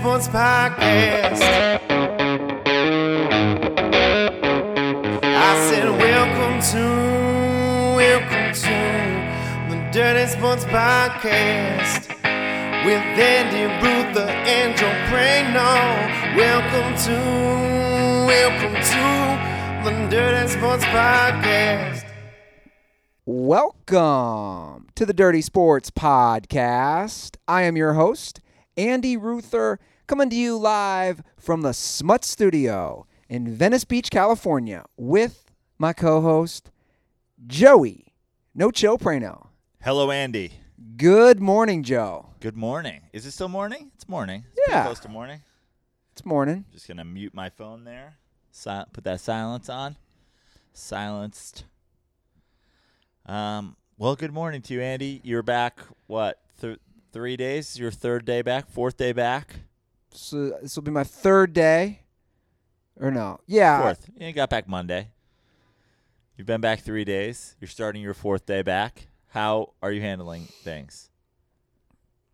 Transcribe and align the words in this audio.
Sports 0.00 0.28
Podcast. 0.28 1.42
I 5.22 5.68
said, 5.68 5.90
Welcome 5.90 6.62
to, 6.72 6.84
welcome 7.98 8.54
to 8.54 8.78
the 9.68 9.90
Dirty 9.92 10.26
Sports 10.30 10.64
Podcast 10.64 12.08
with 12.86 13.04
Andy. 13.20 13.68
Welcome 16.34 16.96
to, 17.04 17.16
welcome 18.26 18.74
to 18.82 19.04
the 19.84 19.92
Dirty 20.08 20.48
Sports 20.48 20.84
Podcast. 20.84 22.06
Welcome 23.26 24.86
to 24.94 25.04
the 25.04 25.12
Dirty 25.12 25.42
Sports 25.42 25.90
Podcast. 25.90 27.36
I 27.46 27.64
am 27.64 27.76
your 27.76 27.92
host, 27.92 28.40
Andy 28.78 29.18
Ruther, 29.18 29.78
coming 30.10 30.28
to 30.28 30.34
you 30.34 30.58
live 30.58 31.22
from 31.38 31.60
the 31.62 31.72
Smut 31.72 32.24
Studio 32.24 33.06
in 33.28 33.46
Venice 33.54 33.84
Beach, 33.84 34.10
California, 34.10 34.84
with 34.96 35.52
my 35.78 35.92
co 35.92 36.20
host, 36.20 36.72
Joey 37.46 38.12
No 38.52 38.72
Chill 38.72 38.98
Prano. 38.98 39.46
Hello, 39.80 40.10
Andy. 40.10 40.50
Good 40.96 41.38
morning, 41.38 41.84
Joe. 41.84 42.30
Good 42.40 42.56
morning. 42.56 43.02
Is 43.12 43.24
it 43.24 43.30
still 43.30 43.48
morning? 43.48 43.92
It's 43.94 44.08
morning. 44.08 44.46
It's 44.56 44.68
Yeah. 44.68 44.82
close 44.82 44.98
to 44.98 45.08
morning. 45.08 45.42
It's 46.10 46.24
morning. 46.24 46.64
Just 46.72 46.88
gonna 46.88 47.04
mute 47.04 47.32
my 47.32 47.48
phone 47.48 47.84
there. 47.84 48.16
Si- 48.50 48.82
put 48.92 49.04
that 49.04 49.20
silence 49.20 49.68
on. 49.68 49.94
Silenced. 50.72 51.66
Um. 53.26 53.76
Well, 53.96 54.16
good 54.16 54.32
morning 54.32 54.60
to 54.62 54.74
you, 54.74 54.80
Andy. 54.80 55.20
You're 55.22 55.44
back. 55.44 55.78
What? 56.08 56.40
Th- 56.60 56.80
three 57.12 57.36
days? 57.36 57.78
Your 57.78 57.92
third 57.92 58.24
day 58.24 58.42
back? 58.42 58.68
Fourth 58.68 58.96
day 58.96 59.12
back? 59.12 59.54
So 60.12 60.58
this 60.62 60.76
will 60.76 60.82
be 60.82 60.90
my 60.90 61.04
third 61.04 61.52
day. 61.52 62.00
Or 63.00 63.10
no. 63.10 63.40
Yeah. 63.46 63.80
Fourth. 63.80 64.10
You 64.18 64.32
got 64.32 64.50
back 64.50 64.68
Monday. 64.68 65.08
You've 66.36 66.46
been 66.46 66.60
back 66.60 66.80
three 66.80 67.04
days. 67.04 67.56
You're 67.60 67.68
starting 67.68 68.02
your 68.02 68.14
fourth 68.14 68.46
day 68.46 68.62
back. 68.62 69.08
How 69.28 69.74
are 69.82 69.92
you 69.92 70.00
handling 70.00 70.44
things? 70.62 71.10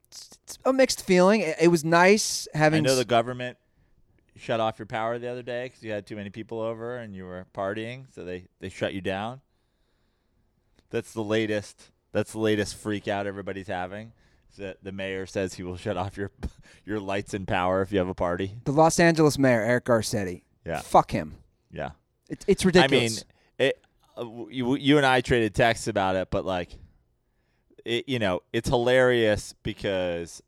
It's 0.09 0.59
a 0.65 0.73
mixed 0.73 1.05
feeling. 1.05 1.41
It, 1.41 1.57
it 1.63 1.69
was 1.69 1.85
nice 1.85 2.49
having. 2.55 2.85
I 2.85 2.89
know 2.89 2.97
the 2.97 3.05
government 3.05 3.59
shut 4.37 4.61
off 4.61 4.79
your 4.79 4.87
power 4.87 5.19
the 5.19 5.29
other 5.29 5.43
day 5.43 5.67
because 5.67 5.83
you 5.83 5.91
had 5.93 6.07
too 6.07 6.17
many 6.17 6.31
people 6.31 6.61
over 6.61 6.97
and 6.97 7.15
you 7.15 7.25
were 7.25 7.47
partying, 7.55 8.07
so 8.15 8.25
they 8.25 8.47
they 8.61 8.69
shut 8.69 8.95
you 8.95 9.01
down. 9.01 9.41
That's 10.91 11.13
the 11.13 11.25
latest. 11.25 11.91
That's 12.13 12.33
the 12.33 12.39
latest 12.39 12.77
freak 12.77 13.09
out 13.09 13.27
everybody's 13.27 13.69
having. 13.69 14.13
That 14.57 14.83
the 14.83 14.93
mayor 14.93 15.27
says 15.27 15.55
he 15.55 15.63
will 15.63 15.77
shut 15.77 15.97
off 15.97 16.17
your 16.17 16.31
your 16.85 17.01
lights 17.01 17.35
and 17.35 17.47
power 17.47 17.83
if 17.83 17.93
you 17.93 17.99
have 17.99 18.09
a 18.09 18.15
party. 18.15 18.57
the 18.65 18.73
Los 18.73 18.99
Angeles 18.99 19.39
mayor, 19.39 19.63
Eric 19.63 19.85
Garcetti. 19.87 20.43
Yeah. 20.65 20.81
Fuck 20.81 21.13
him. 21.13 21.37
Yeah, 21.71 21.91
It, 22.29 22.45
it's 22.49 22.65
ridiculous. 22.65 23.25
I 23.59 23.65
mean, 23.65 23.71
it. 23.71 23.83
Uh, 24.17 24.47
you 24.49 24.77
you 24.77 24.97
and 24.97 25.05
I 25.07 25.21
traded 25.21 25.55
texts 25.55 25.89
about 25.89 26.17
it, 26.17 26.29
but 26.31 26.45
like, 26.45 26.71
it 27.85 28.09
you 28.09 28.19
know 28.19 28.41
it's 28.53 28.69
hilarious 28.69 29.55
because 29.63 30.43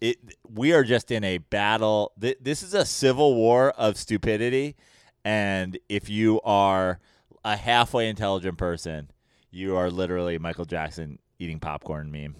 it 0.00 0.18
we 0.48 0.72
are 0.72 0.84
just 0.84 1.10
in 1.10 1.24
a 1.24 1.38
battle. 1.38 2.12
Th- 2.20 2.38
this 2.40 2.62
is 2.62 2.74
a 2.74 2.84
civil 2.84 3.34
war 3.34 3.70
of 3.72 3.96
stupidity, 3.96 4.76
and 5.24 5.78
if 5.88 6.08
you 6.08 6.40
are 6.42 7.00
a 7.44 7.56
halfway 7.56 8.08
intelligent 8.08 8.56
person, 8.56 9.10
you 9.50 9.76
are 9.76 9.90
literally 9.90 10.38
Michael 10.38 10.64
Jackson 10.64 11.18
eating 11.38 11.58
popcorn 11.58 12.12
meme. 12.12 12.36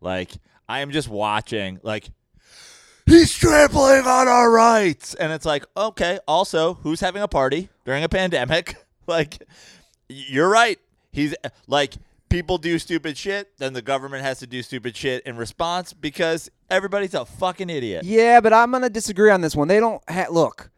Like 0.00 0.32
I 0.68 0.80
am 0.80 0.90
just 0.90 1.08
watching 1.08 1.80
like 1.82 2.10
he's 3.06 3.34
trampling 3.34 4.06
on 4.06 4.28
our 4.28 4.50
rights 4.50 5.14
and 5.14 5.32
it's 5.32 5.46
like 5.46 5.64
okay 5.76 6.18
also 6.28 6.74
who's 6.74 7.00
having 7.00 7.22
a 7.22 7.28
party 7.28 7.68
during 7.84 8.04
a 8.04 8.08
pandemic 8.08 8.76
like 9.06 9.42
you're 10.08 10.48
right 10.48 10.78
he's 11.10 11.34
like 11.66 11.94
people 12.28 12.58
do 12.58 12.78
stupid 12.78 13.16
shit 13.16 13.56
then 13.56 13.72
the 13.72 13.80
government 13.80 14.22
has 14.22 14.38
to 14.40 14.46
do 14.46 14.62
stupid 14.62 14.94
shit 14.94 15.22
in 15.24 15.36
response 15.38 15.94
because 15.94 16.50
everybody's 16.68 17.14
a 17.14 17.24
fucking 17.24 17.70
idiot 17.70 18.04
Yeah, 18.04 18.40
but 18.40 18.52
I'm 18.52 18.70
gonna 18.70 18.90
disagree 18.90 19.30
on 19.30 19.40
this 19.40 19.56
one. 19.56 19.68
They 19.68 19.80
don't 19.80 20.02
ha- 20.08 20.26
look. 20.30 20.70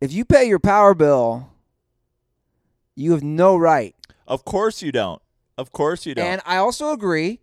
If 0.00 0.12
you 0.12 0.24
pay 0.24 0.44
your 0.46 0.58
power 0.58 0.94
bill, 0.94 1.48
you 2.96 3.12
have 3.12 3.22
no 3.22 3.56
right. 3.56 3.94
of 4.26 4.44
course 4.44 4.82
you 4.82 4.90
don't 4.92 5.22
of 5.56 5.70
course 5.72 6.06
you 6.06 6.14
don't 6.14 6.26
And 6.26 6.40
I 6.44 6.56
also 6.56 6.90
agree, 6.92 7.40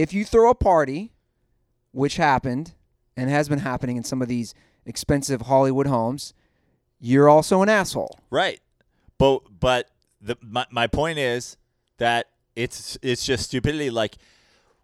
if 0.00 0.14
you 0.14 0.24
throw 0.24 0.48
a 0.48 0.54
party, 0.54 1.12
which 1.92 2.16
happened 2.16 2.72
and 3.18 3.28
has 3.28 3.50
been 3.50 3.58
happening 3.58 3.98
in 3.98 4.04
some 4.04 4.22
of 4.22 4.28
these 4.28 4.54
expensive 4.86 5.42
Hollywood 5.42 5.86
homes, 5.86 6.32
you're 6.98 7.28
also 7.28 7.60
an 7.60 7.68
asshole. 7.68 8.18
Right. 8.30 8.60
But 9.18 9.42
but 9.60 9.90
the 10.20 10.38
my, 10.40 10.64
my 10.70 10.86
point 10.86 11.18
is 11.18 11.58
that 11.98 12.28
it's 12.56 12.96
it's 13.02 13.26
just 13.26 13.44
stupidity 13.44 13.90
like 13.90 14.16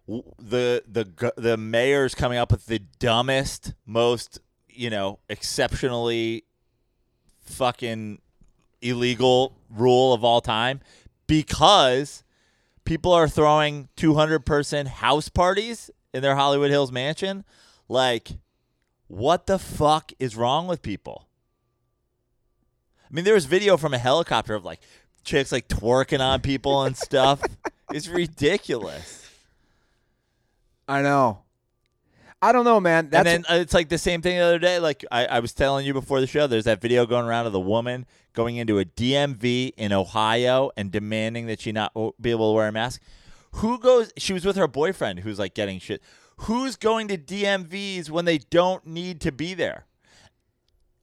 the 0.07 0.83
the 0.87 1.31
the 1.35 1.57
mayor's 1.57 2.13
coming 2.13 2.37
up 2.37 2.51
with 2.51 2.67
the 2.67 2.79
dumbest 2.99 3.73
most 3.85 4.39
you 4.69 4.91
know 4.91 5.17
exceptionally 5.29 6.43
fucking 7.41 8.21
illegal 8.83 9.57
rule 9.69 10.13
of 10.13 10.23
all 10.23 10.41
time 10.41 10.79
because 11.25 12.23
people 12.87 13.11
are 13.11 13.27
throwing 13.27 13.89
200 13.97 14.45
person 14.45 14.85
house 14.87 15.29
parties 15.29 15.91
in 16.13 16.21
their 16.21 16.35
Hollywood 16.35 16.71
Hills 16.71 16.91
mansion 16.91 17.43
like 17.87 18.29
what 19.07 19.45
the 19.45 19.59
fuck 19.59 20.11
is 20.19 20.35
wrong 20.35 20.67
with 20.67 20.81
people 20.81 21.27
I 23.09 23.13
mean, 23.13 23.23
there 23.23 23.33
was 23.33 23.45
video 23.45 23.77
from 23.77 23.93
a 23.93 23.97
helicopter 23.97 24.53
of 24.53 24.65
like 24.65 24.81
chicks 25.23 25.51
like 25.51 25.67
twerking 25.67 26.19
on 26.19 26.41
people 26.41 26.83
and 26.83 26.97
stuff. 26.97 27.41
it's 27.93 28.07
ridiculous. 28.07 29.29
I 30.87 31.01
know. 31.01 31.43
I 32.41 32.51
don't 32.51 32.65
know, 32.65 32.79
man. 32.79 33.09
That's 33.09 33.27
and 33.27 33.45
then 33.45 33.57
uh, 33.57 33.61
it's 33.61 33.73
like 33.73 33.89
the 33.89 33.97
same 33.97 34.21
thing 34.21 34.37
the 34.37 34.43
other 34.43 34.59
day. 34.59 34.79
Like 34.79 35.03
I, 35.11 35.25
I 35.25 35.39
was 35.39 35.53
telling 35.53 35.85
you 35.85 35.93
before 35.93 36.21
the 36.21 36.27
show, 36.27 36.45
there's 36.45 36.65
that 36.65 36.81
video 36.81 37.05
going 37.05 37.25
around 37.25 37.47
of 37.47 37.51
the 37.51 37.59
woman 37.59 38.05
going 38.33 38.57
into 38.57 38.77
a 38.77 38.85
DMV 38.85 39.73
in 39.75 39.91
Ohio 39.91 40.69
and 40.77 40.91
demanding 40.91 41.47
that 41.47 41.59
she 41.59 41.71
not 41.71 41.93
be 42.21 42.29
able 42.29 42.51
to 42.51 42.55
wear 42.55 42.67
a 42.67 42.71
mask. 42.71 43.01
Who 43.53 43.79
goes? 43.79 44.13
She 44.17 44.33
was 44.33 44.45
with 44.45 44.55
her 44.55 44.67
boyfriend, 44.67 45.19
who's 45.19 45.39
like 45.39 45.55
getting 45.55 45.79
shit. 45.79 46.03
Who's 46.41 46.75
going 46.75 47.07
to 47.07 47.17
DMVs 47.17 48.11
when 48.11 48.25
they 48.25 48.37
don't 48.37 48.85
need 48.85 49.21
to 49.21 49.31
be 49.31 49.55
there? 49.55 49.85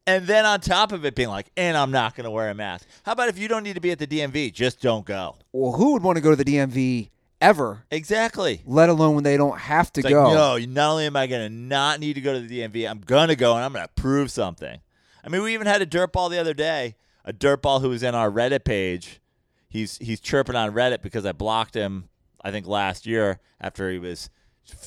And 0.06 0.26
then 0.26 0.44
on 0.44 0.60
top 0.60 0.92
of 0.92 1.04
it 1.04 1.16
being 1.16 1.30
like, 1.30 1.50
and 1.56 1.76
I'm 1.76 1.90
not 1.90 2.14
going 2.14 2.24
to 2.24 2.30
wear 2.30 2.50
a 2.50 2.54
mask. 2.54 2.86
How 3.04 3.12
about 3.12 3.28
if 3.30 3.38
you 3.38 3.48
don't 3.48 3.64
need 3.64 3.74
to 3.74 3.80
be 3.80 3.90
at 3.90 3.98
the 3.98 4.06
DMV, 4.06 4.52
just 4.52 4.80
don't 4.80 5.04
go? 5.04 5.36
well, 5.52 5.72
who 5.72 5.94
would 5.94 6.02
want 6.02 6.16
to 6.16 6.22
go 6.22 6.30
to 6.30 6.36
the 6.36 6.44
DMV 6.44 7.10
ever, 7.40 7.84
Exactly. 7.90 8.62
let 8.66 8.88
alone 8.88 9.14
when 9.14 9.24
they 9.24 9.36
don't 9.36 9.58
have 9.58 9.92
to 9.94 10.00
It's 10.00 10.08
go? 10.08 10.24
like, 10.24 10.34
no, 10.34 10.56
not 10.72 10.90
only 10.92 11.06
am 11.06 11.16
I 11.16 11.26
going 11.26 11.42
to 11.48 11.54
not 11.54 12.00
need 12.00 12.14
to 12.14 12.20
go 12.20 12.32
to 12.34 12.40
the 12.40 12.60
DMV, 12.60 12.88
I'm 12.88 13.00
going 13.00 13.28
to 13.28 13.36
go 13.36 13.54
and 13.54 13.64
I'm 13.64 13.72
going 13.72 13.84
to 13.86 13.92
prove 14.00 14.30
something. 14.30 14.80
I 15.24 15.28
mean, 15.28 15.42
we 15.42 15.54
even 15.54 15.66
had 15.66 15.82
a 15.82 15.86
dirtball 15.86 16.30
the 16.30 16.38
other 16.38 16.54
day, 16.54 16.96
a 17.24 17.32
dirtball 17.32 17.80
who 17.80 17.88
was 17.90 18.02
in 18.02 18.14
our 18.14 18.30
Reddit 18.30 18.64
page. 18.64 19.20
He's 19.68 19.98
he's 19.98 20.20
chirping 20.20 20.54
on 20.54 20.72
Reddit 20.72 21.02
because 21.02 21.26
I 21.26 21.32
blocked 21.32 21.74
him, 21.74 22.08
I 22.44 22.50
think 22.50 22.66
last 22.66 23.06
year 23.06 23.40
after 23.60 23.90
he 23.90 23.98
was 23.98 24.30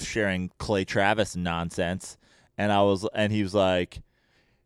sharing 0.01 0.51
Clay 0.59 0.85
Travis 0.85 1.35
nonsense, 1.35 2.17
and 2.57 2.71
I 2.71 2.81
was 2.83 3.05
and 3.13 3.33
he 3.33 3.43
was 3.43 3.53
like, 3.53 3.99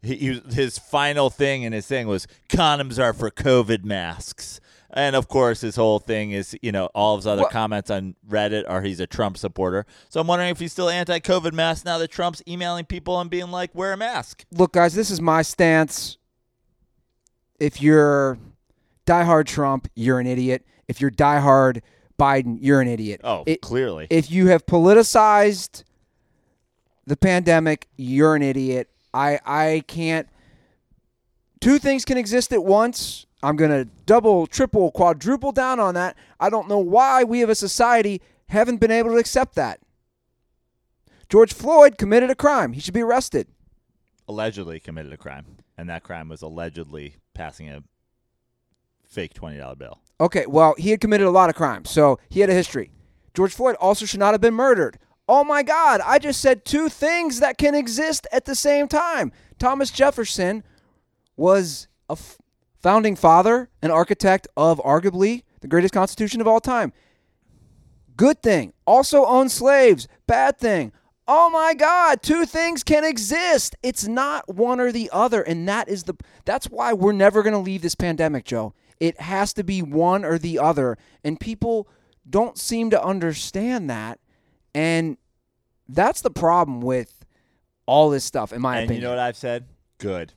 he, 0.03 0.15
he 0.17 0.41
his 0.53 0.77
final 0.77 1.29
thing 1.29 1.63
in 1.63 1.73
his 1.73 1.88
thing 1.88 2.07
was 2.07 2.27
condoms 2.50 3.01
are 3.01 3.13
for 3.13 3.31
COVID 3.31 3.83
masks. 3.83 4.59
And 4.93 5.15
of 5.15 5.27
course, 5.29 5.61
his 5.61 5.75
whole 5.77 5.99
thing 5.99 6.31
is, 6.31 6.55
you 6.61 6.71
know, 6.71 6.88
all 6.93 7.15
of 7.15 7.19
his 7.19 7.27
other 7.27 7.43
What- 7.43 7.51
comments 7.51 7.89
on 7.89 8.15
Reddit 8.29 8.65
are 8.67 8.81
he's 8.81 8.99
a 8.99 9.07
Trump 9.07 9.38
supporter. 9.38 9.85
So 10.09 10.19
I'm 10.19 10.27
wondering 10.27 10.49
if 10.51 10.59
he's 10.59 10.71
still 10.73 10.89
anti-COVID 10.89 11.53
mask 11.53 11.85
now 11.85 11.97
that 11.97 12.09
Trump's 12.11 12.41
emailing 12.47 12.85
people 12.85 13.19
and 13.19 13.29
being 13.29 13.51
like, 13.51 13.73
wear 13.73 13.93
a 13.93 13.97
mask. 13.97 14.43
Look, 14.51 14.73
guys, 14.73 14.93
this 14.93 15.09
is 15.09 15.21
my 15.21 15.41
stance. 15.43 16.17
If 17.59 17.81
you're 17.81 18.38
diehard 19.05 19.45
Trump, 19.45 19.88
you're 19.95 20.19
an 20.19 20.27
idiot. 20.27 20.65
If 20.88 20.99
you're 20.99 21.11
diehard 21.11 21.81
Biden, 22.19 22.57
you're 22.59 22.81
an 22.81 22.88
idiot. 22.88 23.21
Oh, 23.23 23.43
It- 23.45 23.61
clearly. 23.61 24.07
if 24.09 24.29
you 24.29 24.47
have 24.47 24.65
politicized 24.65 25.83
the 27.07 27.15
pandemic, 27.17 27.88
you're 27.97 28.35
an 28.35 28.41
idiot. 28.43 28.89
I 29.13 29.39
I 29.45 29.83
can't. 29.88 30.27
Two 31.59 31.79
things 31.79 32.05
can 32.05 32.17
exist 32.17 32.51
at 32.53 32.63
once. 32.63 33.25
I'm 33.43 33.55
gonna 33.55 33.85
double, 34.05 34.45
triple, 34.47 34.91
quadruple 34.91 35.51
down 35.51 35.79
on 35.79 35.93
that. 35.95 36.15
I 36.39 36.49
don't 36.49 36.67
know 36.67 36.79
why 36.79 37.23
we, 37.23 37.43
as 37.43 37.49
a 37.49 37.55
society, 37.55 38.21
haven't 38.49 38.77
been 38.77 38.91
able 38.91 39.11
to 39.11 39.17
accept 39.17 39.55
that. 39.55 39.79
George 41.29 41.53
Floyd 41.53 41.97
committed 41.97 42.29
a 42.29 42.35
crime. 42.35 42.73
He 42.73 42.81
should 42.81 42.93
be 42.93 43.01
arrested. 43.01 43.47
allegedly 44.27 44.79
committed 44.79 45.11
a 45.11 45.17
crime, 45.17 45.45
and 45.77 45.89
that 45.89 46.03
crime 46.03 46.29
was 46.29 46.41
allegedly 46.41 47.15
passing 47.33 47.69
a 47.69 47.83
fake 49.07 49.33
twenty 49.33 49.57
dollar 49.57 49.75
bill. 49.75 49.99
Okay, 50.19 50.45
well, 50.45 50.75
he 50.77 50.91
had 50.91 51.01
committed 51.01 51.25
a 51.27 51.31
lot 51.31 51.49
of 51.49 51.55
crimes, 51.55 51.89
so 51.89 52.19
he 52.29 52.41
had 52.41 52.49
a 52.49 52.53
history. 52.53 52.91
George 53.33 53.53
Floyd 53.53 53.75
also 53.79 54.05
should 54.05 54.19
not 54.19 54.33
have 54.33 54.41
been 54.41 54.53
murdered. 54.53 54.99
Oh 55.27 55.43
my 55.43 55.63
God, 55.63 56.01
I 56.05 56.19
just 56.19 56.41
said 56.41 56.65
two 56.65 56.89
things 56.89 57.39
that 57.39 57.57
can 57.57 57.73
exist 57.73 58.27
at 58.31 58.45
the 58.45 58.55
same 58.55 58.88
time. 58.88 59.31
Thomas 59.57 59.89
Jefferson 59.89 60.63
was 61.38 61.88
a 62.09 62.13
f- 62.13 62.38
founding 62.81 63.15
father 63.15 63.69
and 63.81 63.91
architect 63.91 64.47
of 64.57 64.79
arguably 64.79 65.43
the 65.61 65.67
greatest 65.67 65.93
constitution 65.93 66.41
of 66.41 66.47
all 66.47 66.59
time. 66.59 66.93
Good 68.17 68.41
thing. 68.41 68.73
Also 68.85 69.25
owned 69.25 69.51
slaves. 69.51 70.07
Bad 70.27 70.57
thing. 70.57 70.91
Oh 71.27 71.49
my 71.49 71.73
God, 71.73 72.21
two 72.21 72.45
things 72.45 72.83
can 72.83 73.05
exist. 73.05 73.75
It's 73.83 74.07
not 74.07 74.53
one 74.53 74.79
or 74.79 74.91
the 74.91 75.09
other. 75.13 75.41
And 75.41 75.67
that 75.67 75.87
is 75.87 76.03
the 76.03 76.15
that's 76.45 76.67
why 76.67 76.93
we're 76.93 77.13
never 77.13 77.43
gonna 77.43 77.59
leave 77.59 77.81
this 77.81 77.95
pandemic, 77.95 78.43
Joe. 78.43 78.73
It 78.99 79.21
has 79.21 79.53
to 79.53 79.63
be 79.63 79.81
one 79.81 80.25
or 80.25 80.37
the 80.37 80.59
other. 80.59 80.97
And 81.23 81.39
people 81.39 81.87
don't 82.29 82.57
seem 82.57 82.89
to 82.89 83.03
understand 83.03 83.89
that. 83.89 84.19
And 84.75 85.17
that's 85.87 86.21
the 86.21 86.31
problem 86.31 86.81
with 86.81 87.25
all 87.85 88.09
this 88.09 88.23
stuff, 88.23 88.53
in 88.53 88.61
my 88.61 88.77
and 88.77 88.85
opinion. 88.85 89.01
you 89.01 89.07
know 89.07 89.11
what 89.11 89.19
I've 89.19 89.37
said? 89.37 89.65
Good, 89.97 90.33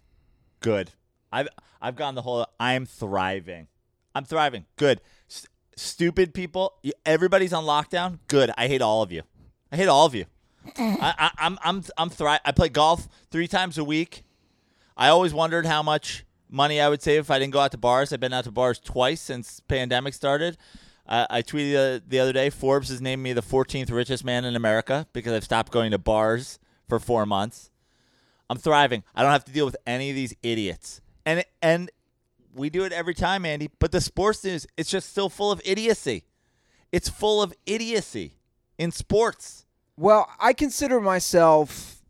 good. 0.61 0.91
I've 1.35 1.49
I've 1.83 1.97
gone 1.97 2.15
the 2.15 2.23
whole. 2.23 2.47
I'm 2.61 2.87
thriving. 2.87 3.67
I'm 4.15 4.25
thriving. 4.25 4.67
Good. 4.77 5.01
S- 5.29 5.47
stupid 5.77 6.33
people. 6.33 6.75
Everybody's 7.05 7.53
on 7.53 7.65
lockdown. 7.65 8.21
Good. 8.29 8.53
I 8.57 8.69
hate 8.69 8.81
all 8.81 9.03
of 9.03 9.11
you. 9.11 9.23
I 9.73 9.77
hate 9.77 9.89
all 9.89 10.07
of 10.07 10.15
you. 10.15 10.27
I, 10.79 11.15
I, 11.19 11.31
I'm 11.39 11.59
I'm 11.63 11.83
I'm 11.99 12.11
I 12.21 12.53
play 12.53 12.69
golf 12.69 13.09
three 13.31 13.49
times 13.49 13.77
a 13.77 13.85
week. 13.85 14.23
I 14.97 15.09
always 15.09 15.35
wondered 15.35 15.67
how 15.67 15.83
much 15.83 16.25
money 16.49 16.81
I 16.81 16.89
would 16.89 17.03
save 17.03 17.21
if 17.21 17.31
I 17.31 17.41
didn't 17.41 17.53
go 17.53 17.61
out 17.61 17.73
to 17.73 17.79
bars. 17.79 18.13
I've 18.13 18.21
been 18.21 18.33
out 18.33 18.45
to 18.45 18.53
bars 18.53 18.79
twice 18.79 19.21
since 19.21 19.59
pandemic 19.61 20.15
started. 20.15 20.57
Uh, 21.07 21.27
I 21.29 21.43
tweeted 21.43 21.97
uh, 21.97 22.01
the 22.07 22.21
other 22.21 22.33
day 22.33 22.49
Forbes 22.49 22.89
has 22.89 23.01
named 23.03 23.23
me 23.23 23.33
the 23.33 23.43
14th 23.43 23.91
richest 23.91 24.25
man 24.25 24.45
in 24.45 24.55
America 24.57 25.07
because 25.13 25.33
I've 25.33 25.45
stopped 25.45 25.73
going 25.73 25.91
to 25.91 25.99
bars 25.99 26.59
for 26.89 26.99
four 26.99 27.27
months. 27.27 27.71
I'm 28.49 28.57
thriving. 28.57 29.03
I 29.15 29.23
don't 29.23 29.33
have 29.33 29.45
to 29.47 29.53
deal 29.53 29.67
with 29.67 29.77
any 29.87 30.11
of 30.11 30.17
these 30.17 30.35
idiots. 30.43 31.01
And 31.27 31.45
and 31.63 31.91
we 32.55 32.71
do 32.71 32.85
it 32.85 32.93
every 32.93 33.15
time, 33.15 33.45
Andy. 33.45 33.71
But 33.79 33.93
the 33.93 34.01
sports 34.01 34.45
news, 34.45 34.67
it's 34.77 34.91
just 34.91 35.11
still 35.11 35.29
full 35.29 35.51
of 35.51 35.61
idiocy. 35.65 36.25
It's 36.93 37.09
full 37.09 37.43
of 37.43 37.53
idiocy 37.67 38.37
in 38.79 38.93
sports. 38.93 39.67
Well, 39.97 40.29
I 40.41 40.53
consider 40.53 41.01
myself 41.01 42.03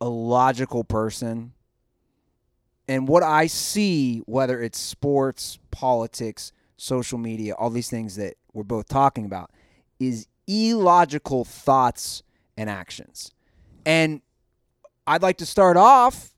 a 0.00 0.08
logical 0.08 0.84
person. 0.84 1.52
And 2.88 3.06
what 3.06 3.22
I 3.22 3.46
see, 3.46 4.18
whether 4.26 4.60
it's 4.60 4.78
sports, 4.78 5.58
politics, 5.70 6.52
social 6.76 7.18
media, 7.18 7.54
all 7.54 7.70
these 7.70 7.88
things 7.88 8.16
that 8.16 8.34
we're 8.52 8.64
both 8.64 8.88
talking 8.88 9.24
about, 9.24 9.50
is 10.00 10.26
illogical 10.48 11.44
thoughts 11.44 12.24
and 12.56 12.68
actions. 12.68 13.30
And 13.86 14.22
I'd 15.06 15.22
like 15.22 15.38
to 15.38 15.46
start 15.46 15.76
off 15.76 16.34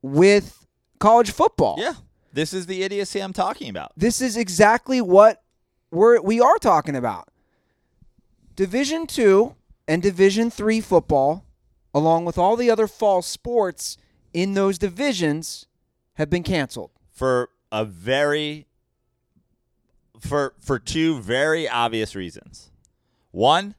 with 0.00 0.63
college 0.98 1.30
football. 1.30 1.76
Yeah. 1.78 1.94
This 2.32 2.52
is 2.52 2.66
the 2.66 2.82
idiocy 2.82 3.20
I'm 3.20 3.32
talking 3.32 3.68
about. 3.70 3.92
This 3.96 4.20
is 4.20 4.36
exactly 4.36 5.00
what 5.00 5.42
we're 5.90 6.20
we 6.20 6.40
are 6.40 6.58
talking 6.58 6.96
about. 6.96 7.28
Division 8.56 9.06
2 9.06 9.54
and 9.86 10.02
Division 10.02 10.50
3 10.50 10.80
football 10.80 11.44
along 11.94 12.24
with 12.24 12.36
all 12.36 12.56
the 12.56 12.70
other 12.70 12.88
fall 12.88 13.22
sports 13.22 13.96
in 14.32 14.54
those 14.54 14.78
divisions 14.78 15.66
have 16.14 16.28
been 16.28 16.42
canceled. 16.42 16.90
For 17.12 17.50
a 17.70 17.84
very 17.84 18.66
for 20.18 20.54
for 20.60 20.78
two 20.78 21.20
very 21.20 21.68
obvious 21.68 22.16
reasons. 22.16 22.70
One, 23.30 23.74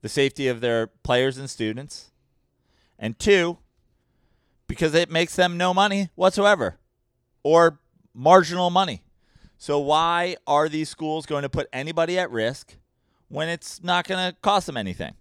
the 0.00 0.08
safety 0.08 0.48
of 0.48 0.60
their 0.60 0.86
players 0.86 1.36
and 1.38 1.48
students. 1.48 2.10
And 2.98 3.18
two, 3.18 3.58
because 4.66 4.94
it 4.94 5.10
makes 5.10 5.36
them 5.36 5.56
no 5.56 5.74
money 5.74 6.08
whatsoever 6.14 6.78
or 7.42 7.78
marginal 8.14 8.70
money. 8.70 9.02
So 9.58 9.78
why 9.78 10.36
are 10.46 10.68
these 10.68 10.88
schools 10.88 11.26
going 11.26 11.42
to 11.42 11.48
put 11.48 11.68
anybody 11.72 12.18
at 12.18 12.30
risk 12.30 12.76
when 13.28 13.48
it's 13.48 13.82
not 13.82 14.06
going 14.06 14.30
to 14.30 14.36
cost 14.40 14.66
them 14.66 14.76
anything? 14.76 15.14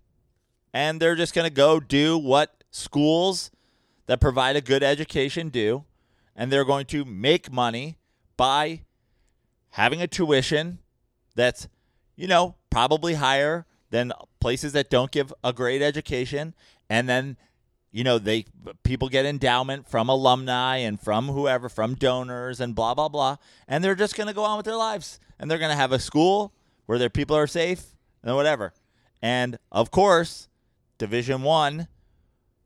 And 0.74 1.00
they're 1.00 1.16
just 1.16 1.34
going 1.34 1.48
to 1.48 1.54
go 1.54 1.80
do 1.80 2.18
what 2.18 2.64
schools 2.72 3.52
that 4.08 4.20
provide 4.20 4.56
a 4.56 4.62
good 4.62 4.84
education 4.84 5.50
do, 5.50 5.86
and 6.36 6.52
they're 6.52 6.66
going 6.66 6.86
to 6.88 7.06
make 7.06 7.52
money 7.52 7.98
by 8.36 8.82
having 9.72 10.02
a 10.02 10.08
tuition 10.08 10.80
that's, 11.36 11.68
you 12.16 12.28
know, 12.28 12.56
probably 12.70 13.14
higher 13.14 13.66
than 13.92 14.12
places 14.40 14.74
that 14.74 14.90
don't 14.90 15.12
give 15.12 15.34
a 15.44 15.54
great 15.54 15.82
education, 15.82 16.54
and 16.90 17.08
then 17.08 17.38
you 17.94 18.04
know 18.04 18.18
they 18.18 18.46
people 18.84 19.08
get 19.08 19.26
endowment 19.26 19.88
from 19.88 20.10
alumni 20.10 20.78
and 20.78 21.00
from 21.00 21.28
whoever 21.28 21.70
from 21.70 21.94
donors 21.94 22.60
and 22.60 22.76
blah 22.76 22.94
blah 22.94 23.08
blah. 23.08 23.38
And 23.68 23.84
they're 23.84 23.96
just 23.96 24.18
going 24.18 24.28
to 24.28 24.34
go 24.34 24.44
on 24.44 24.58
with 24.58 24.66
their 24.66 24.76
lives. 24.76 25.20
And 25.40 25.50
they're 25.50 25.60
going 25.60 25.72
to 25.72 25.78
have 25.78 25.92
a 25.92 26.00
school 26.00 26.54
where 26.86 26.98
their 26.98 27.10
people 27.10 27.38
are 27.38 27.48
safe 27.48 27.96
and 28.24 28.36
whatever. 28.36 28.74
And 29.22 29.58
of 29.72 29.92
course 29.92 30.50
division 30.98 31.44
1 31.44 31.88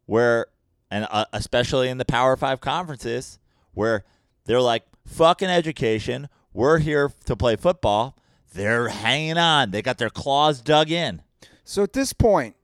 where 0.06 0.48
and 0.90 1.08
uh, 1.12 1.26
especially 1.34 1.90
in 1.90 1.98
the 1.98 2.06
power 2.06 2.36
5 2.36 2.62
conferences 2.62 3.38
where 3.74 4.06
they're 4.46 4.62
like 4.62 4.84
fucking 5.06 5.50
education. 5.50 6.30
We're 6.54 6.80
here 6.80 7.12
to 7.26 7.36
play 7.36 7.58
football. 7.58 8.18
They're 8.54 8.88
hanging 8.88 9.38
on. 9.38 9.72
They 9.72 9.82
got 9.82 9.98
their 9.98 10.10
claws 10.10 10.62
dug 10.62 10.90
in. 10.90 11.22
So 11.64 11.84
at 11.84 11.94
this 11.94 12.14
point, 12.14 12.56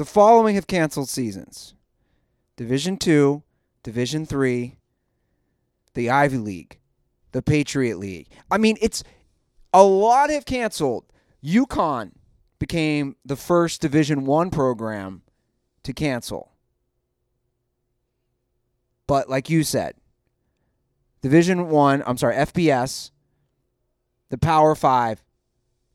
the 0.00 0.06
following 0.06 0.54
have 0.54 0.66
canceled 0.66 1.10
seasons. 1.10 1.74
Division 2.56 2.96
2, 2.96 3.42
Division 3.82 4.24
3, 4.24 4.78
the 5.92 6.08
Ivy 6.08 6.38
League, 6.38 6.78
the 7.32 7.42
Patriot 7.42 7.98
League. 7.98 8.28
I 8.50 8.56
mean, 8.56 8.78
it's 8.80 9.04
a 9.74 9.82
lot 9.82 10.30
have 10.30 10.46
canceled. 10.46 11.04
UConn 11.44 12.12
became 12.58 13.16
the 13.26 13.36
first 13.36 13.82
Division 13.82 14.24
1 14.24 14.48
program 14.48 15.20
to 15.82 15.92
cancel. 15.92 16.52
But 19.06 19.28
like 19.28 19.50
you 19.50 19.62
said, 19.62 19.96
Division 21.20 21.68
1, 21.68 22.04
I'm 22.06 22.16
sorry, 22.16 22.36
FBS, 22.36 23.10
the 24.30 24.38
Power 24.38 24.74
5 24.74 25.22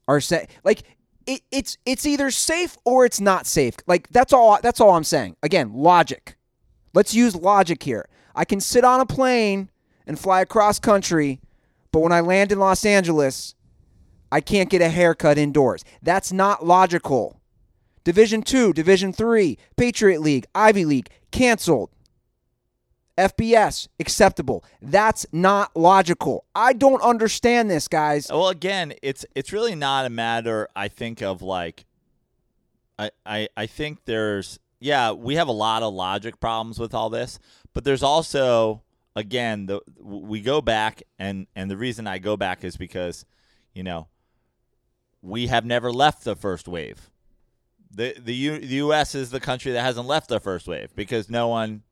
are 0.07 0.21
set 0.21 0.51
like 0.63 0.83
it, 1.25 1.41
it's 1.51 1.77
it's 1.85 2.05
either 2.05 2.31
safe 2.31 2.77
or 2.85 3.05
it's 3.05 3.19
not 3.19 3.45
safe. 3.45 3.75
Like 3.87 4.09
that's 4.09 4.33
all 4.33 4.59
that's 4.61 4.79
all 4.79 4.91
I'm 4.91 5.03
saying. 5.03 5.35
Again, 5.43 5.73
logic. 5.73 6.37
Let's 6.93 7.13
use 7.13 7.35
logic 7.35 7.83
here. 7.83 8.07
I 8.35 8.45
can 8.45 8.59
sit 8.59 8.83
on 8.83 8.99
a 8.99 9.05
plane 9.05 9.69
and 10.07 10.19
fly 10.19 10.41
across 10.41 10.79
country, 10.79 11.39
but 11.91 11.99
when 11.99 12.11
I 12.11 12.19
land 12.21 12.51
in 12.51 12.59
Los 12.59 12.85
Angeles, 12.85 13.55
I 14.31 14.41
can't 14.41 14.69
get 14.69 14.81
a 14.81 14.89
haircut 14.89 15.37
indoors. 15.37 15.83
That's 16.01 16.31
not 16.31 16.65
logical. 16.65 17.41
Division 18.03 18.43
2, 18.43 18.73
Division 18.73 19.11
3, 19.11 19.57
Patriot 19.77 20.21
League, 20.21 20.45
Ivy 20.53 20.85
League 20.85 21.09
canceled. 21.31 21.89
FBS 23.17 23.87
acceptable. 23.99 24.63
That's 24.81 25.25
not 25.31 25.75
logical. 25.75 26.45
I 26.53 26.73
don't 26.73 27.01
understand 27.01 27.69
this, 27.69 27.87
guys. 27.87 28.27
Well, 28.29 28.49
again, 28.49 28.93
it's 29.01 29.25
it's 29.35 29.53
really 29.53 29.75
not 29.75 30.05
a 30.05 30.09
matter. 30.09 30.67
I 30.75 30.87
think 30.87 31.21
of 31.21 31.41
like, 31.41 31.85
I 32.99 33.11
I 33.25 33.47
I 33.55 33.65
think 33.67 34.05
there's 34.05 34.59
yeah 34.79 35.11
we 35.11 35.35
have 35.35 35.47
a 35.47 35.53
lot 35.53 35.83
of 35.83 35.93
logic 35.93 36.39
problems 36.39 36.77
with 36.77 36.93
all 36.93 37.09
this, 37.09 37.39
but 37.73 37.83
there's 37.83 38.03
also 38.03 38.83
again 39.15 39.67
the 39.67 39.79
we 40.01 40.41
go 40.41 40.61
back 40.61 41.03
and 41.17 41.47
and 41.55 41.71
the 41.71 41.77
reason 41.77 42.07
I 42.07 42.17
go 42.17 42.35
back 42.35 42.63
is 42.63 42.75
because 42.75 43.25
you 43.73 43.83
know 43.83 44.07
we 45.21 45.47
have 45.47 45.65
never 45.65 45.91
left 45.91 46.23
the 46.23 46.35
first 46.35 46.67
wave. 46.67 47.09
The 47.89 48.15
the 48.19 48.35
U, 48.35 48.59
the 48.59 48.75
U.S. 48.75 49.15
is 49.15 49.31
the 49.31 49.39
country 49.39 49.71
that 49.71 49.81
hasn't 49.81 50.05
left 50.05 50.27
the 50.27 50.41
first 50.41 50.67
wave 50.67 50.93
because 50.95 51.29
no 51.29 51.47
one 51.47 51.83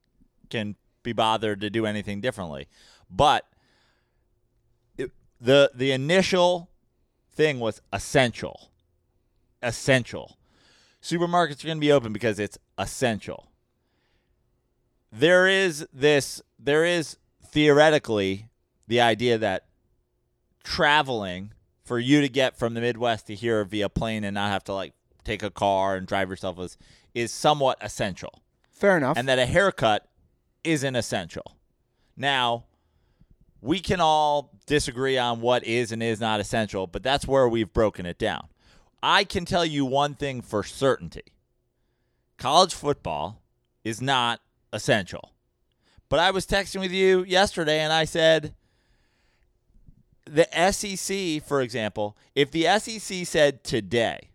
can 0.49 0.75
be 1.03 1.13
bothered 1.13 1.61
to 1.61 1.69
do 1.69 1.85
anything 1.85 2.21
differently. 2.21 2.67
But 3.09 3.45
it, 4.97 5.11
the 5.39 5.71
the 5.75 5.91
initial 5.91 6.69
thing 7.31 7.59
was 7.59 7.81
essential. 7.91 8.71
Essential. 9.61 10.37
Supermarkets 11.01 11.63
are 11.63 11.67
going 11.67 11.77
to 11.77 11.81
be 11.81 11.91
open 11.91 12.13
because 12.13 12.39
it's 12.39 12.57
essential. 12.77 13.49
There 15.11 15.47
is 15.47 15.85
this 15.93 16.41
there 16.57 16.85
is 16.85 17.17
theoretically 17.45 18.47
the 18.87 19.01
idea 19.01 19.37
that 19.37 19.65
traveling 20.63 21.51
for 21.83 21.99
you 21.99 22.21
to 22.21 22.29
get 22.29 22.57
from 22.57 22.73
the 22.73 22.81
Midwest 22.81 23.27
to 23.27 23.35
here 23.35 23.63
via 23.65 23.89
plane 23.89 24.23
and 24.23 24.33
not 24.35 24.49
have 24.51 24.63
to 24.65 24.73
like 24.73 24.93
take 25.23 25.43
a 25.43 25.49
car 25.51 25.95
and 25.95 26.07
drive 26.07 26.29
yourself 26.29 26.57
is 26.59 26.77
is 27.13 27.31
somewhat 27.31 27.77
essential 27.81 28.41
Fair 28.71 28.97
enough. 28.97 29.17
and 29.17 29.27
that 29.27 29.37
a 29.39 29.45
haircut 29.45 30.07
isn't 30.63 30.95
essential. 30.95 31.57
Now, 32.15 32.65
we 33.61 33.79
can 33.79 34.01
all 34.01 34.51
disagree 34.65 35.17
on 35.17 35.41
what 35.41 35.63
is 35.63 35.91
and 35.91 36.03
is 36.03 36.19
not 36.19 36.39
essential, 36.39 36.87
but 36.87 37.03
that's 37.03 37.27
where 37.27 37.47
we've 37.47 37.71
broken 37.71 38.05
it 38.05 38.17
down. 38.17 38.47
I 39.01 39.23
can 39.23 39.45
tell 39.45 39.65
you 39.65 39.85
one 39.85 40.15
thing 40.15 40.41
for 40.41 40.63
certainty 40.63 41.33
college 42.37 42.73
football 42.73 43.41
is 43.85 44.01
not 44.01 44.41
essential. 44.73 45.31
But 46.09 46.19
I 46.19 46.31
was 46.31 46.45
texting 46.45 46.81
with 46.81 46.91
you 46.91 47.23
yesterday 47.23 47.79
and 47.79 47.93
I 47.93 48.05
said, 48.05 48.53
the 50.25 50.47
SEC, 50.71 51.41
for 51.47 51.61
example, 51.61 52.17
if 52.35 52.51
the 52.51 52.65
SEC 52.79 53.25
said 53.25 53.63
today, 53.63 54.29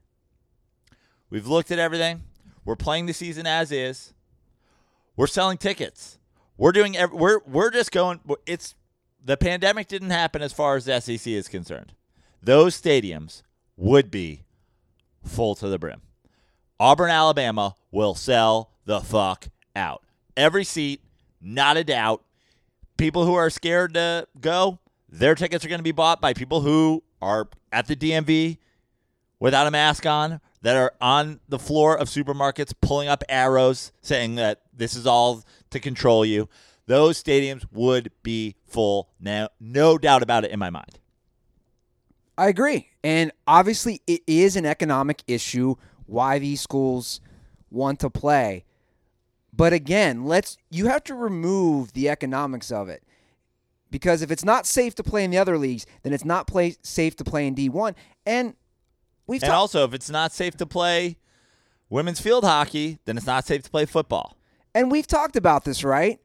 we've 1.30 1.46
looked 1.46 1.70
at 1.70 1.78
everything, 1.78 2.22
we're 2.64 2.76
playing 2.76 3.06
the 3.06 3.12
season 3.12 3.46
as 3.46 3.72
is, 3.72 4.12
we're 5.16 5.26
selling 5.26 5.58
tickets, 5.58 6.17
we're 6.58 6.72
doing, 6.72 6.96
ev- 6.96 7.12
we're 7.12 7.40
we're 7.46 7.70
just 7.70 7.90
going. 7.92 8.20
It's 8.44 8.74
the 9.24 9.36
pandemic 9.36 9.88
didn't 9.88 10.10
happen 10.10 10.42
as 10.42 10.52
far 10.52 10.76
as 10.76 10.84
the 10.84 11.00
SEC 11.00 11.26
is 11.26 11.48
concerned. 11.48 11.94
Those 12.42 12.80
stadiums 12.80 13.42
would 13.76 14.10
be 14.10 14.44
full 15.24 15.54
to 15.56 15.68
the 15.68 15.78
brim. 15.78 16.02
Auburn, 16.80 17.10
Alabama 17.10 17.74
will 17.90 18.14
sell 18.14 18.70
the 18.84 19.00
fuck 19.00 19.48
out. 19.74 20.02
Every 20.36 20.64
seat, 20.64 21.00
not 21.40 21.76
a 21.76 21.84
doubt. 21.84 22.22
People 22.96 23.24
who 23.24 23.34
are 23.34 23.50
scared 23.50 23.94
to 23.94 24.26
go, 24.40 24.78
their 25.08 25.34
tickets 25.34 25.64
are 25.64 25.68
going 25.68 25.80
to 25.80 25.84
be 25.84 25.92
bought 25.92 26.20
by 26.20 26.34
people 26.34 26.60
who 26.60 27.02
are 27.20 27.48
at 27.72 27.86
the 27.86 27.96
DMV 27.96 28.58
without 29.40 29.66
a 29.66 29.70
mask 29.70 30.06
on, 30.06 30.40
that 30.62 30.76
are 30.76 30.92
on 31.00 31.40
the 31.48 31.58
floor 31.58 31.96
of 31.96 32.08
supermarkets 32.08 32.72
pulling 32.80 33.08
up 33.08 33.22
arrows 33.28 33.92
saying 34.00 34.34
that 34.36 34.62
this 34.72 34.94
is 34.94 35.06
all 35.06 35.44
to 35.70 35.80
control 35.80 36.24
you. 36.24 36.48
Those 36.86 37.22
stadiums 37.22 37.64
would 37.70 38.10
be 38.22 38.56
full 38.64 39.10
now, 39.20 39.50
no 39.60 39.98
doubt 39.98 40.22
about 40.22 40.44
it 40.44 40.50
in 40.50 40.58
my 40.58 40.70
mind. 40.70 40.98
I 42.36 42.48
agree. 42.48 42.88
And 43.02 43.32
obviously, 43.46 44.00
it 44.06 44.22
is 44.26 44.56
an 44.56 44.64
economic 44.64 45.22
issue 45.26 45.74
why 46.06 46.38
these 46.38 46.60
schools 46.60 47.20
want 47.70 48.00
to 48.00 48.10
play. 48.10 48.64
But 49.52 49.72
again, 49.72 50.24
let's 50.24 50.56
you 50.70 50.86
have 50.86 51.02
to 51.04 51.14
remove 51.14 51.92
the 51.92 52.08
economics 52.08 52.70
of 52.70 52.88
it. 52.88 53.02
Because 53.90 54.22
if 54.22 54.30
it's 54.30 54.44
not 54.44 54.66
safe 54.66 54.94
to 54.96 55.02
play 55.02 55.24
in 55.24 55.30
the 55.30 55.38
other 55.38 55.58
leagues, 55.58 55.86
then 56.02 56.12
it's 56.12 56.24
not 56.24 56.46
play 56.46 56.76
safe 56.82 57.16
to 57.16 57.24
play 57.24 57.46
in 57.46 57.54
D1. 57.54 57.94
And 58.24 58.54
we've 59.28 59.42
And 59.42 59.48
talked 59.50 59.60
also, 59.60 59.84
if 59.84 59.94
it's 59.94 60.10
not 60.10 60.32
safe 60.32 60.56
to 60.56 60.66
play 60.66 61.18
women's 61.88 62.20
field 62.20 62.42
hockey, 62.42 62.98
then 63.04 63.16
it's 63.16 63.26
not 63.26 63.46
safe 63.46 63.62
to 63.62 63.70
play 63.70 63.86
football. 63.86 64.36
And 64.74 64.90
we've 64.90 65.06
talked 65.06 65.36
about 65.36 65.64
this, 65.64 65.84
right? 65.84 66.18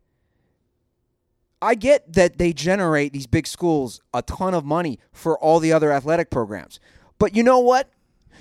I 1.62 1.76
get 1.76 2.12
that 2.14 2.38
they 2.40 2.52
generate 2.52 3.14
these 3.14 3.28
big 3.28 3.48
schools 3.48 4.02
a 4.14 4.22
ton 4.22 4.54
of 4.54 4.66
money 4.66 5.00
for 5.12 5.38
all 5.40 5.60
the 5.60 5.72
other 5.72 5.92
athletic 5.92 6.30
programs. 6.30 6.80
But 7.20 7.36
you 7.36 7.44
know 7.44 7.60
what? 7.60 7.90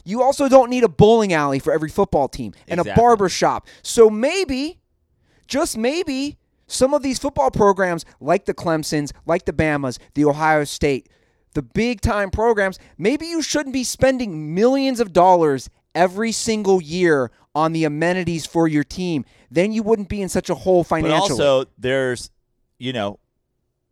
You 0.05 0.23
also 0.23 0.49
don't 0.49 0.71
need 0.71 0.83
a 0.83 0.89
bowling 0.89 1.33
alley 1.33 1.61
for 1.61 1.73
every 1.73 1.89
football 1.89 2.29
team 2.29 2.55
and 2.67 2.81
a 2.81 2.95
barber 2.97 3.29
shop. 3.29 3.69
So 3.83 4.11
maybe, 4.11 4.81
just 5.47 5.77
maybe, 5.77 6.39
some 6.67 6.95
of 6.95 7.03
these 7.03 7.19
football 7.19 7.51
programs, 7.51 8.05
like 8.19 8.47
the 8.47 8.55
Clemsons, 8.55 9.13
like 9.27 9.45
the 9.45 9.53
Bamas, 9.53 9.99
the 10.15 10.25
Ohio 10.25 10.65
State, 10.65 11.09
the 11.55 11.63
big 11.63 12.01
time 12.01 12.31
programs, 12.31 12.79
maybe 12.99 13.27
you 13.27 13.43
shouldn't 13.43 13.73
be 13.73 13.85
spending 13.85 14.55
millions 14.55 15.01
of 15.01 15.13
dollars 15.13 15.71
every 15.95 16.33
single 16.33 16.81
year 16.81 17.31
on 17.55 17.73
the 17.73 17.85
amenities 17.85 18.47
for 18.47 18.67
your 18.67 18.85
team. 18.85 19.25
Then 19.51 19.73
you 19.73 19.83
wouldn't 19.83 20.09
be 20.09 20.23
in 20.23 20.29
such 20.29 20.49
a 20.49 20.55
hole 20.55 20.85
financially. 20.85 21.21
But 21.21 21.31
also, 21.33 21.71
there's, 21.79 22.31
you 22.79 22.93
know, 22.93 23.19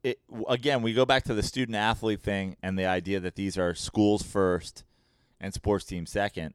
it, 0.02 0.18
again, 0.48 0.82
we 0.82 0.94
go 0.94 1.04
back 1.04 1.24
to 1.24 1.34
the 1.34 1.42
student 1.42 1.76
athlete 1.76 2.22
thing 2.22 2.56
and 2.62 2.78
the 2.78 2.86
idea 2.86 3.20
that 3.20 3.34
these 3.34 3.58
are 3.58 3.74
schools 3.74 4.22
first 4.22 4.84
and 5.40 5.52
sports 5.52 5.84
teams 5.84 6.10
second. 6.10 6.54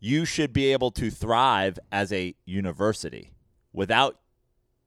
You 0.00 0.24
should 0.24 0.52
be 0.52 0.72
able 0.72 0.90
to 0.92 1.10
thrive 1.10 1.78
as 1.90 2.12
a 2.12 2.34
university 2.46 3.32
without 3.72 4.18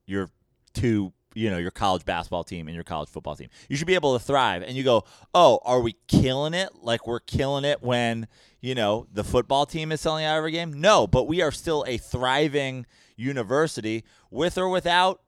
your 0.06 0.30
two, 0.72 1.12
you 1.34 1.50
know, 1.50 1.58
your 1.58 1.70
college 1.70 2.04
basketball 2.04 2.44
team 2.44 2.68
and 2.68 2.74
your 2.74 2.84
college 2.84 3.08
football 3.08 3.36
team. 3.36 3.48
You 3.68 3.76
should 3.76 3.86
be 3.86 3.94
able 3.94 4.18
to 4.18 4.24
thrive. 4.24 4.62
And 4.62 4.76
you 4.76 4.82
go, 4.82 5.04
oh, 5.34 5.60
are 5.64 5.80
we 5.80 5.96
killing 6.08 6.54
it? 6.54 6.70
Like 6.82 7.06
we're 7.06 7.20
killing 7.20 7.64
it 7.64 7.82
when, 7.82 8.28
you 8.60 8.74
know, 8.74 9.06
the 9.12 9.24
football 9.24 9.66
team 9.66 9.92
is 9.92 10.00
selling 10.00 10.24
out 10.24 10.36
every 10.36 10.52
game? 10.52 10.72
No, 10.72 11.06
but 11.06 11.26
we 11.26 11.42
are 11.42 11.52
still 11.52 11.84
a 11.86 11.96
thriving 11.98 12.86
university 13.16 14.04
with 14.30 14.58
or 14.58 14.68
without, 14.68 15.20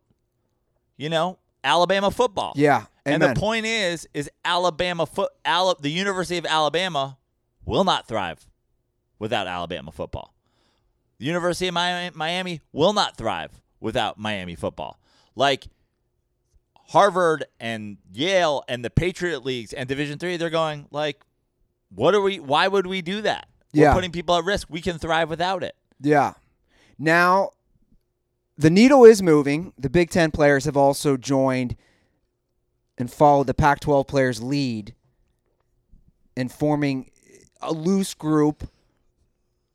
you 0.97 1.09
know, 1.09 1.39
Alabama 1.63 2.11
football. 2.11 2.53
yeah. 2.57 2.87
And 3.07 3.23
the 3.23 3.35
point 3.35 3.67
is, 3.67 4.09
is 4.15 4.31
Alabama 4.47 5.05
foot, 5.05 5.31
Ala, 5.47 5.77
the 5.79 5.91
University 5.91 6.39
of 6.39 6.47
Alabama 6.47 7.19
will 7.67 7.85
not 7.85 8.09
thrive 8.09 8.47
without 9.19 9.47
Alabama 9.47 9.93
football. 9.93 10.35
The 11.19 11.27
University 11.27 11.69
of 11.69 11.75
Miami, 11.75 12.11
Miami 12.15 12.61
will 12.73 12.93
not 12.93 13.17
thrive 13.17 13.61
without 13.81 14.19
Miami 14.19 14.55
football. 14.55 14.99
Like 15.37 15.67
Harvard 16.95 17.45
and 17.59 17.99
Yale 18.13 18.63
and 18.69 18.85
the 18.85 18.89
Patriot 18.89 19.45
leagues 19.45 19.73
and 19.73 19.89
Division 19.89 20.17
Three, 20.17 20.37
they're 20.37 20.49
going 20.49 20.87
like, 20.93 21.21
what 21.93 22.15
are 22.15 22.21
we? 22.21 22.39
Why 22.39 22.69
would 22.69 22.87
we 22.87 23.03
do 23.03 23.21
that? 23.23 23.49
We're 23.75 23.93
putting 23.93 24.13
people 24.13 24.37
at 24.37 24.45
risk. 24.45 24.69
We 24.71 24.81
can 24.81 24.99
thrive 24.99 25.29
without 25.29 25.65
it. 25.65 25.75
Yeah. 26.01 26.35
Now, 26.97 27.51
the 28.57 28.71
needle 28.71 29.05
is 29.05 29.21
moving. 29.21 29.73
The 29.77 29.91
Big 29.91 30.11
Ten 30.11 30.31
players 30.31 30.67
have 30.67 30.77
also 30.77 31.17
joined 31.17 31.75
and 32.97 33.13
followed 33.13 33.49
the 33.49 33.55
Pac 33.55 33.81
12 33.81 34.07
players' 34.07 34.41
lead 34.41 34.95
in 36.37 36.49
forming 36.49 37.11
a 37.61 37.73
loose 37.73 38.15
group 38.15 38.69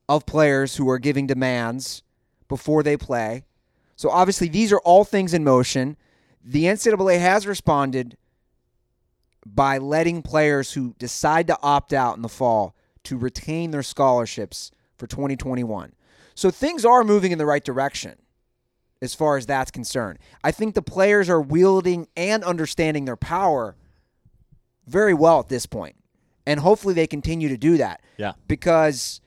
of 0.07 0.25
players 0.25 0.77
who 0.77 0.89
are 0.89 0.99
giving 0.99 1.27
demands 1.27 2.01
before 2.47 2.81
they 2.81 2.95
play. 2.95 3.43
So, 3.97 4.09
obviously, 4.09 4.47
these 4.47 4.71
are 4.71 4.79
all 4.79 5.03
things 5.03 5.33
in 5.33 5.43
motion. 5.43 5.97
The 6.43 6.65
NCAA 6.65 7.19
has 7.19 7.45
responded 7.45 8.17
by 9.45 9.77
letting 9.77 10.21
players 10.21 10.73
who 10.73 10.95
decide 10.99 11.47
to 11.47 11.57
opt 11.61 11.93
out 11.93 12.15
in 12.15 12.21
the 12.21 12.29
fall 12.29 12.75
to 13.03 13.17
retain 13.17 13.71
their 13.71 13.83
scholarships 13.83 14.71
for 14.97 15.07
2021. 15.07 15.93
So 16.35 16.51
things 16.51 16.85
are 16.85 17.03
moving 17.03 17.31
in 17.31 17.37
the 17.37 17.45
right 17.45 17.63
direction 17.63 18.15
as 19.01 19.15
far 19.15 19.37
as 19.37 19.45
that's 19.45 19.71
concerned. 19.71 20.19
I 20.43 20.51
think 20.51 20.75
the 20.75 20.81
players 20.81 21.29
are 21.29 21.41
wielding 21.41 22.07
and 22.17 22.43
understanding 22.43 23.05
their 23.05 23.15
power 23.15 23.75
very 24.87 25.13
well 25.13 25.39
at 25.39 25.49
this 25.49 25.65
point. 25.65 25.95
And 26.45 26.59
hopefully 26.59 26.93
they 26.93 27.07
continue 27.07 27.47
to 27.49 27.57
do 27.57 27.77
that 27.77 28.01
Yeah. 28.17 28.33
because 28.47 29.21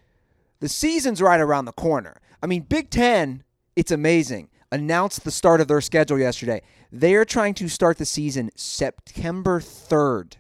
the 0.61 0.69
season's 0.69 1.23
right 1.23 1.41
around 1.41 1.65
the 1.65 1.73
corner. 1.73 2.21
I 2.43 2.47
mean, 2.47 2.63
Big 2.63 2.91
Ten, 2.91 3.45
it's 3.77 3.91
amazing, 3.91 4.51
announced 4.71 5.25
the 5.25 5.31
start 5.31 5.61
of 5.61 5.69
their 5.69 5.81
schedule 5.81 6.19
yesterday. 6.19 6.63
They 6.95 7.15
are 7.15 7.25
trying 7.25 7.55
to 7.55 7.69
start 7.69 7.97
the 7.97 8.05
season 8.05 8.51
September 8.55 9.61
3rd. 9.61 10.35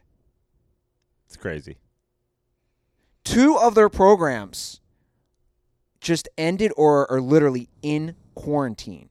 It's 1.26 1.37
crazy. 1.38 1.78
Two 3.25 3.56
of 3.56 3.75
their 3.75 3.88
programs 3.88 4.80
just 6.02 6.28
ended 6.37 6.71
or 6.76 7.11
are 7.11 7.23
literally 7.23 7.71
in 7.80 8.16
quarantine. 8.35 9.09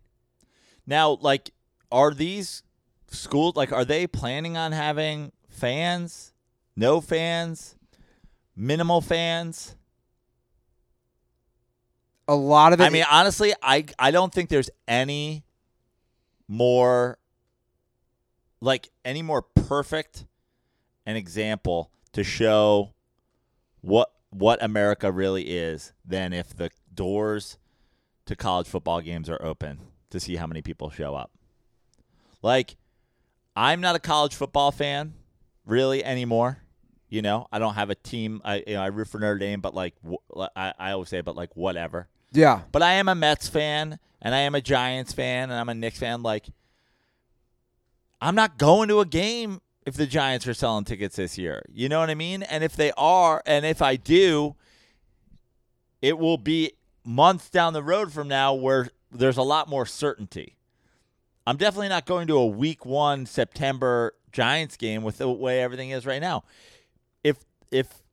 Now, 0.86 1.18
like, 1.20 1.50
are 1.92 2.14
these 2.14 2.62
schools 3.10 3.56
like 3.56 3.72
are 3.72 3.86
they 3.86 4.06
planning 4.06 4.56
on 4.56 4.72
having 4.72 5.32
fans? 5.50 6.34
No 6.76 7.02
fans? 7.02 7.76
Minimal 8.56 9.02
fans? 9.02 9.76
A 12.28 12.36
lot 12.36 12.72
of 12.72 12.82
it. 12.82 12.84
I 12.84 12.90
mean, 12.90 13.06
honestly, 13.10 13.54
I 13.64 13.86
I 13.98 14.12
don't 14.12 14.32
think 14.32 14.50
there's 14.50 14.70
any 14.88 15.44
more 16.48 17.18
like 18.62 18.90
any 19.04 19.22
more 19.22 19.42
perfect 19.42 20.26
an 21.06 21.16
example 21.16 21.92
to 22.14 22.24
show 22.24 22.94
what 23.82 24.12
what 24.30 24.62
America 24.64 25.12
really 25.12 25.44
is 25.50 25.92
than 26.06 26.32
if 26.32 26.56
the 26.56 26.70
doors 26.94 27.58
to 28.26 28.36
college 28.36 28.68
football 28.68 29.02
games 29.02 29.30
are 29.30 29.42
open 29.44 29.80
to 30.10 30.20
see 30.20 30.36
how 30.38 30.46
many 30.48 30.62
people 30.62 30.90
show 30.90 31.16
up. 31.16 31.32
Like 32.42 32.78
I'm 33.56 33.82
not 33.82 33.96
a 33.96 34.00
college 34.00 34.36
football 34.36 34.72
fan 34.72 35.14
really 35.66 36.04
anymore. 36.06 36.60
You 37.10 37.22
know, 37.22 37.48
I 37.52 37.60
don't 37.60 37.74
have 37.74 37.90
a 37.90 37.96
team. 37.96 38.42
I 38.46 38.64
you 38.66 38.76
know 38.76 38.82
I 38.82 38.88
root 38.88 39.08
for 39.10 39.20
Notre 39.20 39.38
Dame, 39.38 39.60
but 39.60 39.74
like 39.76 39.96
wh- 40.08 40.46
I, 40.56 40.74
I 40.80 40.92
always 40.92 41.10
say, 41.10 41.22
but 41.22 41.36
like 41.36 41.56
whatever. 41.58 42.08
yeah, 42.32 42.62
But 42.72 42.84
I 42.84 42.94
am 42.94 43.10
a 43.10 43.16
Mets 43.16 43.50
fan 43.50 44.00
and 44.22 44.34
I 44.34 44.40
am 44.40 44.56
a 44.56 44.62
Giants 44.62 45.12
fan 45.12 45.50
and 45.50 45.60
I'm 45.60 45.68
a 45.68 45.74
Knicks 45.74 46.00
fan. 46.00 46.24
Like, 46.24 46.46
I'm 48.22 48.36
not 48.36 48.58
going 48.58 48.88
to 48.90 49.00
a 49.00 49.06
game 49.06 49.62
if 49.86 49.96
the 49.96 50.06
Giants 50.06 50.48
are 50.48 50.54
selling 50.54 50.86
tickets 50.86 51.16
this 51.16 51.38
year. 51.38 51.64
You 51.74 51.90
know 51.90 52.00
what 52.00 52.10
I 52.10 52.16
mean? 52.16 52.44
And 52.44 52.64
if 52.64 52.76
they 52.76 52.92
are, 52.98 53.42
and 53.46 53.66
if 53.66 53.82
I 53.82 53.96
do, 53.96 54.56
it 56.02 56.18
will 56.20 56.38
be 56.38 56.74
months 57.04 57.50
down 57.50 57.74
the 57.74 57.84
road 57.84 58.14
from 58.14 58.28
now 58.28 58.54
where 58.54 58.90
there's 59.12 59.38
a 59.38 59.44
lot 59.44 59.68
more 59.68 59.86
certainty. 59.86 60.56
I'm 61.48 61.58
definitely 61.58 61.90
not 61.90 62.06
going 62.06 62.28
to 62.28 62.38
a 62.38 62.46
week 62.46 62.86
one 62.86 63.26
September 63.26 64.14
Giants 64.32 64.78
game 64.78 65.02
with 65.02 65.18
the 65.18 65.30
way 65.30 65.62
everything 65.62 65.90
is 65.90 66.06
right 66.06 66.22
now. 66.22 66.44
If 67.24 67.38
if 67.72 68.04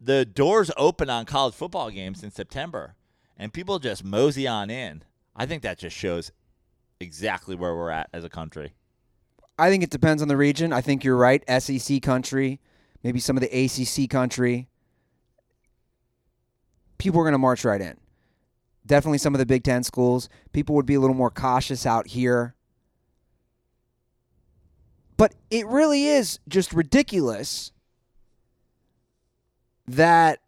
the 0.00 0.24
doors 0.24 0.70
open 0.78 1.10
on 1.10 1.26
college 1.26 1.54
football 1.54 1.90
games 1.90 2.24
in 2.24 2.30
September, 2.30 2.94
and 3.36 3.52
people 3.52 3.78
just 3.78 4.04
mosey 4.04 4.48
on 4.48 4.70
in. 4.70 5.02
I 5.36 5.46
think 5.46 5.62
that 5.62 5.78
just 5.78 5.96
shows 5.96 6.32
exactly 6.98 7.54
where 7.54 7.74
we're 7.74 7.90
at 7.90 8.08
as 8.12 8.24
a 8.24 8.30
country. 8.30 8.74
I 9.60 9.68
think 9.68 9.82
it 9.82 9.90
depends 9.90 10.22
on 10.22 10.28
the 10.28 10.38
region. 10.38 10.72
I 10.72 10.80
think 10.80 11.04
you're 11.04 11.16
right. 11.16 11.44
SEC 11.62 12.00
country, 12.00 12.60
maybe 13.02 13.20
some 13.20 13.36
of 13.36 13.42
the 13.42 13.48
ACC 13.48 14.08
country. 14.08 14.68
People 16.96 17.20
are 17.20 17.24
going 17.24 17.32
to 17.32 17.38
march 17.38 17.62
right 17.64 17.80
in. 17.80 17.98
Definitely 18.86 19.18
some 19.18 19.34
of 19.34 19.38
the 19.38 19.44
Big 19.44 19.62
Ten 19.62 19.82
schools. 19.82 20.30
People 20.52 20.74
would 20.76 20.86
be 20.86 20.94
a 20.94 21.00
little 21.00 21.14
more 21.14 21.30
cautious 21.30 21.84
out 21.84 22.06
here. 22.08 22.54
But 25.18 25.34
it 25.50 25.66
really 25.66 26.06
is 26.06 26.38
just 26.48 26.72
ridiculous 26.72 27.72
that 29.86 30.40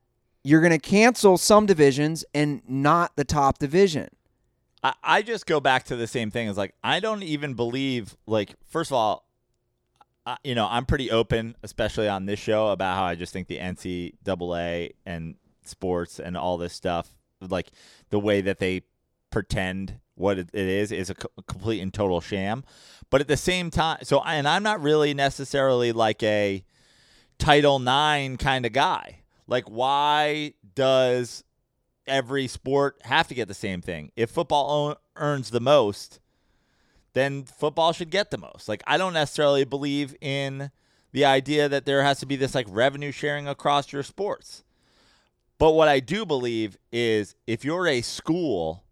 you're 0.43 0.63
going 0.63 0.73
to 0.73 0.79
cancel 0.79 1.37
some 1.37 1.67
divisions 1.67 2.25
and 2.33 2.63
not 2.67 3.15
the 3.17 3.25
top 3.25 3.59
division. 3.59 4.09
I, 4.83 4.95
I 5.03 5.23
just 5.23 5.47
go 5.47 5.61
back 5.61 5.85
to 5.85 5.97
the 5.97 6.07
same 6.07 6.31
thing. 6.31 6.49
It's 6.49 6.59
like 6.59 6.75
I 6.83 7.01
don't 7.01 7.23
even 7.23 7.55
believe. 7.55 8.17
Like, 8.27 8.55
first 8.69 8.91
of 8.91 8.95
all, 8.95 9.27
I, 10.27 10.37
you 10.45 10.55
know, 10.55 10.67
I'm 10.71 10.87
pretty 10.87 11.11
open, 11.11 11.57
especially 11.63 12.09
on 12.09 12.27
this 12.27 12.39
show, 12.39 12.69
about 12.69 12.97
how 12.97 13.05
I 13.05 13.15
just 13.15 13.33
think 13.33 13.49
the 13.49 13.59
NCAA 13.59 14.93
and 15.07 15.37
sports 15.65 16.19
and 16.19 16.37
all 16.37 16.59
this 16.59 16.73
stuff, 16.73 17.09
like 17.41 17.71
the 18.11 18.19
way 18.19 18.41
that 18.41 18.59
they 18.59 18.83
pretend 19.31 19.99
what 20.15 20.39
it 20.39 20.55
is, 20.55 20.93
is 20.93 21.11
a 21.11 21.15
complete 21.15 21.81
and 21.81 21.93
total 21.93 22.21
sham. 22.21 22.65
But 23.11 23.21
at 23.21 23.29
the 23.29 23.37
same 23.37 23.71
time, 23.71 23.99
so 24.03 24.23
and 24.23 24.49
I'm 24.49 24.63
not 24.63 24.81
really 24.81 25.15
necessarily 25.15 25.93
like 25.93 26.23
a 26.23 26.65
Title 27.39 27.77
IX 27.77 28.37
kind 28.37 28.67
of 28.67 28.73
guy. 28.73 29.21
Like, 29.47 29.65
why 29.69 30.55
does 30.75 31.45
every 32.07 32.47
sport 32.47 33.01
have 33.05 33.29
to 33.29 33.35
get 33.35 33.49
the 33.49 33.55
same 33.55 33.81
thing? 33.81 34.13
If 34.17 34.31
football 34.31 34.97
earns 35.17 35.51
the 35.51 35.61
most, 35.61 36.21
then 37.13 37.45
football 37.45 37.93
should 37.93 38.11
get 38.11 38.31
the 38.31 38.39
most. 38.39 38.69
Like, 38.69 38.83
I 38.87 38.97
don't 38.97 39.13
necessarily 39.13 39.65
believe 39.65 40.15
in 40.21 40.71
the 41.13 41.25
idea 41.25 41.69
that 41.69 41.85
there 41.85 42.03
has 42.03 42.21
to 42.21 42.27
be 42.27 42.37
this 42.37 42.55
like 42.55 42.67
revenue 42.69 43.13
sharing 43.13 43.47
across 43.47 43.93
your 43.93 44.03
sports. 44.03 44.65
But 45.59 45.73
what 45.73 45.89
I 45.89 46.01
do 46.01 46.27
believe 46.27 46.77
is 46.91 47.35
if 47.47 47.65
you're 47.65 47.87
a 47.87 48.01
school 48.01 48.85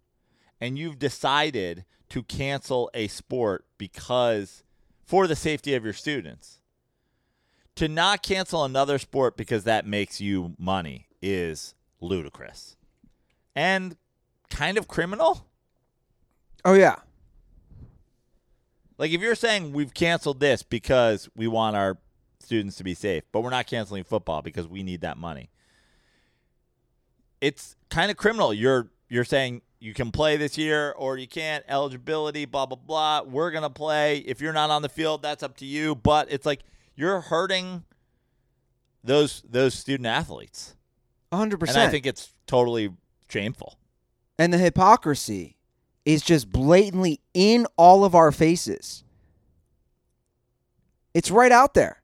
and 0.61 0.79
you've 0.79 0.99
decided 0.99 1.85
to 2.11 2.23
cancel 2.23 2.90
a 2.93 3.09
sport 3.09 3.64
because 3.79 4.62
for 5.05 5.26
the 5.26 5.37
safety 5.37 5.75
of 5.75 5.85
your 5.85 5.95
students, 5.95 6.61
to 7.76 7.88
not 7.88 8.23
cancel 8.23 8.64
another 8.64 8.99
sport 8.99 9.37
because 9.37 9.64
that 9.64 9.87
makes 9.87 10.21
you 10.21 10.55
money 10.59 11.07
is 11.23 11.75
ludicrous 12.00 12.76
and 13.54 13.97
kind 14.49 14.78
of 14.78 14.88
criminal. 14.88 15.47
Oh 16.64 16.75
yeah. 16.75 16.97
Like 18.99 19.12
if 19.12 19.21
you're 19.21 19.35
saying 19.35 19.73
we've 19.73 19.95
canceled 19.95 20.40
this 20.40 20.62
because 20.62 21.28
we 21.35 21.47
want 21.47 21.76
our 21.76 21.99
students 22.40 22.76
to 22.76 22.85
be 22.85 22.95
safe, 22.95 23.25
but 23.33 23.40
we're 23.40 23.50
not 23.50 23.66
canceling 23.66 24.04
football 24.04 24.42
because 24.42 24.69
we 24.69 24.83
need 24.83 25.00
that 25.00 25.16
money. 25.16 25.50
It's 27.40 27.76
kind 27.88 28.11
of 28.11 28.16
criminal. 28.16 28.52
You're 28.52 28.90
you're 29.09 29.25
saying 29.25 29.62
you 29.78 29.95
can 29.95 30.12
play 30.12 30.37
this 30.37 30.59
year 30.59 30.92
or 30.92 31.16
you 31.16 31.26
can't, 31.26 31.64
eligibility, 31.66 32.45
blah 32.45 32.66
blah 32.66 32.76
blah. 32.76 33.23
We're 33.23 33.50
going 33.50 33.62
to 33.62 33.71
play. 33.71 34.19
If 34.19 34.40
you're 34.40 34.52
not 34.52 34.69
on 34.71 34.83
the 34.83 34.88
field, 34.88 35.23
that's 35.23 35.42
up 35.42 35.56
to 35.58 35.65
you, 35.65 35.95
but 35.95 36.30
it's 36.30 36.45
like 36.45 36.60
you're 36.95 37.21
hurting 37.21 37.84
those 39.02 39.43
those 39.49 39.75
student 39.75 40.06
athletes. 40.06 40.76
100%. 41.32 41.69
And 41.69 41.78
I 41.78 41.89
think 41.89 42.06
it's 42.06 42.34
totally 42.47 42.93
shameful. 43.30 43.78
And 44.38 44.52
the 44.52 44.58
hypocrisy 44.58 45.56
is 46.04 46.23
just 46.23 46.50
blatantly 46.50 47.21
in 47.34 47.66
all 47.76 48.04
of 48.04 48.14
our 48.14 48.32
faces. 48.32 49.04
It's 51.14 51.30
right 51.30 51.52
out 51.52 51.75
there. 51.75 52.02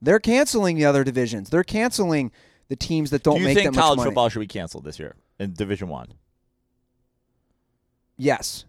They're 0.00 0.20
canceling 0.20 0.76
the 0.76 0.84
other 0.84 1.04
divisions. 1.04 1.50
They're 1.50 1.64
canceling 1.64 2.32
the 2.68 2.76
teams 2.76 3.10
that 3.10 3.22
don't 3.22 3.36
Do 3.36 3.40
you 3.40 3.46
make 3.46 3.56
think 3.56 3.74
that 3.74 3.80
college 3.80 4.00
football 4.00 4.28
should 4.28 4.40
be 4.40 4.46
canceled 4.46 4.84
this 4.84 4.98
year 4.98 5.14
in 5.38 5.54
Division 5.54 5.88
One? 5.88 6.08
Yes. 8.16 8.64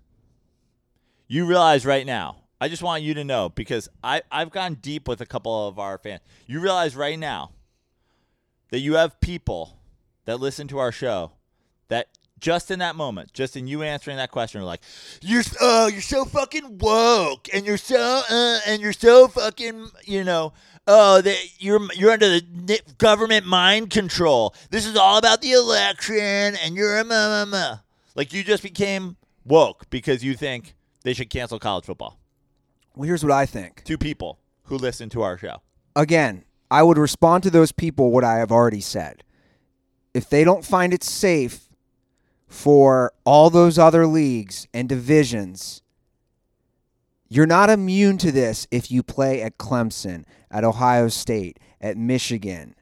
You 1.27 1.45
realize 1.45 1.85
right 1.85 2.05
now. 2.05 2.37
I 2.59 2.69
just 2.69 2.81
want 2.81 3.03
you 3.03 3.13
to 3.15 3.23
know 3.23 3.49
because 3.49 3.87
I 4.03 4.23
I've 4.31 4.49
gone 4.49 4.75
deep 4.75 5.07
with 5.07 5.21
a 5.21 5.25
couple 5.25 5.67
of 5.67 5.77
our 5.77 5.97
fans. 5.97 6.21
You 6.47 6.59
realize 6.59 6.95
right 6.95 7.19
now 7.19 7.51
that 8.69 8.79
you 8.79 8.95
have 8.95 9.19
people 9.21 9.79
that 10.25 10.39
listen 10.39 10.67
to 10.69 10.79
our 10.79 10.91
show 10.91 11.33
that 11.89 12.07
just 12.39 12.69
in 12.71 12.79
that 12.79 12.95
moment, 12.95 13.33
just 13.33 13.55
in 13.55 13.67
you 13.67 13.83
answering 13.83 14.17
that 14.17 14.31
question, 14.31 14.61
are 14.61 14.65
like, 14.65 14.81
"You're 15.21 15.43
oh, 15.61 15.87
you're 15.87 16.01
so 16.01 16.25
fucking 16.25 16.77
woke, 16.79 17.47
and 17.53 17.65
you're 17.65 17.77
so 17.77 18.21
uh, 18.29 18.59
and 18.67 18.81
you're 18.81 18.93
so 18.93 19.27
fucking, 19.27 19.89
you 20.05 20.23
know, 20.23 20.53
oh, 20.87 21.21
that 21.21 21.37
you're 21.59 21.81
you're 21.93 22.11
under 22.11 22.29
the 22.29 22.81
government 22.97 23.45
mind 23.45 23.89
control. 23.89 24.53
This 24.69 24.85
is 24.85 24.95
all 24.95 25.17
about 25.17 25.41
the 25.41 25.51
election, 25.51 26.15
and 26.63 26.75
you're 26.75 26.99
a 26.99 27.03
ma." 27.03 27.77
Like 28.15 28.33
you 28.33 28.43
just 28.43 28.63
became 28.63 29.17
woke 29.45 29.89
because 29.89 30.23
you 30.23 30.35
think 30.35 30.75
they 31.03 31.13
should 31.13 31.29
cancel 31.29 31.59
college 31.59 31.85
football. 31.85 32.19
Well, 32.95 33.07
here's 33.07 33.23
what 33.23 33.31
I 33.31 33.45
think. 33.45 33.83
Two 33.83 33.97
people 33.97 34.39
who 34.63 34.77
listen 34.77 35.09
to 35.09 35.21
our 35.21 35.37
show. 35.37 35.61
Again, 35.95 36.43
I 36.69 36.83
would 36.83 36.97
respond 36.97 37.43
to 37.43 37.49
those 37.49 37.71
people 37.71 38.11
what 38.11 38.23
I 38.23 38.37
have 38.37 38.51
already 38.51 38.81
said. 38.81 39.23
If 40.13 40.29
they 40.29 40.43
don't 40.43 40.65
find 40.65 40.93
it 40.93 41.03
safe 41.03 41.66
for 42.47 43.11
all 43.25 43.49
those 43.49 43.77
other 43.77 44.07
leagues 44.07 44.67
and 44.73 44.87
divisions, 44.87 45.81
you're 47.29 47.45
not 47.45 47.69
immune 47.69 48.17
to 48.19 48.31
this 48.31 48.67
if 48.71 48.89
you 48.89 49.03
play 49.03 49.41
at 49.41 49.57
Clemson, 49.57 50.23
at 50.49 50.63
Ohio 50.63 51.09
State, 51.09 51.59
at 51.81 51.97
Michigan. 51.97 52.75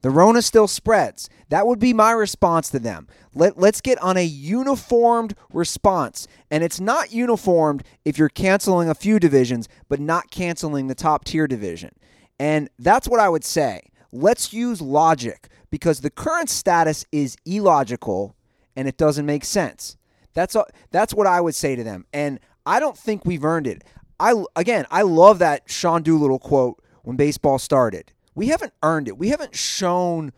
The 0.00 0.10
Rona 0.10 0.42
still 0.42 0.66
spreads. 0.66 1.30
That 1.48 1.66
would 1.66 1.78
be 1.78 1.92
my 1.92 2.10
response 2.10 2.70
to 2.70 2.80
them. 2.80 3.06
Let, 3.34 3.56
let's 3.56 3.80
get 3.80 4.02
on 4.02 4.16
a 4.16 4.24
uniformed 4.24 5.34
response. 5.52 6.26
And 6.50 6.64
it's 6.64 6.80
not 6.80 7.12
uniformed 7.12 7.84
if 8.04 8.18
you're 8.18 8.28
canceling 8.28 8.88
a 8.88 8.96
few 8.96 9.20
divisions, 9.20 9.68
but 9.88 10.00
not 10.00 10.30
canceling 10.30 10.88
the 10.88 10.96
top 10.96 11.24
tier 11.24 11.46
division. 11.46 11.94
And 12.40 12.68
that's 12.80 13.08
what 13.08 13.20
I 13.20 13.28
would 13.28 13.44
say. 13.44 13.82
Let's 14.10 14.52
use 14.52 14.82
logic 14.82 15.48
because 15.72 16.02
the 16.02 16.10
current 16.10 16.50
status 16.50 17.06
is 17.10 17.34
illogical 17.46 18.36
and 18.76 18.86
it 18.86 18.98
doesn't 18.98 19.24
make 19.24 19.42
sense. 19.42 19.96
That's 20.34 20.54
a, 20.54 20.66
that's 20.90 21.14
what 21.14 21.26
I 21.26 21.40
would 21.40 21.54
say 21.54 21.74
to 21.74 21.82
them. 21.82 22.04
And 22.12 22.38
I 22.66 22.78
don't 22.78 22.96
think 22.96 23.24
we've 23.24 23.42
earned 23.42 23.66
it. 23.66 23.82
I 24.20 24.44
again, 24.54 24.84
I 24.90 25.02
love 25.02 25.38
that 25.40 25.62
Sean 25.66 26.02
Doolittle 26.02 26.38
quote 26.38 26.80
when 27.02 27.16
baseball 27.16 27.58
started. 27.58 28.12
We 28.34 28.48
haven't 28.48 28.74
earned 28.82 29.08
it. 29.08 29.16
We 29.16 29.30
haven't 29.30 29.56
shown 29.56 30.32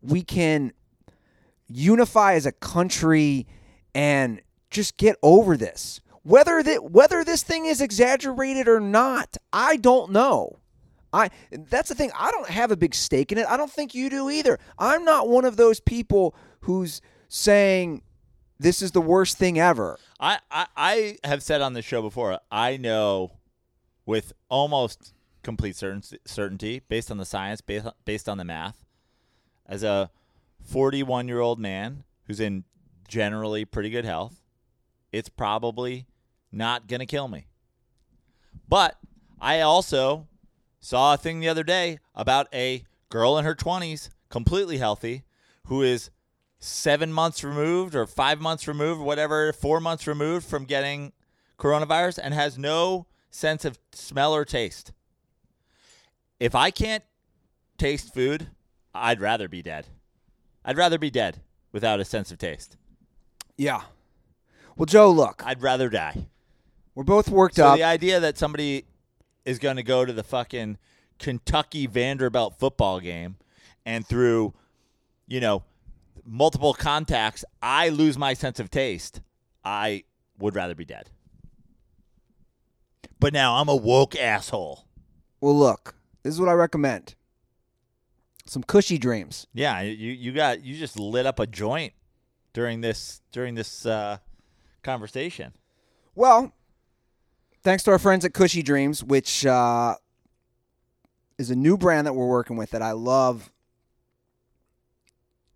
we 0.00 0.22
can 0.22 0.72
unify 1.68 2.32
as 2.34 2.46
a 2.46 2.52
country 2.52 3.46
and 3.94 4.40
just 4.70 4.96
get 4.96 5.16
over 5.22 5.56
this. 5.58 6.00
Whether 6.22 6.62
that 6.62 6.90
whether 6.90 7.24
this 7.24 7.42
thing 7.42 7.66
is 7.66 7.82
exaggerated 7.82 8.68
or 8.68 8.80
not, 8.80 9.36
I 9.52 9.76
don't 9.76 10.12
know. 10.12 10.58
I 11.12 11.30
that's 11.50 11.88
the 11.88 11.94
thing. 11.94 12.10
I 12.18 12.30
don't 12.30 12.48
have 12.48 12.70
a 12.70 12.76
big 12.76 12.94
stake 12.94 13.32
in 13.32 13.38
it. 13.38 13.46
I 13.46 13.56
don't 13.56 13.70
think 13.70 13.94
you 13.94 14.10
do 14.10 14.30
either. 14.30 14.58
I'm 14.78 15.04
not 15.04 15.28
one 15.28 15.44
of 15.44 15.56
those 15.56 15.80
people 15.80 16.34
who's 16.60 17.00
saying 17.28 18.02
this 18.58 18.82
is 18.82 18.90
the 18.92 19.00
worst 19.00 19.38
thing 19.38 19.58
ever. 19.58 19.98
I, 20.18 20.38
I, 20.50 20.66
I 20.76 21.18
have 21.24 21.42
said 21.42 21.60
on 21.60 21.74
this 21.74 21.84
show 21.84 22.02
before, 22.02 22.40
I 22.50 22.76
know 22.76 23.32
with 24.04 24.32
almost 24.48 25.14
complete 25.42 25.76
certainty, 25.76 26.82
based 26.88 27.10
on 27.10 27.18
the 27.18 27.24
science, 27.24 27.60
based 27.60 27.86
based 28.04 28.28
on 28.28 28.38
the 28.38 28.44
math, 28.44 28.84
as 29.66 29.82
a 29.82 30.10
41 30.62 31.28
year 31.28 31.40
old 31.40 31.58
man 31.58 32.04
who's 32.26 32.40
in 32.40 32.64
generally 33.06 33.64
pretty 33.64 33.90
good 33.90 34.04
health, 34.04 34.42
it's 35.12 35.28
probably 35.28 36.06
not 36.52 36.86
going 36.86 37.00
to 37.00 37.06
kill 37.06 37.28
me. 37.28 37.46
But 38.68 38.98
I 39.40 39.60
also 39.60 40.26
saw 40.80 41.14
a 41.14 41.16
thing 41.16 41.40
the 41.40 41.48
other 41.48 41.64
day 41.64 41.98
about 42.14 42.48
a 42.52 42.84
girl 43.08 43.38
in 43.38 43.44
her 43.44 43.54
20s, 43.54 44.10
completely 44.28 44.78
healthy, 44.78 45.24
who 45.66 45.82
is 45.82 46.10
seven 46.58 47.12
months 47.12 47.44
removed 47.44 47.94
or 47.94 48.06
five 48.06 48.40
months 48.40 48.66
removed, 48.66 49.00
whatever, 49.00 49.52
four 49.52 49.80
months 49.80 50.06
removed 50.06 50.46
from 50.46 50.64
getting 50.64 51.12
coronavirus 51.58 52.18
and 52.22 52.34
has 52.34 52.58
no 52.58 53.06
sense 53.30 53.64
of 53.64 53.78
smell 53.92 54.34
or 54.34 54.44
taste. 54.44 54.92
If 56.40 56.54
I 56.54 56.70
can't 56.70 57.04
taste 57.76 58.14
food, 58.14 58.48
I'd 58.94 59.20
rather 59.20 59.48
be 59.48 59.62
dead. 59.62 59.86
I'd 60.64 60.76
rather 60.76 60.98
be 60.98 61.10
dead 61.10 61.40
without 61.72 62.00
a 62.00 62.04
sense 62.04 62.30
of 62.30 62.38
taste. 62.38 62.76
Yeah. 63.56 63.82
Well, 64.76 64.86
Joe, 64.86 65.10
look. 65.10 65.42
I'd 65.44 65.62
rather 65.62 65.88
die. 65.88 66.26
We're 66.94 67.04
both 67.04 67.28
worked 67.28 67.56
so 67.56 67.68
up. 67.68 67.76
the 67.76 67.84
idea 67.84 68.20
that 68.20 68.38
somebody 68.38 68.84
is 69.44 69.58
going 69.58 69.76
to 69.76 69.82
go 69.82 70.04
to 70.04 70.12
the 70.12 70.22
fucking 70.22 70.78
Kentucky 71.18 71.86
Vanderbilt 71.86 72.58
football 72.58 73.00
game 73.00 73.36
and 73.84 74.06
through, 74.06 74.54
you 75.26 75.40
know, 75.40 75.64
multiple 76.24 76.74
contacts, 76.74 77.44
I 77.62 77.88
lose 77.88 78.18
my 78.18 78.34
sense 78.34 78.60
of 78.60 78.70
taste, 78.70 79.20
I 79.64 80.04
would 80.38 80.54
rather 80.54 80.74
be 80.74 80.84
dead. 80.84 81.10
But 83.20 83.32
now 83.32 83.56
I'm 83.56 83.68
a 83.68 83.76
woke 83.76 84.14
asshole. 84.16 84.84
Well, 85.40 85.56
look, 85.58 85.94
this 86.22 86.34
is 86.34 86.40
what 86.40 86.48
I 86.48 86.52
recommend. 86.52 87.14
Some 88.46 88.62
Kushy 88.62 88.98
Dreams. 88.98 89.46
Yeah, 89.52 89.80
you 89.82 90.12
you 90.12 90.32
got 90.32 90.64
you 90.64 90.76
just 90.78 90.98
lit 90.98 91.26
up 91.26 91.38
a 91.38 91.46
joint 91.46 91.92
during 92.52 92.80
this 92.80 93.20
during 93.30 93.54
this 93.56 93.84
uh, 93.84 94.18
conversation. 94.82 95.52
Well, 96.14 96.52
thanks 97.62 97.82
to 97.84 97.90
our 97.90 97.98
friends 97.98 98.24
at 98.24 98.32
Kushy 98.32 98.64
Dreams, 98.64 99.02
which 99.02 99.46
uh, 99.46 99.94
is 101.38 101.50
a 101.50 101.56
new 101.56 101.76
brand 101.76 102.06
that 102.06 102.14
we're 102.14 102.26
working 102.26 102.56
with 102.56 102.70
that 102.70 102.82
I 102.82 102.92
love. 102.92 103.50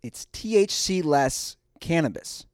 It's 0.03 0.27
THC 0.33 1.05
less 1.05 1.57
cannabis. 1.81 2.47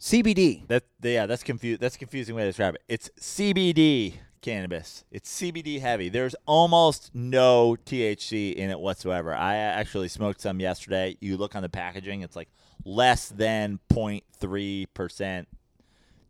CBD. 0.00 0.66
That 0.66 0.84
yeah, 1.02 1.26
that's 1.26 1.42
confused. 1.42 1.80
That's 1.80 1.94
a 1.94 1.98
confusing 1.98 2.34
way 2.34 2.42
to 2.42 2.48
describe 2.48 2.74
it. 2.74 2.82
It's 2.88 3.08
CBD 3.20 4.14
cannabis. 4.40 5.04
It's 5.10 5.40
CBD 5.40 5.80
heavy. 5.80 6.08
There's 6.08 6.34
almost 6.44 7.14
no 7.14 7.76
THC 7.86 8.54
in 8.54 8.70
it 8.70 8.80
whatsoever. 8.80 9.34
I 9.34 9.56
actually 9.56 10.08
smoked 10.08 10.40
some 10.40 10.58
yesterday. 10.58 11.16
You 11.20 11.36
look 11.36 11.54
on 11.54 11.62
the 11.62 11.68
packaging, 11.68 12.22
it's 12.22 12.34
like 12.34 12.48
less 12.84 13.28
than 13.28 13.78
0.3% 13.92 15.46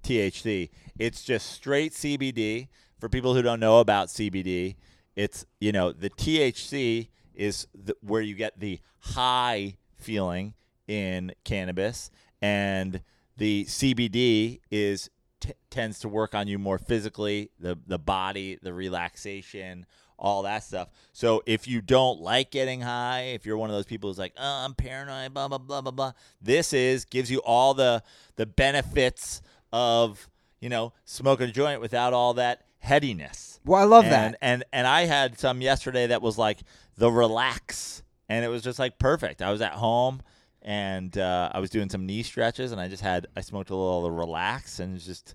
THC. 0.03 0.71
It's 0.99 1.23
just 1.23 1.51
straight 1.51 1.93
CBD. 1.93 2.69
For 2.99 3.09
people 3.09 3.35
who 3.35 3.43
don't 3.43 3.59
know 3.59 3.81
about 3.81 4.09
CBD, 4.09 4.77
it's, 5.17 5.45
you 5.61 5.73
know, 5.73 5.91
the 5.91 6.09
THC 6.09 7.09
is 7.35 7.67
the, 7.75 7.97
where 8.01 8.23
you 8.23 8.35
get 8.37 8.61
the 8.61 8.81
high 9.01 9.77
feeling 9.97 10.55
in 10.87 11.33
cannabis 11.45 12.11
and 12.41 13.01
the 13.37 13.65
CBD 13.65 14.61
is 14.71 15.11
t- 15.41 15.53
tends 15.71 16.01
to 16.01 16.09
work 16.09 16.35
on 16.35 16.49
you 16.49 16.59
more 16.59 16.79
physically, 16.79 17.51
the 17.59 17.79
the 17.87 17.99
body, 17.99 18.59
the 18.63 18.75
relaxation, 18.75 19.87
all 20.19 20.43
that 20.43 20.65
stuff. 20.65 20.89
So 21.13 21.43
if 21.47 21.67
you 21.67 21.81
don't 21.81 22.21
like 22.21 22.51
getting 22.51 22.81
high, 22.81 23.33
if 23.35 23.47
you're 23.47 23.57
one 23.57 23.71
of 23.71 23.77
those 23.77 23.87
people 23.87 24.11
who's 24.11 24.19
like, 24.19 24.35
oh, 24.39 24.65
I'm 24.65 24.75
paranoid, 24.75 25.33
blah 25.33 25.49
blah 25.49 25.59
blah 25.59 25.81
blah 25.81 25.91
blah, 25.91 26.13
this 26.41 26.73
is 26.73 27.05
gives 27.05 27.31
you 27.31 27.39
all 27.39 27.75
the 27.75 28.03
the 28.37 28.47
benefits 28.47 29.41
of 29.73 30.29
you 30.61 30.69
know 30.69 30.93
smoking 31.05 31.49
a 31.49 31.53
joint 31.53 31.81
without 31.81 32.13
all 32.13 32.35
that 32.35 32.67
headiness. 32.79 33.61
Well, 33.65 33.81
I 33.81 33.85
love 33.85 34.05
and, 34.05 34.13
that. 34.13 34.39
And 34.41 34.65
and 34.73 34.87
I 34.87 35.03
had 35.03 35.39
some 35.39 35.61
yesterday 35.61 36.09
that 36.09 36.23
was 36.23 36.39
like 36.39 36.59
the 36.97 37.11
relax, 37.11 38.03
and 38.29 38.45
it 38.45 38.49
was 38.49 38.63
just 38.63 38.79
like 38.79 38.99
perfect. 38.99 39.43
I 39.43 39.51
was 39.51 39.61
at 39.61 39.73
home 39.73 40.23
and 40.65 41.19
uh, 41.19 41.51
I 41.53 41.59
was 41.59 41.71
doing 41.71 41.89
some 41.89 42.07
knee 42.07 42.23
stretches, 42.23 42.73
and 42.73 42.81
I 42.81 42.89
just 42.89 43.03
had 43.03 43.27
I 43.37 43.41
smoked 43.41 43.71
a 43.71 43.77
little 43.77 43.99
of 43.99 44.05
the 44.05 44.11
relax, 44.11 44.79
and 44.79 44.97
it 44.97 45.01
just 45.01 45.35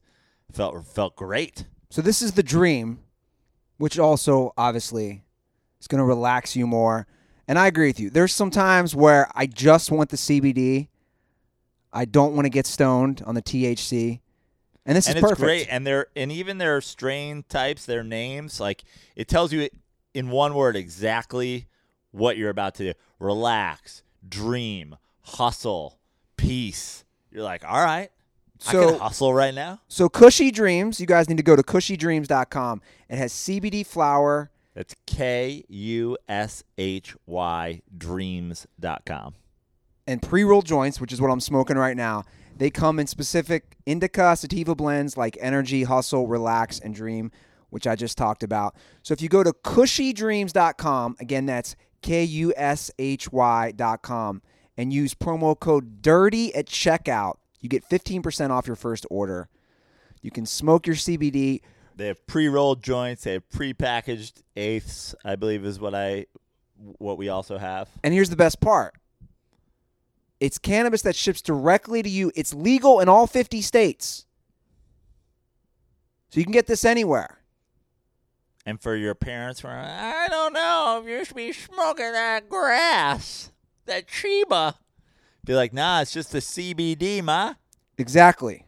felt 0.52 0.86
felt 0.88 1.16
great. 1.16 1.66
So 1.90 2.02
this 2.02 2.22
is 2.22 2.34
the 2.34 2.44
dream, 2.44 3.00
which 3.78 4.00
also 4.00 4.54
obviously 4.58 5.24
is 5.80 5.88
going 5.88 6.00
to 6.00 6.06
relax 6.06 6.56
you 6.56 6.66
more. 6.68 7.08
And 7.48 7.58
I 7.58 7.68
agree 7.68 7.88
with 7.88 8.00
you. 8.00 8.10
There's 8.10 8.34
some 8.34 8.52
times 8.52 8.94
where 8.94 9.30
I 9.34 9.46
just 9.46 9.90
want 9.90 10.10
the 10.10 10.18
CBD. 10.18 10.90
I 11.94 12.04
don't 12.04 12.34
want 12.34 12.46
to 12.46 12.50
get 12.50 12.66
stoned 12.66 13.24
on 13.26 13.36
the 13.36 13.42
THC. 13.42 14.20
And 14.88 14.96
this 14.96 15.08
and 15.08 15.18
is 15.18 15.22
it's 15.24 15.30
perfect. 15.30 15.42
great. 15.46 15.68
And 15.70 15.86
they're 15.86 16.08
and 16.16 16.32
even 16.32 16.58
their 16.58 16.82
strain 16.82 17.44
types, 17.50 17.86
their 17.86 18.04
names, 18.04 18.60
like 18.60 18.84
it 19.16 19.28
tells 19.28 19.54
you 19.54 19.70
in 20.16 20.30
one 20.30 20.56
word 20.56 20.76
exactly 20.76 21.68
what 22.12 22.38
you're 22.38 22.50
about 22.50 22.74
to 22.76 22.84
do. 22.84 22.94
Relax, 23.20 24.02
dream, 24.28 24.96
hustle, 25.22 26.00
peace. 26.38 27.04
You're 27.32 27.44
like, 27.44 27.64
all 27.66 27.84
right, 27.84 28.10
I 28.66 28.72
So- 28.72 28.92
can 28.92 29.00
hustle 29.00 29.34
right 29.34 29.54
now. 29.54 29.82
So 29.90 30.08
Kushy 30.10 30.52
Dreams, 30.52 31.00
you 31.00 31.06
guys 31.06 31.28
need 31.30 31.38
to 31.38 31.44
go 31.44 31.56
to 31.56 31.62
kushydreams.com. 31.64 32.82
It 33.10 33.18
has 33.18 33.34
CBD 33.34 33.86
flower. 33.86 34.50
That's 34.74 34.96
K 35.06 35.64
U 35.70 36.18
S 36.30 36.64
H 36.78 37.16
Y 37.26 37.82
dreams.com. 37.98 39.34
and 40.10 40.22
pre-roll 40.22 40.62
joints, 40.62 41.02
which 41.02 41.12
is 41.12 41.20
what 41.20 41.30
I'm 41.30 41.42
smoking 41.42 41.78
right 41.78 41.98
now. 41.98 42.24
They 42.58 42.70
come 42.70 43.00
in 43.00 43.08
specific 43.08 43.78
indica 43.86 44.36
sativa 44.36 44.76
blends 44.76 45.16
like 45.16 45.38
Energy, 45.40 45.84
Hustle, 45.84 46.28
Relax, 46.28 46.80
and 46.80 46.94
Dream, 46.94 47.32
which 47.70 47.86
I 47.86 47.96
just 47.96 48.18
talked 48.18 48.44
about. 48.44 48.76
So 49.04 49.14
if 49.14 49.22
you 49.22 49.30
go 49.30 49.44
to 49.44 49.52
kushydreams.com, 49.52 51.18
again 51.20 51.46
that's 51.46 51.76
K 52.02 52.24
U 52.24 52.54
S 52.56 52.92
H 52.98 53.32
Y.com, 53.32 54.42
and 54.78 54.94
use 54.94 55.14
promo 55.14 55.60
code 55.60 56.02
DIRTY 56.02 56.54
at 56.56 56.68
checkout, 56.68 57.36
you 57.60 57.70
get 57.70 57.88
15% 57.88 58.50
off 58.50 58.68
your 58.68 58.76
first 58.76 59.06
order. 59.10 59.50
You 60.22 60.32
can 60.32 60.46
smoke 60.46 60.88
your 60.88 60.96
CBD. 60.96 61.62
They 61.96 62.08
have 62.08 62.26
pre-rolled 62.28 62.84
joints. 62.84 63.24
They 63.24 63.34
have 63.34 63.50
pre-packaged 63.50 64.44
eighths. 64.56 65.16
I 65.26 65.36
believe 65.36 65.66
is 65.66 65.80
what 65.80 65.96
I 65.96 66.28
what 66.98 67.18
we 67.18 67.30
also 67.30 67.58
have. 67.58 67.90
And 68.04 68.14
here's 68.14 68.30
the 68.30 68.36
best 68.36 68.60
part. 68.60 68.94
It's 70.40 70.58
cannabis 70.58 71.02
that 71.02 71.16
ships 71.16 71.42
directly 71.42 72.04
to 72.04 72.10
you. 72.10 72.32
It's 72.36 72.54
legal 72.54 73.00
in 73.00 73.10
all 73.10 73.28
50 73.28 73.62
states. 73.62 74.26
So 76.30 76.40
you 76.40 76.44
can 76.44 76.54
get 76.54 76.68
this 76.68 76.86
anywhere. 76.86 77.40
And 78.66 78.82
for 78.82 78.96
your 78.96 79.16
parents, 79.16 79.64
I 79.64 80.28
don't 80.30 80.54
know 80.54 81.02
if 81.02 81.10
you 81.10 81.24
should 81.24 81.36
be 81.36 81.54
smoking 81.54 82.12
that 82.12 82.50
grass, 82.50 83.52
that 83.86 84.08
chiba. 84.08 84.76
Be 85.46 85.56
like, 85.56 85.72
nah, 85.72 86.02
it's 86.02 86.12
just 86.12 86.34
the 86.34 86.40
CBD, 86.40 87.24
ma. 87.24 87.54
Exactly. 87.98 88.66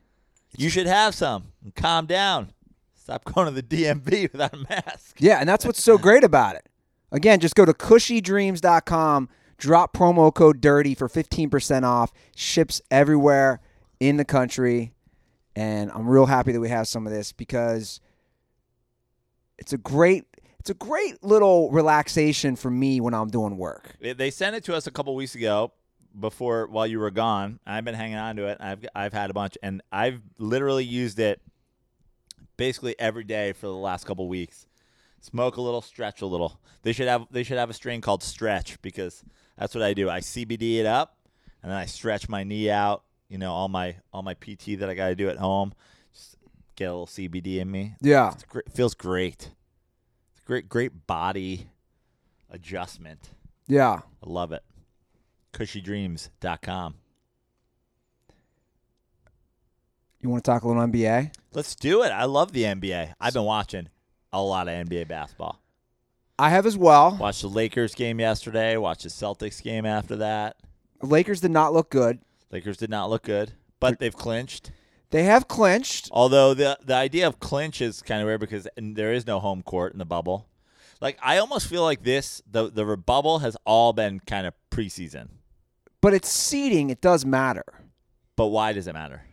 You 0.57 0.69
should 0.69 0.87
have 0.87 1.13
some. 1.13 1.51
And 1.61 1.75
calm 1.75 2.05
down. 2.05 2.53
Stop 2.95 3.25
going 3.25 3.53
to 3.53 3.61
the 3.61 3.61
DMV 3.61 4.31
without 4.31 4.53
a 4.53 4.57
mask. 4.69 5.17
Yeah, 5.19 5.39
and 5.39 5.49
that's 5.49 5.65
what's 5.65 5.83
so 5.83 5.97
great 5.97 6.23
about 6.23 6.55
it. 6.55 6.69
Again, 7.11 7.39
just 7.39 7.55
go 7.55 7.65
to 7.65 7.73
kushydreams.com, 7.73 9.29
drop 9.59 9.93
promo 9.93 10.33
code 10.33 10.61
DIRTY 10.61 10.95
for 10.95 11.07
15% 11.07 11.83
off. 11.83 12.11
Ships 12.35 12.81
everywhere 12.89 13.59
in 13.99 14.17
the 14.17 14.25
country. 14.25 14.93
And 15.55 15.91
I'm 15.91 16.07
real 16.07 16.25
happy 16.25 16.51
that 16.51 16.59
we 16.59 16.69
have 16.69 16.87
some 16.87 17.05
of 17.05 17.13
this 17.13 17.31
because 17.31 17.99
it's 19.57 19.73
a 19.73 19.77
great 19.77 20.25
it's 20.59 20.69
a 20.69 20.73
great 20.73 21.23
little 21.23 21.71
relaxation 21.71 22.55
for 22.55 22.69
me 22.69 22.99
when 22.99 23.13
I'm 23.13 23.29
doing 23.29 23.57
work. 23.57 23.95
They- 24.01 24.29
sent 24.29 24.55
it 24.55 24.63
to 24.65 24.75
us 24.75 24.87
a 24.87 24.91
couple 24.91 25.15
weeks 25.15 25.35
ago 25.35 25.71
before 26.17 26.67
while 26.67 26.85
you 26.85 26.99
were 26.99 27.11
gone. 27.11 27.59
I've 27.65 27.85
been 27.85 27.95
hanging 27.95 28.17
on 28.17 28.35
to 28.37 28.47
it. 28.47 28.57
I've 28.59 28.85
I've 28.93 29.13
had 29.13 29.29
a 29.29 29.33
bunch, 29.33 29.57
and 29.63 29.81
I've 29.91 30.21
literally 30.37 30.83
used 30.83 31.19
it 31.19 31.41
basically 32.57 32.95
every 32.99 33.23
day 33.23 33.53
for 33.53 33.67
the 33.67 33.73
last 33.73 34.05
couple 34.05 34.27
weeks. 34.27 34.65
Smoke 35.21 35.57
a 35.57 35.61
little, 35.61 35.81
stretch 35.81 36.21
a 36.21 36.25
little. 36.25 36.59
They 36.83 36.93
should 36.93 37.07
have 37.07 37.27
they 37.31 37.43
should 37.43 37.57
have 37.57 37.69
a 37.69 37.73
strain 37.73 38.01
called 38.01 38.23
Stretch 38.23 38.81
because 38.81 39.23
that's 39.59 39.75
what 39.75 39.83
I 39.83 39.93
do. 39.93 40.09
I 40.09 40.21
CBD 40.21 40.77
it 40.77 40.85
up, 40.85 41.17
and 41.61 41.69
then 41.69 41.77
I 41.77 41.85
stretch 41.85 42.29
my 42.29 42.43
knee 42.43 42.71
out. 42.71 43.03
You 43.27 43.37
know, 43.37 43.51
all 43.51 43.67
my 43.67 43.97
all 44.13 44.23
my 44.23 44.33
PT 44.33 44.79
that 44.79 44.89
I 44.89 44.95
got 44.95 45.09
to 45.09 45.15
do 45.15 45.29
at 45.29 45.37
home. 45.37 45.73
Just 46.13 46.37
get 46.75 46.85
a 46.85 46.91
little 46.91 47.05
CBD 47.05 47.57
in 47.57 47.69
me. 47.69 47.95
Yeah. 48.01 48.31
It's 48.31 48.43
great, 48.43 48.71
feels 48.71 48.95
great. 48.95 49.51
It's 50.31 50.41
a 50.41 50.45
great 50.45 50.69
great 50.69 51.05
body 51.05 51.67
adjustment. 52.49 53.29
Yeah. 53.67 53.99
I 54.23 54.29
love 54.29 54.53
it. 54.53 54.63
KushyDreams.com. 55.53 56.95
You 60.21 60.29
want 60.29 60.43
to 60.43 60.51
talk 60.51 60.63
a 60.63 60.67
little 60.67 60.83
NBA? 60.83 61.33
Let's 61.53 61.75
do 61.75 62.03
it. 62.03 62.09
I 62.09 62.25
love 62.25 62.51
the 62.51 62.63
NBA. 62.63 63.13
I've 63.19 63.33
been 63.33 63.43
watching 63.43 63.89
a 64.33 64.41
lot 64.41 64.67
of 64.67 64.87
NBA 64.87 65.07
basketball. 65.07 65.58
I 66.39 66.49
have 66.51 66.65
as 66.65 66.77
well. 66.77 67.17
Watched 67.19 67.41
the 67.41 67.49
Lakers 67.49 67.93
game 67.93 68.17
yesterday. 68.17 68.77
Watched 68.77 69.03
the 69.03 69.09
Celtics 69.09 69.61
game 69.61 69.85
after 69.85 70.15
that. 70.15 70.55
Lakers 71.01 71.41
did 71.41 71.51
not 71.51 71.73
look 71.73 71.89
good. 71.89 72.19
Lakers 72.49 72.77
did 72.77 72.89
not 72.89 73.09
look 73.09 73.23
good, 73.23 73.51
but 73.81 73.99
they've 73.99 74.15
clinched. 74.15 74.71
They 75.09 75.23
have 75.23 75.49
clinched. 75.49 76.07
Although 76.13 76.53
the 76.53 76.79
the 76.81 76.95
idea 76.95 77.27
of 77.27 77.41
clinch 77.41 77.81
is 77.81 78.01
kind 78.01 78.21
of 78.21 78.25
weird 78.25 78.39
because 78.39 78.69
there 78.77 79.11
is 79.11 79.27
no 79.27 79.39
home 79.41 79.61
court 79.63 79.91
in 79.91 79.99
the 79.99 80.05
bubble. 80.05 80.47
Like 81.01 81.17
I 81.21 81.39
almost 81.39 81.67
feel 81.67 81.83
like 81.83 82.03
this 82.03 82.41
the 82.49 82.71
the 82.71 82.85
bubble 82.95 83.39
has 83.39 83.57
all 83.65 83.91
been 83.91 84.21
kind 84.21 84.47
of 84.47 84.53
preseason. 84.71 85.27
But 85.99 86.13
it's 86.13 86.29
seeding. 86.29 86.89
It 86.89 87.01
does 87.01 87.25
matter. 87.25 87.65
But 88.37 88.47
why 88.47 88.71
does 88.71 88.87
it 88.87 88.93
matter? 88.93 89.23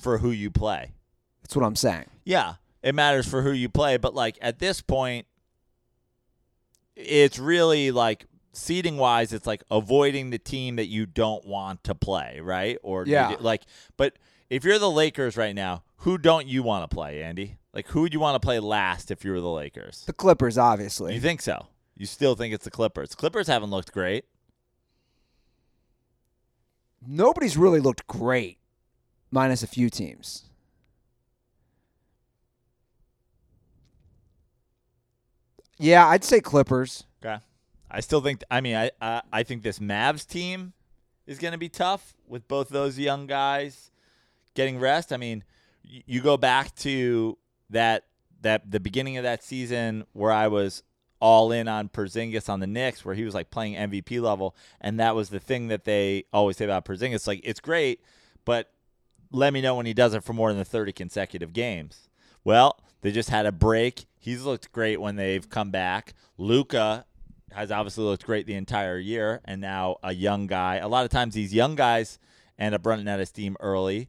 For 0.00 0.18
who 0.18 0.30
you 0.30 0.52
play. 0.52 0.92
That's 1.42 1.56
what 1.56 1.64
I'm 1.64 1.74
saying. 1.74 2.06
Yeah, 2.24 2.54
it 2.80 2.94
matters 2.94 3.26
for 3.26 3.42
who 3.42 3.50
you 3.50 3.68
play, 3.68 3.96
but 3.96 4.14
like 4.14 4.38
at 4.40 4.60
this 4.60 4.80
point, 4.80 5.26
it's 6.98 7.38
really 7.38 7.90
like 7.90 8.26
seating 8.52 8.96
wise, 8.96 9.32
it's 9.32 9.46
like 9.46 9.62
avoiding 9.70 10.30
the 10.30 10.38
team 10.38 10.76
that 10.76 10.86
you 10.86 11.06
don't 11.06 11.46
want 11.46 11.84
to 11.84 11.94
play, 11.94 12.40
right? 12.40 12.76
Or 12.82 13.06
Yeah. 13.06 13.36
like, 13.40 13.62
but 13.96 14.14
if 14.50 14.64
you're 14.64 14.78
the 14.78 14.90
Lakers 14.90 15.36
right 15.36 15.54
now, 15.54 15.84
who 15.98 16.18
don't 16.18 16.46
you 16.46 16.62
want 16.62 16.88
to 16.88 16.94
play, 16.94 17.22
Andy? 17.22 17.58
Like, 17.72 17.88
who 17.88 18.00
would 18.00 18.12
you 18.12 18.20
want 18.20 18.34
to 18.40 18.44
play 18.44 18.58
last 18.58 19.10
if 19.10 19.24
you 19.24 19.30
were 19.32 19.40
the 19.40 19.48
Lakers? 19.48 20.02
The 20.06 20.12
Clippers, 20.12 20.58
obviously. 20.58 21.14
You 21.14 21.20
think 21.20 21.40
so? 21.42 21.66
you 21.96 22.06
still 22.06 22.36
think 22.36 22.54
it's 22.54 22.64
the 22.64 22.70
Clippers. 22.70 23.14
Clippers 23.16 23.48
haven't 23.48 23.70
looked 23.70 23.92
great. 23.92 24.24
Nobody's 27.06 27.56
really 27.56 27.80
looked 27.80 28.06
great, 28.06 28.58
minus 29.30 29.62
a 29.62 29.66
few 29.66 29.90
teams. 29.90 30.44
Yeah, 35.78 36.06
I'd 36.06 36.24
say 36.24 36.40
Clippers. 36.40 37.04
Okay. 37.24 37.38
I 37.90 38.00
still 38.00 38.20
think. 38.20 38.42
I 38.50 38.60
mean, 38.60 38.76
I 38.76 38.90
I, 39.00 39.22
I 39.32 39.42
think 39.42 39.62
this 39.62 39.78
Mavs 39.78 40.26
team 40.26 40.72
is 41.26 41.38
going 41.38 41.52
to 41.52 41.58
be 41.58 41.68
tough 41.68 42.14
with 42.26 42.46
both 42.48 42.68
those 42.68 42.98
young 42.98 43.26
guys 43.26 43.90
getting 44.54 44.78
rest. 44.78 45.12
I 45.12 45.16
mean, 45.16 45.44
y- 45.84 46.02
you 46.06 46.20
go 46.20 46.36
back 46.36 46.74
to 46.76 47.38
that 47.70 48.04
that 48.42 48.70
the 48.70 48.80
beginning 48.80 49.16
of 49.16 49.24
that 49.24 49.42
season 49.42 50.04
where 50.12 50.32
I 50.32 50.48
was 50.48 50.82
all 51.20 51.50
in 51.50 51.66
on 51.66 51.88
Porzingis 51.88 52.48
on 52.48 52.60
the 52.60 52.66
Knicks, 52.66 53.04
where 53.04 53.14
he 53.14 53.24
was 53.24 53.34
like 53.34 53.50
playing 53.50 53.74
MVP 53.74 54.20
level, 54.20 54.54
and 54.80 55.00
that 55.00 55.14
was 55.14 55.30
the 55.30 55.40
thing 55.40 55.68
that 55.68 55.84
they 55.84 56.24
always 56.32 56.56
say 56.56 56.64
about 56.64 56.84
Porzingis. 56.84 57.26
Like 57.26 57.40
it's 57.42 57.60
great, 57.60 58.00
but 58.44 58.70
let 59.32 59.52
me 59.52 59.60
know 59.60 59.74
when 59.74 59.86
he 59.86 59.94
does 59.94 60.14
it 60.14 60.22
for 60.24 60.32
more 60.32 60.52
than 60.52 60.64
30 60.64 60.92
consecutive 60.92 61.52
games. 61.52 62.08
Well, 62.44 62.78
they 63.00 63.12
just 63.12 63.30
had 63.30 63.46
a 63.46 63.52
break. 63.52 64.06
He's 64.18 64.42
looked 64.42 64.72
great 64.72 65.00
when 65.00 65.16
they've 65.16 65.48
come 65.48 65.70
back. 65.70 66.14
Luka 66.36 67.04
has 67.52 67.70
obviously 67.70 68.04
looked 68.04 68.26
great 68.26 68.46
the 68.46 68.54
entire 68.54 68.98
year, 68.98 69.40
and 69.44 69.60
now 69.60 69.96
a 70.02 70.12
young 70.12 70.46
guy. 70.46 70.76
A 70.76 70.88
lot 70.88 71.04
of 71.04 71.10
times 71.10 71.34
these 71.34 71.54
young 71.54 71.74
guys 71.74 72.18
end 72.58 72.74
up 72.74 72.84
running 72.86 73.08
out 73.08 73.20
of 73.20 73.28
steam 73.28 73.56
early. 73.60 74.08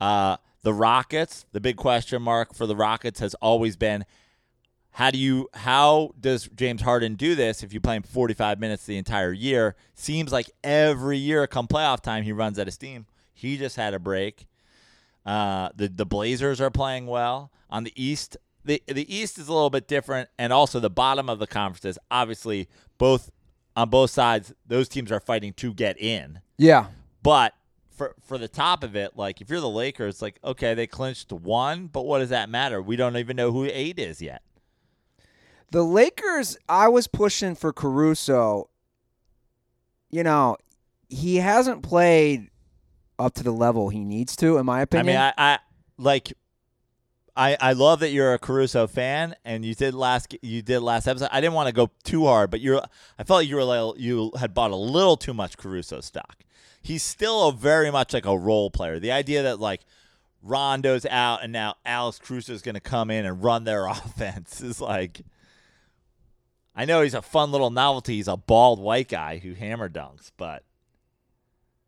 Uh, 0.00 0.36
the 0.62 0.74
Rockets, 0.74 1.46
the 1.52 1.60
big 1.60 1.76
question 1.76 2.22
mark 2.22 2.54
for 2.54 2.66
the 2.66 2.76
Rockets 2.76 3.20
has 3.20 3.34
always 3.34 3.76
been 3.76 4.04
how 4.92 5.12
do 5.12 5.18
you 5.18 5.48
how 5.54 6.10
does 6.18 6.48
James 6.56 6.82
Harden 6.82 7.14
do 7.14 7.36
this 7.36 7.62
if 7.62 7.72
you 7.72 7.80
play 7.80 7.96
him 7.96 8.02
45 8.02 8.58
minutes 8.58 8.84
the 8.84 8.96
entire 8.96 9.32
year? 9.32 9.76
Seems 9.94 10.32
like 10.32 10.50
every 10.64 11.18
year 11.18 11.46
come 11.46 11.68
playoff 11.68 12.00
time 12.00 12.24
he 12.24 12.32
runs 12.32 12.58
out 12.58 12.66
of 12.66 12.74
steam. 12.74 13.06
He 13.32 13.56
just 13.56 13.76
had 13.76 13.94
a 13.94 14.00
break. 14.00 14.48
Uh, 15.28 15.68
the 15.76 15.88
the 15.88 16.06
Blazers 16.06 16.58
are 16.58 16.70
playing 16.70 17.06
well 17.06 17.52
on 17.68 17.84
the 17.84 17.92
East. 18.02 18.38
The 18.64 18.82
the 18.86 19.14
East 19.14 19.36
is 19.36 19.46
a 19.46 19.52
little 19.52 19.68
bit 19.68 19.86
different, 19.86 20.30
and 20.38 20.54
also 20.54 20.80
the 20.80 20.88
bottom 20.88 21.28
of 21.28 21.38
the 21.38 21.46
conferences. 21.46 21.98
Obviously, 22.10 22.66
both 22.96 23.30
on 23.76 23.90
both 23.90 24.10
sides, 24.10 24.54
those 24.66 24.88
teams 24.88 25.12
are 25.12 25.20
fighting 25.20 25.52
to 25.52 25.74
get 25.74 26.00
in. 26.00 26.40
Yeah. 26.56 26.86
But 27.22 27.52
for 27.90 28.14
for 28.22 28.38
the 28.38 28.48
top 28.48 28.82
of 28.82 28.96
it, 28.96 29.18
like 29.18 29.42
if 29.42 29.50
you're 29.50 29.60
the 29.60 29.68
Lakers, 29.68 30.22
like 30.22 30.38
okay, 30.42 30.72
they 30.72 30.86
clinched 30.86 31.30
one, 31.30 31.88
but 31.88 32.06
what 32.06 32.20
does 32.20 32.30
that 32.30 32.48
matter? 32.48 32.80
We 32.80 32.96
don't 32.96 33.18
even 33.18 33.36
know 33.36 33.52
who 33.52 33.64
eight 33.70 33.98
is 33.98 34.22
yet. 34.22 34.40
The 35.72 35.84
Lakers, 35.84 36.56
I 36.70 36.88
was 36.88 37.06
pushing 37.06 37.54
for 37.54 37.74
Caruso. 37.74 38.70
You 40.08 40.22
know, 40.22 40.56
he 41.10 41.36
hasn't 41.36 41.82
played 41.82 42.48
up 43.18 43.34
to 43.34 43.42
the 43.42 43.52
level 43.52 43.88
he 43.88 44.04
needs 44.04 44.36
to, 44.36 44.58
in 44.58 44.66
my 44.66 44.82
opinion. 44.82 45.16
I 45.16 45.26
mean, 45.26 45.32
I, 45.36 45.54
I 45.54 45.58
like. 45.96 46.32
I, 47.36 47.56
I 47.60 47.72
love 47.74 48.00
that 48.00 48.10
you're 48.10 48.34
a 48.34 48.38
Caruso 48.38 48.88
fan, 48.88 49.36
and 49.44 49.64
you 49.64 49.74
did 49.74 49.94
last 49.94 50.36
you 50.42 50.60
did 50.60 50.80
last 50.80 51.06
episode. 51.06 51.28
I 51.30 51.40
didn't 51.40 51.54
want 51.54 51.68
to 51.68 51.72
go 51.72 51.90
too 52.02 52.26
hard, 52.26 52.50
but 52.50 52.60
you're 52.60 52.82
I 53.18 53.24
felt 53.24 53.40
like 53.40 53.48
you 53.48 53.56
were 53.56 53.64
like, 53.64 53.94
you 53.98 54.32
had 54.38 54.54
bought 54.54 54.72
a 54.72 54.76
little 54.76 55.16
too 55.16 55.34
much 55.34 55.56
Caruso 55.56 56.00
stock. 56.00 56.38
He's 56.82 57.02
still 57.02 57.48
a 57.48 57.52
very 57.52 57.90
much 57.90 58.12
like 58.12 58.26
a 58.26 58.36
role 58.36 58.70
player. 58.70 58.98
The 58.98 59.12
idea 59.12 59.42
that 59.44 59.60
like 59.60 59.82
Rondo's 60.42 61.06
out 61.06 61.44
and 61.44 61.52
now 61.52 61.76
Alex 61.84 62.18
Caruso 62.18 62.52
is 62.52 62.62
going 62.62 62.74
to 62.74 62.80
come 62.80 63.10
in 63.10 63.24
and 63.24 63.42
run 63.42 63.64
their 63.64 63.86
offense 63.86 64.60
is 64.60 64.80
like. 64.80 65.22
I 66.74 66.84
know 66.84 67.02
he's 67.02 67.14
a 67.14 67.22
fun 67.22 67.50
little 67.50 67.70
novelty. 67.70 68.14
He's 68.14 68.28
a 68.28 68.36
bald 68.36 68.78
white 68.78 69.08
guy 69.08 69.38
who 69.38 69.54
hammer 69.54 69.88
dunks, 69.88 70.30
but 70.36 70.62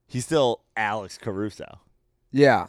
he's 0.08 0.24
still 0.24 0.62
Alex 0.80 1.18
Caruso. 1.18 1.80
yeah. 2.32 2.66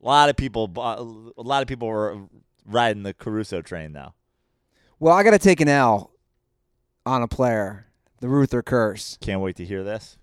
A 0.00 0.06
lot 0.06 0.28
of 0.28 0.36
people, 0.36 0.70
a 0.76 1.42
lot 1.42 1.62
of 1.62 1.66
people 1.66 1.88
were 1.88 2.28
riding 2.64 3.02
the 3.02 3.12
Caruso 3.12 3.62
train 3.62 3.94
though. 3.94 4.14
Well, 5.00 5.12
I 5.12 5.24
got 5.24 5.32
to 5.32 5.40
take 5.40 5.60
an 5.60 5.68
L 5.68 6.12
on 7.04 7.22
a 7.22 7.26
player, 7.26 7.86
the 8.20 8.28
Ruther 8.28 8.62
curse. 8.62 9.18
Can't 9.20 9.40
wait 9.40 9.56
to 9.56 9.64
hear 9.64 9.82
this. 9.82 10.16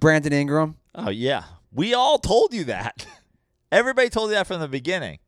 Brandon 0.00 0.32
Ingram. 0.32 0.76
Oh 0.94 1.10
yeah, 1.10 1.44
we 1.72 1.94
all 1.94 2.18
told 2.18 2.52
you 2.52 2.64
that. 2.64 3.06
Everybody 3.72 4.08
told 4.08 4.30
you 4.30 4.34
that 4.34 4.48
from 4.48 4.60
the 4.60 4.66
beginning. 4.66 5.20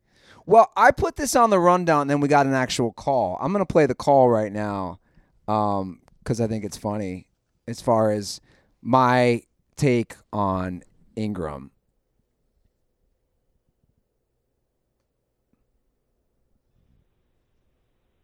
Well, 0.46 0.72
I 0.76 0.90
put 0.90 1.16
this 1.16 1.36
on 1.36 1.50
the 1.50 1.60
rundown, 1.60 2.02
and 2.02 2.10
then 2.10 2.20
we 2.20 2.28
got 2.28 2.46
an 2.46 2.54
actual 2.54 2.92
call. 2.92 3.38
I'm 3.40 3.52
going 3.52 3.64
to 3.64 3.72
play 3.72 3.86
the 3.86 3.94
call 3.94 4.28
right 4.28 4.52
now 4.52 4.98
um, 5.46 6.00
because 6.18 6.40
I 6.40 6.46
think 6.48 6.64
it's 6.64 6.76
funny 6.76 7.28
as 7.68 7.80
far 7.80 8.10
as 8.10 8.40
my 8.82 9.42
take 9.76 10.14
on 10.32 10.82
Ingram. 11.16 11.70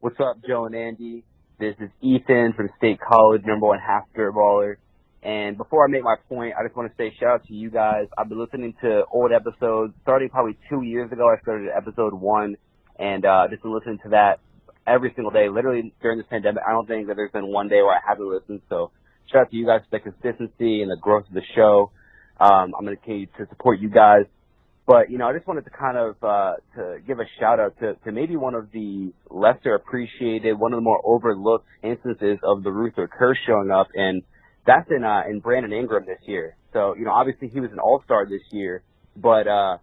What's 0.00 0.18
up, 0.18 0.38
Joe 0.46 0.64
and 0.64 0.74
Andy? 0.74 1.24
This 1.58 1.74
is 1.78 1.90
Ethan 2.00 2.54
from 2.56 2.70
State 2.78 2.98
College, 3.06 3.42
number 3.44 3.66
one 3.66 3.78
half 3.78 4.04
baller. 4.16 4.76
And 5.22 5.58
before 5.58 5.84
I 5.84 5.88
make 5.90 6.02
my 6.02 6.16
point, 6.28 6.54
I 6.58 6.64
just 6.64 6.74
want 6.74 6.90
to 6.90 6.96
say 6.96 7.14
shout 7.20 7.28
out 7.28 7.46
to 7.48 7.52
you 7.52 7.70
guys. 7.70 8.06
I've 8.16 8.30
been 8.30 8.40
listening 8.40 8.72
to 8.80 9.02
old 9.12 9.30
episodes, 9.32 9.92
starting 10.00 10.30
probably 10.30 10.56
two 10.70 10.82
years 10.82 11.12
ago. 11.12 11.28
I 11.28 11.38
started 11.42 11.68
episode 11.76 12.14
one, 12.14 12.56
and 12.98 13.26
uh, 13.26 13.46
just 13.50 13.62
been 13.62 13.74
listening 13.74 13.98
to 14.04 14.08
that 14.10 14.40
every 14.86 15.12
single 15.14 15.30
day. 15.30 15.50
Literally 15.50 15.92
during 16.00 16.16
this 16.16 16.26
pandemic, 16.30 16.62
I 16.66 16.72
don't 16.72 16.88
think 16.88 17.08
that 17.08 17.16
there's 17.16 17.32
been 17.32 17.48
one 17.48 17.68
day 17.68 17.82
where 17.82 17.92
I 17.92 18.00
haven't 18.08 18.26
listened. 18.26 18.62
So 18.70 18.92
shout 19.30 19.42
out 19.42 19.50
to 19.50 19.56
you 19.56 19.66
guys 19.66 19.80
for 19.90 19.98
the 19.98 20.10
consistency 20.10 20.82
and 20.82 20.90
the 20.90 20.96
growth 20.96 21.26
of 21.28 21.34
the 21.34 21.42
show. 21.54 21.90
Um, 22.38 22.74
I'm 22.76 22.84
going 22.84 22.96
to 22.96 23.02
continue 23.02 23.26
to 23.38 23.46
support 23.48 23.80
you 23.80 23.90
guys. 23.90 24.24
But 24.86 25.10
you 25.10 25.18
know, 25.18 25.28
I 25.28 25.32
just 25.32 25.46
wanted 25.46 25.64
to 25.64 25.70
kind 25.70 25.96
of 25.96 26.16
uh, 26.22 26.54
to 26.74 26.98
give 27.06 27.20
a 27.20 27.24
shout 27.38 27.60
out 27.60 27.78
to, 27.78 27.94
to 28.04 28.12
maybe 28.12 28.36
one 28.36 28.54
of 28.54 28.72
the 28.72 29.12
lesser 29.30 29.74
appreciated, 29.74 30.58
one 30.58 30.72
of 30.72 30.78
the 30.78 30.82
more 30.82 31.00
overlooked 31.04 31.68
instances 31.82 32.38
of 32.42 32.64
the 32.64 32.72
Ruther 32.72 33.08
curse 33.08 33.38
showing 33.46 33.70
up, 33.70 33.88
and 33.94 34.22
that's 34.66 34.90
in 34.90 35.04
uh, 35.04 35.22
in 35.30 35.40
Brandon 35.40 35.72
Ingram 35.72 36.06
this 36.06 36.18
year. 36.26 36.56
So 36.72 36.96
you 36.96 37.04
know, 37.04 37.12
obviously 37.12 37.48
he 37.48 37.60
was 37.60 37.70
an 37.70 37.78
All 37.78 38.02
Star 38.04 38.26
this 38.26 38.42
year, 38.50 38.82
but 39.16 39.46
uh, 39.46 39.78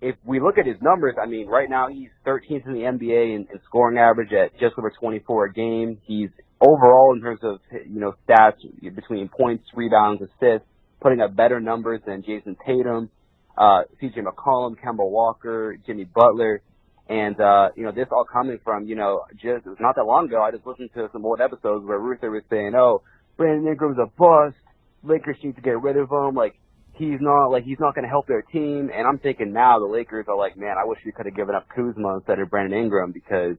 if 0.00 0.16
we 0.24 0.40
look 0.40 0.58
at 0.58 0.66
his 0.66 0.76
numbers, 0.80 1.14
I 1.22 1.26
mean, 1.26 1.46
right 1.46 1.68
now 1.68 1.88
he's 1.88 2.10
13th 2.26 2.66
in 2.66 2.72
the 2.72 2.80
NBA 2.80 3.36
in, 3.36 3.46
in 3.52 3.60
scoring 3.64 3.98
average 3.98 4.32
at 4.32 4.58
just 4.58 4.74
over 4.78 4.90
24 4.90 5.44
a 5.44 5.52
game. 5.52 5.98
He's 6.04 6.30
overall 6.60 7.14
in 7.14 7.20
terms 7.20 7.40
of 7.42 7.60
you 7.72 8.00
know 8.00 8.14
stats 8.28 8.58
between 8.94 9.28
points, 9.28 9.64
rebounds, 9.74 10.22
assists, 10.22 10.66
putting 11.00 11.20
up 11.20 11.34
better 11.34 11.60
numbers 11.60 12.00
than 12.06 12.22
Jayson 12.22 12.56
Tatum 12.66 13.10
uh, 13.58 13.82
CJ 14.00 14.18
McCollum, 14.18 14.76
Kemba 14.76 15.08
Walker, 15.08 15.76
Jimmy 15.84 16.04
Butler, 16.04 16.62
and 17.08 17.38
uh, 17.40 17.70
you 17.74 17.82
know 17.82 17.92
this 17.92 18.06
all 18.12 18.24
coming 18.24 18.58
from 18.62 18.86
you 18.86 18.94
know 18.94 19.22
just 19.32 19.66
not 19.80 19.96
that 19.96 20.04
long 20.04 20.26
ago. 20.26 20.42
I 20.42 20.52
just 20.52 20.66
listened 20.66 20.90
to 20.94 21.08
some 21.12 21.24
old 21.24 21.40
episodes 21.40 21.84
where 21.84 21.98
Ruther 21.98 22.30
was 22.30 22.44
saying, 22.48 22.74
"Oh, 22.76 23.02
Brandon 23.36 23.66
Ingram's 23.66 23.98
a 23.98 24.06
bust. 24.06 24.56
Lakers 25.02 25.36
need 25.42 25.56
to 25.56 25.62
get 25.62 25.82
rid 25.82 25.96
of 25.96 26.10
him. 26.10 26.34
Like 26.34 26.54
he's 26.94 27.18
not 27.20 27.48
like 27.48 27.64
he's 27.64 27.80
not 27.80 27.94
going 27.94 28.04
to 28.04 28.10
help 28.10 28.28
their 28.28 28.42
team." 28.42 28.90
And 28.94 29.06
I'm 29.06 29.18
thinking 29.18 29.52
now 29.52 29.78
the 29.78 29.86
Lakers 29.86 30.26
are 30.28 30.36
like, 30.36 30.56
"Man, 30.56 30.76
I 30.78 30.86
wish 30.86 30.98
we 31.04 31.12
could 31.12 31.26
have 31.26 31.34
given 31.36 31.54
up 31.54 31.66
Kuzma 31.74 32.16
instead 32.16 32.38
of 32.38 32.50
Brandon 32.50 32.78
Ingram 32.78 33.12
because." 33.12 33.56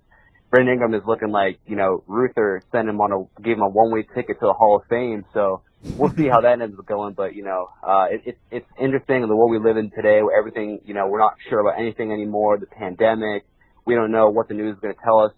Brandon 0.49 0.73
Ingram 0.73 0.93
is 0.95 1.03
looking 1.05 1.29
like, 1.29 1.59
you 1.67 1.75
know, 1.75 2.03
Ruther 2.07 2.61
sent 2.71 2.89
him 2.89 2.99
on 3.01 3.11
a, 3.11 3.41
gave 3.41 3.57
him 3.57 3.61
a 3.61 3.69
one-way 3.69 4.03
ticket 4.15 4.39
to 4.39 4.47
the 4.47 4.53
Hall 4.53 4.77
of 4.77 4.87
Fame. 4.89 5.23
So 5.33 5.61
we'll 5.95 6.13
see 6.15 6.27
how 6.27 6.41
that 6.41 6.59
ends 6.59 6.75
up 6.77 6.85
going. 6.87 7.13
But, 7.13 7.35
you 7.35 7.43
know, 7.43 7.69
uh, 7.83 8.07
it, 8.09 8.21
it, 8.25 8.37
it's 8.49 8.69
interesting 8.81 9.21
in 9.21 9.29
the 9.29 9.35
world 9.35 9.51
we 9.51 9.59
live 9.59 9.77
in 9.77 9.91
today 9.91 10.23
where 10.23 10.37
everything, 10.37 10.81
you 10.85 10.95
know, 10.95 11.07
we're 11.07 11.19
not 11.19 11.35
sure 11.49 11.59
about 11.59 11.79
anything 11.79 12.11
anymore. 12.11 12.57
The 12.57 12.65
pandemic. 12.65 13.45
We 13.85 13.95
don't 13.95 14.11
know 14.11 14.29
what 14.29 14.47
the 14.47 14.55
news 14.55 14.75
is 14.75 14.81
going 14.81 14.93
to 14.93 15.01
tell 15.03 15.19
us 15.19 15.31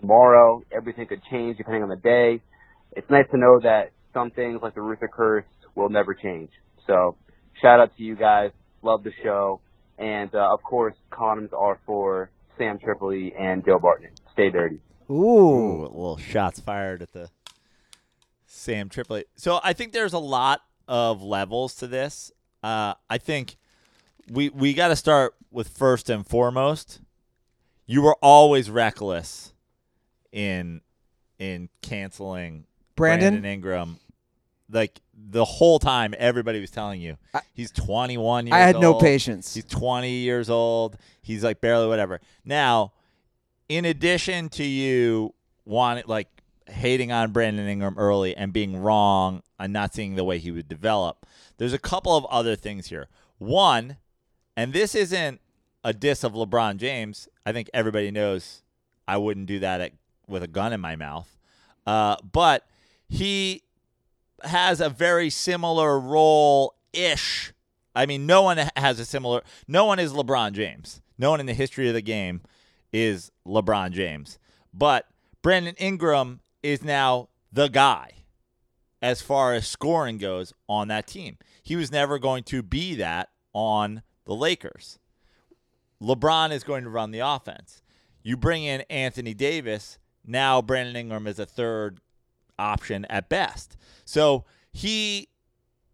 tomorrow. 0.00 0.62
Everything 0.72 1.06
could 1.06 1.22
change 1.30 1.56
depending 1.56 1.82
on 1.84 1.88
the 1.88 1.96
day. 1.96 2.40
It's 2.92 3.08
nice 3.10 3.26
to 3.30 3.38
know 3.38 3.60
that 3.62 3.92
some 4.12 4.30
things 4.30 4.60
like 4.62 4.74
the 4.74 4.80
Ruther 4.80 5.08
curse 5.12 5.44
will 5.74 5.88
never 5.88 6.14
change. 6.14 6.50
So 6.86 7.16
shout 7.60 7.78
out 7.80 7.96
to 7.96 8.02
you 8.02 8.16
guys. 8.16 8.50
Love 8.82 9.04
the 9.04 9.12
show. 9.22 9.60
And, 9.98 10.34
uh, 10.34 10.52
of 10.52 10.62
course, 10.62 10.94
condoms 11.12 11.52
are 11.52 11.78
for 11.86 12.30
Sam 12.58 12.78
Tripoli 12.78 13.34
and 13.38 13.64
Joe 13.64 13.78
Barton. 13.78 14.10
Stay 14.32 14.50
dirty. 14.50 14.78
Ooh. 15.10 15.14
Ooh, 15.14 15.82
little 15.82 16.16
shots 16.18 16.60
fired 16.60 17.00
at 17.02 17.12
the 17.12 17.30
Sam 18.46 18.88
Tripoli. 18.88 19.24
So 19.36 19.60
I 19.62 19.72
think 19.72 19.92
there's 19.92 20.12
a 20.12 20.18
lot 20.18 20.60
of 20.86 21.22
levels 21.22 21.74
to 21.76 21.86
this. 21.86 22.32
Uh, 22.62 22.94
I 23.08 23.18
think 23.18 23.56
we 24.30 24.48
we 24.48 24.74
got 24.74 24.88
to 24.88 24.96
start 24.96 25.34
with 25.50 25.68
first 25.68 26.10
and 26.10 26.26
foremost. 26.26 27.00
You 27.86 28.02
were 28.02 28.16
always 28.20 28.68
reckless 28.68 29.54
in 30.32 30.82
in 31.38 31.68
canceling 31.82 32.64
Brandon? 32.96 33.44
Ingram. 33.44 33.98
Like 34.70 35.00
the 35.30 35.44
whole 35.44 35.78
time, 35.78 36.14
everybody 36.18 36.60
was 36.60 36.70
telling 36.70 37.00
you 37.00 37.16
I- 37.34 37.40
he's 37.52 37.70
21 37.72 38.46
years. 38.46 38.54
I 38.54 38.58
had 38.60 38.76
no 38.80 38.94
patience. 38.94 39.54
He's 39.54 39.64
20 39.64 40.10
years 40.10 40.48
old. 40.48 40.96
He's 41.22 41.42
like 41.44 41.60
barely 41.60 41.86
whatever. 41.88 42.20
Now, 42.44 42.92
in 43.68 43.84
addition 43.84 44.48
to 44.50 44.64
you 44.64 45.34
wanting 45.64 46.04
like 46.06 46.28
hating 46.66 47.12
on 47.12 47.32
Brandon 47.32 47.66
Ingram 47.68 47.94
early 47.98 48.36
and 48.36 48.52
being 48.52 48.76
wrong 48.76 49.42
and 49.58 49.72
not 49.72 49.94
seeing 49.94 50.14
the 50.14 50.24
way 50.24 50.38
he 50.38 50.50
would 50.50 50.68
develop. 50.68 51.26
There's 51.58 51.72
a 51.72 51.78
couple 51.78 52.16
of 52.16 52.24
other 52.26 52.56
things 52.56 52.88
here. 52.88 53.08
One, 53.38 53.96
and 54.56 54.72
this 54.72 54.94
isn't 54.94 55.40
a 55.84 55.92
diss 55.92 56.24
of 56.24 56.32
LeBron 56.32 56.76
James. 56.76 57.28
I 57.46 57.52
think 57.52 57.70
everybody 57.72 58.10
knows 58.10 58.62
I 59.06 59.16
wouldn't 59.16 59.46
do 59.46 59.58
that 59.60 59.80
at, 59.80 59.92
with 60.26 60.42
a 60.42 60.46
gun 60.48 60.72
in 60.72 60.80
my 60.80 60.96
mouth. 60.96 61.36
Uh, 61.86 62.16
but 62.32 62.66
he 63.08 63.62
has 64.42 64.80
a 64.80 64.88
very 64.88 65.30
similar 65.30 65.98
role 65.98 66.74
ish. 66.92 67.52
I 67.94 68.06
mean, 68.06 68.26
no 68.26 68.42
one 68.42 68.58
has 68.76 69.00
a 69.00 69.04
similar. 69.04 69.42
No 69.66 69.84
one 69.84 69.98
is 69.98 70.12
LeBron 70.12 70.52
James. 70.52 71.00
No 71.18 71.30
one 71.30 71.40
in 71.40 71.46
the 71.46 71.54
history 71.54 71.88
of 71.88 71.94
the 71.94 72.02
game 72.02 72.42
is 72.92 73.32
LeBron 73.46 73.90
James. 73.90 74.38
But 74.72 75.06
Brandon 75.42 75.74
Ingram 75.78 76.40
is 76.62 76.82
now 76.84 77.28
the 77.52 77.68
guy 77.68 78.12
as 79.00 79.22
far 79.22 79.54
as 79.54 79.66
scoring 79.66 80.18
goes 80.18 80.52
on 80.68 80.88
that 80.88 81.06
team. 81.06 81.38
He 81.62 81.76
was 81.76 81.90
never 81.90 82.18
going 82.18 82.44
to 82.44 82.62
be 82.62 82.94
that 82.96 83.30
on 83.52 84.02
the 84.24 84.34
Lakers. 84.34 84.98
LeBron 86.02 86.52
is 86.52 86.64
going 86.64 86.84
to 86.84 86.90
run 86.90 87.10
the 87.10 87.20
offense. 87.20 87.82
You 88.22 88.36
bring 88.36 88.64
in 88.64 88.82
Anthony 88.82 89.34
Davis, 89.34 89.98
now 90.24 90.60
Brandon 90.62 90.96
Ingram 90.96 91.26
is 91.26 91.38
a 91.38 91.46
third 91.46 92.00
option 92.58 93.04
at 93.06 93.28
best. 93.28 93.76
So 94.04 94.44
he, 94.72 95.28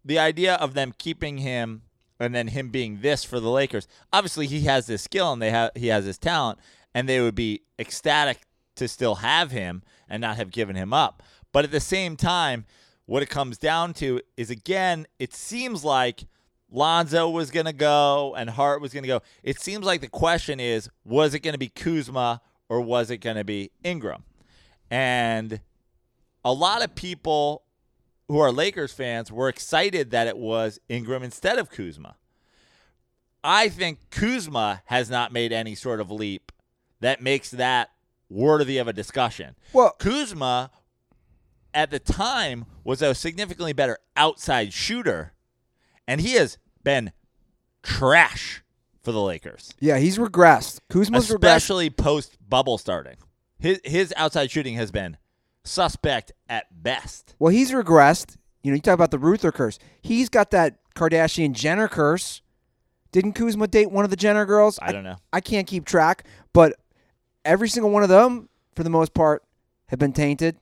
the 0.03 0.19
idea 0.19 0.55
of 0.55 0.73
them 0.73 0.93
keeping 0.97 1.39
him 1.39 1.83
and 2.19 2.33
then 2.33 2.47
him 2.47 2.69
being 2.69 3.01
this 3.01 3.23
for 3.23 3.39
the 3.39 3.49
Lakers, 3.49 3.87
obviously 4.13 4.47
he 4.47 4.61
has 4.61 4.87
this 4.87 5.01
skill 5.01 5.33
and 5.33 5.41
they 5.41 5.51
have 5.51 5.71
he 5.75 5.87
has 5.87 6.05
this 6.05 6.17
talent, 6.17 6.59
and 6.93 7.09
they 7.09 7.21
would 7.21 7.35
be 7.35 7.61
ecstatic 7.77 8.41
to 8.75 8.87
still 8.87 9.15
have 9.15 9.51
him 9.51 9.83
and 10.09 10.21
not 10.21 10.37
have 10.37 10.51
given 10.51 10.75
him 10.75 10.93
up. 10.93 11.23
But 11.51 11.65
at 11.65 11.71
the 11.71 11.79
same 11.79 12.15
time, 12.15 12.65
what 13.05 13.23
it 13.23 13.29
comes 13.29 13.57
down 13.57 13.93
to 13.95 14.21
is 14.37 14.49
again, 14.49 15.07
it 15.19 15.33
seems 15.33 15.83
like 15.83 16.25
Lonzo 16.71 17.29
was 17.29 17.51
going 17.51 17.65
to 17.65 17.73
go 17.73 18.33
and 18.35 18.49
Hart 18.49 18.81
was 18.81 18.93
going 18.93 19.03
to 19.03 19.07
go. 19.07 19.21
It 19.43 19.59
seems 19.59 19.85
like 19.85 20.01
the 20.01 20.07
question 20.07 20.59
is 20.59 20.89
was 21.03 21.33
it 21.33 21.39
going 21.39 21.53
to 21.53 21.59
be 21.59 21.69
Kuzma 21.69 22.41
or 22.69 22.81
was 22.81 23.09
it 23.09 23.17
going 23.17 23.37
to 23.37 23.43
be 23.43 23.71
Ingram? 23.83 24.23
And 24.89 25.61
a 26.45 26.53
lot 26.53 26.81
of 26.81 26.95
people 26.95 27.63
who 28.29 28.39
are 28.39 28.51
Lakers 28.51 28.93
fans 28.93 29.31
were 29.31 29.49
excited 29.49 30.11
that 30.11 30.27
it 30.27 30.37
was 30.37 30.79
Ingram 30.87 31.23
instead 31.23 31.59
of 31.59 31.69
Kuzma. 31.69 32.15
I 33.43 33.69
think 33.69 33.99
Kuzma 34.09 34.81
has 34.85 35.09
not 35.09 35.31
made 35.33 35.51
any 35.51 35.75
sort 35.75 35.99
of 35.99 36.09
leap 36.09 36.51
that 37.01 37.21
makes 37.21 37.51
that 37.51 37.91
worthy 38.29 38.77
of 38.77 38.87
a 38.87 38.93
discussion. 38.93 39.55
Well- 39.73 39.91
Kuzma 39.99 40.71
at 41.73 41.91
the 41.91 41.99
time 41.99 42.65
was 42.83 43.01
a 43.01 43.13
significantly 43.13 43.73
better 43.73 43.97
outside 44.15 44.71
shooter, 44.73 45.33
and 46.07 46.21
he 46.21 46.33
has 46.33 46.57
been 46.83 47.11
trash 47.83 48.63
for 49.03 49.11
the 49.11 49.21
Lakers, 49.21 49.71
Yeah, 49.79 49.97
he's 49.99 50.17
regressed. 50.17 50.79
Kuzma's 50.89 51.27
regressed. 51.27 51.35
especially 51.35 51.89
post 51.91 52.37
bubble 52.49 52.79
starting. 52.79 53.17
His 53.59 53.79
his 53.83 54.11
outside 54.17 54.49
shooting 54.49 54.73
has 54.75 54.89
been 54.89 55.17
suspect 55.65 56.31
at 56.47 56.83
best. 56.83 57.35
Well, 57.39 57.51
he's 57.51 57.71
regressed. 57.71 58.37
You 58.63 58.71
know, 58.71 58.75
you 58.75 58.81
talk 58.81 58.93
about 58.93 59.11
the 59.11 59.19
Ruther 59.19 59.51
curse. 59.51 59.77
He's 60.01 60.29
got 60.29 60.51
that 60.51 60.77
Kardashian 60.95 61.51
Jenner 61.53 61.87
curse. 61.87 62.41
Didn't 63.11 63.33
Kuzma 63.33 63.67
date 63.67 63.91
one 63.91 64.03
of 64.03 64.09
the 64.09 64.17
Jenner 64.17 64.45
girls? 64.45 64.79
I 64.81 64.91
don't 64.91 65.03
know. 65.03 65.17
I 65.31 65.39
can't 65.41 65.67
keep 65.67 65.85
track, 65.85 66.25
but 66.51 66.73
every 67.45 67.69
single 67.69 67.91
one 67.91 68.03
of 68.03 68.09
them, 68.09 68.49
for 68.75 68.83
the 68.83 68.89
most 68.89 69.13
part, 69.13 69.43
have 69.87 69.99
been 69.99 70.13
tainted. 70.13 70.57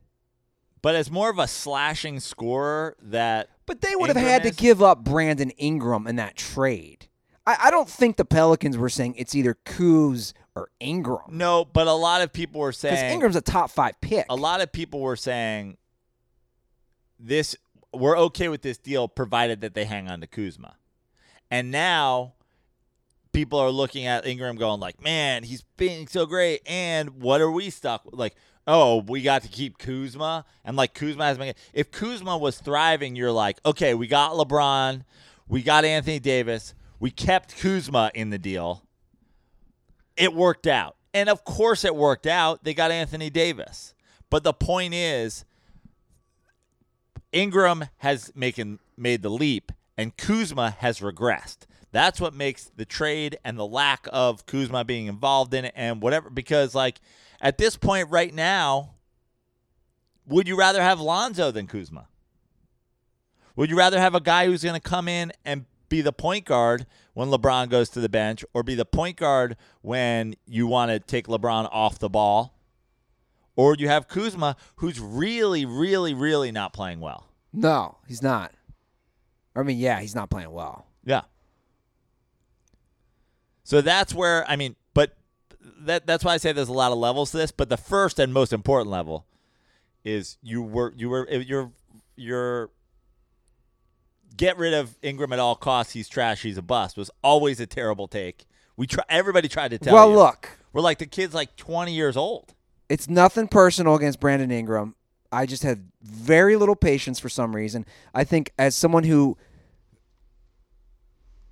But 0.81 0.95
as 0.95 1.09
more 1.09 1.29
of 1.29 1.39
a 1.39 1.47
slashing 1.47 2.19
scorer 2.19 2.97
that 3.01 3.49
But 3.65 3.81
they 3.81 3.95
would 3.95 4.09
have 4.09 4.17
Ingram 4.17 4.31
had 4.31 4.43
to 4.43 4.51
give 4.51 4.83
up 4.83 5.03
Brandon 5.03 5.49
Ingram 5.51 6.05
in 6.07 6.17
that 6.17 6.35
trade. 6.35 7.07
I, 7.47 7.57
I 7.63 7.71
don't 7.71 7.89
think 7.89 8.17
the 8.17 8.25
Pelicans 8.25 8.77
were 8.77 8.89
saying 8.89 9.15
it's 9.17 9.33
either 9.33 9.57
Kuz 9.65 10.33
or 10.55 10.69
Ingram. 10.79 11.19
no, 11.29 11.65
but 11.65 11.87
a 11.87 11.93
lot 11.93 12.21
of 12.21 12.31
people 12.31 12.61
were 12.61 12.69
Because 12.69 12.79
saying 12.79 13.13
Ingram's 13.13 13.35
a 13.35 13.41
top 13.41 13.71
five 13.71 13.99
pick. 14.01 14.25
a 14.29 14.35
lot 14.35 14.61
of 14.61 14.71
people 14.71 14.99
were 14.99 15.15
saying 15.15 15.77
this 17.19 17.55
we're 17.93 18.17
okay 18.17 18.49
with 18.49 18.61
this 18.61 18.77
deal 18.77 19.07
provided 19.07 19.61
that 19.61 19.73
they 19.75 19.85
hang 19.85 20.09
on 20.09 20.21
to 20.21 20.27
Kuzma. 20.27 20.75
And 21.51 21.69
now 21.69 22.33
people 23.31 23.59
are 23.59 23.69
looking 23.69 24.05
at 24.07 24.25
Ingram 24.25 24.55
going 24.55 24.79
like, 24.79 25.01
"Man, 25.01 25.43
he's 25.43 25.63
being 25.77 26.07
so 26.07 26.25
great." 26.25 26.61
And 26.65 27.21
what 27.21 27.41
are 27.41 27.51
we 27.51 27.69
stuck 27.69 28.05
with? 28.05 28.15
like, 28.15 28.35
"Oh, 28.65 29.03
we 29.07 29.21
got 29.21 29.43
to 29.43 29.47
keep 29.47 29.77
Kuzma." 29.77 30.45
And 30.65 30.75
like 30.75 30.93
Kuzma 30.95 31.25
has 31.25 31.37
been 31.37 31.53
if 31.73 31.91
Kuzma 31.91 32.37
was 32.37 32.57
thriving, 32.59 33.15
you're 33.15 33.31
like, 33.31 33.59
"Okay, 33.65 33.93
we 33.93 34.07
got 34.07 34.31
LeBron, 34.33 35.03
we 35.47 35.61
got 35.61 35.85
Anthony 35.85 36.19
Davis, 36.19 36.73
we 36.99 37.11
kept 37.11 37.57
Kuzma 37.57 38.11
in 38.15 38.31
the 38.31 38.39
deal." 38.39 38.83
It 40.17 40.33
worked 40.33 40.67
out. 40.67 40.95
And 41.13 41.29
of 41.29 41.43
course 41.43 41.85
it 41.85 41.95
worked 41.95 42.27
out. 42.27 42.63
They 42.63 42.73
got 42.73 42.91
Anthony 42.91 43.29
Davis. 43.29 43.93
But 44.29 44.43
the 44.43 44.53
point 44.53 44.93
is 44.93 45.45
Ingram 47.31 47.85
has 47.97 48.31
making 48.35 48.79
made 48.97 49.21
the 49.21 49.29
leap 49.29 49.71
and 49.97 50.15
Kuzma 50.17 50.71
has 50.79 50.99
regressed. 50.99 51.59
That's 51.91 52.19
what 52.19 52.33
makes 52.33 52.71
the 52.75 52.85
trade 52.85 53.37
and 53.43 53.57
the 53.57 53.67
lack 53.67 54.07
of 54.11 54.45
Kuzma 54.47 54.83
being 54.83 55.05
involved 55.05 55.53
in 55.53 55.65
it 55.65 55.73
and 55.75 56.01
whatever 56.01 56.29
because 56.31 56.73
like 56.73 56.99
at 57.39 57.59
this 57.59 57.75
point 57.75 58.09
right 58.09 58.33
now 58.33 58.95
would 60.25 60.47
you 60.47 60.55
rather 60.55 60.81
have 60.81 60.99
Lonzo 60.99 61.51
than 61.51 61.67
Kuzma? 61.67 62.07
Would 63.55 63.69
you 63.69 63.77
rather 63.77 63.99
have 63.99 64.15
a 64.15 64.21
guy 64.21 64.45
who's 64.45 64.63
going 64.63 64.79
to 64.79 64.89
come 64.89 65.07
in 65.07 65.31
and 65.45 65.65
be 65.89 66.01
the 66.01 66.13
point 66.13 66.45
guard 66.45 66.87
when 67.13 67.29
LeBron 67.29 67.69
goes 67.69 67.89
to 67.89 67.99
the 67.99 68.09
bench 68.09 68.43
or 68.53 68.63
be 68.63 68.75
the 68.75 68.85
point 68.85 69.17
guard 69.17 69.55
when 69.81 70.35
you 70.45 70.67
want 70.67 70.91
to 70.91 70.99
take 70.99 71.27
LeBron 71.27 71.69
off 71.71 71.99
the 71.99 72.09
ball? 72.09 72.57
Or 73.55 73.75
you 73.77 73.87
have 73.87 74.07
Kuzma 74.07 74.55
who's 74.77 74.99
really, 74.99 75.65
really, 75.65 76.13
really 76.13 76.51
not 76.51 76.73
playing 76.73 76.99
well? 76.99 77.27
no, 77.53 77.97
he's 78.07 78.23
not. 78.23 78.51
I 79.55 79.61
mean, 79.61 79.77
yeah, 79.77 79.99
he's 79.99 80.15
not 80.15 80.31
playing 80.31 80.51
well. 80.51 80.87
Yeah. 81.05 81.21
So 83.63 83.81
that's 83.81 84.13
where 84.13 84.49
I 84.49 84.55
mean, 84.55 84.75
but 84.95 85.15
that 85.81 86.07
that's 86.07 86.23
why 86.25 86.33
I 86.33 86.37
say 86.37 86.51
there's 86.51 86.69
a 86.69 86.73
lot 86.73 86.91
of 86.91 86.97
levels 86.97 87.31
to 87.31 87.37
this. 87.37 87.51
But 87.51 87.69
the 87.69 87.77
first 87.77 88.17
and 88.19 88.33
most 88.33 88.51
important 88.51 88.89
level 88.89 89.27
is 90.03 90.37
you 90.41 90.63
were 90.63 90.93
you 90.97 91.09
were 91.09 91.29
you're 91.29 91.71
you're 92.15 92.71
get 94.35 94.57
rid 94.57 94.73
of 94.73 94.97
Ingram 95.01 95.33
at 95.33 95.39
all 95.39 95.55
costs. 95.55 95.93
He's 95.93 96.07
trash. 96.09 96.41
He's 96.41 96.57
a 96.57 96.61
bust. 96.61 96.97
Was 96.97 97.11
always 97.23 97.59
a 97.59 97.65
terrible 97.65 98.07
take. 98.07 98.45
We 98.75 98.87
try. 98.87 99.03
Everybody 99.09 99.47
tried 99.47 99.71
to 99.71 99.77
tell 99.77 99.93
well, 99.93 100.09
you. 100.09 100.15
look, 100.15 100.49
we're 100.71 100.81
like 100.81 100.97
the 100.99 101.05
kid's 101.05 101.33
like 101.33 101.55
20 101.55 101.93
years 101.93 102.17
old. 102.17 102.53
it's 102.89 103.09
nothing 103.09 103.47
personal 103.47 103.95
against 103.95 104.19
Brandon 104.19 104.51
Ingram. 104.51 104.95
I 105.31 105.45
just 105.45 105.63
had 105.63 105.89
very 106.01 106.55
little 106.55 106.75
patience 106.75 107.19
for 107.19 107.29
some 107.29 107.55
reason. 107.55 107.85
I 108.13 108.23
think 108.23 108.51
as 108.59 108.75
someone 108.75 109.03
who 109.03 109.37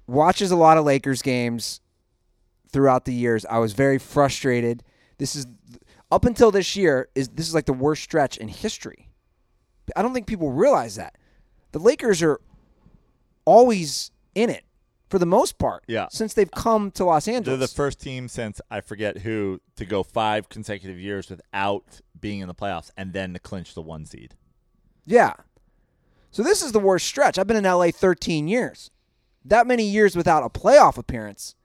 watches 0.08 0.52
a 0.52 0.56
lot 0.56 0.78
of 0.78 0.86
Lakers 0.86 1.22
games 1.22 1.82
throughout 2.72 3.06
the 3.06 3.14
years, 3.14 3.46
I 3.46 3.58
was 3.58 3.74
very 3.74 3.98
frustrated. 3.98 4.84
This 5.18 5.36
is 5.36 5.48
up 6.12 6.26
until 6.26 6.52
this 6.52 6.76
year 6.76 7.10
is 7.16 7.30
this 7.30 7.48
is 7.48 7.56
like 7.56 7.66
the 7.66 7.74
worst 7.74 8.04
stretch 8.04 8.38
in 8.38 8.50
history. 8.50 9.10
I 9.96 10.02
don't 10.02 10.14
think 10.14 10.28
people 10.28 10.52
realize 10.52 10.96
that. 10.96 11.18
The 11.72 11.80
Lakers 11.80 12.22
are 12.22 12.40
always 13.46 14.12
in 14.36 14.50
it 14.50 14.64
for 15.10 15.20
the 15.20 15.26
most 15.26 15.58
part. 15.58 15.84
Yeah. 15.88 16.08
Since 16.10 16.34
they've 16.34 16.50
come 16.50 16.92
to 16.92 17.06
Los 17.06 17.28
Angeles. 17.28 17.46
They're 17.46 17.68
the 17.68 17.74
first 17.74 18.00
team 18.00 18.28
since 18.28 18.62
I 18.70 18.82
forget 18.82 19.20
who 19.20 19.60
to 19.76 19.86
go 19.86 20.04
five 20.04 20.50
consecutive 20.50 21.00
years 21.00 21.30
without 21.30 22.02
being 22.20 22.40
in 22.40 22.48
the 22.48 22.56
playoffs 22.56 22.92
and 22.96 23.14
then 23.14 23.34
to 23.34 23.40
clinch 23.40 23.74
the 23.74 23.82
one 23.82 24.06
seed. 24.06 24.36
Yeah. 25.06 25.34
So 26.32 26.44
this 26.44 26.62
is 26.62 26.72
the 26.72 26.80
worst 26.80 27.06
stretch. 27.06 27.38
I've 27.38 27.48
been 27.48 27.58
in 27.58 27.66
LA 27.66 27.92
13 27.92 28.48
years. 28.48 28.90
That 29.44 29.68
many 29.68 29.84
years 29.84 30.16
without 30.16 30.44
a 30.44 30.50
playoff 30.50 30.98
appearance. 30.98 31.56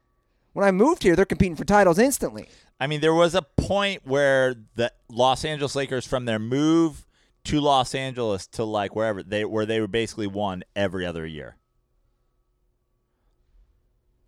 When 0.52 0.66
I 0.66 0.70
moved 0.72 1.02
here, 1.02 1.14
they're 1.14 1.24
competing 1.24 1.54
for 1.54 1.64
titles 1.64 1.98
instantly. 1.98 2.48
I 2.80 2.86
mean, 2.86 3.00
there 3.00 3.14
was 3.14 3.34
a 3.34 3.42
point 3.42 4.06
where 4.06 4.54
the 4.74 4.92
Los 5.08 5.44
Angeles 5.44 5.76
Lakers, 5.76 6.06
from 6.06 6.24
their 6.24 6.38
move 6.38 7.06
to 7.44 7.60
Los 7.60 7.94
Angeles 7.94 8.46
to 8.48 8.64
like 8.64 8.96
wherever 8.96 9.22
they 9.22 9.44
where 9.44 9.66
they 9.66 9.80
were 9.80 9.86
basically 9.86 10.26
won 10.26 10.64
every 10.74 11.06
other 11.06 11.26
year, 11.26 11.56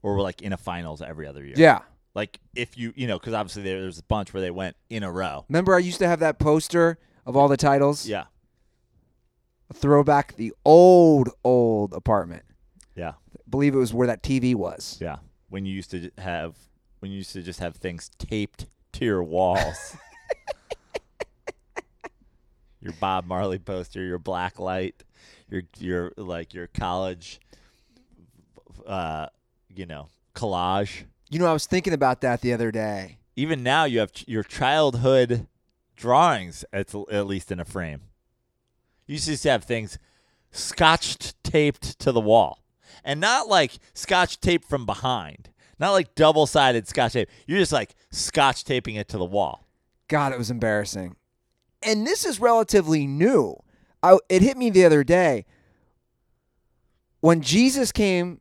or 0.09 0.15
were 0.17 0.23
like 0.23 0.43
in 0.43 0.53
a 0.53 0.57
finals 0.57 1.03
every 1.03 1.27
other 1.27 1.45
year. 1.45 1.55
Yeah. 1.57 1.81
Like 2.15 2.41
if 2.55 2.77
you 2.79 2.93
you 2.97 3.07
know 3.07 3.19
because 3.19 3.35
obviously 3.35 3.63
there, 3.63 3.81
there's 3.81 3.99
a 3.99 4.03
bunch 4.05 4.33
where 4.35 4.41
they 4.41 4.51
went 4.51 4.77
in 4.91 5.03
a 5.03 5.11
row. 5.13 5.45
Remember 5.49 5.75
I 5.75 5.79
used 5.79 5.99
to 6.01 6.09
have 6.09 6.21
that 6.21 6.39
poster 6.39 6.99
of 7.27 7.37
all 7.37 7.49
the 7.49 7.57
titles? 7.57 8.07
Yeah, 8.09 8.25
A 9.71 9.75
throwback 9.75 10.35
the 10.37 10.53
old 10.65 11.29
old 11.45 11.93
apartment. 11.93 12.43
yeah, 12.97 13.11
I 13.11 13.41
believe 13.49 13.75
it 13.75 13.79
was 13.79 13.93
where 13.95 14.07
that 14.09 14.23
TV 14.23 14.55
was. 14.55 14.99
yeah. 15.01 15.17
When 15.51 15.65
you 15.65 15.73
used 15.75 15.91
to 15.93 16.11
have 16.19 16.57
when 17.01 17.11
you 17.13 17.19
used 17.19 17.33
to 17.35 17.43
just 17.43 17.61
have 17.61 17.77
things 17.77 18.11
taped 18.19 18.67
to 18.95 19.05
your 19.05 19.23
walls. 19.23 19.97
your 22.81 22.93
Bob 23.01 23.27
Marley 23.27 23.59
poster, 23.59 24.03
your 24.03 24.19
black 24.19 24.59
light, 24.59 25.03
your 25.51 25.63
your 25.79 26.13
like 26.17 26.55
your 26.55 26.67
college, 26.69 27.41
uh, 28.87 29.27
you 29.79 29.87
know, 29.87 30.09
collage. 30.35 31.05
You 31.31 31.39
know, 31.39 31.47
I 31.47 31.53
was 31.53 31.67
thinking 31.67 31.93
about 31.93 32.21
that 32.23 32.41
the 32.41 32.53
other 32.53 32.73
day. 32.73 33.19
Even 33.37 33.63
now, 33.63 33.85
you 33.85 34.01
have 34.01 34.13
ch- 34.13 34.25
your 34.27 34.43
childhood 34.43 35.47
drawings 35.95 36.65
at, 36.73 36.93
at 37.11 37.27
least 37.27 37.53
in 37.53 37.61
a 37.61 37.65
frame. 37.65 38.01
You 39.07 39.15
used 39.15 39.43
to 39.43 39.51
have 39.51 39.65
things 39.65 39.99
scotched 40.51 41.43
taped 41.45 41.99
to 42.01 42.11
the 42.11 42.21
wall, 42.21 42.65
and 43.05 43.21
not 43.21 43.49
like 43.49 43.79
scotch 43.95 44.41
tape 44.41 44.65
from 44.65 44.85
behind, 44.85 45.51
not 45.79 45.93
like 45.93 46.15
double 46.17 46.47
sided 46.47 46.89
scotch 46.89 47.13
tape. 47.13 47.29
You're 47.47 47.61
just 47.61 47.73
like 47.73 47.95
scotch 48.11 48.65
taping 48.65 48.97
it 48.97 49.09
to 49.09 49.19
the 49.19 49.25
wall. 49.25 49.69
God, 50.09 50.33
it 50.33 50.39
was 50.39 50.51
embarrassing. 50.51 51.15
And 51.83 52.05
this 52.05 52.25
is 52.25 52.41
relatively 52.41 53.07
new. 53.07 53.57
I, 54.03 54.19
it 54.29 54.43
hit 54.43 54.57
me 54.57 54.71
the 54.71 54.85
other 54.85 55.05
day 55.05 55.47
when 57.21 57.41
Jesus 57.43 57.93
came 57.93 58.41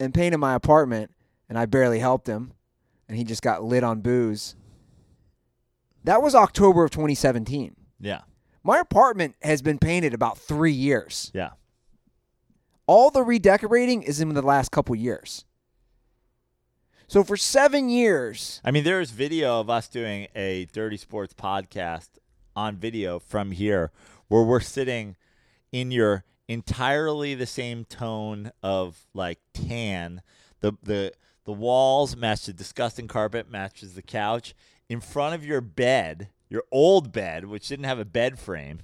and 0.00 0.12
painted 0.14 0.38
my 0.38 0.54
apartment, 0.54 1.10
and 1.48 1.58
I 1.58 1.66
barely 1.66 1.98
helped 1.98 2.26
him, 2.26 2.52
and 3.08 3.16
he 3.16 3.24
just 3.24 3.42
got 3.42 3.62
lit 3.64 3.84
on 3.84 4.00
booze. 4.00 4.56
That 6.04 6.22
was 6.22 6.34
October 6.34 6.84
of 6.84 6.90
2017. 6.90 7.74
Yeah, 8.00 8.22
My 8.62 8.78
apartment 8.78 9.34
has 9.42 9.62
been 9.62 9.78
painted 9.78 10.12
about 10.14 10.38
three 10.38 10.72
years. 10.72 11.30
yeah. 11.34 11.50
All 12.88 13.10
the 13.10 13.22
redecorating 13.24 14.02
is 14.02 14.20
in 14.20 14.32
the 14.34 14.42
last 14.42 14.70
couple 14.70 14.94
years. 14.94 15.44
So 17.08 17.24
for 17.24 17.36
seven 17.36 17.88
years, 17.88 18.60
I 18.64 18.70
mean, 18.70 18.84
there 18.84 19.00
is 19.00 19.10
video 19.10 19.58
of 19.60 19.68
us 19.70 19.88
doing 19.88 20.28
a 20.36 20.66
Dirty 20.72 20.96
Sports 20.96 21.34
podcast 21.34 22.08
on 22.54 22.76
video 22.76 23.18
from 23.18 23.50
here 23.52 23.90
where 24.28 24.42
we're 24.42 24.60
sitting 24.60 25.16
in 25.72 25.90
your 25.90 26.24
entirely 26.48 27.34
the 27.34 27.46
same 27.46 27.84
tone 27.84 28.52
of 28.62 29.06
like 29.14 29.38
tan. 29.52 30.22
The 30.60 30.72
the 30.82 31.12
the 31.44 31.52
walls 31.52 32.16
match 32.16 32.46
the 32.46 32.52
disgusting 32.52 33.08
carpet 33.08 33.50
matches 33.50 33.94
the 33.94 34.02
couch 34.02 34.54
in 34.88 35.00
front 35.00 35.34
of 35.34 35.44
your 35.44 35.60
bed, 35.60 36.28
your 36.48 36.64
old 36.70 37.12
bed, 37.12 37.46
which 37.46 37.68
didn't 37.68 37.84
have 37.86 37.98
a 37.98 38.04
bed 38.04 38.38
frame. 38.38 38.80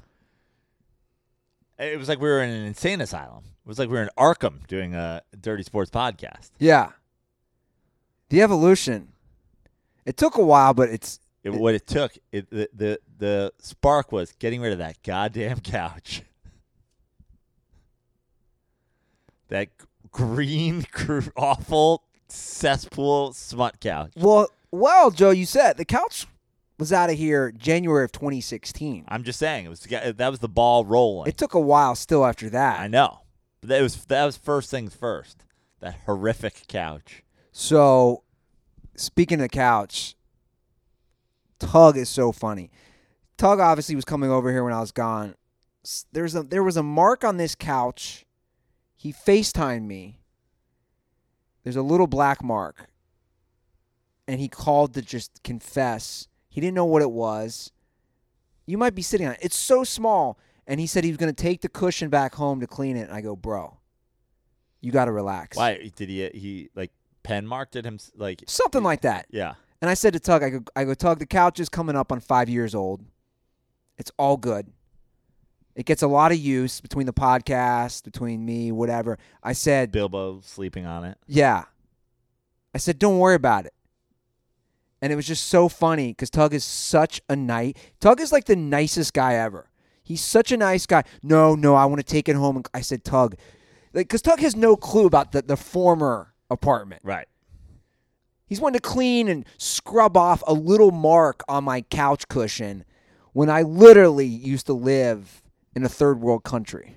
It 1.78 1.98
was 1.98 2.08
like 2.08 2.20
we 2.20 2.28
were 2.28 2.42
in 2.42 2.50
an 2.50 2.66
insane 2.66 3.00
asylum. 3.00 3.44
It 3.64 3.68
was 3.68 3.78
like 3.78 3.88
we 3.88 3.94
were 3.96 4.02
in 4.02 4.10
Arkham 4.18 4.66
doing 4.66 4.94
a 4.94 5.22
Dirty 5.40 5.62
Sports 5.62 5.90
podcast. 5.90 6.50
yeah, 6.58 6.90
the 8.28 8.42
evolution. 8.42 9.08
It 10.04 10.16
took 10.16 10.36
a 10.36 10.42
while, 10.44 10.74
but 10.74 10.88
it's 10.90 11.20
It, 11.44 11.50
what 11.50 11.74
it 11.74 11.86
took, 11.86 12.12
it, 12.32 12.50
the, 12.50 12.68
the 12.74 12.98
the 13.18 13.52
spark 13.60 14.10
was 14.10 14.32
getting 14.32 14.60
rid 14.60 14.72
of 14.72 14.78
that 14.78 15.02
goddamn 15.02 15.60
couch. 15.60 16.22
That 19.52 19.68
green, 20.10 20.86
awful 21.36 22.04
cesspool 22.26 23.34
smut 23.34 23.80
couch. 23.80 24.12
well, 24.16 24.48
well, 24.70 25.10
Joe. 25.10 25.28
You 25.28 25.44
said 25.44 25.76
the 25.76 25.84
couch 25.84 26.26
was 26.78 26.90
out 26.90 27.10
of 27.10 27.18
here 27.18 27.52
January 27.52 28.04
of 28.06 28.12
2016. 28.12 29.04
I'm 29.08 29.24
just 29.24 29.38
saying, 29.38 29.66
it 29.66 29.68
was 29.68 29.80
that 29.80 30.28
was 30.30 30.38
the 30.38 30.48
ball 30.48 30.86
rolling. 30.86 31.28
It 31.28 31.36
took 31.36 31.52
a 31.52 31.60
while 31.60 31.94
still 31.94 32.24
after 32.24 32.48
that. 32.48 32.80
I 32.80 32.88
know, 32.88 33.20
but 33.60 33.68
that 33.68 33.82
was 33.82 34.06
that 34.06 34.24
was 34.24 34.38
first 34.38 34.70
things 34.70 34.94
first. 34.94 35.44
That 35.80 35.96
horrific 36.06 36.66
couch. 36.66 37.22
So, 37.52 38.22
speaking 38.96 39.34
of 39.34 39.42
the 39.42 39.48
couch, 39.50 40.16
Tug 41.58 41.98
is 41.98 42.08
so 42.08 42.32
funny. 42.32 42.70
Tug 43.36 43.60
obviously 43.60 43.96
was 43.96 44.06
coming 44.06 44.30
over 44.30 44.50
here 44.50 44.64
when 44.64 44.72
I 44.72 44.80
was 44.80 44.92
gone. 44.92 45.34
There's 46.10 46.34
a 46.34 46.42
there 46.42 46.62
was 46.62 46.78
a 46.78 46.82
mark 46.82 47.22
on 47.22 47.36
this 47.36 47.54
couch. 47.54 48.24
He 49.02 49.12
FaceTimed 49.12 49.82
me. 49.82 50.20
There's 51.64 51.74
a 51.74 51.82
little 51.82 52.06
black 52.06 52.40
mark. 52.40 52.86
And 54.28 54.38
he 54.38 54.46
called 54.48 54.94
to 54.94 55.02
just 55.02 55.42
confess. 55.42 56.28
He 56.48 56.60
didn't 56.60 56.76
know 56.76 56.84
what 56.84 57.02
it 57.02 57.10
was. 57.10 57.72
You 58.64 58.78
might 58.78 58.94
be 58.94 59.02
sitting 59.02 59.26
on 59.26 59.32
it. 59.32 59.40
It's 59.42 59.56
so 59.56 59.82
small. 59.82 60.38
And 60.68 60.78
he 60.78 60.86
said 60.86 61.02
he 61.02 61.10
was 61.10 61.16
going 61.16 61.34
to 61.34 61.42
take 61.42 61.62
the 61.62 61.68
cushion 61.68 62.10
back 62.10 62.36
home 62.36 62.60
to 62.60 62.68
clean 62.68 62.96
it. 62.96 63.08
And 63.08 63.12
I 63.12 63.22
go, 63.22 63.34
bro, 63.34 63.76
you 64.80 64.92
got 64.92 65.06
to 65.06 65.12
relax. 65.12 65.56
Why 65.56 65.90
did 65.96 66.08
he? 66.08 66.28
He 66.28 66.70
like 66.76 66.92
pen 67.24 67.44
marked 67.44 67.74
it 67.74 67.84
him 67.84 67.98
like 68.14 68.44
Something 68.46 68.84
like 68.84 69.00
that. 69.00 69.26
yeah. 69.30 69.54
And 69.80 69.90
I 69.90 69.94
said 69.94 70.12
to 70.12 70.20
Tug, 70.20 70.44
I 70.44 70.50
go, 70.50 70.60
I 70.76 70.84
go, 70.84 70.94
Tug, 70.94 71.18
the 71.18 71.26
couch 71.26 71.58
is 71.58 71.68
coming 71.68 71.96
up 71.96 72.12
on 72.12 72.20
five 72.20 72.48
years 72.48 72.72
old. 72.72 73.04
It's 73.98 74.12
all 74.16 74.36
good. 74.36 74.68
It 75.74 75.86
gets 75.86 76.02
a 76.02 76.06
lot 76.06 76.32
of 76.32 76.38
use 76.38 76.80
between 76.80 77.06
the 77.06 77.12
podcast, 77.12 78.04
between 78.04 78.44
me, 78.44 78.72
whatever. 78.72 79.18
I 79.42 79.54
said, 79.54 79.90
Bilbo 79.90 80.40
sleeping 80.42 80.86
on 80.86 81.04
it. 81.04 81.18
yeah. 81.26 81.64
I 82.74 82.78
said, 82.78 82.98
don't 82.98 83.18
worry 83.18 83.34
about 83.34 83.66
it. 83.66 83.74
And 85.02 85.12
it 85.12 85.16
was 85.16 85.26
just 85.26 85.48
so 85.48 85.68
funny 85.68 86.08
because 86.08 86.30
Tug 86.30 86.54
is 86.54 86.64
such 86.64 87.20
a 87.28 87.36
nice. 87.36 87.74
Tug 88.00 88.20
is 88.20 88.32
like 88.32 88.44
the 88.44 88.56
nicest 88.56 89.12
guy 89.12 89.34
ever. 89.34 89.68
He's 90.02 90.22
such 90.22 90.52
a 90.52 90.56
nice 90.56 90.86
guy. 90.86 91.04
No, 91.22 91.54
no, 91.54 91.74
I 91.74 91.84
want 91.86 91.98
to 91.98 92.04
take 92.04 92.28
it 92.28 92.36
home. 92.36 92.56
And 92.56 92.68
I 92.72 92.80
said, 92.80 93.04
Tug, 93.04 93.36
like, 93.92 94.08
because 94.08 94.22
Tug 94.22 94.40
has 94.40 94.56
no 94.56 94.76
clue 94.76 95.06
about 95.06 95.32
the, 95.32 95.42
the 95.42 95.56
former 95.56 96.32
apartment. 96.50 97.02
Right. 97.04 97.26
He's 98.46 98.60
wanting 98.60 98.80
to 98.80 98.88
clean 98.88 99.28
and 99.28 99.44
scrub 99.58 100.16
off 100.16 100.42
a 100.46 100.54
little 100.54 100.90
mark 100.92 101.42
on 101.48 101.64
my 101.64 101.82
couch 101.82 102.28
cushion 102.28 102.84
when 103.32 103.50
I 103.50 103.62
literally 103.62 104.26
used 104.26 104.66
to 104.66 104.72
live 104.72 105.41
in 105.74 105.84
a 105.84 105.88
third 105.88 106.20
world 106.20 106.44
country 106.44 106.96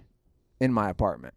in 0.60 0.74
my 0.74 0.90
apartment. 0.90 1.34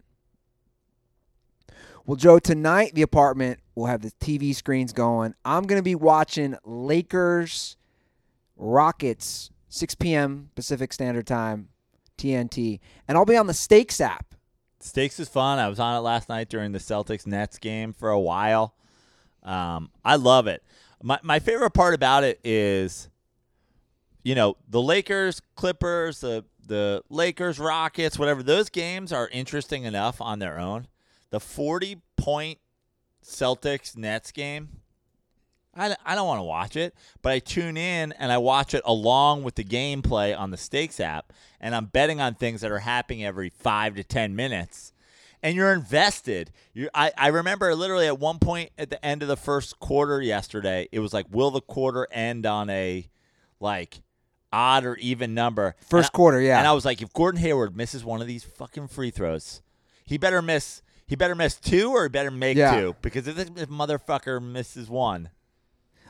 Well, 2.06 2.16
Joe, 2.16 2.38
tonight 2.38 2.94
the 2.94 3.02
apartment 3.02 3.60
will 3.74 3.86
have 3.86 4.00
the 4.00 4.12
TV 4.12 4.54
screens 4.54 4.92
going. 4.92 5.34
I'm 5.44 5.64
going 5.64 5.78
to 5.78 5.84
be 5.84 5.94
watching 5.94 6.56
Lakers 6.64 7.76
Rockets 8.56 9.50
6 9.68 9.94
p.m. 9.96 10.50
Pacific 10.54 10.92
Standard 10.92 11.26
Time, 11.26 11.68
TNT, 12.16 12.80
and 13.06 13.18
I'll 13.18 13.26
be 13.26 13.36
on 13.36 13.46
the 13.46 13.54
Stakes 13.54 14.00
app. 14.00 14.34
Stakes 14.80 15.20
is 15.20 15.28
fun. 15.28 15.58
I 15.58 15.68
was 15.68 15.78
on 15.78 15.96
it 15.96 16.00
last 16.00 16.28
night 16.28 16.48
during 16.48 16.72
the 16.72 16.78
Celtics 16.78 17.26
Nets 17.26 17.58
game 17.58 17.92
for 17.92 18.10
a 18.10 18.18
while. 18.18 18.74
Um, 19.42 19.90
I 20.04 20.16
love 20.16 20.46
it. 20.46 20.62
My 21.02 21.18
my 21.22 21.38
favorite 21.38 21.72
part 21.72 21.94
about 21.94 22.24
it 22.24 22.40
is, 22.42 23.08
you 24.22 24.34
know, 24.34 24.56
the 24.68 24.80
Lakers, 24.80 25.42
Clippers, 25.56 26.20
the 26.20 26.44
the 26.68 27.02
Lakers, 27.10 27.58
Rockets, 27.58 28.18
whatever. 28.18 28.42
Those 28.42 28.68
games 28.70 29.12
are 29.12 29.28
interesting 29.28 29.84
enough 29.84 30.20
on 30.20 30.38
their 30.38 30.58
own. 30.58 30.86
The 31.30 31.40
forty 31.40 32.02
point 32.16 32.58
Celtics 33.24 33.96
Nets 33.96 34.32
game. 34.32 34.68
I, 35.74 35.94
I 36.04 36.14
don't 36.14 36.26
want 36.26 36.40
to 36.40 36.44
watch 36.44 36.76
it, 36.76 36.94
but 37.22 37.32
I 37.32 37.38
tune 37.38 37.76
in 37.76 38.12
and 38.12 38.32
I 38.32 38.38
watch 38.38 38.74
it 38.74 38.82
along 38.84 39.44
with 39.44 39.54
the 39.54 39.64
gameplay 39.64 40.36
on 40.36 40.50
the 40.50 40.56
Stakes 40.56 40.98
app, 40.98 41.32
and 41.60 41.74
I'm 41.74 41.86
betting 41.86 42.20
on 42.20 42.34
things 42.34 42.62
that 42.62 42.72
are 42.72 42.80
happening 42.80 43.24
every 43.24 43.50
five 43.50 43.94
to 43.96 44.02
ten 44.02 44.34
minutes, 44.34 44.92
and 45.42 45.54
you're 45.54 45.72
invested. 45.72 46.50
You, 46.72 46.88
I, 46.94 47.12
I 47.16 47.28
remember 47.28 47.74
literally 47.76 48.06
at 48.06 48.18
one 48.18 48.40
point 48.40 48.70
at 48.76 48.90
the 48.90 49.04
end 49.04 49.22
of 49.22 49.28
the 49.28 49.36
first 49.36 49.78
quarter 49.78 50.20
yesterday, 50.20 50.88
it 50.90 50.98
was 50.98 51.12
like, 51.12 51.26
will 51.30 51.52
the 51.52 51.60
quarter 51.60 52.08
end 52.10 52.44
on 52.44 52.70
a 52.70 53.08
like 53.60 54.00
odd 54.52 54.84
or 54.84 54.96
even 54.96 55.34
number? 55.34 55.74
First 55.88 56.10
I- 56.12 56.16
quarter, 56.16 56.40
yeah. 56.40 56.58
And 56.58 56.66
I 56.66 56.72
was 56.72 56.84
like, 56.84 57.02
if 57.02 57.12
Gordon 57.12 57.40
Hayward 57.40 57.76
misses 57.76 58.04
one 58.04 58.20
of 58.20 58.26
these 58.26 58.44
fucking 58.44 58.88
free 58.88 59.10
throws, 59.10 59.62
he 60.04 60.18
better 60.18 60.42
miss. 60.42 60.82
He 61.06 61.16
better 61.16 61.34
miss 61.34 61.54
two 61.56 61.90
or 61.92 62.02
he 62.02 62.08
better 62.10 62.30
make 62.30 62.56
Yeah. 62.58 62.78
two 62.78 62.96
because 63.00 63.26
if 63.26 63.36
this 63.36 63.66
motherfucker 63.66 64.42
misses 64.42 64.90
one, 64.90 65.30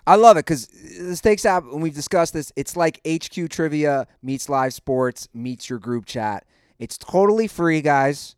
I 0.07 0.17
love 0.17 0.37
it 0.37 0.41
because 0.47 0.67
the 0.67 1.15
Stakes 1.15 1.45
app, 1.45 1.65
when 1.65 1.81
we've 1.83 1.95
discussed 1.95 2.33
this, 2.33 2.51
it's 2.57 2.77
like 2.77 3.01
HQ 3.07 3.49
Trivia 3.51 4.07
meets 4.23 4.49
live 4.49 4.75
sports 4.75 5.29
meets 5.35 5.69
your 5.71 5.79
group 5.79 6.07
chat. 6.07 6.45
It's 6.79 6.97
totally 6.99 7.47
free, 7.47 7.81
guys. 7.81 8.35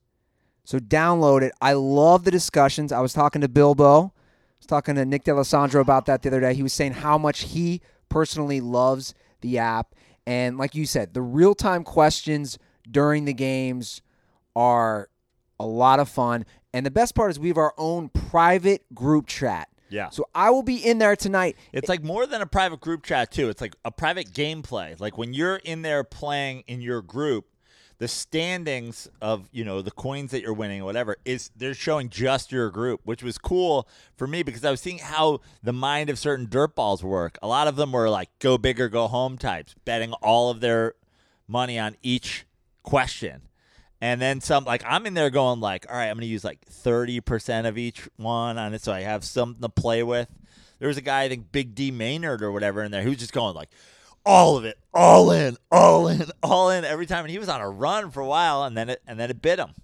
So 0.65 0.79
download 0.79 1.43
it. 1.43 1.53
I 1.61 1.73
love 1.73 2.25
the 2.25 2.31
discussions. 2.31 2.93
I 2.93 3.01
was 3.01 3.13
talking 3.13 3.41
to 3.41 3.49
Bilbo. 3.49 4.07
I 4.07 4.11
was 4.59 4.67
talking 4.67 4.97
to 4.97 5.05
Nick 5.07 5.25
D'Alessandro 5.25 5.81
about 5.81 6.07
that 6.07 6.23
the 6.23 6.29
other 6.29 6.41
day. 6.41 6.55
He 6.55 6.63
was 6.63 6.73
saying 6.73 6.93
how 6.93 7.17
much 7.17 7.41
he 7.45 7.81
personally 8.09 8.61
loves 8.61 9.15
the 9.41 9.59
app. 9.59 9.95
And 10.27 10.59
like 10.59 10.75
you 10.75 10.87
said, 10.87 11.15
the 11.15 11.23
real 11.23 11.55
time 11.55 11.85
questions 11.85 12.59
during 12.89 13.25
the 13.25 13.35
games 13.35 14.03
are 14.55 15.09
a 15.59 15.67
lot 15.67 16.01
of 16.01 16.09
fun. 16.09 16.45
And 16.73 16.87
the 16.87 16.91
best 16.91 17.15
part 17.15 17.31
is 17.31 17.39
we 17.39 17.49
have 17.49 17.59
our 17.59 17.75
own 17.77 18.09
private 18.09 18.85
group 18.95 19.27
chat. 19.27 19.69
Yeah. 19.89 20.11
So 20.11 20.25
I 20.35 20.51
will 20.51 20.63
be 20.63 20.77
in 20.77 20.99
there 20.99 21.17
tonight. 21.17 21.57
It's 21.73 21.89
like 21.89 22.03
more 22.03 22.27
than 22.27 22.41
a 22.41 22.47
private 22.47 22.81
group 22.81 23.03
chat 23.03 23.33
too. 23.33 23.49
It's 23.49 23.61
like 23.61 23.75
a 23.85 23.91
private 23.91 24.33
gameplay. 24.33 24.99
Like 24.99 25.19
when 25.19 25.35
you're 25.35 25.57
in 25.57 25.83
there 25.83 26.05
playing 26.05 26.63
in 26.69 26.81
your 26.81 27.03
group, 27.03 27.50
the 28.01 28.09
standings 28.09 29.09
of 29.21 29.47
you 29.53 29.63
know 29.63 29.83
the 29.83 29.91
coins 29.91 30.31
that 30.31 30.41
you're 30.41 30.55
winning 30.55 30.81
or 30.81 30.87
whatever 30.87 31.17
is 31.27 31.51
they're 31.55 31.75
showing 31.75 32.09
just 32.09 32.51
your 32.51 32.71
group, 32.71 33.03
which 33.05 33.23
was 33.23 33.37
cool 33.37 33.87
for 34.17 34.27
me 34.27 34.43
because 34.43 34.65
I 34.65 34.71
was 34.71 34.81
seeing 34.81 34.99
how 34.99 35.41
the 35.63 35.75
mind 35.75 36.09
of 36.09 36.19
certain 36.19 36.47
dirt 36.49 36.75
balls 36.75 37.05
work. 37.05 37.39
A 37.43 37.47
lot 37.47 37.69
of 37.69 37.77
them 37.77 37.93
were 37.93 38.09
like 38.09 38.31
go 38.39 38.57
big 38.57 38.81
or 38.81 38.89
go 38.89 39.07
home 39.07 39.37
types, 39.37 39.75
betting 39.85 40.15
all 40.15 40.51
of 40.51 40.61
their 40.61 40.95
money 41.47 41.79
on 41.79 41.95
each 42.03 42.47
question. 42.83 43.43
And 44.01 44.19
then 44.19 44.41
some 44.41 44.65
like 44.65 44.83
I'm 44.87 45.05
in 45.05 45.13
there 45.13 45.29
going 45.29 45.61
like, 45.61 45.85
all 45.91 45.97
right, 45.97 46.09
I'm 46.09 46.17
gonna 46.17 46.25
use 46.25 46.43
like 46.43 46.65
thirty 46.65 47.21
percent 47.21 47.67
of 47.67 47.77
each 47.77 48.09
one 48.17 48.57
on 48.57 48.73
it 48.73 48.81
so 48.81 48.95
I 48.95 49.01
have 49.01 49.25
something 49.25 49.61
to 49.61 49.69
play 49.69 50.03
with. 50.03 50.29
There 50.79 50.89
was 50.89 50.97
a 50.97 51.03
guy, 51.03 51.25
I 51.25 51.29
think 51.29 51.53
Big 51.53 51.75
D 51.75 51.91
Maynard 51.91 52.43
or 52.43 52.51
whatever 52.51 52.83
in 52.83 52.93
there, 52.93 53.03
who 53.03 53.11
was 53.11 53.19
just 53.19 53.35
going 53.35 53.55
like 53.55 53.69
all 54.25 54.57
of 54.57 54.65
it, 54.65 54.79
all 54.93 55.31
in, 55.31 55.57
all 55.71 56.09
in, 56.09 56.25
all 56.43 56.71
in 56.71 56.85
every 56.85 57.07
time. 57.07 57.25
And 57.25 57.31
he 57.31 57.39
was 57.39 57.49
on 57.49 57.61
a 57.61 57.69
run 57.69 58.11
for 58.11 58.21
a 58.21 58.27
while 58.27 58.65
and 58.65 58.77
then 58.77 58.89
it 58.89 59.03
and 59.07 59.19
then 59.19 59.31
it 59.31 59.43
bit 59.43 59.59
him. 59.59 59.75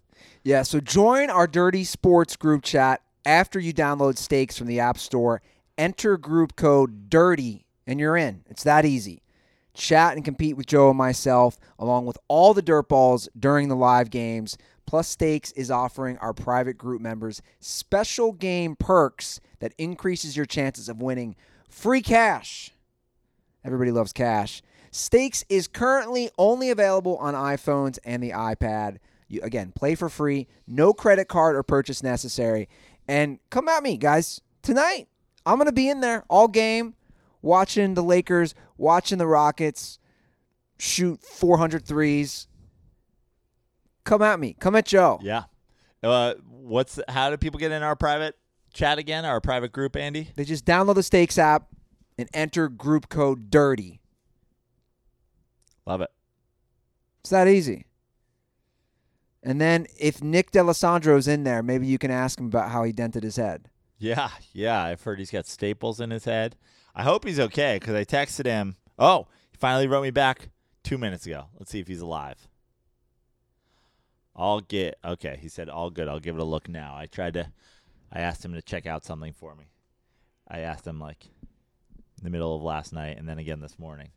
Yeah, 0.42 0.62
so 0.62 0.80
join 0.80 1.28
our 1.28 1.46
Dirty 1.46 1.84
Sports 1.84 2.36
group 2.36 2.62
chat 2.62 3.02
after 3.24 3.58
you 3.58 3.74
download 3.74 4.16
Stakes 4.16 4.56
from 4.56 4.68
the 4.68 4.80
App 4.80 4.98
Store. 4.98 5.42
Enter 5.76 6.16
group 6.16 6.56
code 6.56 7.10
DIRTY 7.10 7.66
and 7.86 8.00
you're 8.00 8.16
in. 8.16 8.44
It's 8.48 8.62
that 8.62 8.84
easy. 8.84 9.22
Chat 9.74 10.14
and 10.14 10.24
compete 10.24 10.56
with 10.56 10.66
Joe 10.66 10.88
and 10.88 10.96
myself, 10.96 11.58
along 11.78 12.06
with 12.06 12.16
all 12.28 12.54
the 12.54 12.62
dirt 12.62 12.88
balls 12.88 13.28
during 13.38 13.68
the 13.68 13.76
live 13.76 14.08
games. 14.08 14.56
Plus, 14.86 15.08
Stakes 15.08 15.52
is 15.52 15.70
offering 15.70 16.16
our 16.18 16.32
private 16.32 16.78
group 16.78 17.02
members 17.02 17.42
special 17.60 18.32
game 18.32 18.76
perks 18.76 19.40
that 19.58 19.74
increases 19.76 20.36
your 20.36 20.46
chances 20.46 20.88
of 20.88 21.02
winning 21.02 21.36
free 21.68 22.00
cash. 22.00 22.72
Everybody 23.66 23.90
loves 23.90 24.12
cash. 24.12 24.62
Stakes 24.92 25.44
is 25.48 25.66
currently 25.66 26.30
only 26.38 26.70
available 26.70 27.16
on 27.16 27.34
iPhones 27.34 27.98
and 28.04 28.22
the 28.22 28.30
iPad. 28.30 28.98
You, 29.28 29.40
again, 29.42 29.72
play 29.74 29.96
for 29.96 30.08
free, 30.08 30.46
no 30.68 30.92
credit 30.92 31.26
card 31.26 31.56
or 31.56 31.64
purchase 31.64 32.00
necessary. 32.00 32.68
And 33.08 33.40
come 33.50 33.68
at 33.68 33.82
me, 33.82 33.96
guys. 33.96 34.40
Tonight, 34.62 35.08
I'm 35.44 35.56
going 35.56 35.66
to 35.66 35.72
be 35.72 35.88
in 35.88 36.00
there 36.00 36.24
all 36.30 36.46
game 36.46 36.94
watching 37.42 37.94
the 37.94 38.04
Lakers, 38.04 38.54
watching 38.78 39.18
the 39.18 39.26
Rockets 39.26 39.98
shoot 40.78 41.20
400 41.22 41.84
threes. 41.84 42.46
Come 44.04 44.22
at 44.22 44.38
me. 44.38 44.56
Come 44.60 44.76
at 44.76 44.86
Joe. 44.86 45.18
Yeah. 45.22 45.44
Uh, 46.02 46.34
what's 46.48 47.00
how 47.08 47.30
do 47.30 47.36
people 47.36 47.58
get 47.58 47.72
in 47.72 47.82
our 47.82 47.96
private 47.96 48.36
chat 48.72 48.98
again? 48.98 49.24
Our 49.24 49.40
private 49.40 49.72
group, 49.72 49.96
Andy? 49.96 50.30
They 50.36 50.44
just 50.44 50.64
download 50.64 50.94
the 50.94 51.02
Stakes 51.02 51.36
app 51.36 51.66
and 52.18 52.28
enter 52.32 52.68
group 52.68 53.08
code 53.08 53.50
DIRTY. 53.50 54.00
Love 55.86 56.00
it. 56.00 56.10
It's 57.20 57.30
that 57.30 57.48
easy. 57.48 57.86
And 59.42 59.60
then 59.60 59.86
if 59.98 60.22
Nick 60.22 60.50
D'Alessandro's 60.50 61.28
in 61.28 61.44
there, 61.44 61.62
maybe 61.62 61.86
you 61.86 61.98
can 61.98 62.10
ask 62.10 62.38
him 62.38 62.46
about 62.46 62.70
how 62.70 62.82
he 62.82 62.92
dented 62.92 63.22
his 63.22 63.36
head. 63.36 63.68
Yeah, 63.98 64.30
yeah. 64.52 64.82
I've 64.82 65.02
heard 65.02 65.18
he's 65.18 65.30
got 65.30 65.46
staples 65.46 66.00
in 66.00 66.10
his 66.10 66.24
head. 66.24 66.56
I 66.94 67.02
hope 67.02 67.24
he's 67.24 67.38
okay 67.38 67.78
because 67.80 67.94
I 67.94 68.04
texted 68.04 68.46
him. 68.46 68.76
Oh, 68.98 69.28
he 69.50 69.56
finally 69.56 69.86
wrote 69.86 70.02
me 70.02 70.10
back 70.10 70.48
two 70.82 70.98
minutes 70.98 71.26
ago. 71.26 71.46
Let's 71.58 71.70
see 71.70 71.80
if 71.80 71.88
he's 71.88 72.00
alive. 72.00 72.48
I'll 74.34 74.60
get 74.60 74.98
okay. 75.04 75.38
He 75.40 75.48
said 75.48 75.68
all 75.68 75.90
good. 75.90 76.08
I'll 76.08 76.20
give 76.20 76.34
it 76.34 76.40
a 76.40 76.44
look 76.44 76.68
now. 76.68 76.94
I 76.96 77.06
tried 77.06 77.34
to. 77.34 77.52
I 78.12 78.20
asked 78.20 78.44
him 78.44 78.52
to 78.52 78.62
check 78.62 78.86
out 78.86 79.04
something 79.04 79.32
for 79.32 79.54
me. 79.54 79.66
I 80.48 80.60
asked 80.60 80.86
him 80.86 81.00
like 81.00 81.26
in 82.18 82.24
the 82.24 82.30
middle 82.30 82.54
of 82.56 82.62
last 82.62 82.92
night 82.92 83.18
and 83.18 83.28
then 83.28 83.38
again 83.38 83.60
this 83.60 83.78
morning. 83.78 84.08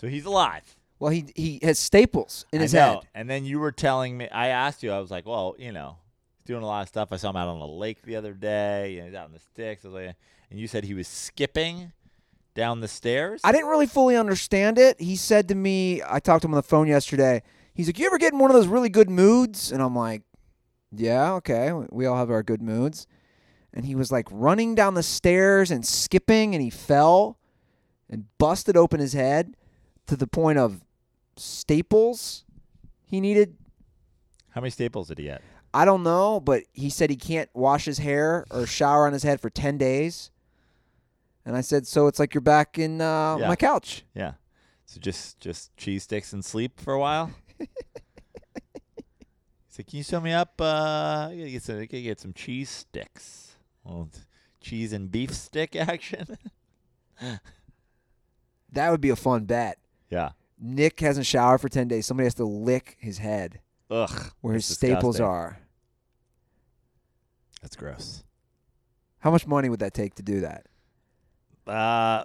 So 0.00 0.08
he's 0.08 0.24
alive. 0.24 0.76
Well, 0.98 1.10
he 1.10 1.26
he 1.34 1.58
has 1.62 1.78
staples 1.78 2.46
in 2.52 2.60
I 2.60 2.62
his 2.62 2.74
know. 2.74 2.80
head. 2.80 2.98
And 3.14 3.28
then 3.28 3.44
you 3.44 3.58
were 3.58 3.72
telling 3.72 4.16
me. 4.16 4.28
I 4.28 4.48
asked 4.48 4.82
you. 4.82 4.92
I 4.92 4.98
was 5.00 5.10
like, 5.10 5.26
well, 5.26 5.54
you 5.58 5.72
know, 5.72 5.96
he's 6.38 6.46
doing 6.46 6.62
a 6.62 6.66
lot 6.66 6.82
of 6.82 6.88
stuff. 6.88 7.08
I 7.12 7.16
saw 7.16 7.30
him 7.30 7.36
out 7.36 7.48
on 7.48 7.58
the 7.58 7.66
lake 7.66 8.02
the 8.02 8.16
other 8.16 8.32
day. 8.32 8.92
You 8.92 9.00
know, 9.00 9.06
he's 9.06 9.14
out 9.14 9.26
in 9.26 9.32
the 9.32 9.40
sticks. 9.40 9.84
I 9.84 9.88
was 9.88 9.94
like, 9.94 10.16
and 10.50 10.58
you 10.58 10.66
said 10.68 10.84
he 10.84 10.94
was 10.94 11.08
skipping 11.08 11.92
down 12.54 12.80
the 12.80 12.88
stairs. 12.88 13.40
I 13.44 13.50
didn't 13.52 13.68
really 13.68 13.86
fully 13.86 14.16
understand 14.16 14.78
it. 14.78 15.00
He 15.00 15.16
said 15.16 15.48
to 15.48 15.54
me, 15.54 16.00
I 16.08 16.20
talked 16.20 16.42
to 16.42 16.48
him 16.48 16.54
on 16.54 16.58
the 16.58 16.62
phone 16.62 16.86
yesterday. 16.86 17.42
He's 17.74 17.88
like, 17.88 17.98
"You 17.98 18.06
ever 18.06 18.18
get 18.18 18.32
in 18.32 18.38
one 18.38 18.50
of 18.50 18.54
those 18.54 18.68
really 18.68 18.88
good 18.88 19.10
moods?" 19.10 19.72
And 19.72 19.82
I'm 19.82 19.96
like, 19.96 20.22
"Yeah, 20.92 21.32
okay. 21.34 21.72
We 21.90 22.06
all 22.06 22.16
have 22.16 22.30
our 22.30 22.44
good 22.44 22.62
moods." 22.62 23.06
And 23.74 23.84
he 23.84 23.94
was 23.96 24.10
like 24.12 24.28
running 24.30 24.74
down 24.76 24.94
the 24.94 25.02
stairs 25.02 25.70
and 25.70 25.84
skipping, 25.84 26.54
and 26.54 26.62
he 26.62 26.70
fell 26.70 27.38
and 28.08 28.26
busted 28.38 28.76
open 28.76 29.00
his 29.00 29.12
head 29.12 29.56
to 30.06 30.16
the 30.16 30.26
point 30.28 30.58
of 30.58 30.80
staples 31.36 32.44
he 33.04 33.20
needed. 33.20 33.56
How 34.50 34.60
many 34.60 34.70
staples 34.70 35.08
did 35.08 35.18
he 35.18 35.24
get? 35.24 35.42
I 35.72 35.84
don't 35.84 36.04
know, 36.04 36.38
but 36.38 36.62
he 36.72 36.88
said 36.88 37.10
he 37.10 37.16
can't 37.16 37.50
wash 37.52 37.84
his 37.86 37.98
hair 37.98 38.46
or 38.52 38.64
shower 38.64 39.06
on 39.08 39.12
his 39.12 39.24
head 39.24 39.40
for 39.40 39.50
10 39.50 39.76
days. 39.76 40.30
And 41.44 41.56
I 41.56 41.60
said, 41.60 41.86
"So 41.88 42.06
it's 42.06 42.20
like 42.20 42.32
you're 42.32 42.40
back 42.40 42.78
in 42.78 43.00
uh, 43.00 43.36
Yeah. 43.40 43.48
my 43.48 43.56
couch." 43.56 44.04
Yeah. 44.14 44.34
So 44.86 45.00
just 45.00 45.40
just 45.40 45.76
cheese 45.76 46.04
sticks 46.04 46.32
and 46.32 46.44
sleep 46.44 46.80
for 46.80 46.94
a 46.94 47.00
while. 47.00 47.32
He's 47.58 47.68
like, 49.78 49.86
"Can 49.88 49.96
you 49.98 50.02
sew 50.04 50.20
me 50.20 50.32
up? 50.32 50.60
Uh, 50.60 51.28
I 51.30 51.36
gotta 51.36 51.50
get 51.50 51.62
some, 51.64 51.76
I 51.80 51.84
gotta 51.86 52.02
get 52.02 52.20
some 52.20 52.32
cheese 52.32 52.70
sticks. 52.70 53.53
Well, 53.84 54.08
cheese 54.60 54.92
and 54.92 55.10
beef 55.10 55.32
stick 55.34 55.76
action. 55.76 56.38
That 58.72 58.90
would 58.90 59.00
be 59.00 59.10
a 59.10 59.16
fun 59.16 59.44
bet. 59.44 59.78
yeah. 60.10 60.30
Nick 60.58 61.00
hasn't 61.00 61.26
showered 61.26 61.58
for 61.60 61.68
10 61.68 61.88
days. 61.88 62.06
Somebody 62.06 62.26
has 62.26 62.34
to 62.34 62.44
lick 62.44 62.96
his 62.98 63.18
head 63.18 63.60
Ugh. 63.90 64.32
where 64.40 64.54
his 64.54 64.64
staples 64.64 65.16
disgusting. 65.16 65.26
are. 65.26 65.58
That's 67.60 67.76
gross. 67.76 68.22
How 69.18 69.30
much 69.30 69.46
money 69.46 69.68
would 69.68 69.80
that 69.80 69.92
take 69.94 70.14
to 70.14 70.22
do 70.22 70.40
that? 70.40 70.66
Uh, 71.66 72.24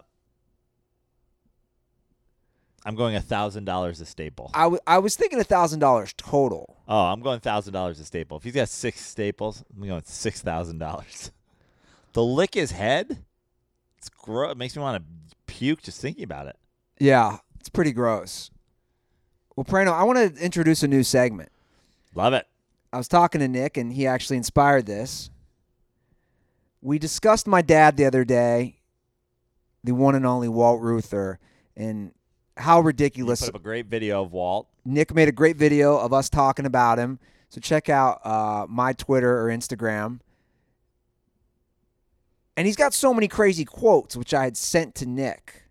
I'm 2.86 2.96
going 2.96 3.16
a 3.16 3.22
thousand 3.22 3.66
dollars 3.66 4.00
a 4.00 4.06
staple. 4.06 4.52
I, 4.54 4.64
w- 4.64 4.80
I 4.88 5.00
was 5.00 5.16
thinking 5.16 5.40
$1,000 5.40 6.14
total. 6.16 6.78
Oh, 6.88 7.06
I'm 7.06 7.22
going 7.22 7.40
thousand 7.40 7.74
dollars 7.74 8.00
a 8.00 8.06
staple. 8.06 8.38
If 8.38 8.44
he's 8.44 8.54
got 8.54 8.70
six 8.70 9.02
staples, 9.02 9.64
I'm 9.76 9.86
going 9.88 10.04
six 10.06 10.42
thousand 10.42 10.78
dollars. 10.78 11.32
To 12.14 12.22
lick 12.22 12.54
his 12.54 12.72
head, 12.72 13.24
it's 13.98 14.10
gross. 14.10 14.52
It 14.52 14.58
makes 14.58 14.76
me 14.76 14.82
want 14.82 15.04
to 15.04 15.36
puke 15.46 15.82
just 15.84 16.02
thinking 16.02 16.24
about 16.24 16.48
it. 16.48 16.58
Yeah, 17.00 17.38
it's 17.60 17.70
pretty 17.70 17.92
gross. 17.92 18.52
Well, 19.56 19.66
Prano, 19.66 19.94
I 19.94 20.04
want 20.04 20.36
to 20.36 20.44
introduce 20.44 20.84
a 20.84 20.88
new 20.88 21.04
segment. 21.04 21.52
Love 22.16 22.34
it. 22.34 22.48
I 22.92 22.98
was 22.98 23.08
talking 23.08 23.40
to 23.40 23.48
Nick, 23.48 23.78
and 23.78 23.94
he 23.94 24.08
actually 24.08 24.38
inspired 24.38 24.86
this. 24.86 25.30
We 26.82 26.98
discussed 26.98 27.46
my 27.46 27.62
dad 27.62 27.98
the 27.98 28.06
other 28.06 28.24
day, 28.24 28.78
the 29.84 29.94
one 29.94 30.16
and 30.16 30.26
only 30.26 30.48
Walt 30.48 30.82
Ruther, 30.82 31.40
and 31.76 32.14
how 32.58 32.80
You 32.80 32.88
ridiculous 32.88 33.42
put 33.42 33.50
up 33.50 33.56
a 33.56 33.60
great 33.60 33.86
video 33.88 34.24
of 34.24 34.32
Walt. 34.32 34.68
Nick 34.86 35.14
made 35.14 35.28
a 35.28 35.34
great 35.34 35.58
video 35.58 35.98
of 35.98 36.14
us 36.14 36.30
talking 36.30 36.66
about 36.66 36.98
him. 36.98 37.20
So 37.50 37.60
check 37.60 37.90
out 37.90 38.26
uh, 38.26 38.66
my 38.70 38.94
Twitter 38.94 39.42
or 39.42 39.50
Instagram. 39.50 40.20
And 42.60 42.66
he's 42.66 42.76
got 42.76 42.94
so 42.94 43.14
many 43.14 43.30
crazy 43.30 43.64
quotes, 43.64 44.18
which 44.18 44.34
I 44.34 44.44
had 44.44 44.58
sent 44.58 44.94
to 44.96 45.06
Nick. 45.06 45.64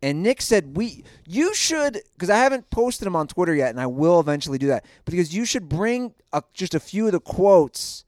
And 0.00 0.22
Nick 0.22 0.40
said, 0.40 0.76
"We, 0.76 1.02
you 1.26 1.52
should, 1.52 2.00
because 2.12 2.30
I 2.30 2.36
haven't 2.36 2.70
posted 2.70 3.06
them 3.06 3.16
on 3.16 3.26
Twitter 3.26 3.56
yet, 3.56 3.70
and 3.70 3.80
I 3.80 3.88
will 3.88 4.20
eventually 4.20 4.56
do 4.56 4.68
that. 4.68 4.84
Because 5.04 5.34
you 5.34 5.44
should 5.44 5.68
bring 5.68 6.14
a, 6.32 6.44
just 6.52 6.76
a 6.76 6.78
few 6.78 7.06
of 7.06 7.12
the 7.12 7.18
quotes 7.18 8.04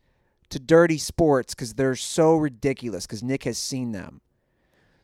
to 0.50 0.60
Dirty 0.60 0.96
Sports 0.96 1.56
because 1.56 1.74
they're 1.74 1.96
so 1.96 2.36
ridiculous. 2.36 3.04
Because 3.04 3.24
Nick 3.24 3.42
has 3.42 3.58
seen 3.58 3.90
them. 3.90 4.20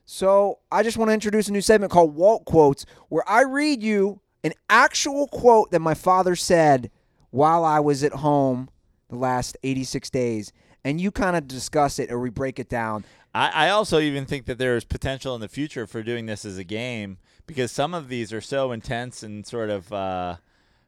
So 0.04 0.60
I 0.70 0.84
just 0.84 0.96
want 0.96 1.08
to 1.08 1.14
introduce 1.14 1.48
a 1.48 1.52
new 1.52 1.62
segment 1.62 1.90
called 1.90 2.14
Walt 2.14 2.44
Quotes, 2.44 2.86
where 3.08 3.28
I 3.28 3.42
read 3.42 3.82
you 3.82 4.20
an 4.44 4.52
actual 4.70 5.26
quote 5.26 5.72
that 5.72 5.80
my 5.80 5.94
father 5.94 6.36
said 6.36 6.92
while 7.30 7.64
I 7.64 7.80
was 7.80 8.04
at 8.04 8.12
home 8.12 8.68
the 9.08 9.16
last 9.16 9.56
86 9.64 10.10
days, 10.10 10.52
and 10.84 11.00
you 11.00 11.10
kind 11.10 11.36
of 11.36 11.46
discuss 11.46 11.98
it 11.98 12.10
or 12.10 12.18
we 12.18 12.30
break 12.30 12.58
it 12.58 12.68
down. 12.68 13.04
I, 13.34 13.66
I 13.66 13.68
also 13.70 14.00
even 14.00 14.26
think 14.26 14.46
that 14.46 14.58
there's 14.58 14.84
potential 14.84 15.34
in 15.34 15.40
the 15.40 15.48
future 15.48 15.86
for 15.86 16.02
doing 16.02 16.26
this 16.26 16.44
as 16.44 16.58
a 16.58 16.64
game 16.64 17.18
because 17.46 17.72
some 17.72 17.94
of 17.94 18.08
these 18.08 18.32
are 18.32 18.40
so 18.40 18.72
intense 18.72 19.22
and 19.22 19.46
sort 19.46 19.70
of 19.70 19.92
uh, 19.92 20.36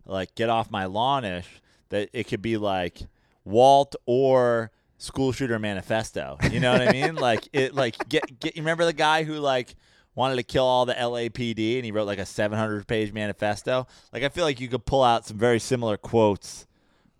like 0.06 0.34
get 0.34 0.50
off 0.50 0.70
my 0.70 0.84
lawn-ish 0.84 1.60
that 1.88 2.10
it 2.12 2.24
could 2.24 2.42
be 2.42 2.56
like 2.56 3.02
Walt 3.44 3.94
or 4.06 4.70
School 4.98 5.32
Shooter 5.32 5.58
Manifesto. 5.58 6.38
You 6.50 6.60
know 6.60 6.72
what 6.72 6.88
I 6.88 6.92
mean? 6.92 7.14
like 7.16 7.48
it, 7.52 7.74
like 7.74 8.08
get 8.08 8.38
get. 8.40 8.56
You 8.56 8.62
remember 8.62 8.84
the 8.84 8.92
guy 8.92 9.24
who 9.24 9.34
like 9.34 9.74
wanted 10.14 10.36
to 10.36 10.42
kill 10.42 10.64
all 10.64 10.86
the 10.86 10.94
LAPD 10.94 11.76
and 11.76 11.84
he 11.84 11.92
wrote 11.92 12.06
like 12.06 12.18
a 12.18 12.26
700 12.26 12.86
page 12.86 13.12
manifesto. 13.12 13.86
Like 14.12 14.22
I 14.22 14.28
feel 14.28 14.44
like 14.44 14.60
you 14.60 14.68
could 14.68 14.84
pull 14.84 15.02
out 15.02 15.26
some 15.26 15.38
very 15.38 15.58
similar 15.58 15.96
quotes 15.96 16.66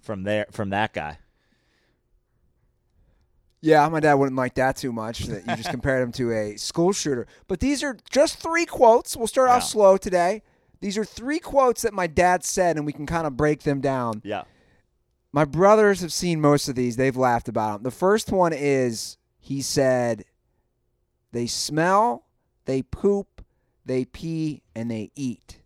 from 0.01 0.23
there 0.23 0.47
from 0.51 0.71
that 0.71 0.93
guy. 0.93 1.19
Yeah, 3.65 3.89
my 3.89 4.01
dad 4.01 4.15
wouldn't 4.15 4.37
like 4.37 4.55
that 4.57 4.77
too 4.77 4.93
much 4.93 5.21
that 5.21 5.47
you 5.47 5.57
just 5.57 5.71
compared 5.71 6.03
him 6.03 6.13
to 6.13 6.33
a 6.33 6.57
school 6.57 6.93
shooter. 6.93 7.27
But 7.49 7.61
these 7.61 7.83
are 7.83 7.97
just 8.11 8.39
three 8.39 8.67
quotes. 8.67 9.17
We'll 9.17 9.27
start 9.27 9.49
off 9.49 9.65
slow 9.65 9.97
today. 9.97 10.43
These 10.83 10.99
are 10.99 11.05
three 11.05 11.39
quotes 11.39 11.81
that 11.81 11.95
my 11.95 12.07
dad 12.07 12.45
said, 12.45 12.77
and 12.77 12.85
we 12.85 12.93
can 12.93 13.07
kind 13.07 13.27
of 13.27 13.39
break 13.39 13.63
them 13.63 13.81
down. 13.81 14.21
Yeah. 14.23 14.43
My 15.33 15.47
brothers 15.47 16.03
have 16.03 16.13
seen 16.13 16.43
most 16.43 16.69
of 16.69 16.75
these. 16.75 16.97
They've 16.97 17.17
laughed 17.17 17.49
about 17.49 17.77
them. 17.77 17.83
The 17.85 17.91
first 17.91 18.31
one 18.31 18.53
is 18.53 19.17
he 19.41 19.63
said, 19.63 20.27
They 21.33 21.47
smell, 21.47 22.27
they 22.67 22.83
poop, 22.83 23.43
they 23.87 24.05
pee, 24.05 24.63
and 24.75 24.91
they 24.91 25.11
eat. 25.17 25.61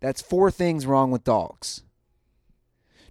That's 0.00 0.20
four 0.20 0.50
things 0.50 0.84
wrong 0.84 1.10
with 1.10 1.24
dogs. 1.24 1.84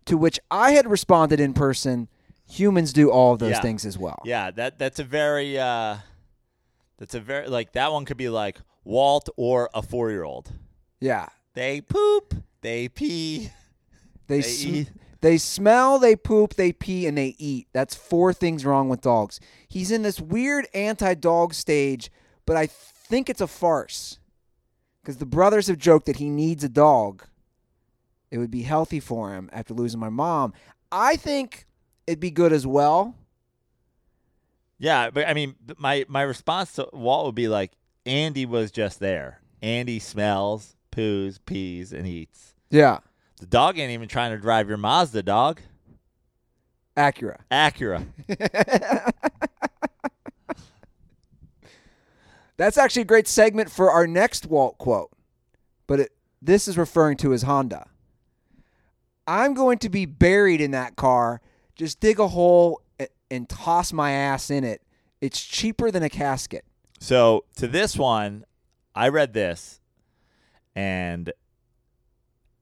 To 0.05 0.17
which 0.17 0.39
I 0.51 0.71
had 0.73 0.87
responded 0.87 1.39
in 1.39 1.53
person, 1.53 2.09
humans 2.49 2.93
do 2.93 3.09
all 3.11 3.33
of 3.33 3.39
those 3.39 3.51
Yeah. 3.51 3.61
things 3.61 3.85
as 3.85 3.97
well. 3.97 4.21
Yeah, 4.25 4.51
that 4.51 4.79
that's 4.79 4.99
a 4.99 5.03
very 5.03 5.57
uh 5.57 5.97
that's 6.97 7.15
a 7.15 7.19
very 7.19 7.47
like 7.47 7.73
that 7.73 7.91
one 7.91 8.05
could 8.05 8.17
be 8.17 8.29
like 8.29 8.57
Walt 8.83 9.29
or 9.37 9.69
a 9.73 9.81
4-year-old. 9.81 10.51
Yeah. 10.99 11.27
They 11.53 11.81
poop, 11.81 12.33
they 12.61 12.87
pee, 12.89 13.51
They 14.27 14.37
they 14.37 14.41
sm- 14.41 14.67
eat. 14.75 14.91
they 15.21 15.37
smell, 15.37 15.99
they 15.99 16.15
poop, 16.15 16.55
they 16.55 16.71
pee, 16.71 17.05
and 17.07 17.17
they 17.17 17.35
eat. 17.37 17.67
That's 17.73 17.95
four 17.95 18.33
things 18.33 18.65
wrong 18.65 18.89
with 18.89 19.01
dogs. 19.01 19.39
He's 19.67 19.91
in 19.91 20.01
this 20.01 20.19
weird 20.19 20.67
anti-dog 20.73 21.53
stage, 21.53 22.09
but 22.45 22.55
I 22.55 22.67
think 22.67 23.29
it's 23.29 23.41
a 23.41 23.47
farce. 23.47 24.19
Because 25.01 25.17
the 25.17 25.25
brothers 25.25 25.67
have 25.67 25.77
joked 25.77 26.05
that 26.07 26.17
he 26.17 26.29
needs 26.29 26.63
a 26.63 26.69
dog. 26.69 27.25
It 28.31 28.37
would 28.37 28.51
be 28.51 28.63
healthy 28.63 28.99
for 28.99 29.33
him 29.33 29.49
after 29.51 29.73
losing 29.73 29.99
my 29.99 30.09
mom. 30.09 30.53
I 30.91 31.15
think 31.15 31.65
it'd 32.09 32.19
be 32.19 32.31
good 32.31 32.51
as 32.51 32.65
well. 32.65 33.15
Yeah, 34.79 35.11
but 35.11 35.27
I 35.27 35.35
mean, 35.35 35.53
my 35.77 36.05
my 36.09 36.23
response 36.23 36.73
to 36.73 36.89
Walt 36.91 37.27
would 37.27 37.35
be 37.35 37.47
like, 37.47 37.73
Andy 38.05 38.45
was 38.47 38.71
just 38.71 38.99
there. 38.99 39.41
Andy 39.61 39.99
smells, 39.99 40.75
poos, 40.91 41.37
pees, 41.45 41.93
and 41.93 42.07
eats. 42.07 42.55
Yeah. 42.71 42.99
The 43.39 43.45
dog 43.45 43.77
ain't 43.77 43.91
even 43.91 44.07
trying 44.07 44.31
to 44.31 44.37
drive 44.37 44.67
your 44.67 44.77
Mazda, 44.77 45.21
dog. 45.23 45.61
Acura. 46.97 47.39
Acura. 47.51 48.05
That's 52.57 52.77
actually 52.77 53.03
a 53.03 53.05
great 53.05 53.27
segment 53.27 53.71
for 53.71 53.91
our 53.91 54.07
next 54.07 54.47
Walt 54.47 54.77
quote. 54.77 55.11
But 55.87 55.99
it, 56.01 56.11
this 56.41 56.67
is 56.67 56.77
referring 56.77 57.17
to 57.17 57.29
his 57.29 57.43
Honda. 57.43 57.87
I'm 59.27 59.53
going 59.53 59.77
to 59.79 59.89
be 59.89 60.05
buried 60.05 60.59
in 60.59 60.71
that 60.71 60.95
car. 60.95 61.41
Just 61.79 62.01
dig 62.01 62.19
a 62.19 62.27
hole 62.27 62.81
and 63.31 63.47
toss 63.47 63.93
my 63.93 64.11
ass 64.11 64.49
in 64.49 64.65
it. 64.65 64.81
It's 65.21 65.41
cheaper 65.41 65.91
than 65.91 66.03
a 66.03 66.09
casket. 66.09 66.65
So 66.99 67.45
to 67.55 67.67
this 67.69 67.95
one, 67.95 68.43
I 68.93 69.07
read 69.07 69.31
this, 69.31 69.79
and 70.75 71.31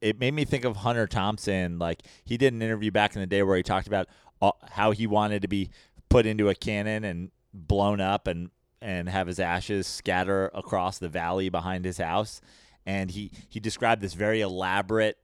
it 0.01 0.20
made 0.20 0.36
me 0.36 0.45
think 0.45 0.65
of 0.65 0.78
Hunter 0.78 1.07
Thompson. 1.07 1.80
Like 1.80 2.03
he 2.26 2.38
did 2.38 2.53
an 2.53 2.61
interview 2.61 2.91
back 2.91 3.15
in 3.15 3.22
the 3.22 3.26
day 3.26 3.41
where 3.41 3.57
he 3.57 3.63
talked 3.63 3.88
about 3.88 4.07
uh, 4.39 4.51
how 4.70 4.91
he 4.91 5.07
wanted 5.07 5.41
to 5.41 5.47
be 5.47 5.72
put 6.09 6.28
into 6.28 6.49
a 6.49 6.53
cannon 6.53 7.03
and 7.03 7.32
blown 7.51 7.99
up 7.99 8.28
and 8.28 8.51
and 8.84 9.09
have 9.09 9.26
his 9.26 9.39
ashes 9.39 9.88
scatter 9.88 10.51
across 10.53 10.99
the 10.99 11.09
valley 11.09 11.49
behind 11.49 11.86
his 11.86 11.97
house. 11.97 12.39
And 12.86 13.09
he 13.09 13.32
he 13.49 13.59
described 13.59 14.03
this 14.03 14.13
very 14.13 14.41
elaborate 14.41 15.18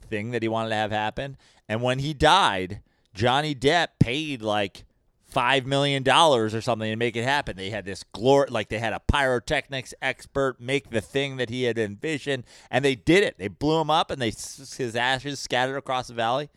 thing 0.00 0.30
that 0.30 0.42
he 0.42 0.48
wanted 0.48 0.68
to 0.68 0.76
have 0.76 0.92
happen. 0.92 1.36
And 1.68 1.82
when 1.82 1.98
he 1.98 2.14
died, 2.14 2.82
Johnny 3.14 3.54
Depp 3.54 3.88
paid 3.98 4.42
like 4.42 4.84
five 5.24 5.64
million 5.64 6.02
dollars 6.02 6.54
or 6.54 6.60
something 6.60 6.90
to 6.90 6.96
make 6.96 7.16
it 7.16 7.24
happen. 7.24 7.56
They 7.56 7.70
had 7.70 7.84
this 7.84 8.04
glory, 8.12 8.48
like 8.50 8.68
they 8.68 8.78
had 8.78 8.92
a 8.92 9.00
pyrotechnics 9.00 9.94
expert 10.02 10.60
make 10.60 10.90
the 10.90 11.00
thing 11.00 11.36
that 11.36 11.48
he 11.50 11.64
had 11.64 11.78
envisioned, 11.78 12.44
and 12.70 12.84
they 12.84 12.94
did 12.94 13.24
it. 13.24 13.38
They 13.38 13.48
blew 13.48 13.80
him 13.80 13.90
up, 13.90 14.10
and 14.10 14.20
they 14.20 14.30
his 14.30 14.94
ashes 14.94 15.40
scattered 15.40 15.78
across 15.78 16.08
the 16.08 16.14
valley. 16.14 16.50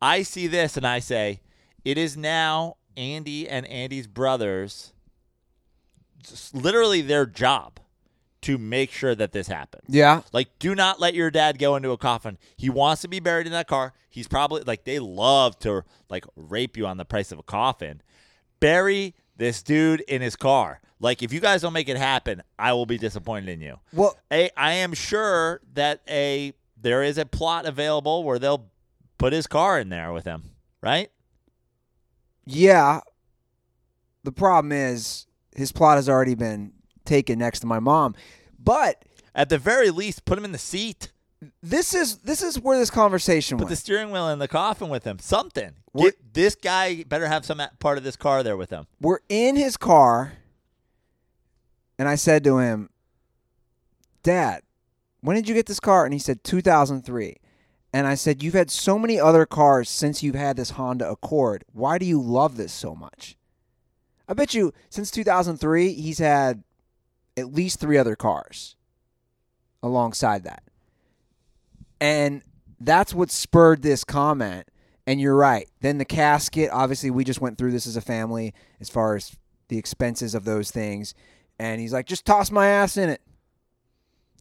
I 0.00 0.22
see 0.22 0.48
this, 0.48 0.76
and 0.76 0.86
I 0.86 0.98
say, 0.98 1.40
it 1.84 1.96
is 1.96 2.16
now 2.16 2.76
Andy 2.96 3.48
and 3.48 3.66
Andy's 3.66 4.08
brothers, 4.08 4.92
literally 6.52 7.02
their 7.02 7.24
job 7.26 7.78
to 8.42 8.58
make 8.58 8.90
sure 8.90 9.14
that 9.14 9.32
this 9.32 9.48
happens. 9.48 9.84
Yeah. 9.88 10.22
Like, 10.32 10.48
do 10.58 10.74
not 10.74 11.00
let 11.00 11.14
your 11.14 11.30
dad 11.30 11.58
go 11.58 11.76
into 11.76 11.90
a 11.90 11.98
coffin. 11.98 12.38
He 12.56 12.68
wants 12.70 13.02
to 13.02 13.08
be 13.08 13.20
buried 13.20 13.46
in 13.46 13.52
that 13.52 13.68
car. 13.68 13.92
He's 14.10 14.28
probably 14.28 14.62
like 14.62 14.84
they 14.84 14.98
love 14.98 15.58
to 15.60 15.84
like 16.10 16.24
rape 16.36 16.76
you 16.76 16.86
on 16.86 16.96
the 16.96 17.04
price 17.04 17.32
of 17.32 17.38
a 17.38 17.42
coffin. 17.42 18.02
Bury 18.60 19.14
this 19.36 19.62
dude 19.62 20.00
in 20.02 20.22
his 20.22 20.36
car. 20.36 20.80
Like, 21.00 21.22
if 21.22 21.32
you 21.32 21.40
guys 21.40 21.62
don't 21.62 21.72
make 21.72 21.88
it 21.88 21.96
happen, 21.96 22.42
I 22.58 22.74
will 22.74 22.86
be 22.86 22.98
disappointed 22.98 23.48
in 23.48 23.60
you. 23.60 23.80
Well, 23.92 24.16
A, 24.32 24.50
I 24.56 24.74
am 24.74 24.92
sure 24.92 25.60
that 25.74 26.00
a 26.08 26.52
there 26.80 27.02
is 27.02 27.18
a 27.18 27.24
plot 27.26 27.66
available 27.66 28.22
where 28.24 28.38
they'll 28.38 28.70
put 29.18 29.32
his 29.32 29.46
car 29.46 29.80
in 29.80 29.88
there 29.88 30.12
with 30.12 30.24
him, 30.24 30.50
right? 30.80 31.10
yeah. 32.44 33.00
The 34.24 34.32
problem 34.32 34.70
is 34.70 35.26
his 35.56 35.72
plot 35.72 35.96
has 35.96 36.08
already 36.08 36.36
been 36.36 36.72
taken 37.12 37.38
next 37.38 37.60
to 37.60 37.66
my 37.66 37.78
mom. 37.78 38.14
But 38.58 39.04
At 39.34 39.48
the 39.50 39.58
very 39.58 39.90
least, 39.90 40.24
put 40.24 40.38
him 40.38 40.44
in 40.44 40.52
the 40.52 40.58
seat. 40.58 41.10
this 41.62 41.92
is 41.94 42.18
this 42.18 42.40
is 42.42 42.58
where 42.60 42.78
this 42.78 42.90
conversation 42.90 43.58
Put 43.58 43.68
the 43.68 43.76
steering 43.76 44.10
wheel 44.12 44.28
in 44.28 44.38
the 44.38 44.48
coffin 44.48 44.88
with 44.88 45.04
him. 45.04 45.18
Something. 45.18 45.72
We're- 45.92 46.10
Get, 46.12 46.34
this 46.34 46.54
guy 46.54 47.02
better 47.02 47.26
have 47.26 47.44
some 47.44 47.60
part 47.80 47.98
of 47.98 48.04
this 48.04 48.16
car 48.16 48.42
there 48.42 48.56
with 48.56 48.70
him. 48.70 48.86
We're 49.00 49.18
in 49.28 49.56
his 49.56 49.76
car, 49.76 50.32
and 51.98 52.08
I 52.08 52.14
said 52.14 52.44
to 52.44 52.58
him, 52.58 52.88
Dad, 54.22 54.62
when 55.20 55.36
did 55.36 55.48
you 55.48 55.54
get 55.54 55.66
this 55.66 55.80
car? 55.80 56.04
And 56.04 56.12
he 56.14 56.18
said, 56.18 56.44
2003. 56.44 57.36
And 57.92 58.06
I 58.06 58.14
said, 58.14 58.42
You've 58.42 58.54
had 58.54 58.70
so 58.70 58.98
many 58.98 59.20
other 59.20 59.44
cars 59.44 59.90
since 59.90 60.22
you've 60.22 60.34
had 60.34 60.56
this 60.56 60.70
Honda 60.70 61.10
Accord. 61.10 61.64
Why 61.72 61.98
do 61.98 62.06
you 62.06 62.20
love 62.22 62.56
this 62.56 62.72
so 62.72 62.94
much? 62.94 63.36
I 64.28 64.32
bet 64.34 64.54
you 64.54 64.72
since 64.88 65.10
2003, 65.10 65.92
he's 65.92 66.18
had 66.18 66.62
at 67.36 67.52
least 67.52 67.80
three 67.80 67.98
other 67.98 68.16
cars 68.16 68.76
alongside 69.82 70.44
that. 70.44 70.62
And 72.00 72.42
that's 72.80 73.14
what 73.14 73.30
spurred 73.30 73.82
this 73.82 74.04
comment. 74.04 74.66
And 75.06 75.20
you're 75.20 75.36
right. 75.36 75.68
Then 75.80 75.98
the 75.98 76.04
casket, 76.04 76.70
obviously, 76.72 77.10
we 77.10 77.24
just 77.24 77.40
went 77.40 77.58
through 77.58 77.72
this 77.72 77.86
as 77.86 77.96
a 77.96 78.00
family 78.00 78.54
as 78.80 78.88
far 78.88 79.16
as 79.16 79.36
the 79.68 79.78
expenses 79.78 80.34
of 80.34 80.44
those 80.44 80.70
things. 80.70 81.14
And 81.58 81.80
he's 81.80 81.92
like, 81.92 82.06
just 82.06 82.24
toss 82.24 82.50
my 82.50 82.68
ass 82.68 82.96
in 82.96 83.08
it. 83.08 83.20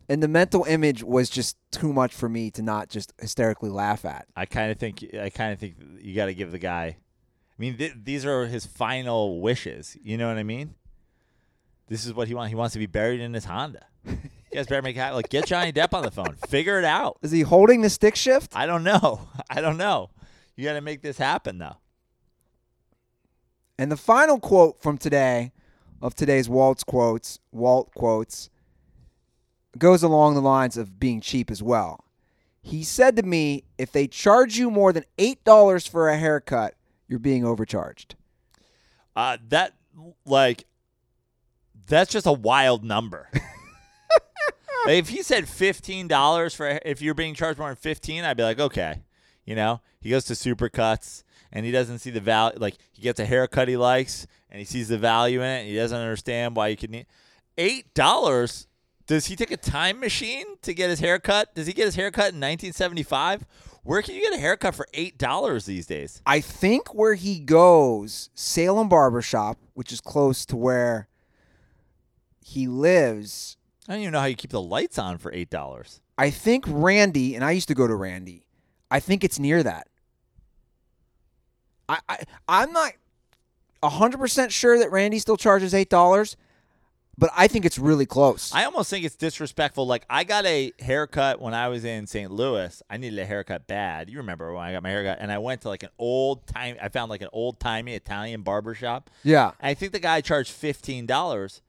And 0.10 0.22
the 0.22 0.28
mental 0.28 0.66
image 0.66 1.04
was 1.04 1.30
just 1.30 1.56
too 1.72 1.94
much 1.94 2.14
for 2.14 2.28
me 2.28 2.52
to 2.52 2.62
not 2.62 2.89
just 2.89 3.14
hysterically 3.20 3.70
laugh 3.70 4.04
at. 4.04 4.28
I 4.36 4.46
kind 4.46 4.72
of 4.72 4.78
think 4.78 5.06
I 5.18 5.30
kind 5.30 5.54
of 5.54 5.60
think 5.60 5.76
you 6.02 6.14
got 6.14 6.26
to 6.26 6.34
give 6.34 6.52
the 6.52 6.60
guy. 6.60 6.98
I 6.98 7.56
mean, 7.58 7.78
th- 7.78 7.94
these 8.04 8.26
are 8.26 8.46
his 8.46 8.66
final 8.66 9.39
wishes. 9.39 9.96
You 10.04 10.18
know 10.18 10.28
what 10.28 10.38
I 10.38 10.44
mean? 10.44 10.76
This 11.92 12.06
is 12.06 12.14
what 12.14 12.30
he 12.30 12.34
wants. 12.34 12.48
He 12.50 12.56
wants 12.56 12.72
to 12.72 12.80
be 12.80 12.86
buried 12.86 13.20
in 13.20 13.34
his 13.34 13.46
Honda. 13.46 13.86
You 14.54 14.58
guys 14.58 14.68
better 14.68 14.82
make 14.82 14.98
it 14.98 15.00
happen. 15.00 15.16
Like, 15.16 15.30
get 15.30 15.46
Johnny 15.46 15.72
Depp 15.72 15.94
on 15.94 16.04
the 16.04 16.12
phone. 16.12 16.36
Figure 16.50 16.78
it 16.78 16.84
out. 16.84 17.18
Is 17.22 17.32
he 17.32 17.39
holding 17.39 17.80
the 17.80 17.89
stick 17.89 18.18
shift? 18.18 18.52
I 18.54 18.66
don't 18.66 18.84
know. 18.84 19.30
I 19.50 19.62
don't 19.62 19.78
know. 19.78 20.10
You 20.58 20.66
got 20.66 20.74
to 20.74 20.82
make 20.82 21.02
this 21.02 21.18
happen, 21.18 21.58
though. 21.58 21.78
And 23.78 23.89
the 23.89 23.96
final 23.96 24.42
quote 24.42 24.82
from 24.82 24.98
today, 24.98 25.54
of 26.02 26.16
today's 26.16 26.50
Walt's 26.50 26.84
quotes, 26.84 27.39
Walt 27.54 27.94
quotes, 27.96 28.50
goes 29.78 30.04
along 30.04 30.36
the 30.36 30.42
lines 30.42 30.76
of 30.76 31.00
being 31.00 31.22
cheap 31.22 31.50
as 31.50 31.64
well. 31.64 32.04
He 32.62 32.84
said 32.84 33.16
to 33.16 33.24
me, 33.24 33.64
if 33.78 33.94
they 33.94 34.06
charge 34.06 34.58
you 34.58 34.70
more 34.70 34.92
than 34.92 35.06
$8 35.18 35.88
for 35.88 36.10
a 36.10 36.18
haircut, 36.18 36.76
you're 37.08 37.20
being 37.20 37.46
overcharged. 37.46 38.16
Uh, 39.16 39.38
that 39.48 39.76
like 40.26 40.66
that's 41.88 42.12
just 42.12 42.26
a 42.26 42.32
wild 42.32 42.84
number. 42.84 43.30
if 44.88 45.10
he 45.10 45.24
said 45.24 45.48
fifteen 45.48 46.08
dollars 46.08 46.54
for 46.54 46.80
if 46.86 47.02
you're 47.02 47.14
being 47.14 47.34
charged 47.34 47.60
more 47.60 47.70
than 47.70 47.78
fifteen, 47.78 48.24
I'd 48.24 48.38
be 48.38 48.44
like, 48.44 48.60
okay, 48.60 49.02
you 49.46 49.56
know. 49.56 49.82
He 50.00 50.10
goes 50.10 50.26
to 50.26 50.34
Supercuts 50.34 51.24
and 51.52 51.66
he 51.66 51.72
doesn't 51.72 52.00
see 52.00 52.10
the 52.10 52.20
value. 52.20 52.58
Like 52.58 52.78
he 52.92 53.02
gets 53.02 53.20
a 53.20 53.26
haircut 53.26 53.68
he 53.68 53.78
likes 53.78 54.26
and 54.50 54.60
he 54.60 54.66
sees 54.66 54.88
the 54.88 54.98
value 54.98 55.42
in 55.42 55.48
it. 55.48 55.60
And 55.60 55.70
he 55.70 55.76
doesn't 55.76 55.98
understand 55.98 56.56
why 56.56 56.70
you 56.70 56.78
could 56.78 56.90
need 56.90 57.06
eight 57.58 57.94
dollars. 57.94 58.68
Does 59.08 59.26
he 59.28 59.36
take 59.36 59.52
a 59.52 59.58
time 59.58 60.00
machine 60.00 60.46
to 60.62 60.74
get 60.74 60.90
his 60.90 61.00
haircut? 61.00 61.54
Does 61.54 61.68
he 61.68 61.74
get 61.74 61.86
his 61.86 61.96
haircut 61.96 62.34
in 62.34 62.40
1975? 62.40 63.46
Where 63.84 64.02
can 64.02 64.16
you 64.16 64.22
get 64.22 64.34
a 64.34 64.40
haircut 64.40 64.76
for 64.76 64.88
eight 64.94 65.18
dollars 65.18 65.66
these 65.66 65.86
days? 65.86 66.22
I 66.26 66.40
think 66.40 66.94
where 66.94 67.16
he 67.16 67.40
goes, 67.40 68.30
Salem 68.34 68.90
Barbershop, 68.90 69.58
which 69.74 69.92
is 69.92 70.02
close 70.02 70.46
to 70.48 70.56
where 70.56 71.08
he 72.44 72.68
lives, 72.68 73.58
I 73.88 73.94
don't 73.94 74.02
even 74.02 74.14
know 74.14 74.20
how 74.20 74.26
you 74.26 74.36
keep 74.36 74.52
the 74.52 74.62
lights 74.62 74.98
on 75.00 75.18
for 75.18 75.32
eight 75.34 75.50
dollars. 75.50 76.02
I 76.18 76.30
think 76.30 76.66
Randy, 76.68 77.36
and 77.36 77.44
I 77.44 77.52
used 77.52 77.68
to 77.70 77.76
go 77.76 77.88
to 77.88 77.96
Randy, 77.96 78.46
I 78.89 79.00
think 79.00 79.24
it's 79.24 79.39
near 79.39 79.64
that. 79.64 79.88
I, 81.89 82.00
I 82.08 82.18
I'm 82.48 82.72
not 82.72 82.94
hundred 83.84 84.20
percent 84.20 84.52
sure 84.52 84.78
that 84.80 84.92
Randy 84.92 85.20
still 85.20 85.38
charges 85.38 85.74
eight 85.74 85.89
dollars, 85.89 86.38
but 87.18 87.32
I 87.36 87.48
think 87.48 87.66
it's 87.66 87.80
really 87.80 88.06
close. 88.06 88.52
I 88.54 88.66
almost 88.66 88.89
think 88.89 89.06
it's 89.06 89.16
disrespectful. 89.16 89.88
Like 89.88 90.06
I 90.10 90.24
got 90.24 90.46
a 90.46 90.72
haircut 90.80 91.42
when 91.42 91.54
I 91.54 91.68
was 91.70 91.84
in 91.84 92.06
St. 92.08 92.32
Louis. 92.32 92.82
I 92.89 92.98
needed 92.98 93.18
a 93.20 93.26
haircut 93.26 93.68
bad. 93.68 94.10
You 94.10 94.18
remember 94.18 94.54
when 94.54 94.64
I 94.64 94.72
got 94.72 94.84
my 94.84 94.89
haircut, 94.89 95.18
and 95.20 95.32
I 95.32 95.39
went 95.39 95.62
to 95.62 95.70
like 95.70 95.84
an 95.84 95.89
old 95.98 96.46
time. 96.48 96.78
I 96.82 96.89
found 96.89 97.10
like 97.10 97.22
an 97.22 97.30
old 97.34 97.60
timey 97.60 97.96
Italian 97.96 98.42
barber 98.44 98.76
shop. 98.76 99.10
yeah. 99.24 99.52
I 99.60 99.74
think 99.74 99.92
the 99.92 100.00
guy 100.00 100.22
charged 100.22 100.52
fifteen 100.52 101.06
dollars. 101.06 101.62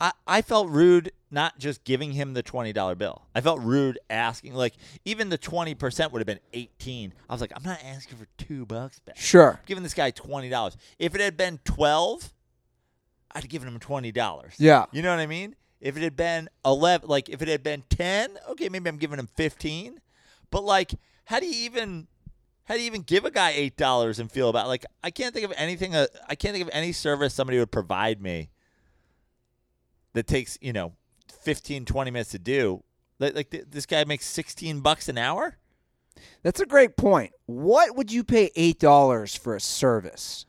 I, 0.00 0.12
I 0.26 0.42
felt 0.42 0.68
rude 0.70 1.12
not 1.30 1.58
just 1.58 1.84
giving 1.84 2.12
him 2.12 2.34
the 2.34 2.42
twenty 2.42 2.72
dollar 2.72 2.94
bill. 2.94 3.26
I 3.34 3.40
felt 3.40 3.60
rude 3.60 3.98
asking 4.08 4.54
like 4.54 4.74
even 5.04 5.28
the 5.28 5.38
twenty 5.38 5.74
percent 5.74 6.12
would 6.12 6.20
have 6.20 6.26
been 6.26 6.40
eighteen. 6.52 7.12
I 7.28 7.34
was 7.34 7.40
like, 7.40 7.52
I'm 7.54 7.62
not 7.62 7.80
asking 7.84 8.16
for 8.16 8.26
two 8.38 8.66
bucks 8.66 8.98
back. 9.00 9.16
Sure. 9.18 9.52
I'm 9.52 9.66
giving 9.66 9.82
this 9.82 9.94
guy 9.94 10.10
twenty 10.10 10.48
dollars. 10.48 10.76
If 10.98 11.14
it 11.14 11.20
had 11.20 11.36
been 11.36 11.60
twelve, 11.64 12.32
I'd 13.32 13.42
have 13.42 13.50
given 13.50 13.68
him 13.68 13.78
twenty 13.78 14.10
dollars. 14.10 14.54
Yeah. 14.58 14.86
You 14.90 15.02
know 15.02 15.10
what 15.10 15.20
I 15.20 15.26
mean? 15.26 15.54
If 15.80 15.96
it 15.96 16.02
had 16.02 16.16
been 16.16 16.48
eleven, 16.64 17.08
like 17.08 17.28
if 17.28 17.42
it 17.42 17.48
had 17.48 17.62
been 17.62 17.84
ten, 17.90 18.38
okay, 18.50 18.68
maybe 18.68 18.88
I'm 18.88 18.96
giving 18.96 19.18
him 19.18 19.28
fifteen. 19.36 20.00
But 20.50 20.64
like, 20.64 20.92
how 21.26 21.40
do 21.40 21.46
you 21.46 21.64
even 21.64 22.08
how 22.64 22.74
do 22.74 22.80
you 22.80 22.86
even 22.86 23.02
give 23.02 23.24
a 23.24 23.30
guy 23.30 23.50
eight 23.50 23.76
dollars 23.76 24.18
and 24.18 24.32
feel 24.32 24.48
about 24.48 24.66
like 24.66 24.86
I 25.04 25.10
can't 25.10 25.34
think 25.34 25.44
of 25.44 25.52
anything. 25.56 25.94
Uh, 25.94 26.06
I 26.28 26.34
can't 26.34 26.54
think 26.54 26.66
of 26.66 26.70
any 26.72 26.92
service 26.92 27.34
somebody 27.34 27.58
would 27.58 27.70
provide 27.70 28.20
me 28.22 28.50
that 30.12 30.26
takes 30.26 30.58
you 30.60 30.72
know 30.72 30.92
15, 31.42 31.84
20 31.84 32.10
minutes 32.10 32.30
to 32.30 32.38
do. 32.38 32.82
Like, 33.18 33.34
like 33.34 33.50
th- 33.50 33.66
this 33.70 33.86
guy 33.86 34.04
makes 34.04 34.26
sixteen 34.26 34.80
bucks 34.80 35.08
an 35.08 35.18
hour. 35.18 35.58
That's 36.42 36.60
a 36.60 36.66
great 36.66 36.96
point. 36.96 37.32
What 37.46 37.94
would 37.96 38.10
you 38.10 38.24
pay 38.24 38.50
eight 38.56 38.80
dollars 38.80 39.36
for 39.36 39.54
a 39.54 39.60
service? 39.60 40.46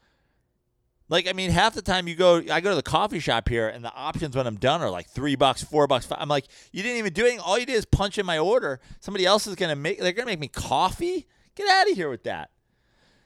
Like 1.10 1.28
I 1.28 1.34
mean, 1.34 1.52
half 1.52 1.74
the 1.74 1.82
time 1.82 2.08
you 2.08 2.16
go, 2.16 2.42
I 2.50 2.62
go 2.62 2.70
to 2.70 2.76
the 2.76 2.82
coffee 2.82 3.20
shop 3.20 3.50
here, 3.50 3.68
and 3.68 3.84
the 3.84 3.94
options 3.94 4.36
when 4.36 4.48
I'm 4.48 4.56
done 4.56 4.82
are 4.82 4.90
like 4.90 5.10
three 5.10 5.36
bucks, 5.36 5.62
four 5.62 5.86
bucks. 5.86 6.06
Five. 6.06 6.20
I'm 6.22 6.30
like, 6.30 6.46
you 6.72 6.82
didn't 6.82 7.00
even 7.00 7.12
do 7.12 7.24
anything. 7.24 7.42
All 7.42 7.60
you 7.60 7.66
did 7.66 7.76
is 7.76 7.86
punch 7.86 8.18
in 8.18 8.26
my 8.26 8.40
order. 8.40 8.80
Somebody 9.02 9.26
else 9.26 9.46
is 9.46 9.56
gonna 9.56 9.76
make. 9.76 10.00
They're 10.00 10.14
gonna 10.14 10.28
make 10.28 10.40
me 10.40 10.48
coffee. 10.48 11.28
Get 11.56 11.68
out 11.68 11.90
of 11.90 11.98
here 11.98 12.10
with 12.10 12.24
that. 12.24 12.52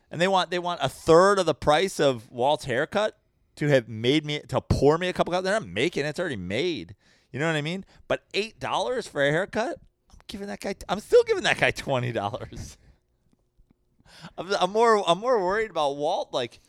And 0.10 0.20
they 0.20 0.28
want 0.28 0.50
they 0.50 0.58
want 0.58 0.80
a 0.82 0.90
third 0.90 1.38
of 1.38 1.46
the 1.46 1.54
price 1.54 2.00
of 2.00 2.32
Walt's 2.32 2.66
haircut 2.66 3.20
to 3.56 3.68
have 3.68 3.88
made 3.88 4.26
me 4.26 4.42
to 4.48 4.62
pour 4.62 4.98
me 4.98 5.08
a 5.08 5.14
couple 5.14 5.32
cups. 5.32 5.44
They're 5.44 5.60
not 5.60 5.68
making 5.68 6.06
it; 6.06 6.10
it's 6.10 6.20
already 6.20 6.36
made. 6.36 6.96
You 7.32 7.40
know 7.40 7.48
what 7.48 7.56
I 7.56 7.62
mean? 7.62 7.86
But 8.08 8.24
eight 8.34 8.60
dollars 8.60 9.08
for 9.08 9.26
a 9.26 9.32
haircut, 9.32 9.78
I'm 10.12 10.18
giving 10.28 10.48
that 10.48 10.60
guy. 10.60 10.76
I'm 10.88 11.00
still 11.00 11.24
giving 11.24 11.44
that 11.44 11.58
guy 11.58 11.72
twenty 11.72 12.12
dollars. 12.12 12.78
I'm, 14.38 14.54
I'm 14.54 14.72
more 14.72 15.04
I'm 15.08 15.20
more 15.20 15.44
worried 15.44 15.72
about 15.72 15.98
Walt. 15.98 16.30
Like 16.32 16.60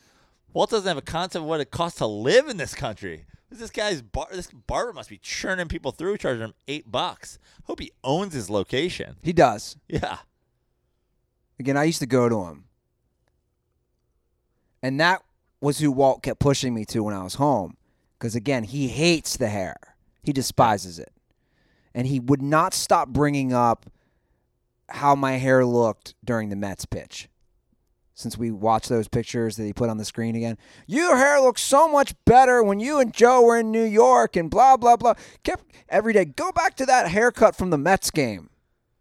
Walt 0.53 0.69
doesn't 0.69 0.87
have 0.87 0.97
a 0.97 1.01
concept 1.01 1.43
of 1.43 1.47
what 1.47 1.61
it 1.61 1.71
costs 1.71 1.99
to 1.99 2.07
live 2.07 2.47
in 2.47 2.57
this 2.57 2.73
country. 2.73 3.25
This 3.49 3.69
guy's 3.69 4.01
bar, 4.01 4.27
this 4.31 4.49
barber 4.51 4.91
must 4.91 5.09
be 5.09 5.17
churning 5.17 5.69
people 5.69 5.91
through, 5.91 6.17
charging 6.17 6.43
him 6.43 6.53
eight 6.67 6.91
bucks. 6.91 7.39
Hope 7.63 7.79
he 7.79 7.91
owns 8.03 8.33
his 8.33 8.49
location. 8.49 9.15
He 9.23 9.31
does. 9.31 9.77
Yeah, 9.87 10.17
Again, 11.59 11.77
I 11.77 11.85
used 11.85 11.99
to 11.99 12.05
go 12.05 12.29
to 12.29 12.45
him. 12.45 12.65
And 14.83 14.99
that 14.99 15.23
was 15.61 15.79
who 15.79 15.91
Walt 15.91 16.23
kept 16.23 16.39
pushing 16.39 16.73
me 16.73 16.85
to 16.85 17.03
when 17.03 17.13
I 17.13 17.23
was 17.23 17.35
home. 17.35 17.77
Because 18.17 18.35
again, 18.35 18.63
he 18.63 18.87
hates 18.87 19.37
the 19.37 19.49
hair, 19.49 19.77
he 20.23 20.33
despises 20.33 20.99
it. 20.99 21.11
And 21.93 22.07
he 22.07 22.19
would 22.19 22.41
not 22.41 22.73
stop 22.73 23.09
bringing 23.09 23.53
up 23.53 23.89
how 24.89 25.15
my 25.15 25.33
hair 25.33 25.65
looked 25.65 26.15
during 26.23 26.49
the 26.49 26.55
Mets 26.55 26.85
pitch. 26.85 27.27
Since 28.13 28.37
we 28.37 28.49
watched 28.49 28.89
those 28.89 29.07
pictures 29.07 29.57
that 29.57 29.63
he 29.65 29.73
put 29.73 29.89
on 29.89 29.97
the 29.97 30.05
screen 30.05 30.35
again, 30.35 30.57
your 30.87 31.17
hair 31.17 31.39
looks 31.39 31.61
so 31.61 31.87
much 31.87 32.15
better 32.25 32.63
when 32.63 32.79
you 32.79 32.99
and 32.99 33.13
Joe 33.13 33.43
were 33.43 33.59
in 33.59 33.71
New 33.71 33.83
York 33.83 34.35
and 34.35 34.49
blah, 34.49 34.75
blah, 34.75 34.95
blah. 34.95 35.13
Kept 35.43 35.63
every 35.87 36.13
day, 36.13 36.25
go 36.25 36.51
back 36.51 36.75
to 36.77 36.85
that 36.87 37.09
haircut 37.09 37.55
from 37.55 37.69
the 37.69 37.77
Mets 37.77 38.09
game. 38.09 38.49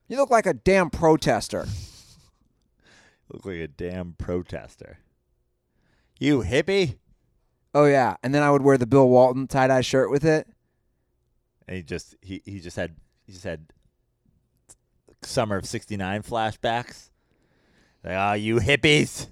You 0.07 0.19
look 0.19 0.31
like 0.31 0.45
a 0.45 0.53
damn 0.53 0.91
protester. 0.91 1.67
look 3.33 3.47
like 3.47 3.57
a 3.57 3.69
damn 3.69 4.13
protester. 4.13 4.99
You 6.19 6.43
hippie. 6.43 6.99
Oh 7.75 7.85
yeah, 7.85 8.17
and 8.23 8.35
then 8.35 8.43
I 8.43 8.51
would 8.51 8.63
wear 8.63 8.79
the 8.79 8.87
Bill 8.87 9.09
Walton 9.09 9.47
tie 9.47 9.67
dye 9.67 9.83
shirt 9.83 10.11
with 10.11 10.25
it. 10.25 10.47
And 11.69 11.77
he 11.77 11.83
just 11.83 12.17
he, 12.23 12.43
he 12.45 12.61
just 12.61 12.77
had 12.77 12.97
he 13.27 13.33
just 13.33 13.45
had 13.45 13.67
summer 15.23 15.57
of 15.57 15.67
'69 15.67 16.23
flashbacks. 16.23 17.11
Like, 18.03 18.15
oh, 18.15 18.33
you 18.35 18.57
hippies, 18.57 19.27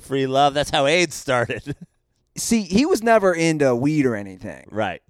free 0.00 0.26
love. 0.26 0.54
That's 0.54 0.70
how 0.70 0.86
AIDS 0.86 1.14
started. 1.14 1.76
See, 2.36 2.62
he 2.62 2.86
was 2.86 3.02
never 3.02 3.32
into 3.34 3.74
weed 3.74 4.06
or 4.06 4.16
anything, 4.16 4.66
right. 4.70 5.02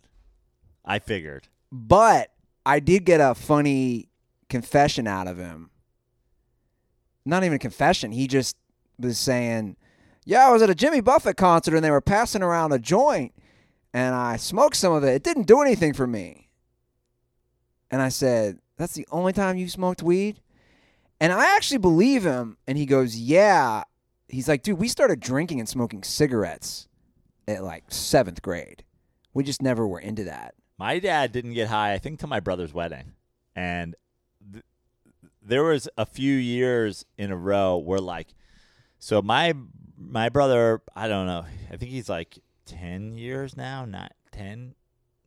I 0.84 0.98
figured. 0.98 1.48
but 1.72 2.30
I 2.66 2.80
did 2.80 3.04
get 3.04 3.20
a 3.20 3.34
funny 3.34 4.08
confession 4.48 5.06
out 5.06 5.26
of 5.26 5.38
him. 5.38 5.70
Not 7.24 7.42
even 7.44 7.56
a 7.56 7.58
confession. 7.58 8.12
He 8.12 8.26
just 8.26 8.56
was 8.98 9.18
saying, 9.18 9.76
"Yeah, 10.24 10.48
I 10.48 10.52
was 10.52 10.62
at 10.62 10.70
a 10.70 10.74
Jimmy 10.74 11.00
Buffett 11.00 11.36
concert 11.36 11.74
and 11.74 11.84
they 11.84 11.90
were 11.90 12.00
passing 12.00 12.42
around 12.42 12.72
a 12.72 12.78
joint, 12.78 13.32
and 13.92 14.14
I 14.14 14.36
smoked 14.36 14.76
some 14.76 14.92
of 14.92 15.04
it. 15.04 15.14
It 15.14 15.22
didn't 15.22 15.46
do 15.46 15.60
anything 15.60 15.92
for 15.92 16.06
me." 16.06 16.48
And 17.90 18.02
I 18.02 18.08
said, 18.08 18.58
"That's 18.76 18.94
the 18.94 19.06
only 19.10 19.32
time 19.32 19.56
you 19.56 19.68
smoked 19.68 20.02
weed?" 20.02 20.40
And 21.20 21.32
I 21.32 21.56
actually 21.56 21.78
believe 21.78 22.24
him. 22.24 22.58
And 22.66 22.76
he 22.76 22.86
goes, 22.86 23.16
Yeah. 23.16 23.84
He's 24.28 24.48
like, 24.48 24.62
Dude, 24.62 24.78
we 24.78 24.88
started 24.88 25.20
drinking 25.20 25.60
and 25.60 25.68
smoking 25.68 26.02
cigarettes 26.02 26.88
at 27.46 27.62
like 27.62 27.84
seventh 27.88 28.42
grade. 28.42 28.84
We 29.32 29.44
just 29.44 29.62
never 29.62 29.86
were 29.86 30.00
into 30.00 30.24
that. 30.24 30.54
My 30.78 30.98
dad 30.98 31.32
didn't 31.32 31.54
get 31.54 31.68
high, 31.68 31.92
I 31.92 31.98
think, 31.98 32.20
to 32.20 32.26
my 32.26 32.40
brother's 32.40 32.74
wedding, 32.74 33.12
and 33.54 33.94
th- 34.52 34.64
there 35.40 35.62
was 35.62 35.88
a 35.96 36.04
few 36.04 36.34
years 36.34 37.04
in 37.16 37.30
a 37.30 37.36
row 37.36 37.76
where 37.76 38.00
like, 38.00 38.28
so 38.98 39.22
my 39.22 39.54
my 40.08 40.28
brother, 40.28 40.82
I 40.94 41.08
don't 41.08 41.26
know, 41.26 41.44
I 41.70 41.76
think 41.76 41.90
he's 41.90 42.08
like 42.08 42.38
ten 42.66 43.16
years 43.16 43.56
now, 43.56 43.84
not 43.84 44.12
ten. 44.30 44.74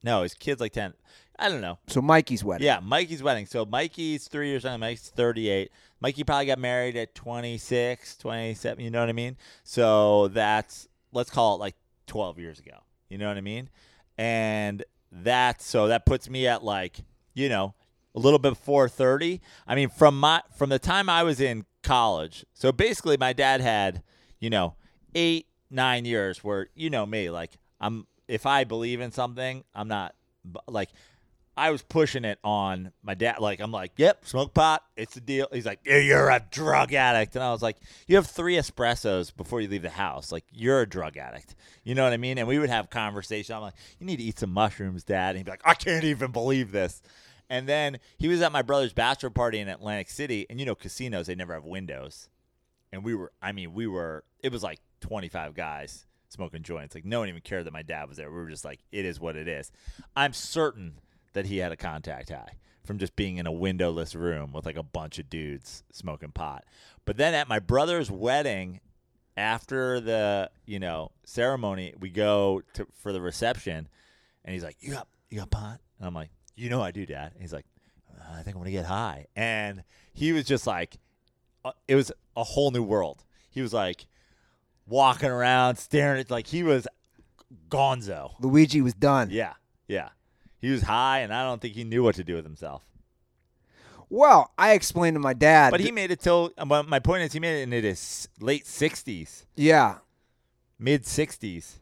No, 0.04 0.24
his 0.24 0.34
kid's 0.34 0.62
like 0.62 0.74
ten. 0.74 0.94
I 1.40 1.50
don't 1.50 1.62
know. 1.62 1.78
So 1.88 2.02
Mikey's 2.02 2.44
wedding. 2.44 2.66
Yeah, 2.66 2.80
Mikey's 2.82 3.22
wedding. 3.22 3.46
So 3.46 3.66
Mikey's 3.66 4.28
three 4.28 4.50
years 4.50 4.64
young. 4.64 4.80
Mikey's 4.80 5.10
38. 5.10 5.72
Mikey 6.00 6.24
probably 6.24 6.48
got 6.48 6.58
married 6.58 6.96
at 6.96 7.14
26, 7.14 8.18
27. 8.18 8.84
You 8.84 8.90
know 8.90 9.00
what 9.00 9.10
I 9.10 9.14
mean? 9.14 9.38
So 9.64 10.30
that's, 10.30 10.88
let's 11.12 11.30
call 11.30 11.56
it 11.56 11.60
like 11.60 11.76
12 12.08 12.40
years 12.40 12.60
ago. 12.60 12.78
You 13.10 13.20
know 13.20 13.28
what 13.28 13.38
I 13.38 13.42
mean? 13.42 13.70
And 14.18 14.84
that's, 15.12 15.66
so 15.66 15.88
that 15.88 16.06
puts 16.06 16.28
me 16.28 16.48
at 16.48 16.64
like, 16.64 16.98
you 17.36 17.50
know, 17.50 17.76
a 18.16 18.20
little 18.20 18.40
bit 18.40 18.50
before 18.50 18.90
30. 18.90 19.40
I 19.68 19.76
mean, 19.76 19.90
from 19.90 20.20
my, 20.20 20.42
from 20.58 20.70
the 20.70 20.80
time 20.80 21.08
I 21.08 21.22
was 21.22 21.40
in 21.40 21.66
college. 21.84 22.46
So 22.54 22.72
basically 22.72 23.18
my 23.18 23.34
dad 23.34 23.62
had, 23.62 24.02
you 24.40 24.50
know, 24.50 24.76
eight, 25.16 25.48
nine 25.70 26.06
years 26.06 26.44
where, 26.44 26.68
you 26.76 26.90
know 26.90 27.06
me, 27.06 27.30
like 27.30 27.58
I'm, 27.80 28.08
if 28.28 28.46
I 28.46 28.64
believe 28.64 29.02
in 29.02 29.12
something, 29.12 29.64
I'm 29.74 29.88
not 29.88 30.16
like, 30.68 30.90
I 31.58 31.72
was 31.72 31.82
pushing 31.82 32.24
it 32.24 32.38
on 32.44 32.92
my 33.02 33.16
dad. 33.16 33.40
Like, 33.40 33.60
I'm 33.60 33.72
like, 33.72 33.94
yep, 33.98 34.24
smoke 34.28 34.54
pot. 34.54 34.84
It's 34.96 35.16
the 35.16 35.22
deal. 35.22 35.48
He's 35.52 35.66
like, 35.66 35.80
you're 35.84 36.30
a 36.30 36.40
drug 36.52 36.94
addict. 36.94 37.36
And 37.36 37.44
I 37.44 37.52
was 37.52 37.64
like, 37.64 37.78
you 38.06 38.16
have 38.16 38.28
three 38.28 38.58
espressos 38.58 39.36
before 39.36 39.60
you 39.60 39.68
leave 39.68 39.82
the 39.82 39.90
house. 39.90 40.32
Like, 40.32 40.46
you're 40.52 40.82
a 40.82 40.88
drug 40.88 41.18
addict. 41.18 41.56
You 41.84 41.96
know 41.96 42.04
what 42.04 42.14
I 42.14 42.18
mean? 42.18 42.38
And 42.38 42.48
we 42.48 42.60
would 42.60 42.70
have 42.70 42.92
conversation. 42.92 43.56
I'm 43.56 43.64
like, 43.64 43.74
you 44.00 44.06
need 44.06 44.18
to 44.18 44.24
eat 44.24 44.38
some 44.38 44.54
mushrooms, 44.54 45.04
dad. 45.04 45.30
And 45.30 45.38
he'd 45.38 45.46
be 45.46 45.52
like, 45.52 45.66
I 45.66 45.74
can't 45.74 46.04
even 46.04 46.32
believe 46.32 46.72
this. 46.72 47.02
And 47.50 47.68
then 47.68 47.98
he 48.20 48.28
was 48.28 48.44
at 48.44 48.52
my 48.52 48.62
brother's 48.62 48.94
bachelor 48.94 49.32
party 49.32 49.58
in 49.58 49.68
Atlantic 49.68 50.12
City. 50.12 50.46
And, 50.52 50.60
you 50.60 50.66
know, 50.68 50.76
casinos, 50.76 51.26
they 51.26 51.34
never 51.34 51.56
have 51.56 51.66
windows. 51.66 52.30
And 52.92 53.04
we 53.04 53.16
were, 53.16 53.32
I 53.42 53.52
mean, 53.52 53.74
we 53.74 53.88
were, 53.88 54.24
it 54.42 54.52
was 54.52 54.64
like 54.64 54.80
25 55.02 55.54
guys 55.54 56.06
smoking 56.30 56.64
joints. 56.64 56.96
Like, 56.96 57.06
no 57.06 57.20
one 57.20 57.30
even 57.30 57.42
cared 57.42 57.66
that 57.66 57.74
my 57.74 57.84
dad 57.84 58.08
was 58.08 58.18
there. 58.18 58.30
We 58.30 58.38
were 58.38 58.50
just 58.50 58.66
like, 58.66 58.80
it 58.92 59.06
is 59.06 59.20
what 59.20 59.36
it 59.36 59.48
is. 59.48 59.72
I'm 60.16 60.34
certain 60.34 61.00
that 61.34 61.46
he 61.46 61.58
had 61.58 61.72
a 61.72 61.78
contact 61.78 62.30
high 62.30 62.54
from 62.84 62.98
just 62.98 63.16
being 63.16 63.38
in 63.38 63.46
a 63.46 63.52
windowless 63.52 64.16
room 64.16 64.54
with 64.54 64.66
like 64.66 64.78
a 64.78 64.84
bunch 64.84 65.20
of 65.20 65.30
dudes 65.30 65.84
smoking 65.92 66.32
pot. 66.32 66.64
But 67.06 67.18
then 67.18 67.34
at 67.34 67.48
my 67.48 67.60
brother's 67.60 68.10
wedding, 68.10 68.80
after 69.36 70.00
the 70.00 70.50
you 70.66 70.80
know 70.80 71.12
ceremony, 71.26 71.94
we 72.00 72.10
go 72.10 72.64
to 72.74 72.88
for 72.94 73.14
the 73.14 73.22
reception, 73.22 73.88
and 74.44 74.54
he's 74.54 74.64
like, 74.64 74.78
"You 74.80 74.94
got 74.94 75.08
you 75.30 75.38
got 75.38 75.52
pot?" 75.52 75.80
And 76.00 76.08
I'm 76.08 76.16
like, 76.16 76.32
"You 76.56 76.70
know 76.70 76.82
I 76.82 76.92
do, 76.92 77.06
Dad." 77.06 77.34
And 77.34 77.42
he's 77.42 77.54
like, 77.54 77.66
"I 78.32 78.42
think 78.42 78.56
I'm 78.56 78.62
gonna 78.62 78.72
get 78.72 78.86
high," 78.86 79.28
and 79.36 79.84
he 80.14 80.32
was 80.32 80.46
just 80.46 80.66
like, 80.66 80.98
uh, 81.68 81.72
it 81.88 81.96
was 81.96 82.12
a 82.36 82.44
whole 82.44 82.72
new 82.72 82.84
world. 82.84 83.24
He 83.50 83.62
was 83.62 83.74
like 83.74 84.08
walking 84.88 85.30
around, 85.30 85.78
staring 85.78 86.20
at 86.20 86.32
like 86.32 86.48
he 86.48 86.64
was 86.64 86.88
gonzo. 87.70 88.34
Luigi 88.40 88.82
was 88.82 88.94
done. 88.94 89.30
Yeah, 89.32 89.54
yeah. 89.88 90.10
He 90.60 90.72
was 90.72 90.84
high, 90.84 91.20
and 91.20 91.34
I 91.34 91.44
don't 91.44 91.62
think 91.62 91.76
he 91.76 91.84
knew 91.84 92.04
what 92.04 92.16
to 92.16 92.24
do 92.24 92.36
with 92.36 92.44
himself. 92.46 92.84
Well, 94.10 94.52
I 94.58 94.72
explained 94.72 95.16
to 95.16 95.20
my 95.20 95.34
dad. 95.34 95.72
But 95.72 95.82
he 95.82 95.92
made 95.92 96.12
it 96.12 96.20
till. 96.20 96.52
well, 96.66 96.84
My 96.84 97.00
point 97.00 97.24
is, 97.24 97.34
he 97.34 97.40
made 97.40 97.60
it 97.60 97.64
in 97.64 97.72
his 97.72 98.30
late 98.40 98.66
sixties, 98.66 99.46
yeah. 99.56 99.98
mid 100.80 101.06
sixties. 101.06 101.80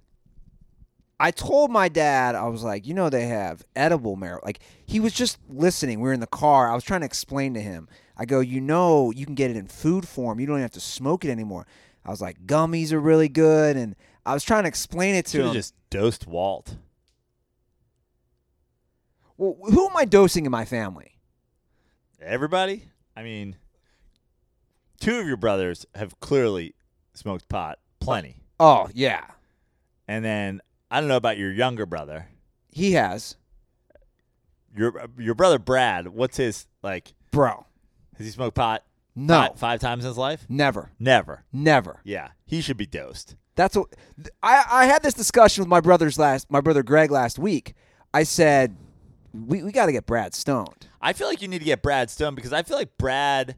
I 1.18 1.32
told 1.32 1.72
my 1.72 1.88
dad, 1.88 2.36
I 2.36 2.48
was 2.50 2.62
like, 2.62 2.86
you 2.86 2.94
know, 2.94 3.10
they 3.10 3.28
have 3.28 3.64
edible 3.74 4.18
marijuana. 4.18 4.44
Like, 4.44 4.60
he 4.86 5.00
was 5.00 5.14
just 5.14 5.38
listening. 5.48 6.02
We 6.02 6.10
were 6.10 6.14
in 6.14 6.20
the 6.20 6.28
car. 6.28 6.70
I 6.70 6.76
was 6.76 6.84
trying 6.84 7.00
to 7.02 7.06
explain 7.06 7.54
to 7.54 7.62
him. 7.62 7.88
I 8.18 8.26
go, 8.26 8.39
you 8.39 8.61
know, 8.61 9.11
you 9.11 9.26
can 9.26 9.36
get 9.36 9.51
it 9.51 9.57
in 9.57 9.68
food 9.68 10.07
form. 10.07 10.39
You 10.39 10.45
don't 10.47 10.55
even 10.55 10.61
have 10.63 10.72
to 10.72 10.80
smoke 10.80 11.26
it 11.26 11.30
anymore. 11.32 11.66
I 12.05 12.09
was 12.11 12.22
like, 12.22 12.45
gummies 12.45 12.91
are 12.91 12.99
really 12.99 13.28
good. 13.30 13.76
And 13.76 13.95
I 14.26 14.34
was 14.34 14.43
trying 14.43 14.63
to 14.63 14.68
explain 14.70 15.16
it 15.16 15.26
to 15.28 15.38
Should 15.38 15.45
him. 15.47 15.53
just 15.53 15.74
dosed 15.89 16.26
Walt. 16.28 16.78
Well, 19.38 19.57
who 19.72 19.89
am 19.89 19.97
I 19.97 20.05
dosing 20.05 20.45
in 20.45 20.51
my 20.51 20.66
family? 20.66 21.18
Everybody? 22.22 22.86
I 23.18 23.24
mean, 23.24 23.57
two 24.99 25.20
of 25.20 25.28
your 25.28 25.38
brothers 25.38 25.86
have 25.95 26.20
clearly 26.20 26.74
smoked 27.13 27.49
pot, 27.49 27.80
plenty. 27.99 28.38
Oh 28.59 28.89
yeah, 28.93 29.26
And 30.07 30.24
then 30.24 30.61
I 30.89 30.99
don't 31.01 31.09
know 31.09 31.18
about 31.18 31.38
your 31.38 31.51
younger 31.51 31.86
brother. 31.86 32.28
he 32.72 32.93
has, 32.93 33.36
Your 34.74 35.07
your 35.18 35.36
brother 35.36 35.59
Brad, 35.59 36.07
what's 36.07 36.38
his 36.38 36.66
like 36.82 37.13
bro. 37.32 37.66
Has 38.18 38.26
he 38.26 38.32
smoked 38.32 38.55
pot 38.55 38.84
No, 39.16 39.34
five, 39.36 39.59
five 39.59 39.80
times 39.80 40.03
in 40.03 40.09
his 40.09 40.18
life? 40.18 40.45
never, 40.49 40.91
Never. 40.99 41.43
never. 41.51 42.01
Yeah. 42.03 42.30
He 42.45 42.61
should 42.61 42.78
be 42.78 42.86
dosed. 42.86 43.36
That's 43.55 43.76
what 43.76 43.88
I, 44.43 44.63
I 44.70 44.86
had 44.86 45.01
this 45.03 45.13
discussion 45.13 45.61
with 45.61 45.70
my 45.70 45.80
brothers 45.80 46.20
last 46.20 46.51
my 46.51 46.61
brother 46.61 46.84
Greg 46.84 47.09
last 47.11 47.39
week. 47.39 47.74
I 48.13 48.24
said 48.24 48.76
we, 49.34 49.63
we 49.63 49.72
got 49.72 49.86
to 49.88 49.91
get 49.91 50.05
Brad 50.05 50.34
stoned. 50.34 50.88
I 51.01 51.13
feel 51.13 51.28
like 51.28 51.41
you 51.41 51.47
need 51.47 51.59
to 51.59 51.66
get 51.66 51.82
Brad 51.82 52.09
stoned 52.09 52.36
because 52.36 52.53
I 52.53 52.63
feel 52.63 52.78
like 52.78 52.97
Brad 52.97 53.57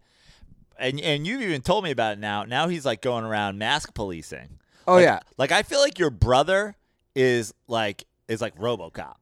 and 0.79 0.99
and 1.01 1.25
you've 1.25 1.41
even 1.41 1.61
told 1.61 1.83
me 1.83 1.91
about 1.91 2.13
it 2.13 2.19
now. 2.19 2.43
Now 2.43 2.67
he's 2.67 2.85
like 2.85 3.01
going 3.01 3.25
around 3.25 3.57
mask 3.57 3.93
policing. 3.93 4.59
Oh 4.87 4.93
Like- 4.95 5.03
yeah, 5.03 5.19
Like 5.37 5.51
I 5.51 5.63
feel 5.63 5.79
like 5.79 5.97
your 5.99 6.11
brother 6.11 6.75
is 7.15 7.53
like 7.67 8.05
is 8.27 8.39
like 8.41 8.55
RoboCop. 8.55 9.15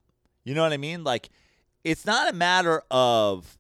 You 0.43 0.53
know 0.55 0.61
what 0.63 0.73
I 0.73 0.77
mean? 0.77 1.03
Like 1.05 1.29
it's 1.86 2.05
not 2.05 2.29
a 2.29 2.33
matter 2.36 2.83
of 2.91 3.57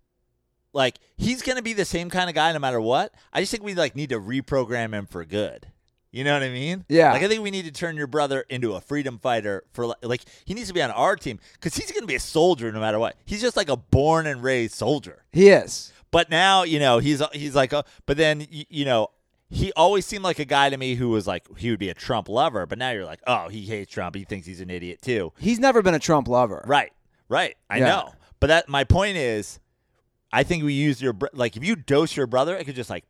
like 0.75 0.99
he's 1.17 1.41
going 1.41 1.55
to 1.55 1.63
be 1.63 1.73
the 1.73 1.85
same 1.85 2.09
kind 2.11 2.29
of 2.29 2.35
guy 2.35 2.51
no 2.53 2.59
matter 2.59 2.79
what. 2.79 3.13
I 3.33 3.39
just 3.39 3.51
think 3.51 3.63
we 3.63 3.73
like 3.73 3.95
need 3.95 4.09
to 4.09 4.19
reprogram 4.19 4.93
him 4.93 5.07
for 5.07 5.25
good. 5.25 5.67
You 6.11 6.23
know 6.23 6.33
what 6.33 6.43
I 6.43 6.49
mean? 6.49 6.85
Yeah. 6.87 7.11
Like 7.11 7.23
I 7.23 7.27
think 7.27 7.41
we 7.43 7.51
need 7.51 7.65
to 7.65 7.71
turn 7.71 7.97
your 7.97 8.07
brother 8.07 8.45
into 8.49 8.73
a 8.73 8.79
freedom 8.81 9.17
fighter 9.17 9.63
for 9.73 9.95
like 10.03 10.21
he 10.45 10.53
needs 10.53 10.67
to 10.67 10.73
be 10.73 10.81
on 10.81 10.91
our 10.91 11.15
team 11.15 11.39
cuz 11.59 11.75
he's 11.75 11.91
going 11.91 12.03
to 12.03 12.07
be 12.07 12.15
a 12.15 12.19
soldier 12.19 12.71
no 12.71 12.79
matter 12.79 12.99
what. 12.99 13.15
He's 13.25 13.41
just 13.41 13.57
like 13.57 13.67
a 13.69 13.75
born 13.75 14.27
and 14.27 14.41
raised 14.43 14.75
soldier. 14.75 15.23
he 15.33 15.49
is. 15.49 15.91
But 16.11 16.29
now, 16.29 16.63
you 16.63 16.79
know, 16.79 16.99
he's 16.99 17.21
he's 17.33 17.55
like, 17.55 17.73
uh, 17.73 17.83
but 18.05 18.15
then 18.15 18.47
y- 18.51 18.65
you 18.69 18.85
know, 18.85 19.09
he 19.49 19.73
always 19.73 20.05
seemed 20.05 20.23
like 20.23 20.39
a 20.39 20.45
guy 20.45 20.69
to 20.69 20.77
me 20.77 20.95
who 20.95 21.09
was 21.09 21.27
like 21.27 21.45
he 21.57 21.69
would 21.69 21.79
be 21.79 21.89
a 21.89 21.93
Trump 21.93 22.29
lover. 22.29 22.65
But 22.65 22.77
now 22.77 22.91
you're 22.91 23.03
like, 23.05 23.19
oh, 23.27 23.49
he 23.49 23.65
hates 23.65 23.91
Trump. 23.91 24.15
He 24.15 24.23
thinks 24.23 24.47
he's 24.47 24.61
an 24.61 24.69
idiot 24.69 25.01
too. 25.01 25.33
He's 25.37 25.59
never 25.59 25.81
been 25.81 25.93
a 25.95 25.99
Trump 25.99 26.29
lover. 26.29 26.63
Right, 26.65 26.93
right. 27.27 27.55
I 27.69 27.79
Yeah. 27.79 27.85
know. 27.87 28.13
But 28.39 28.47
that 28.47 28.69
my 28.69 28.85
point 28.85 29.17
is, 29.17 29.59
I 30.35 30.43
think 30.43 30.65
we 30.65 30.73
use 30.73 31.01
your 31.01 31.13
br- 31.13 31.27
like 31.31 31.55
if 31.55 31.63
you 31.63 31.77
dose 31.77 32.17
your 32.17 32.27
brother, 32.27 32.57
it 32.57 32.65
could 32.65 32.75
just 32.75 32.89
like 32.89 33.05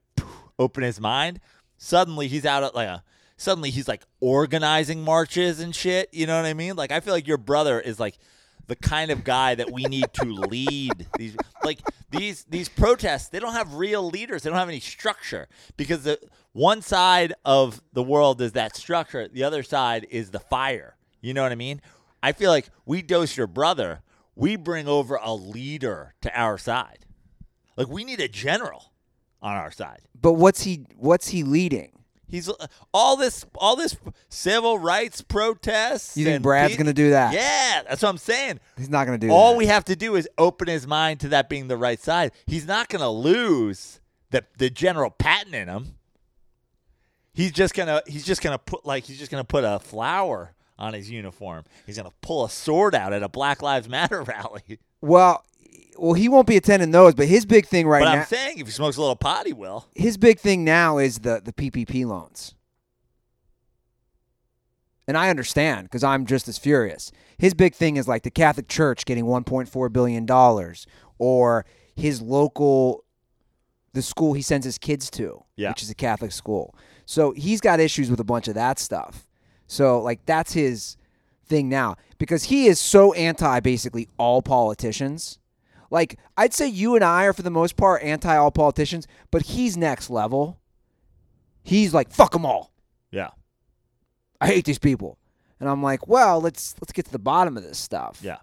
open 0.59 0.83
his 0.83 1.01
mind. 1.01 1.39
Suddenly 1.79 2.27
he's 2.27 2.45
out 2.45 2.61
at 2.63 2.75
like 2.75 2.87
a. 2.87 3.03
Suddenly 3.35 3.71
he's 3.71 3.87
like 3.87 4.03
organizing 4.19 5.03
marches 5.03 5.59
and 5.59 5.75
shit. 5.75 6.07
You 6.13 6.27
know 6.27 6.37
what 6.37 6.45
I 6.45 6.53
mean? 6.53 6.75
Like 6.75 6.91
I 6.91 6.99
feel 6.99 7.15
like 7.15 7.27
your 7.27 7.39
brother 7.39 7.79
is 7.81 7.99
like 7.99 8.19
the 8.67 8.75
kind 8.75 9.09
of 9.09 9.23
guy 9.23 9.55
that 9.55 9.71
we 9.71 9.85
need 9.85 10.05
to 10.13 10.25
lead 10.49 11.07
these 11.17 11.35
like 11.63 11.79
these 12.11 12.43
these 12.43 12.69
protests 12.69 13.29
they 13.29 13.39
don't 13.39 13.53
have 13.53 13.73
real 13.73 14.07
leaders 14.07 14.43
they 14.43 14.49
don't 14.51 14.59
have 14.59 14.69
any 14.69 14.79
structure 14.79 15.47
because 15.77 16.03
the 16.03 16.19
one 16.53 16.81
side 16.81 17.33
of 17.43 17.81
the 17.93 18.03
world 18.03 18.39
is 18.41 18.53
that 18.53 18.75
structure 18.75 19.27
the 19.27 19.43
other 19.43 19.61
side 19.61 20.07
is 20.09 20.31
the 20.31 20.39
fire 20.39 20.95
you 21.21 21.33
know 21.33 21.43
what 21.43 21.51
i 21.51 21.55
mean 21.55 21.79
i 22.23 22.31
feel 22.31 22.49
like 22.49 22.69
we 22.85 23.03
dose 23.03 23.37
your 23.37 23.47
brother 23.47 24.01
we 24.35 24.55
bring 24.55 24.87
over 24.87 25.19
a 25.21 25.33
leader 25.33 26.15
to 26.21 26.39
our 26.39 26.57
side 26.57 27.04
like 27.75 27.87
we 27.87 28.03
need 28.03 28.19
a 28.19 28.27
general 28.27 28.91
on 29.41 29.55
our 29.55 29.71
side 29.71 30.01
But 30.19 30.33
what's 30.33 30.63
he 30.63 30.85
what's 30.97 31.29
he 31.29 31.43
leading? 31.43 31.91
He's 32.27 32.49
uh, 32.49 32.53
all 32.91 33.17
this, 33.17 33.45
all 33.55 33.75
this 33.75 33.95
civil 34.29 34.79
rights 34.79 35.21
protests. 35.21 36.17
You 36.17 36.25
think 36.25 36.41
Brad's 36.41 36.73
pe- 36.73 36.77
going 36.77 36.87
to 36.87 36.93
do 36.93 37.11
that? 37.11 37.33
Yeah, 37.33 37.83
that's 37.87 38.01
what 38.01 38.09
I'm 38.09 38.17
saying. 38.17 38.59
He's 38.77 38.89
not 38.89 39.05
going 39.05 39.19
to 39.19 39.23
do 39.23 39.27
that. 39.27 39.33
All 39.33 39.51
that. 39.51 39.57
we 39.59 39.67
have 39.67 39.85
to 39.85 39.95
do 39.95 40.15
is 40.15 40.27
open 40.39 40.67
his 40.67 40.87
mind 40.87 41.19
to 41.19 41.27
that 41.29 41.49
being 41.49 41.67
the 41.67 41.77
right 41.77 41.99
side. 41.99 42.31
He's 42.47 42.65
not 42.65 42.89
going 42.89 43.01
to 43.01 43.09
lose 43.09 44.01
the 44.31 44.43
the 44.57 44.71
general 44.71 45.11
Patton 45.11 45.53
in 45.53 45.67
him. 45.67 45.95
He's 47.33 47.51
just 47.51 47.73
gonna 47.73 48.01
he's 48.07 48.25
just 48.25 48.41
gonna 48.41 48.57
put 48.57 48.85
like 48.85 49.03
he's 49.03 49.19
just 49.19 49.29
gonna 49.29 49.43
put 49.43 49.63
a 49.65 49.77
flower 49.79 50.55
on 50.79 50.93
his 50.93 51.09
uniform. 51.11 51.63
He's 51.85 51.97
gonna 51.97 52.13
pull 52.21 52.45
a 52.45 52.49
sword 52.49 52.95
out 52.95 53.11
at 53.13 53.23
a 53.23 53.29
Black 53.29 53.61
Lives 53.61 53.89
Matter 53.89 54.23
rally. 54.27 54.79
well, 55.01 55.43
well, 55.97 56.13
he 56.13 56.27
won't 56.29 56.47
be 56.47 56.57
attending 56.57 56.91
those. 56.91 57.13
But 57.15 57.27
his 57.27 57.45
big 57.45 57.65
thing 57.67 57.87
right 57.87 57.99
now 57.99 58.05
but 58.05 58.13
now, 58.15 58.21
I'm 58.21 58.27
saying 58.27 58.57
if 58.59 58.67
he 58.67 58.71
smokes 58.71 58.97
a 58.97 59.01
little 59.01 59.15
pot, 59.15 59.45
he 59.47 59.53
will. 59.53 59.87
his 59.95 60.17
big 60.17 60.39
thing 60.39 60.63
now 60.63 60.97
is 60.97 61.19
the 61.19 61.41
the 61.43 61.53
PPP 61.53 62.05
loans. 62.05 62.53
And 65.07 65.17
I 65.17 65.29
understand 65.29 65.85
because 65.85 66.03
I'm 66.03 66.25
just 66.25 66.47
as 66.47 66.57
furious. 66.57 67.11
His 67.37 67.53
big 67.53 67.75
thing 67.75 67.97
is 67.97 68.07
like 68.07 68.23
the 68.23 68.31
Catholic 68.31 68.67
Church 68.67 69.05
getting 69.05 69.25
1.4 69.25 69.93
billion 69.93 70.25
dollars, 70.25 70.87
or 71.19 71.65
his 71.95 72.21
local, 72.21 73.03
the 73.93 74.01
school 74.01 74.33
he 74.33 74.41
sends 74.41 74.65
his 74.65 74.77
kids 74.79 75.11
to, 75.11 75.43
Yeah. 75.55 75.69
which 75.69 75.83
is 75.83 75.89
a 75.91 75.95
Catholic 75.95 76.31
school. 76.31 76.75
So 77.05 77.31
he's 77.33 77.61
got 77.61 77.79
issues 77.79 78.09
with 78.09 78.19
a 78.19 78.23
bunch 78.23 78.47
of 78.47 78.55
that 78.55 78.79
stuff. 78.79 79.27
So 79.67 80.01
like 80.01 80.25
that's 80.25 80.53
his 80.53 80.97
thing 81.47 81.69
now 81.69 81.95
because 82.17 82.45
he 82.45 82.65
is 82.65 82.79
so 82.79 83.13
anti 83.13 83.59
basically 83.59 84.07
all 84.17 84.41
politicians. 84.41 85.37
Like 85.91 86.17
I'd 86.37 86.53
say 86.53 86.67
you 86.67 86.95
and 86.95 87.03
I 87.03 87.25
are 87.25 87.33
for 87.33 87.41
the 87.41 87.49
most 87.49 87.77
part 87.77 88.03
anti 88.03 88.35
all 88.35 88.51
politicians, 88.51 89.07
but 89.31 89.43
he's 89.43 89.77
next 89.77 90.09
level. 90.09 90.59
He's 91.63 91.93
like 91.93 92.11
fuck 92.11 92.31
them 92.31 92.45
all. 92.45 92.71
Yeah, 93.11 93.29
I 94.41 94.47
hate 94.47 94.65
these 94.65 94.79
people. 94.79 95.17
And 95.59 95.69
I'm 95.69 95.81
like, 95.81 96.07
well, 96.07 96.41
let's 96.41 96.75
let's 96.81 96.91
get 96.91 97.05
to 97.05 97.11
the 97.11 97.19
bottom 97.19 97.55
of 97.57 97.63
this 97.63 97.77
stuff. 97.77 98.19
yeah. 98.21 98.37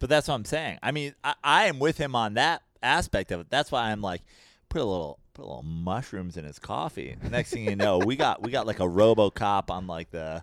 But 0.00 0.08
that's 0.08 0.28
what 0.28 0.34
I'm 0.34 0.46
saying. 0.46 0.78
I 0.82 0.92
mean, 0.92 1.14
I, 1.22 1.34
I 1.44 1.64
am 1.66 1.78
with 1.78 1.98
him 1.98 2.16
on 2.16 2.34
that 2.34 2.62
aspect 2.82 3.30
of 3.32 3.40
it. 3.40 3.50
That's 3.50 3.70
why 3.70 3.90
I'm 3.90 4.00
like, 4.00 4.22
put 4.70 4.80
a 4.80 4.84
little 4.84 5.20
put 5.34 5.44
a 5.44 5.46
little 5.48 5.62
mushrooms 5.62 6.36
in 6.36 6.44
his 6.44 6.58
coffee. 6.58 7.16
Next 7.30 7.50
thing 7.50 7.64
you 7.64 7.76
know, 7.76 7.98
we 7.98 8.16
got 8.16 8.42
we 8.42 8.50
got 8.50 8.66
like 8.66 8.80
a 8.80 8.84
RoboCop 8.84 9.70
on 9.70 9.86
like 9.86 10.10
the 10.10 10.42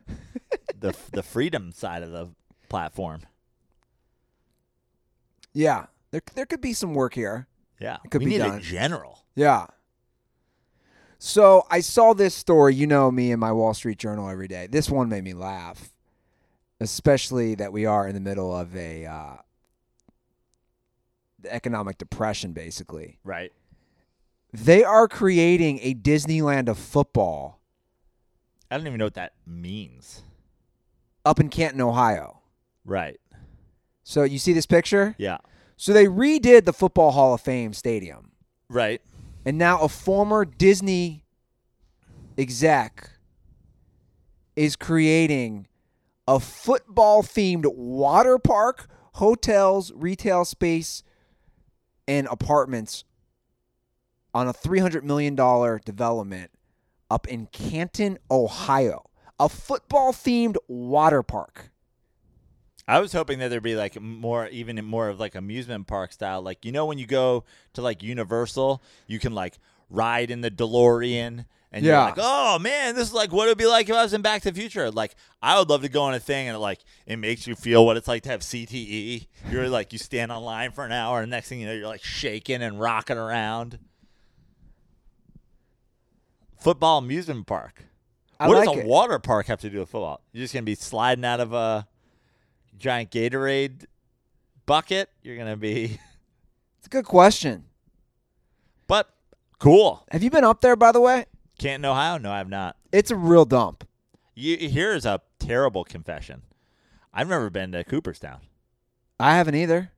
the 0.80 0.96
the 1.12 1.24
freedom 1.24 1.72
side 1.72 2.04
of 2.04 2.12
the 2.12 2.30
platform. 2.70 3.22
Yeah. 5.58 5.88
There 6.12 6.22
there 6.36 6.46
could 6.46 6.62
be 6.62 6.74
some 6.74 6.94
work 6.94 7.16
here. 7.16 7.48
Yeah, 7.80 7.98
It 8.06 8.12
could 8.12 8.22
we 8.22 8.26
be 8.26 8.32
need 8.34 8.38
done. 8.40 8.58
a 8.58 8.62
general. 8.62 9.26
Yeah. 9.36 9.66
So 11.20 11.66
I 11.72 11.80
saw 11.80 12.14
this 12.14 12.36
story. 12.36 12.76
You 12.76 12.86
know 12.88 13.10
me 13.12 13.32
and 13.32 13.40
my 13.40 13.52
Wall 13.52 13.74
Street 13.74 13.98
Journal 13.98 14.30
every 14.30 14.48
day. 14.48 14.68
This 14.68 14.90
one 14.90 15.10
made 15.10 15.24
me 15.24 15.34
laugh, 15.34 15.90
especially 16.80 17.56
that 17.56 17.74
we 17.74 17.86
are 17.88 18.08
in 18.08 18.14
the 18.14 18.22
middle 18.22 18.56
of 18.56 18.76
a 18.76 19.06
uh, 19.08 19.36
economic 21.50 21.98
depression. 21.98 22.54
Basically, 22.54 23.20
Right. 23.24 23.52
they 24.54 24.84
are 24.84 25.08
creating 25.08 25.80
a 25.82 25.94
Disneyland 25.94 26.68
of 26.70 26.78
football 26.78 27.60
I 28.70 28.78
don't 28.78 28.86
even 28.88 29.00
know 29.00 29.06
what 29.06 29.14
that 29.16 29.34
means. 29.46 30.24
up 31.26 31.40
in 31.40 31.50
Canton, 31.50 31.80
Ohio. 31.82 32.42
Right. 32.86 33.20
So 34.08 34.24
you 34.24 34.40
see 34.40 34.54
this 34.54 34.66
picture? 34.66 35.16
Yeah. 35.18 35.40
So 35.76 35.92
they 35.92 36.06
redid 36.06 36.64
the 36.64 36.72
Football 36.72 37.12
Hall 37.12 37.34
of 37.34 37.42
Fame 37.42 37.74
stadium. 37.74 38.32
Right. 38.70 39.02
And 39.44 39.58
now 39.58 39.82
a 39.82 39.90
former 39.90 40.46
Disney 40.46 41.26
exec 42.38 43.10
is 44.56 44.78
creating 44.78 45.68
a 46.26 46.40
football 46.40 47.22
themed 47.22 47.66
water 47.76 48.40
park, 48.40 48.88
hotels, 49.16 49.92
retail 49.94 50.46
space, 50.46 51.04
and 52.08 52.30
apartments 52.32 53.04
on 54.34 54.48
a 54.48 54.54
$300 54.54 55.04
million 55.04 55.36
development 55.84 56.52
up 57.12 57.28
in 57.28 57.48
Canton, 57.48 58.20
Ohio. 58.32 59.10
A 59.38 59.50
football 59.50 60.14
themed 60.14 60.56
water 60.70 61.24
park. 61.24 61.72
I 62.88 63.00
was 63.00 63.12
hoping 63.12 63.40
that 63.40 63.50
there'd 63.50 63.62
be 63.64 63.76
like 63.76 64.00
more, 64.00 64.48
even 64.48 64.84
more 64.86 65.10
of 65.10 65.20
like 65.20 65.36
amusement 65.36 65.88
park 65.88 66.14
style. 66.14 66.42
Like 66.42 66.64
you 66.64 66.72
know, 66.72 66.86
when 66.86 66.98
you 66.98 67.06
go 67.06 67.44
to 67.74 67.82
like 67.82 68.02
Universal, 68.02 68.82
you 69.08 69.20
can 69.20 69.34
like 69.34 69.58
ride 69.90 70.32
in 70.32 70.42
the 70.42 70.50
DeLorean, 70.52 71.46
and 71.72 71.86
you're 71.86 71.94
Yeah. 71.94 72.06
like, 72.06 72.16
oh 72.18 72.60
man, 72.60 72.96
this 72.96 73.10
is 73.10 73.14
like 73.14 73.32
what 73.34 73.48
it'd 73.48 73.58
be 73.58 73.66
like 73.66 73.90
if 73.90 73.96
I 73.96 74.04
was 74.04 74.14
in 74.14 74.22
Back 74.22 74.42
to 74.44 74.52
the 74.52 74.60
Future. 74.60 74.90
Like 74.90 75.16
I 75.42 75.60
would 75.60 75.70
love 75.70 75.82
to 75.82 75.90
go 75.90 76.04
on 76.04 76.14
a 76.14 76.20
thing 76.20 76.48
and 76.48 76.56
it, 76.56 76.60
like 76.60 76.80
it 77.06 77.18
makes 77.18 77.46
you 77.46 77.56
feel 77.56 77.86
what 77.86 77.98
it's 77.98 78.08
like 78.08 78.24
to 78.24 78.30
have 78.30 78.40
CTE. 78.42 79.28
You're 79.52 79.68
like 79.68 79.92
you 79.92 80.00
stand 80.00 80.32
on 80.32 80.44
line 80.44 80.72
for 80.72 80.86
an 80.86 80.94
hour, 80.94 81.22
and 81.22 81.30
next 81.30 81.50
thing 81.50 81.60
you 81.60 81.66
know, 81.68 81.74
you're 81.74 81.88
like 81.88 82.04
shaking 82.04 82.62
and 82.62 82.80
rocking 82.80 83.18
around. 83.18 83.80
Football 86.60 87.00
amusement 87.00 87.46
park. 87.48 87.84
I 88.40 88.48
what 88.48 88.58
like 88.58 88.68
does 88.70 88.78
a 88.78 88.80
it. 88.82 88.86
water 88.88 89.20
park 89.20 89.48
have 89.48 89.60
to 89.62 89.70
do 89.70 89.80
with 89.80 89.90
football? 89.90 90.22
You're 90.32 90.44
just 90.44 90.54
gonna 90.54 90.64
be 90.64 90.76
sliding 90.76 91.26
out 91.26 91.40
of 91.40 91.54
a 91.54 91.88
giant 92.78 93.12
Gatorade 93.12 93.86
bucket. 94.66 95.10
You're 95.22 95.38
gonna 95.38 95.58
be, 95.58 96.00
It's 96.80 96.88
a 96.88 96.90
good 96.90 97.06
question. 97.06 97.66
but 98.88 99.10
cool. 99.60 100.06
Have 100.12 100.24
you 100.24 100.30
been 100.30 100.44
up 100.44 100.62
there, 100.62 100.76
by 100.76 100.92
the 100.92 101.02
way? 101.02 101.26
Canton, 101.60 101.86
Ohio? 101.86 102.18
No, 102.18 102.32
I 102.32 102.38
have 102.38 102.50
not. 102.50 102.78
It's 102.92 103.12
a 103.12 103.16
real 103.16 103.46
dump. 103.46 103.84
You, 104.36 104.56
here's 104.58 105.06
a 105.06 105.22
terrible 105.40 105.84
confession. 105.84 106.44
I've 107.14 107.28
never 107.28 107.50
been 107.50 107.72
to 107.72 107.84
Cooperstown. 107.84 108.42
I 109.20 109.36
haven't 109.36 109.56
either. 109.56 109.92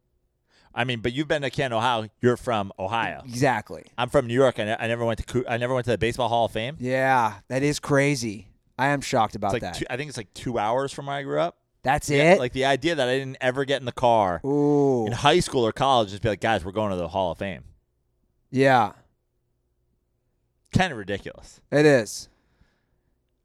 I 0.74 0.86
mean, 0.86 1.02
but 1.02 1.12
you've 1.12 1.28
been 1.28 1.42
to 1.42 1.50
Canton, 1.50 1.78
Ohio. 1.78 2.08
You're 2.22 2.38
from 2.38 2.72
Ohio. 2.80 3.22
Exactly. 3.26 3.84
I'm 3.98 4.08
from 4.08 4.28
New 4.28 4.34
York. 4.34 4.60
I, 4.60 4.64
ne- 4.64 4.78
I 4.80 4.88
never 4.88 5.04
went 5.04 5.20
to 5.20 5.26
Coo- 5.26 5.44
I 5.50 5.58
never 5.58 5.74
went 5.74 5.84
to 5.86 5.92
the 5.92 5.98
Baseball 5.98 6.30
Hall 6.30 6.46
of 6.46 6.52
Fame. 6.54 6.78
Yeah, 6.80 7.34
that 7.50 7.64
is 7.64 7.80
crazy. 7.80 8.48
I 8.78 8.88
am 8.90 9.02
shocked 9.02 9.36
about 9.36 9.48
It's 9.48 9.62
like 9.62 9.74
that. 9.74 9.76
two, 9.80 9.86
I 9.90 9.98
think 9.98 10.08
it's 10.08 10.18
like 10.18 10.34
two 10.34 10.58
hours 10.58 10.94
from 10.94 11.08
where 11.08 11.18
I 11.18 11.24
grew 11.24 11.42
up. 11.42 11.58
That's 11.84 12.10
Yeah, 12.10 12.34
it. 12.34 12.40
Like 12.40 12.54
the 12.54 12.66
idea 12.66 12.96
that 12.96 13.08
I 13.08 13.18
didn't 13.18 13.38
ever 13.40 13.64
get 13.66 13.82
in 13.82 13.86
the 13.86 13.92
car 13.92 14.42
Ooh. 14.46 15.06
in 15.06 15.14
high 15.14 15.40
school 15.40 15.66
or 15.66 15.72
college, 15.72 16.10
just 16.10 16.22
be 16.22 16.30
like, 16.30 16.42
guys, 16.42 16.66
we're 16.66 16.72
going 16.74 16.92
to 16.92 16.98
the 16.98 17.08
Hall 17.08 17.32
of 17.32 17.38
Fame. 17.38 17.64
Yeah, 18.52 18.94
Kind 20.72 20.92
of 20.92 20.98
ridiculous. 21.00 21.62
it 21.72 21.86
is. 21.86 22.30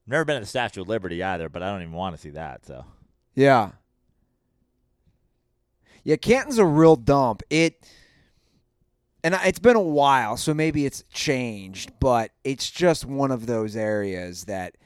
Never 0.06 0.24
been 0.26 0.36
to 0.36 0.40
the 0.40 0.46
Statue 0.46 0.82
of 0.82 0.88
Liberty 0.88 1.22
either, 1.22 1.48
but 1.48 1.62
I 1.62 1.70
don't 1.70 1.80
even 1.82 1.94
want 1.94 2.14
to 2.16 2.20
see 2.20 2.30
that. 2.30 2.66
So 2.66 2.84
Yeah. 3.34 3.70
Yeah, 6.02 6.16
Canton's 6.16 6.58
a 6.58 6.66
real 6.66 6.96
dump. 6.96 7.42
It 7.50 7.88
and 9.22 9.34
it's 9.44 9.58
been 9.58 9.76
a 9.76 9.80
while, 9.80 10.36
so 10.36 10.52
maybe 10.52 10.84
it's 10.84 11.02
changed, 11.10 11.92
but 11.98 12.30
it's 12.44 12.70
just 12.70 13.06
one 13.06 13.30
of 13.30 13.46
those 13.46 13.74
areas 13.74 14.44
that 14.44 14.76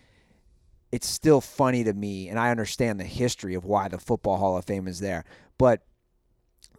it's 0.93 1.07
still 1.07 1.41
funny 1.41 1.85
to 1.85 1.93
me 1.93 2.29
and 2.29 2.39
I 2.39 2.51
understand 2.51 2.99
the 2.99 3.05
history 3.05 3.55
of 3.55 3.65
why 3.65 3.89
the 3.89 3.99
Football 3.99 4.39
Hall 4.39 4.57
of 4.57 4.65
Fame 4.65 4.89
is 4.89 5.01
there. 5.01 5.25
But 5.59 5.83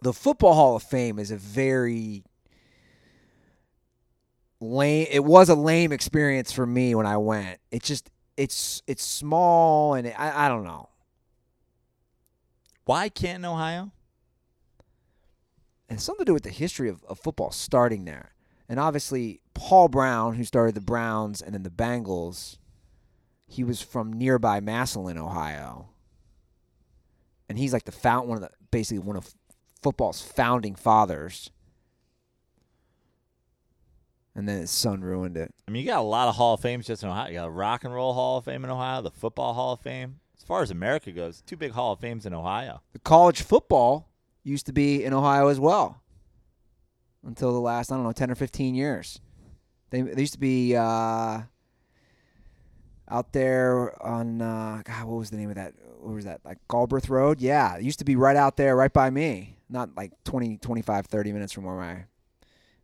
the 0.02 0.12
Football 0.12 0.54
Hall 0.54 0.76
of 0.76 0.82
Fame 0.82 1.18
is 1.18 1.30
a 1.30 1.36
very 1.36 2.24
lame 4.60 5.06
it 5.10 5.24
was 5.24 5.48
a 5.48 5.54
lame 5.54 5.92
experience 5.92 6.52
for 6.52 6.66
me 6.66 6.94
when 6.94 7.06
I 7.06 7.16
went. 7.16 7.58
It's 7.70 7.86
just 7.86 8.10
it's 8.36 8.82
it's 8.86 9.04
small 9.04 9.94
and 9.94 10.06
it, 10.08 10.18
I 10.18 10.46
I 10.46 10.48
don't 10.48 10.64
know. 10.64 10.88
why 12.84 13.08
Canton, 13.08 13.44
Ohio? 13.44 13.92
and 15.88 15.96
it's 15.96 16.04
something 16.04 16.24
to 16.24 16.30
do 16.30 16.34
with 16.34 16.44
the 16.44 16.50
history 16.50 16.88
of, 16.88 17.02
of 17.04 17.18
football 17.18 17.50
starting 17.50 18.04
there. 18.04 18.32
And 18.68 18.78
obviously, 18.78 19.40
Paul 19.54 19.88
Brown, 19.88 20.36
who 20.36 20.44
started 20.44 20.76
the 20.76 20.80
Browns 20.80 21.42
and 21.42 21.52
then 21.52 21.64
the 21.64 21.70
Bengals, 21.70 22.58
he 23.50 23.64
was 23.64 23.82
from 23.82 24.12
nearby 24.12 24.60
Massillon, 24.60 25.18
Ohio, 25.18 25.88
and 27.48 27.58
he's 27.58 27.72
like 27.72 27.84
the 27.84 27.92
found 27.92 28.28
one 28.28 28.36
of 28.36 28.42
the 28.42 28.50
basically 28.70 29.00
one 29.00 29.16
of 29.16 29.34
football's 29.82 30.22
founding 30.22 30.76
fathers. 30.76 31.50
And 34.36 34.48
then 34.48 34.60
his 34.60 34.70
son 34.70 35.00
ruined 35.00 35.36
it. 35.36 35.52
I 35.66 35.72
mean, 35.72 35.82
you 35.82 35.90
got 35.90 35.98
a 35.98 36.02
lot 36.02 36.28
of 36.28 36.36
Hall 36.36 36.54
of 36.54 36.60
Fames 36.60 36.86
just 36.86 37.02
in 37.02 37.08
Ohio. 37.08 37.28
You 37.28 37.34
got 37.34 37.48
a 37.48 37.50
Rock 37.50 37.82
and 37.82 37.92
Roll 37.92 38.14
Hall 38.14 38.38
of 38.38 38.44
Fame 38.44 38.64
in 38.64 38.70
Ohio, 38.70 39.02
the 39.02 39.10
Football 39.10 39.52
Hall 39.54 39.72
of 39.72 39.80
Fame. 39.80 40.20
As 40.38 40.44
far 40.44 40.62
as 40.62 40.70
America 40.70 41.10
goes, 41.10 41.42
two 41.44 41.56
big 41.56 41.72
Hall 41.72 41.92
of 41.92 41.98
Fames 41.98 42.24
in 42.24 42.32
Ohio. 42.32 42.80
The 42.92 43.00
college 43.00 43.42
football 43.42 44.08
used 44.44 44.66
to 44.66 44.72
be 44.72 45.04
in 45.04 45.12
Ohio 45.12 45.48
as 45.48 45.58
well 45.58 46.00
until 47.26 47.52
the 47.52 47.58
last 47.60 47.90
I 47.90 47.96
don't 47.96 48.04
know 48.04 48.12
ten 48.12 48.30
or 48.30 48.36
fifteen 48.36 48.76
years. 48.76 49.20
They, 49.90 50.02
they 50.02 50.20
used 50.20 50.34
to 50.34 50.38
be 50.38 50.76
uh, 50.76 51.42
out 53.10 53.32
there 53.32 54.00
on 54.04 54.40
uh, 54.40 54.82
God. 54.84 55.04
What 55.06 55.18
was 55.18 55.30
the 55.30 55.36
name 55.36 55.50
of 55.50 55.56
that? 55.56 55.74
What 55.98 56.14
was 56.14 56.24
that? 56.24 56.40
Like 56.44 56.58
Galbraith 56.70 57.08
Road? 57.08 57.40
Yeah, 57.40 57.76
it 57.76 57.82
used 57.82 57.98
to 57.98 58.04
be 58.04 58.16
right 58.16 58.36
out 58.36 58.56
there, 58.56 58.76
right 58.76 58.92
by 58.92 59.10
me. 59.10 59.56
Not 59.68 59.96
like 59.96 60.12
20, 60.24 60.58
25, 60.58 61.06
30 61.06 61.32
minutes 61.32 61.52
from 61.52 61.64
where 61.64 61.76
my 61.76 62.04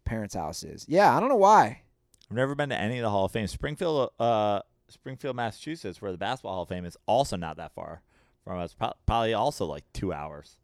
parents' 0.04 0.34
house 0.34 0.62
is. 0.62 0.84
Yeah, 0.88 1.16
I 1.16 1.20
don't 1.20 1.28
know 1.28 1.36
why. 1.36 1.82
I've 2.30 2.36
never 2.36 2.54
been 2.54 2.68
to 2.70 2.76
any 2.80 2.98
of 2.98 3.02
the 3.02 3.10
Hall 3.10 3.24
of 3.24 3.32
Fame. 3.32 3.46
Springfield, 3.46 4.10
uh, 4.18 4.60
Springfield, 4.88 5.36
Massachusetts, 5.36 6.00
where 6.02 6.12
the 6.12 6.18
Basketball 6.18 6.54
Hall 6.54 6.62
of 6.62 6.68
Fame 6.68 6.84
is, 6.84 6.96
also 7.06 7.36
not 7.36 7.56
that 7.56 7.72
far 7.74 8.02
from 8.44 8.58
us. 8.58 8.74
Pro- 8.74 8.92
Probably 9.06 9.34
also 9.34 9.64
like 9.66 9.84
two 9.92 10.12
hours 10.12 10.56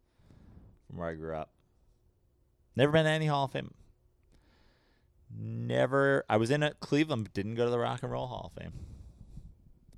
from 0.87 0.97
where 0.97 1.09
I 1.09 1.13
grew 1.15 1.35
up. 1.35 1.49
Never 2.75 2.91
been 2.91 3.05
to 3.05 3.11
any 3.11 3.27
Hall 3.27 3.45
of 3.45 3.51
Fame. 3.51 3.73
Never. 5.35 6.23
I 6.29 6.37
was 6.37 6.51
in 6.51 6.63
it, 6.63 6.77
Cleveland, 6.79 7.29
didn't 7.33 7.55
go 7.55 7.65
to 7.65 7.71
the 7.71 7.79
Rock 7.79 8.03
and 8.03 8.11
Roll 8.11 8.27
Hall 8.27 8.51
of 8.55 8.61
Fame. 8.61 8.73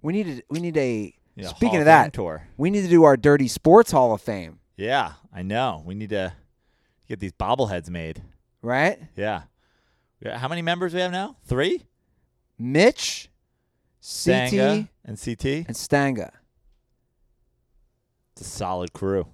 We 0.06 0.14
need 0.14 0.38
to, 0.38 0.43
we 0.51 0.60
need 0.60 0.78
a. 0.78 1.16
Know, 1.36 1.47
speaking 1.49 1.78
of 1.78 1.82
Fame 1.82 1.86
that, 1.86 2.14
tour. 2.14 2.47
we 2.58 2.70
need 2.70 2.84
to 2.84 2.88
do 2.88 3.03
our 3.03 3.18
Dirty 3.18 3.47
Sports 3.47 3.91
Hall 3.91 4.14
of 4.14 4.22
Fame, 4.22 4.60
Yeah, 4.78 5.14
I 5.34 5.41
know. 5.41 5.82
We 5.86 5.95
need 5.95 6.12
to 6.12 6.32
get 7.10 7.20
these 7.20 7.34
bobbleheads 7.34 7.89
made. 7.89 8.22
right? 8.62 8.99
Yeah. 9.18 9.41
Yeah, 10.22 10.38
How 10.38 10.47
many 10.47 10.62
members 10.62 10.93
we 10.93 11.01
have 11.01 11.12
now? 11.12 11.36
Three. 11.45 11.84
Mitch, 12.58 13.30
CT, 14.01 14.53
and 14.53 15.20
CT. 15.20 15.45
and 15.68 15.76
Stanga. 15.76 16.32
It's 18.34 18.41
a 18.41 18.49
solid 18.49 18.93
crew. 18.93 19.28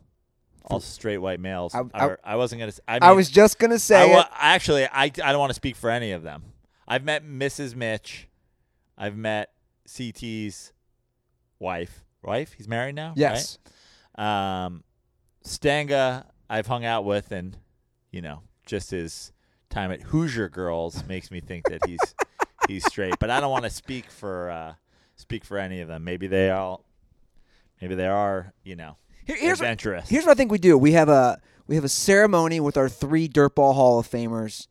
All 0.65 0.79
straight 0.79 1.17
white 1.17 1.39
males. 1.39 1.75
I- 1.75 1.81
I, 1.93 2.05
I- 2.11 2.17
I, 2.23 2.35
wasn't 2.37 2.61
gonna. 2.61 2.71
I, 2.87 2.93
mean, 2.93 2.99
I 3.03 3.11
was 3.11 3.29
just 3.29 3.59
gonna 3.59 3.77
say 3.79 4.11
it. 4.13 4.25
actually, 4.33 4.85
I, 4.85 5.03
I 5.03 5.09
don't 5.09 5.39
want 5.39 5.49
to 5.49 5.55
speak 5.55 5.75
for 5.75 5.89
any 5.89 6.13
of 6.13 6.23
them. 6.23 6.43
I've 6.87 7.03
met 7.03 7.25
Mrs. 7.25 7.75
Mitch. 7.75 8.27
I've 8.97 9.15
met 9.17 9.49
CT's 9.95 10.73
wife. 11.59 12.03
Wife? 12.23 12.53
He's 12.53 12.67
married 12.67 12.95
now. 12.95 13.13
Yes, 13.15 13.57
Right? 14.17 14.65
Um, 14.65 14.83
Stanga, 15.45 16.25
I've 16.49 16.67
hung 16.67 16.85
out 16.85 17.03
with, 17.05 17.31
and 17.31 17.57
you 18.11 18.21
know, 18.21 18.41
just 18.65 18.91
his 18.91 19.31
time 19.69 19.91
at 19.91 20.01
Hoosier 20.01 20.49
Girls 20.49 21.03
makes 21.07 21.31
me 21.31 21.39
think 21.39 21.65
that 21.69 21.85
he's 21.85 21.99
he's 22.67 22.85
straight. 22.85 23.15
But 23.19 23.29
I 23.29 23.39
don't 23.39 23.51
want 23.51 23.63
to 23.63 23.69
speak 23.69 24.09
for 24.11 24.49
uh, 24.51 24.73
speak 25.15 25.43
for 25.45 25.57
any 25.57 25.81
of 25.81 25.87
them. 25.87 26.03
Maybe 26.03 26.27
they 26.27 26.51
all. 26.51 26.85
Maybe 27.81 27.95
they 27.95 28.07
are. 28.07 28.53
You 28.63 28.75
know, 28.75 28.97
Here- 29.25 29.37
here's 29.39 29.59
what, 29.59 29.67
here's 30.07 30.25
what 30.25 30.31
I 30.31 30.35
think 30.35 30.51
we 30.51 30.59
do. 30.59 30.77
We 30.77 30.91
have 30.91 31.09
a 31.09 31.39
we 31.67 31.75
have 31.75 31.83
a 31.83 31.89
ceremony 31.89 32.59
with 32.59 32.77
our 32.77 32.89
three 32.89 33.27
Dirtball 33.27 33.73
Hall 33.73 33.97
of 33.99 34.07
Famers, 34.07 34.67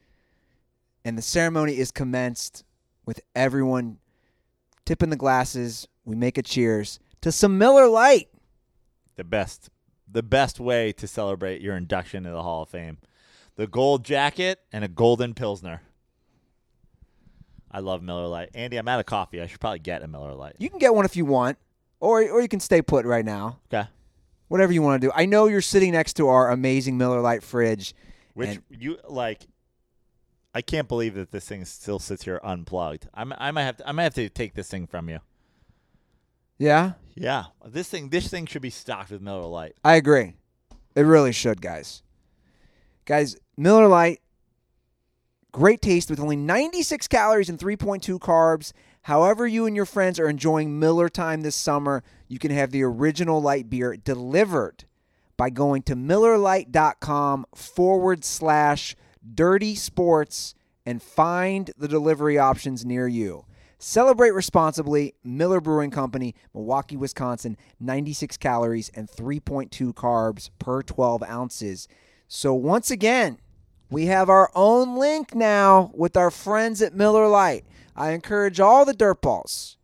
and 1.04 1.18
the 1.18 1.22
ceremony 1.22 1.78
is 1.78 1.90
commenced 1.90 2.62
with 3.06 3.20
everyone 3.34 3.98
tipping 4.90 5.10
the 5.10 5.16
glasses. 5.16 5.86
We 6.04 6.16
make 6.16 6.36
a 6.36 6.42
cheers 6.42 6.98
to 7.20 7.30
some 7.30 7.58
Miller 7.58 7.86
Lite. 7.86 8.28
the 9.14 9.22
best 9.22 9.70
the 10.10 10.20
best 10.24 10.58
way 10.58 10.90
to 10.94 11.06
celebrate 11.06 11.60
your 11.60 11.76
induction 11.76 12.24
to 12.24 12.30
the 12.30 12.42
Hall 12.42 12.62
of 12.64 12.70
Fame. 12.70 12.98
The 13.54 13.68
gold 13.68 14.04
jacket 14.04 14.58
and 14.72 14.82
a 14.82 14.88
golden 14.88 15.32
pilsner. 15.34 15.82
I 17.70 17.78
love 17.78 18.02
Miller 18.02 18.26
Lite. 18.26 18.48
Andy, 18.52 18.78
I'm 18.78 18.88
out 18.88 18.98
of 18.98 19.06
coffee. 19.06 19.40
I 19.40 19.46
should 19.46 19.60
probably 19.60 19.78
get 19.78 20.02
a 20.02 20.08
Miller 20.08 20.34
Lite. 20.34 20.56
You 20.58 20.68
can 20.68 20.80
get 20.80 20.92
one 20.92 21.04
if 21.04 21.14
you 21.14 21.24
want, 21.24 21.56
or 22.00 22.22
or 22.28 22.42
you 22.42 22.48
can 22.48 22.58
stay 22.58 22.82
put 22.82 23.06
right 23.06 23.24
now. 23.24 23.60
Okay. 23.72 23.88
Whatever 24.48 24.72
you 24.72 24.82
want 24.82 25.00
to 25.00 25.06
do. 25.06 25.12
I 25.14 25.24
know 25.26 25.46
you're 25.46 25.60
sitting 25.60 25.92
next 25.92 26.14
to 26.14 26.26
our 26.26 26.50
amazing 26.50 26.98
Miller 26.98 27.20
Lite 27.20 27.44
fridge. 27.44 27.94
Which 28.34 28.48
And- 28.48 28.62
you 28.70 28.98
like 29.08 29.46
I 30.54 30.62
can't 30.62 30.88
believe 30.88 31.14
that 31.14 31.30
this 31.30 31.48
thing 31.48 31.64
still 31.64 31.98
sits 31.98 32.24
here 32.24 32.40
unplugged. 32.42 33.08
I'm, 33.14 33.32
I 33.38 33.50
might 33.50 33.62
have 33.62 33.76
to 33.78 33.88
I 33.88 33.92
might 33.92 34.04
have 34.04 34.14
to 34.14 34.28
take 34.28 34.54
this 34.54 34.68
thing 34.68 34.86
from 34.86 35.08
you. 35.08 35.20
Yeah, 36.58 36.92
Yeah. 37.14 37.44
This 37.64 37.88
thing 37.88 38.10
this 38.10 38.28
thing 38.28 38.46
should 38.46 38.62
be 38.62 38.70
stocked 38.70 39.10
with 39.10 39.22
Miller 39.22 39.46
Lite. 39.46 39.76
I 39.84 39.94
agree. 39.94 40.34
It 40.94 41.02
really 41.02 41.32
should, 41.32 41.62
guys. 41.62 42.02
Guys, 43.04 43.36
Miller 43.56 43.86
Lite, 43.86 44.20
great 45.52 45.80
taste 45.80 46.10
with 46.10 46.20
only 46.20 46.36
96 46.36 47.08
calories 47.08 47.48
and 47.48 47.58
3.2 47.58 48.18
carbs. 48.18 48.72
However, 49.02 49.46
you 49.46 49.66
and 49.66 49.74
your 49.74 49.86
friends 49.86 50.20
are 50.20 50.28
enjoying 50.28 50.78
Miller 50.78 51.08
time 51.08 51.40
this 51.40 51.56
summer, 51.56 52.02
you 52.28 52.38
can 52.38 52.50
have 52.50 52.70
the 52.70 52.82
original 52.82 53.40
light 53.40 53.70
beer 53.70 53.96
delivered 53.96 54.84
by 55.36 55.48
going 55.48 55.82
to 55.84 55.96
MillerLite.com 55.96 57.46
forward 57.54 58.24
slash 58.24 58.94
dirty 59.34 59.74
sports 59.74 60.54
and 60.86 61.02
find 61.02 61.70
the 61.76 61.88
delivery 61.88 62.38
options 62.38 62.84
near 62.84 63.06
you. 63.06 63.44
Celebrate 63.78 64.32
responsibly. 64.32 65.14
Miller 65.24 65.60
Brewing 65.60 65.90
Company, 65.90 66.34
Milwaukee, 66.54 66.96
Wisconsin. 66.96 67.56
96 67.80 68.36
calories 68.36 68.90
and 68.90 69.08
3.2 69.08 69.94
carbs 69.94 70.50
per 70.58 70.82
12 70.82 71.22
ounces. 71.22 71.88
So, 72.28 72.52
once 72.54 72.90
again, 72.90 73.38
we 73.90 74.06
have 74.06 74.28
our 74.28 74.50
own 74.54 74.98
link 74.98 75.34
now 75.34 75.90
with 75.94 76.16
our 76.16 76.30
friends 76.30 76.82
at 76.82 76.94
Miller 76.94 77.26
Lite. 77.26 77.64
I 77.96 78.10
encourage 78.10 78.60
all 78.60 78.84
the 78.84 78.94
dirtballs 78.94 79.76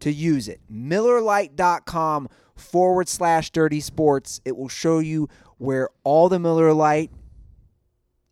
to 0.00 0.12
use 0.12 0.48
it. 0.48 0.60
MillerLite.com 0.70 2.28
forward 2.56 3.08
slash 3.08 3.50
dirty 3.50 3.80
sports. 3.80 4.40
It 4.44 4.56
will 4.56 4.68
show 4.68 4.98
you 4.98 5.28
where 5.58 5.88
all 6.02 6.28
the 6.28 6.38
Miller 6.38 6.72
Lite 6.72 7.10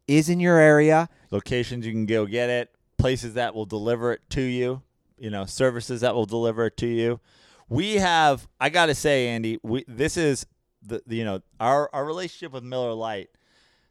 is 0.06 0.28
in 0.28 0.40
your 0.40 0.58
area. 0.58 1.08
Locations 1.30 1.86
you 1.86 1.92
can 1.92 2.06
go 2.06 2.26
get 2.26 2.50
it, 2.50 2.74
places 2.98 3.34
that 3.34 3.54
will 3.54 3.66
deliver 3.66 4.12
it 4.12 4.20
to 4.30 4.42
you, 4.42 4.82
you 5.18 5.30
know, 5.30 5.44
services 5.44 6.00
that 6.02 6.14
will 6.14 6.26
deliver 6.26 6.66
it 6.66 6.76
to 6.78 6.86
you. 6.86 7.20
We 7.68 7.94
have 7.94 8.48
I 8.60 8.68
got 8.68 8.86
to 8.86 8.94
say 8.94 9.28
Andy, 9.28 9.58
we 9.62 9.84
this 9.88 10.16
is 10.16 10.46
the, 10.82 11.02
the 11.06 11.16
you 11.16 11.24
know, 11.24 11.40
our 11.58 11.88
our 11.92 12.04
relationship 12.04 12.52
with 12.52 12.64
Miller 12.64 12.92
Lite 12.92 13.30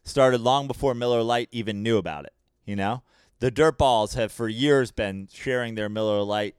started 0.04 0.40
long 0.40 0.66
before 0.66 0.94
Miller 0.94 1.22
Lite 1.22 1.48
even 1.52 1.82
knew 1.82 1.96
about 1.96 2.24
it, 2.24 2.32
you 2.64 2.76
know? 2.76 3.02
The 3.40 3.50
Dirtballs 3.50 4.14
have 4.14 4.30
for 4.30 4.48
years 4.48 4.92
been 4.92 5.28
sharing 5.32 5.74
their 5.74 5.88
Miller 5.88 6.22
Lite 6.22 6.54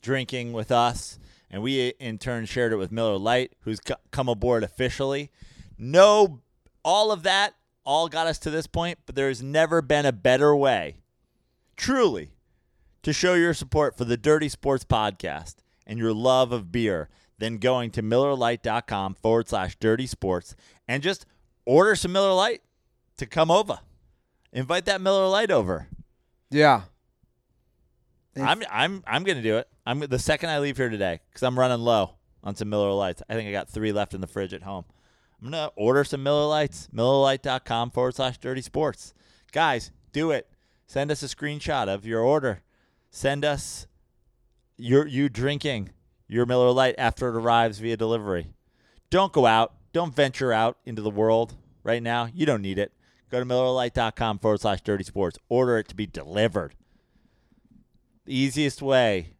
drinking 0.00 0.52
with 0.52 0.70
us, 0.70 1.18
and 1.50 1.62
we 1.62 1.90
uh, 1.90 1.92
in 2.00 2.16
turn 2.16 2.46
shared 2.46 2.72
it 2.72 2.76
with 2.76 2.90
Miller 2.90 3.18
Lite, 3.18 3.52
who's 3.60 3.80
co- 3.80 3.96
come 4.10 4.28
aboard 4.28 4.62
officially. 4.62 5.30
No, 5.76 6.40
all 6.82 7.12
of 7.12 7.24
that 7.24 7.54
all 7.88 8.06
got 8.10 8.26
us 8.26 8.38
to 8.40 8.50
this 8.50 8.66
point, 8.66 8.98
but 9.06 9.14
there's 9.14 9.42
never 9.42 9.80
been 9.80 10.04
a 10.04 10.12
better 10.12 10.54
way, 10.54 10.98
truly, 11.74 12.32
to 13.02 13.14
show 13.14 13.32
your 13.32 13.54
support 13.54 13.96
for 13.96 14.04
the 14.04 14.18
Dirty 14.18 14.50
Sports 14.50 14.84
Podcast 14.84 15.56
and 15.86 15.98
your 15.98 16.12
love 16.12 16.52
of 16.52 16.70
beer 16.70 17.08
than 17.38 17.56
going 17.56 17.90
to 17.92 18.02
MillerLite.com 18.02 19.14
forward 19.14 19.48
slash 19.48 19.74
dirty 19.80 20.06
sports 20.06 20.54
and 20.86 21.02
just 21.02 21.24
order 21.64 21.96
some 21.96 22.12
Miller 22.12 22.34
Lite 22.34 22.60
to 23.16 23.24
come 23.24 23.50
over. 23.50 23.78
Invite 24.52 24.84
that 24.84 25.00
Miller 25.00 25.26
Lite 25.26 25.50
over. 25.50 25.86
Yeah. 26.50 26.82
If- 28.34 28.42
I'm 28.42 28.62
I'm 28.70 29.02
I'm 29.06 29.24
gonna 29.24 29.42
do 29.42 29.56
it. 29.56 29.68
I'm 29.86 30.00
the 30.00 30.18
second 30.18 30.50
I 30.50 30.58
leave 30.58 30.76
here 30.76 30.90
today 30.90 31.20
because 31.30 31.42
I'm 31.42 31.58
running 31.58 31.80
low 31.80 32.16
on 32.44 32.54
some 32.54 32.68
Miller 32.68 32.92
Lights. 32.92 33.22
I 33.30 33.34
think 33.34 33.48
I 33.48 33.52
got 33.52 33.70
three 33.70 33.92
left 33.92 34.12
in 34.12 34.20
the 34.20 34.26
fridge 34.26 34.52
at 34.52 34.62
home. 34.62 34.84
I'm 35.40 35.50
gonna 35.50 35.70
order 35.76 36.04
some 36.04 36.22
Miller 36.22 36.46
Lights. 36.46 36.88
MillerLite.com 36.92 37.90
forward 37.90 38.14
slash 38.14 38.38
Dirty 38.38 38.62
Sports. 38.62 39.14
Guys, 39.52 39.90
do 40.12 40.30
it. 40.30 40.48
Send 40.86 41.10
us 41.10 41.22
a 41.22 41.26
screenshot 41.26 41.88
of 41.88 42.04
your 42.04 42.20
order. 42.20 42.62
Send 43.10 43.44
us 43.44 43.86
your 44.76 45.06
you 45.06 45.28
drinking 45.28 45.90
your 46.26 46.46
Miller 46.46 46.72
Lite 46.72 46.96
after 46.98 47.28
it 47.28 47.36
arrives 47.36 47.78
via 47.78 47.96
delivery. 47.96 48.54
Don't 49.10 49.32
go 49.32 49.46
out. 49.46 49.74
Don't 49.92 50.14
venture 50.14 50.52
out 50.52 50.78
into 50.84 51.02
the 51.02 51.10
world 51.10 51.54
right 51.82 52.02
now. 52.02 52.28
You 52.32 52.46
don't 52.46 52.62
need 52.62 52.78
it. 52.78 52.92
Go 53.30 53.38
to 53.38 53.46
MillerLite.com 53.46 54.38
forward 54.38 54.60
slash 54.60 54.82
Dirty 54.82 55.04
Sports. 55.04 55.38
Order 55.48 55.78
it 55.78 55.88
to 55.88 55.94
be 55.94 56.06
delivered 56.06 56.74
the 58.28 58.36
easiest 58.36 58.82
way 58.82 59.32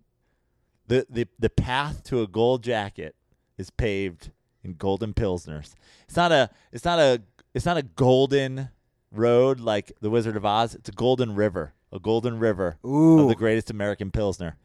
the, 0.87 1.07
the 1.11 1.29
the 1.39 1.51
path 1.51 2.03
to 2.05 2.23
a 2.23 2.27
gold 2.27 2.65
jacket 2.65 3.15
is 3.59 3.69
paved 3.69 4.31
in 4.63 4.75
golden 4.75 5.15
pilsners. 5.15 5.75
It's 6.07 6.17
not 6.17 6.33
a 6.33 6.51
it's 6.73 6.85
not 6.85 6.99
a 6.99 7.23
it's 7.55 7.67
not 7.67 7.77
a 7.77 7.83
golden 7.83 8.69
road 9.11 9.61
like 9.61 9.93
the 10.01 10.11
wizard 10.11 10.37
of 10.37 10.45
oz. 10.45 10.75
It's 10.75 10.89
a 10.89 10.93
golden 10.93 11.35
river 11.35 11.75
a 11.93 11.99
golden 11.99 12.39
river 12.39 12.77
of 12.85 13.29
the 13.29 13.35
greatest 13.37 13.71
american 13.71 14.11
pilsner. 14.11 14.57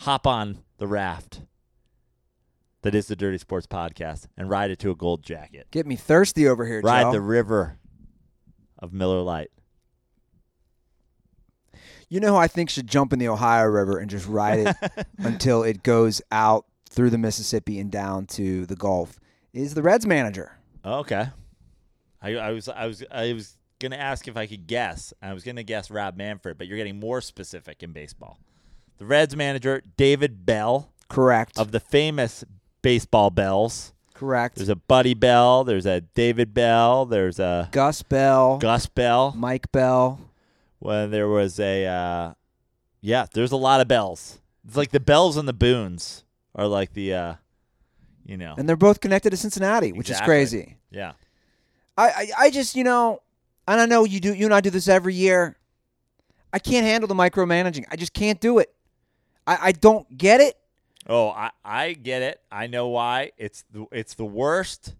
Hop 0.00 0.26
on 0.26 0.58
the 0.78 0.86
raft 0.86 1.42
that 2.82 2.94
is 2.94 3.06
the 3.06 3.16
dirty 3.16 3.38
sports 3.38 3.66
podcast 3.66 4.26
and 4.36 4.50
ride 4.50 4.70
it 4.70 4.78
to 4.80 4.90
a 4.90 4.94
gold 4.94 5.22
jacket. 5.22 5.66
Get 5.70 5.86
me 5.86 5.96
thirsty 5.96 6.46
over 6.46 6.66
here, 6.66 6.80
ride 6.80 7.04
Joe. 7.04 7.12
the 7.12 7.20
river 7.20 7.78
of 8.78 8.92
miller 8.92 9.22
Lite. 9.22 9.50
You 12.08 12.20
know 12.20 12.34
who 12.34 12.36
I 12.36 12.46
think 12.46 12.70
should 12.70 12.86
jump 12.86 13.12
in 13.12 13.18
the 13.18 13.26
Ohio 13.26 13.66
River 13.66 13.98
and 13.98 14.08
just 14.08 14.28
ride 14.28 14.60
it 14.60 15.06
until 15.18 15.64
it 15.64 15.82
goes 15.82 16.22
out 16.30 16.66
through 16.96 17.10
the 17.10 17.18
Mississippi 17.18 17.78
and 17.78 17.92
down 17.92 18.26
to 18.26 18.66
the 18.66 18.74
Gulf 18.74 19.20
is 19.52 19.74
the 19.74 19.82
Reds 19.82 20.06
manager. 20.06 20.58
Okay. 20.84 21.28
I, 22.22 22.34
I 22.36 22.50
was 22.50 22.68
I 22.68 22.86
was 22.86 23.04
I 23.12 23.32
was 23.34 23.56
gonna 23.78 23.96
ask 23.96 24.26
if 24.26 24.36
I 24.36 24.46
could 24.46 24.66
guess. 24.66 25.12
I 25.22 25.34
was 25.34 25.44
gonna 25.44 25.62
guess 25.62 25.90
Rob 25.90 26.16
Manfred, 26.16 26.56
but 26.58 26.66
you're 26.66 26.78
getting 26.78 26.98
more 26.98 27.20
specific 27.20 27.82
in 27.82 27.92
baseball. 27.92 28.40
The 28.98 29.04
Reds 29.04 29.36
manager 29.36 29.82
David 29.96 30.46
Bell 30.46 30.90
Correct. 31.08 31.58
of 31.58 31.70
the 31.70 31.80
famous 31.80 32.44
baseball 32.80 33.30
bells. 33.30 33.92
Correct. 34.14 34.56
There's 34.56 34.70
a 34.70 34.76
Buddy 34.76 35.12
Bell. 35.12 35.64
There's 35.64 35.84
a 35.84 36.00
David 36.00 36.54
Bell. 36.54 37.04
There's 37.04 37.38
a 37.38 37.68
Gus 37.72 38.02
Bell, 38.02 38.56
Gus 38.56 38.86
Bell. 38.86 39.34
Mike 39.36 39.70
Bell. 39.70 40.18
When 40.78 41.10
there 41.10 41.28
was 41.28 41.60
a 41.60 41.84
uh, 41.84 42.32
yeah, 43.02 43.26
there's 43.34 43.52
a 43.52 43.56
lot 43.56 43.82
of 43.82 43.88
bells. 43.88 44.40
It's 44.66 44.76
like 44.76 44.90
the 44.90 45.00
bells 45.00 45.36
and 45.36 45.46
the 45.46 45.52
boons 45.52 46.24
are 46.56 46.66
like 46.66 46.92
the 46.94 47.14
uh, 47.14 47.34
you 48.24 48.36
know 48.36 48.54
And 48.58 48.68
they're 48.68 48.74
both 48.76 49.00
connected 49.00 49.30
to 49.30 49.36
Cincinnati, 49.36 49.92
which 49.92 50.10
is 50.10 50.20
crazy. 50.20 50.76
yeah. 50.90 51.12
I, 51.98 52.08
I, 52.08 52.28
I 52.38 52.50
just, 52.50 52.74
you 52.76 52.84
know, 52.84 53.22
and 53.66 53.80
I 53.80 53.86
know 53.86 54.04
you 54.04 54.20
do. 54.20 54.34
You 54.34 54.44
and 54.46 54.54
I 54.54 54.60
do 54.60 54.68
this 54.68 54.86
every 54.88 55.14
year. 55.14 55.56
I 56.52 56.58
can't 56.58 56.84
handle 56.84 57.08
the 57.08 57.14
micromanaging. 57.14 57.84
I 57.90 57.96
just 57.96 58.12
can't 58.12 58.38
do 58.40 58.58
it. 58.58 58.70
I, 59.46 59.58
I 59.68 59.72
don't 59.72 60.18
get 60.18 60.40
it. 60.40 60.56
Oh, 61.08 61.28
I, 61.30 61.50
I 61.64 61.92
get 61.94 62.20
it. 62.22 62.40
I 62.50 62.66
know 62.66 62.88
why. 62.88 63.30
It's 63.38 63.64
the 63.72 63.86
it's 63.92 64.14
the 64.14 64.24
worst 64.26 64.94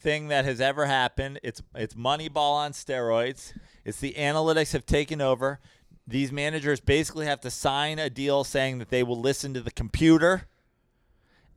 thing 0.00 0.28
that 0.28 0.44
has 0.44 0.60
ever 0.60 0.86
happened. 0.86 1.40
It's 1.42 1.62
it's 1.74 1.94
Moneyball 1.94 2.54
on 2.54 2.72
steroids. 2.72 3.52
It's 3.84 4.00
the 4.00 4.14
analytics 4.14 4.72
have 4.72 4.86
taken 4.86 5.20
over. 5.20 5.60
These 6.06 6.30
managers 6.32 6.80
basically 6.80 7.26
have 7.26 7.40
to 7.40 7.50
sign 7.50 7.98
a 7.98 8.10
deal 8.10 8.44
saying 8.44 8.78
that 8.78 8.90
they 8.90 9.02
will 9.02 9.18
listen 9.20 9.54
to 9.54 9.60
the 9.60 9.70
computer 9.70 10.46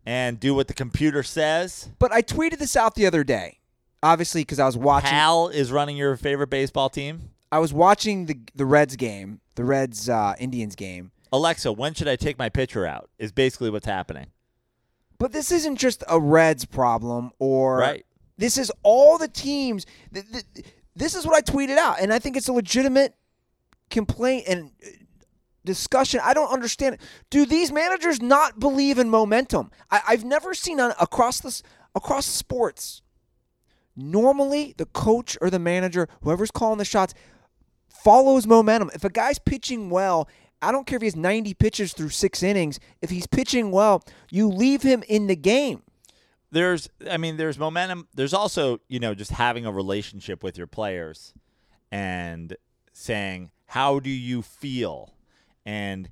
and 0.05 0.39
do 0.39 0.53
what 0.55 0.67
the 0.67 0.73
computer 0.73 1.21
says. 1.23 1.89
But 1.99 2.11
I 2.13 2.21
tweeted 2.21 2.57
this 2.59 2.75
out 2.77 2.95
the 2.95 3.05
other 3.05 3.23
day, 3.23 3.59
obviously 4.01 4.41
because 4.41 4.59
I 4.59 4.65
was 4.65 4.77
watching. 4.77 5.09
Hal 5.09 5.49
is 5.49 5.71
running 5.71 5.97
your 5.97 6.15
favorite 6.15 6.49
baseball 6.49 6.89
team. 6.89 7.31
I 7.51 7.59
was 7.59 7.73
watching 7.73 8.25
the 8.25 8.37
the 8.55 8.65
Reds 8.65 8.95
game, 8.95 9.41
the 9.55 9.63
Reds 9.65 10.07
uh, 10.09 10.35
Indians 10.39 10.75
game. 10.75 11.11
Alexa, 11.33 11.73
when 11.73 11.93
should 11.93 12.07
I 12.07 12.15
take 12.15 12.39
my 12.39 12.47
pitcher 12.49 12.85
out? 12.85 13.09
Is 13.19 13.31
basically 13.33 13.69
what's 13.69 13.85
happening. 13.85 14.27
But 15.17 15.33
this 15.33 15.51
isn't 15.51 15.75
just 15.77 16.03
a 16.07 16.19
Reds 16.19 16.63
problem, 16.65 17.31
or 17.39 17.79
Right. 17.79 18.05
This 18.37 18.57
is 18.57 18.71
all 18.83 19.17
the 19.17 19.27
teams. 19.27 19.85
th- 20.13 20.25
th- 20.31 20.65
This 20.95 21.15
is 21.15 21.25
what 21.25 21.35
I 21.35 21.41
tweeted 21.41 21.77
out, 21.77 21.99
and 21.99 22.13
I 22.13 22.19
think 22.19 22.37
it's 22.37 22.47
a 22.47 22.53
legitimate 22.53 23.15
complaint 23.89 24.45
and 24.47 24.71
uh, 24.83 24.89
discussion. 25.65 26.19
I 26.23 26.33
don't 26.33 26.51
understand 26.51 26.95
it. 26.95 27.01
Do 27.29 27.45
these 27.45 27.71
managers 27.71 28.21
not 28.21 28.59
believe 28.59 28.97
in 28.99 29.09
momentum? 29.09 29.71
I, 29.91 30.01
I've 30.07 30.23
never 30.23 30.53
seen 30.53 30.79
on 30.79 30.93
across 30.99 31.39
this 31.39 31.63
across 31.95 32.25
sports. 32.25 33.01
Normally, 33.95 34.75
the 34.77 34.85
coach 34.85 35.37
or 35.41 35.49
the 35.49 35.59
manager, 35.59 36.07
whoever's 36.21 36.51
calling 36.51 36.77
the 36.77 36.85
shots, 36.85 37.13
follows 37.89 38.45
momentum. 38.45 38.91
If 38.93 39.03
a 39.03 39.09
guy's 39.09 39.39
pitching 39.39 39.89
well, 39.89 40.29
I 40.61 40.71
don't 40.71 40.85
care 40.85 40.97
if 40.97 41.01
he 41.01 41.07
has 41.07 41.15
90 41.15 41.53
pitches 41.55 41.93
through 41.93 42.09
six 42.09 42.43
innings. 42.43 42.79
If 43.01 43.09
he's 43.09 43.27
pitching 43.27 43.71
well, 43.71 44.03
you 44.29 44.47
leave 44.47 44.83
him 44.83 45.03
in 45.07 45.27
the 45.27 45.35
game. 45.35 45.81
there's 46.51 46.89
I 47.09 47.17
mean 47.17 47.37
there's 47.37 47.59
momentum 47.59 48.07
there's 48.15 48.33
also 48.33 48.79
you 48.87 48.99
know 48.99 49.13
just 49.13 49.31
having 49.31 49.65
a 49.65 49.71
relationship 49.71 50.43
with 50.43 50.57
your 50.57 50.67
players 50.67 51.33
and 51.91 52.55
saying 52.93 53.51
how 53.67 53.99
do 53.99 54.09
you 54.09 54.41
feel? 54.41 55.13
And 55.65 56.09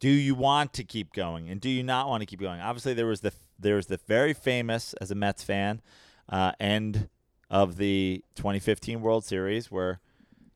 do 0.00 0.08
you 0.08 0.34
want 0.34 0.72
to 0.74 0.84
keep 0.84 1.12
going? 1.12 1.48
And 1.48 1.60
do 1.60 1.68
you 1.68 1.82
not 1.82 2.08
want 2.08 2.20
to 2.22 2.26
keep 2.26 2.40
going? 2.40 2.60
Obviously 2.60 2.94
there 2.94 3.06
was 3.06 3.20
the 3.20 3.32
there 3.58 3.76
was 3.76 3.86
the 3.86 3.98
very 4.06 4.32
famous 4.32 4.94
as 5.00 5.10
a 5.10 5.14
Mets 5.14 5.42
fan 5.42 5.82
uh, 6.28 6.52
end 6.60 7.08
of 7.50 7.76
the 7.76 8.22
2015 8.36 9.00
World 9.00 9.24
Series 9.24 9.70
where 9.70 10.00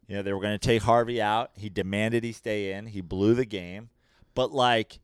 you 0.07 0.17
know 0.17 0.23
they 0.23 0.33
were 0.33 0.41
going 0.41 0.59
to 0.59 0.67
take 0.67 0.83
Harvey 0.83 1.21
out. 1.21 1.51
He 1.57 1.69
demanded 1.69 2.23
he 2.23 2.33
stay 2.33 2.73
in. 2.73 2.87
He 2.87 3.01
blew 3.01 3.35
the 3.35 3.47
game. 3.47 3.89
But 4.35 4.53
like 4.53 5.01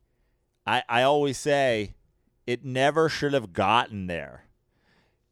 I 0.65 0.83
I 0.87 1.03
always 1.03 1.37
say 1.37 1.95
it 2.45 2.63
never 2.63 3.09
should 3.09 3.33
have 3.33 3.53
gotten 3.53 4.07
there. 4.07 4.45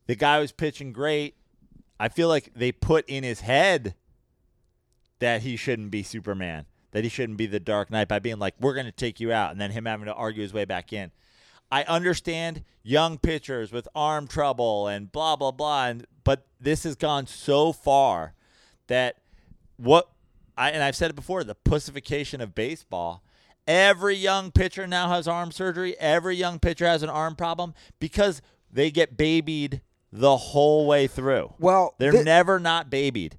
The 0.07 0.15
guy 0.15 0.39
was 0.39 0.51
pitching 0.51 0.93
great. 0.93 1.35
I 1.99 2.09
feel 2.09 2.27
like 2.27 2.51
they 2.55 2.71
put 2.71 3.05
in 3.07 3.23
his 3.23 3.41
head 3.41 3.95
that 5.19 5.41
he 5.41 5.55
shouldn't 5.55 5.91
be 5.91 6.03
Superman, 6.03 6.65
that 6.91 7.03
he 7.03 7.09
shouldn't 7.09 7.37
be 7.37 7.45
the 7.47 7.59
Dark 7.59 7.91
Knight 7.91 8.07
by 8.07 8.19
being 8.19 8.39
like, 8.39 8.55
we're 8.59 8.73
going 8.73 8.85
to 8.85 8.91
take 8.91 9.19
you 9.19 9.31
out, 9.31 9.51
and 9.51 9.59
then 9.59 9.71
him 9.71 9.85
having 9.85 10.05
to 10.05 10.13
argue 10.13 10.41
his 10.41 10.53
way 10.53 10.65
back 10.65 10.93
in. 10.93 11.11
I 11.71 11.83
understand 11.83 12.63
young 12.83 13.17
pitchers 13.17 13.71
with 13.71 13.87
arm 13.93 14.27
trouble 14.27 14.87
and 14.87 15.11
blah, 15.11 15.35
blah, 15.35 15.51
blah, 15.51 15.87
and, 15.87 16.05
but 16.23 16.45
this 16.61 16.83
has 16.83 16.95
gone 16.95 17.27
so 17.27 17.73
far 17.73 18.33
that 18.87 19.17
what 19.75 20.09
I 20.57 20.71
and 20.71 20.81
I've 20.83 20.95
said 20.95 21.11
it 21.11 21.15
before, 21.15 21.43
the 21.43 21.55
pussification 21.55 22.41
of 22.41 22.55
baseball. 22.55 23.23
Every 23.67 24.15
young 24.15 24.51
pitcher 24.51 24.87
now 24.87 25.09
has 25.09 25.27
arm 25.27 25.51
surgery. 25.51 25.95
Every 25.99 26.35
young 26.37 26.57
pitcher 26.57 26.85
has 26.85 27.03
an 27.03 27.09
arm 27.09 27.35
problem 27.35 27.73
because 27.99 28.41
they 28.71 28.89
get 28.89 29.17
babied 29.17 29.81
the 30.11 30.37
whole 30.37 30.87
way 30.87 31.05
through. 31.05 31.53
Well, 31.59 31.95
They're 31.99 32.13
thi- 32.13 32.23
never 32.23 32.59
not 32.59 32.89
babied. 32.89 33.37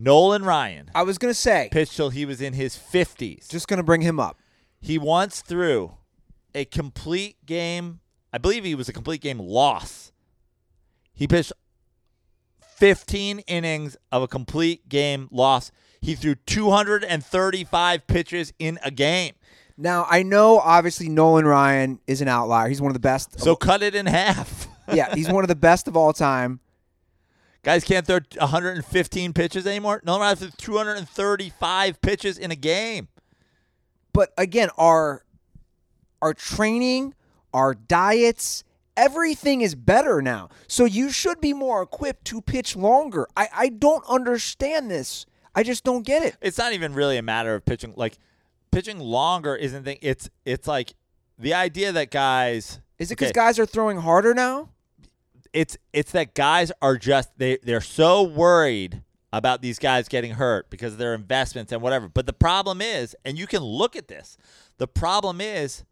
Nolan 0.00 0.44
Ryan 0.44 0.90
I 0.94 1.02
was 1.02 1.18
to 1.18 1.34
say, 1.34 1.68
pitched 1.70 1.94
till 1.94 2.10
he 2.10 2.24
was 2.24 2.40
in 2.40 2.54
his 2.54 2.74
50s. 2.76 3.48
just 3.48 3.68
going 3.68 3.76
to 3.76 3.82
bring 3.84 4.00
him 4.00 4.18
up. 4.18 4.38
He 4.80 4.96
once 4.96 5.42
threw 5.42 5.92
a 6.54 6.64
complete 6.64 7.36
game. 7.44 8.00
I 8.32 8.38
believe 8.38 8.64
he 8.64 8.74
was 8.74 8.88
a 8.88 8.94
complete 8.94 9.20
game 9.20 9.38
loss. 9.38 10.10
He 11.12 11.28
pitched 11.28 11.52
15 12.78 13.40
innings 13.40 13.98
of 14.10 14.22
a 14.22 14.28
complete 14.28 14.88
game 14.88 15.28
loss. 15.30 15.70
He 16.00 16.14
threw 16.14 16.34
235 16.34 18.06
pitches 18.06 18.54
in 18.58 18.78
a 18.82 18.90
game. 18.90 19.34
Now, 19.76 20.06
I 20.08 20.22
know 20.22 20.60
obviously 20.60 21.10
Nolan 21.10 21.46
Ryan 21.46 22.00
is 22.06 22.22
an 22.22 22.28
outlier. 22.28 22.68
He's 22.68 22.80
one 22.80 22.90
of 22.90 22.94
the 22.94 23.00
best. 23.00 23.38
So 23.38 23.54
cut 23.54 23.82
it 23.82 23.94
in 23.94 24.06
half. 24.06 24.66
yeah, 24.92 25.14
he's 25.14 25.30
one 25.30 25.44
of 25.44 25.48
the 25.48 25.54
best 25.54 25.88
of 25.88 25.96
all 25.96 26.14
time. 26.14 26.60
Guys 27.62 27.84
can't 27.84 28.06
throw 28.06 28.20
115 28.38 29.32
pitches 29.32 29.66
anymore. 29.66 30.00
Nolan 30.04 30.22
Ryan 30.22 30.36
threw 30.36 30.50
235 30.56 32.00
pitches 32.00 32.38
in 32.38 32.50
a 32.50 32.56
game. 32.56 33.08
But 34.12 34.32
again, 34.38 34.70
our 34.78 35.24
our 36.22 36.34
training, 36.34 37.14
our 37.52 37.74
diets, 37.74 38.64
Everything 38.96 39.62
is 39.62 39.74
better 39.74 40.20
now. 40.20 40.50
So 40.66 40.84
you 40.84 41.10
should 41.10 41.40
be 41.40 41.54
more 41.54 41.80
equipped 41.80 42.26
to 42.26 42.42
pitch 42.42 42.76
longer. 42.76 43.26
I, 43.34 43.48
I 43.54 43.68
don't 43.70 44.04
understand 44.06 44.90
this. 44.90 45.24
I 45.54 45.62
just 45.62 45.84
don't 45.84 46.04
get 46.04 46.22
it. 46.22 46.36
It's 46.42 46.58
not 46.58 46.74
even 46.74 46.92
really 46.92 47.16
a 47.16 47.22
matter 47.22 47.54
of 47.54 47.64
pitching 47.64 47.94
like 47.96 48.18
pitching 48.70 48.98
longer 48.98 49.56
isn't 49.56 49.84
thing. 49.84 49.98
It's 50.02 50.28
it's 50.44 50.68
like 50.68 50.92
the 51.38 51.54
idea 51.54 51.92
that 51.92 52.10
guys 52.10 52.80
Is 52.98 53.10
it 53.10 53.16
because 53.16 53.30
Okay. 53.30 53.40
guys 53.40 53.58
are 53.58 53.64
throwing 53.64 53.96
harder 53.96 54.34
now? 54.34 54.68
It's 55.52 55.76
it's 55.92 56.12
that 56.12 56.34
guys 56.34 56.72
are 56.80 56.96
just 56.96 57.30
they 57.38 57.58
they're 57.62 57.80
so 57.80 58.22
worried 58.22 59.02
about 59.32 59.62
these 59.62 59.78
guys 59.78 60.08
getting 60.08 60.32
hurt 60.32 60.70
because 60.70 60.94
of 60.94 60.98
their 60.98 61.14
investments 61.14 61.72
and 61.72 61.80
whatever. 61.80 62.08
But 62.08 62.26
the 62.26 62.32
problem 62.32 62.80
is, 62.80 63.14
and 63.24 63.38
you 63.38 63.46
can 63.46 63.62
look 63.62 63.94
at 63.96 64.08
this, 64.08 64.36
the 64.78 64.88
problem 64.88 65.40
is 65.40 65.84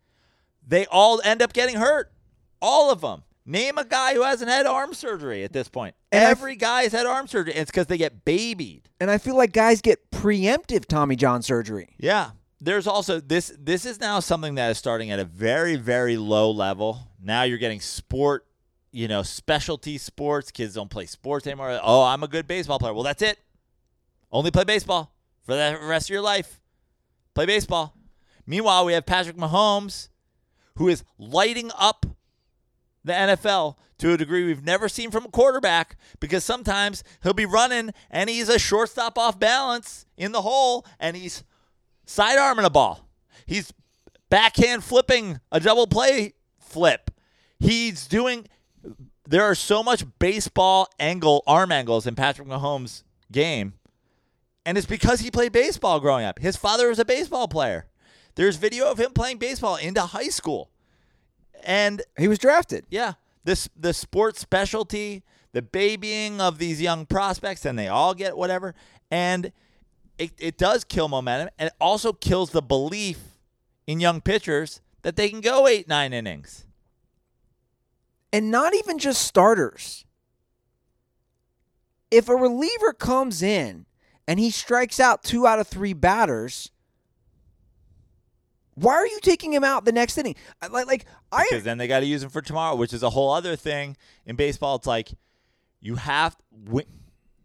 they 0.67 0.87
all 0.87 1.21
end 1.25 1.43
up 1.43 1.53
getting 1.53 1.77
hurt. 1.77 2.13
All 2.61 2.91
of 2.91 3.01
them. 3.01 3.23
Name 3.47 3.79
a 3.79 3.85
guy 3.85 4.13
who 4.13 4.23
hasn't 4.25 4.51
had 4.51 4.67
arm 4.67 4.93
surgery 4.93 5.43
at 5.43 5.55
this 5.55 5.69
point. 5.69 5.95
And 6.13 6.23
Every 6.23 6.55
guy 6.55 6.83
has 6.83 6.93
had 6.93 7.07
arm 7.07 7.27
surgery. 7.27 7.55
And 7.55 7.63
It's 7.63 7.71
because 7.71 7.87
they 7.87 7.97
get 7.97 8.25
babied. 8.27 8.91
And 9.01 9.11
I 9.11 9.17
feel 9.17 9.37
like 9.37 9.53
guys 9.53 9.81
get 9.81 10.11
preemptive 10.11 10.85
Tommy 10.85 11.17
John 11.17 11.41
surgery. 11.41 11.95
Yeah. 11.99 12.33
There's 12.61 12.87
also 12.87 13.21
this 13.21 13.53
this 13.59 13.87
is 13.87 14.01
now 14.01 14.21
something 14.21 14.57
that 14.57 14.71
is 14.71 14.79
starting 14.79 15.11
at 15.13 15.21
a 15.21 15.25
very 15.25 15.77
very 15.77 16.17
low 16.17 16.51
level. 16.51 17.09
Now 17.23 17.45
you're 17.45 17.57
getting 17.57 17.81
sport, 17.81 18.45
you 18.91 19.09
know, 19.09 19.23
specialty 19.23 19.99
sports. 19.99 20.51
Kids 20.51 20.75
don't 20.75 20.91
play 20.91 21.07
sports 21.07 21.47
anymore. 21.47 21.79
Oh, 21.83 22.03
I'm 22.03 22.23
a 22.23 22.29
good 22.29 22.47
baseball 22.47 22.79
player. 22.79 22.95
Well, 22.95 23.03
that's 23.03 23.23
it. 23.23 23.39
Only 24.31 24.51
play 24.51 24.65
baseball 24.65 25.15
for 25.43 25.55
the 25.55 25.79
rest 25.83 26.07
of 26.09 26.15
your 26.15 26.23
life. 26.23 26.61
Play 27.35 27.47
baseball. 27.47 27.95
Meanwhile, 28.47 28.85
we 28.85 28.95
have 28.95 29.07
Patrick 29.07 29.37
Mahomes 29.37 30.09
who 30.79 30.89
is 30.89 31.05
lighting 31.19 31.71
up 31.77 32.07
the 33.05 33.13
NFL 33.13 33.77
to 33.99 34.13
a 34.13 34.17
degree 34.17 34.45
we've 34.45 34.65
never 34.65 34.89
seen 34.89 35.11
from 35.11 35.25
a 35.25 35.29
quarterback 35.29 35.97
because 36.21 36.45
sometimes 36.45 37.03
he'll 37.23 37.35
be 37.35 37.47
running 37.47 37.91
and 38.11 38.31
he's 38.31 38.49
a 38.49 38.59
shortstop 38.59 39.19
off 39.19 39.41
balance 39.41 40.07
in 40.17 40.31
the 40.31 40.43
hole 40.43 40.87
and 41.01 41.17
he's 41.17 41.43
sidearming 42.07 42.65
a 42.65 42.71
ball. 42.71 43.09
He's 43.45 43.73
backhand 44.31 44.85
flipping 44.85 45.41
a 45.51 45.59
double 45.59 45.89
play 45.89 46.35
flip. 46.61 47.11
He's 47.59 48.07
doing 48.07 48.47
there 49.29 49.45
are 49.45 49.55
so 49.55 49.83
much 49.83 50.05
baseball 50.19 50.89
angle 50.99 51.43
arm 51.47 51.71
angles 51.71 52.07
in 52.07 52.15
Patrick 52.15 52.49
Mahomes' 52.49 53.03
game. 53.31 53.75
And 54.65 54.79
it's 54.79 54.87
because 54.87 55.21
he 55.21 55.31
played 55.31 55.53
baseball 55.53 56.01
growing 56.01 56.25
up. 56.25 56.39
His 56.39 56.57
father 56.57 56.89
was 56.89 56.99
a 56.99 57.05
baseball 57.05 57.47
player. 57.47 57.87
There's 58.35 58.57
video 58.57 58.91
of 58.91 58.99
him 58.99 59.13
playing 59.13 59.39
baseball 59.39 59.77
into 59.77 60.01
high 60.01 60.29
school. 60.29 60.71
And 61.63 62.03
He 62.19 62.27
was 62.27 62.39
drafted. 62.39 62.87
yeah, 62.89 63.15
this 63.45 63.69
the 63.77 63.93
sports 63.93 64.41
specialty, 64.41 65.25
the 65.53 65.63
babying 65.63 66.41
of 66.41 66.59
these 66.59 66.81
young 66.81 67.05
prospects, 67.05 67.65
and 67.65 67.79
they 67.79 67.89
all 67.89 68.15
get 68.15 68.37
whatever, 68.37 68.75
and 69.11 69.53
it, 70.19 70.33
it 70.39 70.57
does 70.59 70.85
kill 70.85 71.09
momentum, 71.09 71.49
and 71.59 71.69
it 71.69 71.75
also 71.81 72.13
kills 72.13 72.51
the 72.51 72.63
belief 72.63 73.19
in 73.87 74.01
young 74.01 74.21
pitchers 74.21 74.81
that 75.03 75.17
they 75.17 75.29
can 75.29 75.41
go 75.41 75.67
eight 75.67 75.89
nine 75.89 76.13
innings. 76.13 76.65
And 78.33 78.51
not 78.51 78.75
even 78.75 78.99
just 78.99 79.23
starters. 79.23 80.05
If 82.11 82.29
a 82.29 82.35
reliever 82.37 82.93
comes 82.93 83.43
in 83.43 83.87
and 84.27 84.39
he 84.39 84.51
strikes 84.51 85.01
out 85.01 85.23
two 85.23 85.47
out 85.47 85.59
of 85.59 85.67
three 85.67 85.93
batters, 85.93 86.71
why 88.75 88.95
are 88.95 89.07
you 89.07 89.19
taking 89.21 89.53
him 89.53 89.65
out 89.65 89.85
the 89.85 89.93
next 89.93 90.17
inning? 90.19 90.37
Like, 90.71 90.87
like 90.87 91.05
I 91.33 91.47
because 91.49 91.65
then 91.65 91.79
they 91.79 91.89
got 91.89 92.01
to 92.01 92.07
use 92.07 92.23
him 92.23 92.31
for 92.31 92.41
tomorrow, 92.41 92.77
which 92.77 92.93
is 92.93 93.03
a 93.03 93.11
whole 93.11 93.31
other 93.33 93.57
thing 93.57 93.97
in 94.25 94.37
baseball. 94.37 94.77
It's 94.77 94.87
like 94.87 95.11
you 95.81 95.97
have 95.97 96.37
win, 96.51 96.85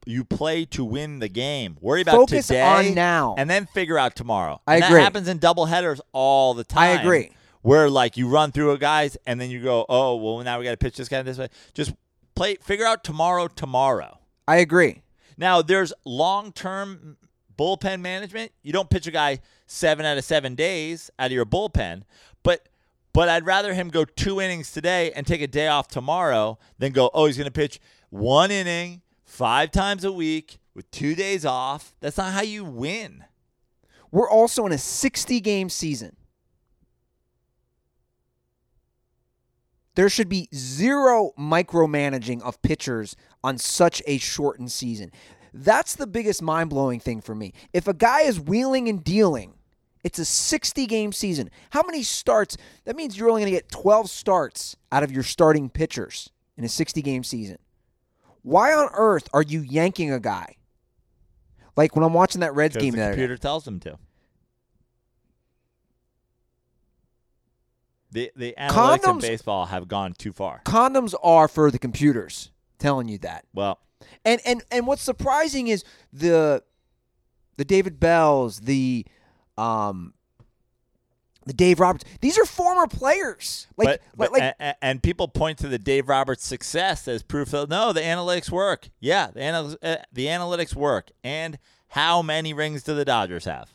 you 0.06 0.24
play 0.24 0.66
to 0.66 0.84
win 0.86 1.20
the 1.20 1.30
game. 1.30 1.78
Worry 1.82 2.02
about 2.02 2.16
Focus 2.16 2.48
today 2.48 2.62
on 2.62 2.94
now. 2.94 3.36
and 3.38 3.50
then 3.50 3.66
figure 3.66 3.98
out 3.98 4.16
tomorrow. 4.16 4.62
I 4.68 4.76
And 4.76 4.84
agree. 4.86 4.98
That 4.98 5.04
happens 5.04 5.28
in 5.28 5.40
double 5.40 5.66
headers 5.66 6.00
all 6.12 6.54
the 6.54 6.64
time. 6.64 7.00
I 7.00 7.02
agree. 7.02 7.32
Where 7.64 7.90
like 7.90 8.18
you 8.18 8.28
run 8.28 8.52
through 8.52 8.72
a 8.72 8.78
guys 8.78 9.18
and 9.26 9.42
then 9.42 9.50
you 9.50 9.62
go, 9.62 9.86
oh 9.90 10.16
well, 10.18 10.44
now 10.44 10.60
we 10.60 10.66
got 10.66 10.72
to 10.72 10.78
pitch 10.78 10.98
this 10.98 11.10
guy 11.10 11.22
this 11.24 11.38
way. 11.38 11.48
Just 11.74 11.94
play, 12.36 12.56
figure 12.56 12.86
out 12.86 13.04
tomorrow. 13.04 13.48
Tomorrow. 13.48 14.20
I 14.48 14.58
agree. 14.58 15.02
Now 15.38 15.62
there's 15.62 15.94
long 16.06 16.52
term 16.52 17.18
bullpen 17.58 18.02
management. 18.02 18.52
You 18.62 18.74
don't 18.74 18.90
pitch 18.90 19.08
a 19.08 19.12
guy 19.12 19.40
seven 19.66 20.06
out 20.06 20.18
of 20.18 20.24
seven 20.24 20.56
days 20.56 21.10
out 21.18 21.28
of 21.28 21.32
your 21.32 21.46
bullpen, 21.46 22.04
but 22.44 22.68
but 23.14 23.30
I'd 23.30 23.46
rather 23.46 23.74
him 23.74 23.90
go 23.90 24.06
two 24.06 24.42
innings 24.42 24.72
today 24.72 25.12
and 25.16 25.26
take 25.26 25.42
a 25.42 25.48
day 25.48 25.68
off 25.68 25.88
tomorrow 25.88 26.58
than 26.80 26.92
go, 26.92 27.12
oh, 27.14 27.28
he's 27.28 27.38
gonna 27.38 27.52
pitch 27.52 27.80
one 28.10 28.52
inning 28.52 29.02
five 29.24 29.72
times 29.72 30.04
a 30.04 30.12
week 30.12 30.60
with 30.74 30.90
two 30.92 31.16
days 31.16 31.46
off. 31.46 31.96
That's 32.02 32.18
not 32.18 32.34
how 32.34 32.42
you 32.42 32.64
win. 32.64 33.24
We're 34.12 34.30
also 34.30 34.66
in 34.66 34.72
a 34.72 34.78
60 34.78 35.40
game 35.40 35.70
season. 35.70 36.16
There 39.96 40.10
should 40.10 40.30
be 40.30 40.50
zero 40.54 41.32
micromanaging 41.38 42.42
of 42.42 42.62
pitchers 42.62 43.16
on 43.44 43.58
such 43.58 44.02
a 44.08 44.18
shortened 44.18 44.72
season. 44.72 45.12
That's 45.54 45.96
the 45.96 46.08
biggest 46.08 46.42
mind 46.42 46.72
blowing 46.72 47.00
thing 47.00 47.22
for 47.22 47.36
me. 47.36 47.54
If 47.74 47.88
a 47.88 47.94
guy 47.94 48.22
is 48.22 48.40
wheeling 48.40 48.90
and 48.90 49.04
dealing, 49.04 49.54
it's 50.04 50.18
a 50.18 50.26
60 50.26 50.86
game 50.88 51.12
season. 51.14 51.50
How 51.70 51.84
many 51.84 52.02
starts? 52.02 52.58
That 52.86 52.96
means 52.96 53.18
you're 53.18 53.30
only 53.30 53.42
going 53.42 53.54
to 53.54 53.58
get 53.58 53.70
12 53.72 54.10
starts 54.10 54.76
out 54.92 55.04
of 55.04 55.12
your 55.12 55.24
starting 55.24 55.70
pitchers 55.70 56.30
in 56.58 56.64
a 56.64 56.70
60 56.70 57.02
game 57.02 57.24
season. 57.24 57.58
Why 58.42 58.74
on 58.74 58.90
earth 58.94 59.30
are 59.34 59.44
you 59.44 59.62
yanking 59.62 60.12
a 60.12 60.20
guy? 60.20 60.58
Like 61.78 61.96
when 61.96 62.04
I'm 62.04 62.14
watching 62.14 62.42
that 62.42 62.54
Reds 62.56 62.76
game 62.76 62.92
the 62.92 62.98
the 62.98 63.04
other 63.04 63.12
day. 63.12 63.16
computer 63.16 63.38
tells 63.38 63.64
them 63.64 63.80
to. 63.82 63.98
The 68.14 68.32
the 68.36 68.54
analytics 68.58 69.08
in 69.10 69.20
baseball 69.20 69.66
have 69.66 69.88
gone 69.88 70.14
too 70.14 70.32
far. 70.32 70.62
condoms 70.66 71.14
are 71.24 71.48
for 71.48 71.70
the 71.72 71.80
computers 71.80 72.52
telling 72.80 73.08
you 73.08 73.18
that 73.20 73.46
Well, 73.54 73.80
and 74.24 74.40
and 74.46 74.64
and 74.72 74.86
what's 74.88 75.02
surprising 75.02 75.68
is 75.68 75.84
the 76.12 76.64
the 77.58 77.66
david 77.66 78.00
bells 78.00 78.60
the 78.62 79.06
um 79.58 80.14
the 81.46 81.54
dave 81.54 81.80
roberts 81.80 82.04
these 82.22 82.38
are 82.40 82.46
former 82.46 82.88
players 82.88 83.68
like 83.78 84.02
but, 84.16 84.32
like, 84.32 84.42
like 84.42 84.56
a- 84.60 84.64
a- 84.70 84.84
and, 84.86 85.02
people 85.04 85.28
point 85.28 85.58
to 85.60 85.68
the 85.68 85.80
Dave 85.80 86.08
Roberts 86.08 86.46
success 86.46 87.08
as 87.08 87.22
proof 87.24 87.50
that 87.52 87.70
no, 87.70 87.92
the 87.94 88.02
analytics 88.02 88.50
work. 88.50 88.90
Yeah, 89.00 89.32
the 89.32 89.40
anal- 89.42 89.78
uh, 89.82 89.98
the 90.12 90.28
analytics 90.28 90.74
work. 90.76 91.10
And 91.24 91.58
how 91.90 92.22
many 92.22 92.54
rings 92.54 92.84
do 92.84 92.94
the 92.96 93.04
Dodgers 93.06 93.46
have 93.46 93.74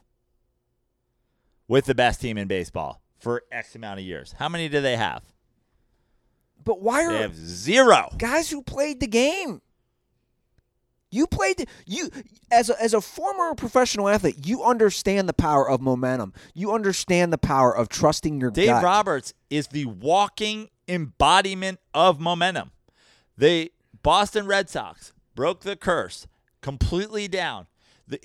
with 1.66 1.84
the 1.86 1.94
best 1.94 2.20
team 2.20 2.38
in 2.38 2.48
baseball 2.48 3.02
for 3.18 3.42
X 3.52 3.74
amount 3.74 4.00
of 4.00 4.06
years? 4.06 4.34
How 4.38 4.48
many 4.48 4.68
do 4.68 4.80
they 4.80 4.96
have? 4.96 5.22
but 6.64 6.82
why 6.82 7.04
are 7.04 7.12
They 7.12 7.22
have 7.22 7.34
zero. 7.36 8.10
guys 8.18 8.50
who 8.50 8.62
played 8.62 9.00
the 9.00 9.06
game 9.06 9.62
you 11.10 11.26
played 11.26 11.66
you 11.86 12.10
as 12.50 12.68
a, 12.68 12.82
as 12.82 12.92
a 12.92 13.00
former 13.00 13.54
professional 13.54 14.08
athlete 14.08 14.44
you 14.46 14.62
understand 14.62 15.28
the 15.28 15.32
power 15.32 15.66
of 15.70 15.80
momentum 15.80 16.34
you 16.52 16.72
understand 16.72 17.32
the 17.32 17.38
power 17.38 17.74
of 17.74 17.88
trusting 17.88 18.40
your 18.40 18.50
Dave 18.50 18.66
gut. 18.68 18.82
Roberts 18.84 19.32
is 19.48 19.68
the 19.68 19.86
walking 19.86 20.68
embodiment 20.88 21.78
of 21.94 22.18
momentum. 22.20 22.72
The 23.38 23.72
Boston 24.02 24.46
Red 24.46 24.68
Sox 24.68 25.12
broke 25.34 25.60
the 25.60 25.76
curse 25.76 26.26
completely 26.60 27.28
down. 27.28 27.66
The, 28.06 28.20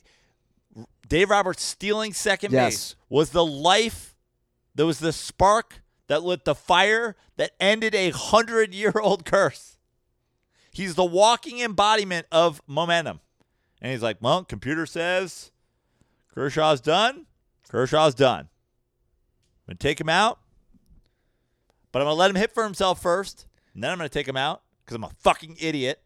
Dave 1.07 1.29
Roberts 1.29 1.63
stealing 1.63 2.11
second 2.13 2.51
Yes. 2.51 2.73
base 2.73 2.95
was 3.09 3.29
the 3.29 3.45
life, 3.45 4.12
that 4.75 4.85
was 4.85 4.99
the 4.99 5.13
spark 5.13 5.81
that 6.07 6.23
lit 6.23 6.45
the 6.45 6.55
fire 6.55 7.15
that 7.37 7.51
ended 7.59 7.95
a 7.95 8.09
hundred 8.11 8.73
year 8.73 8.93
old 9.01 9.25
curse. 9.25 9.77
He's 10.71 10.95
the 10.95 11.05
walking 11.05 11.59
embodiment 11.59 12.25
of 12.31 12.61
momentum. 12.67 13.19
And 13.81 13.91
he's 13.91 14.01
like, 14.01 14.17
well, 14.21 14.43
computer 14.43 14.85
says 14.85 15.51
Kershaw's 16.33 16.81
done. 16.81 17.27
Kershaw's 17.69 18.15
done. 18.15 18.49
I'm 19.65 19.67
going 19.67 19.77
to 19.77 19.87
take 19.87 19.99
him 20.01 20.09
out, 20.09 20.39
but 21.91 21.99
I'm 22.01 22.05
going 22.05 22.15
to 22.15 22.19
let 22.19 22.29
him 22.29 22.35
hit 22.35 22.53
for 22.53 22.63
himself 22.63 23.01
first, 23.01 23.45
and 23.73 23.83
then 23.83 23.91
I'm 23.91 23.97
going 23.97 24.09
to 24.09 24.13
take 24.13 24.27
him 24.27 24.37
out 24.37 24.61
because 24.83 24.95
I'm 24.95 25.03
a 25.03 25.11
fucking 25.19 25.57
idiot. 25.59 26.01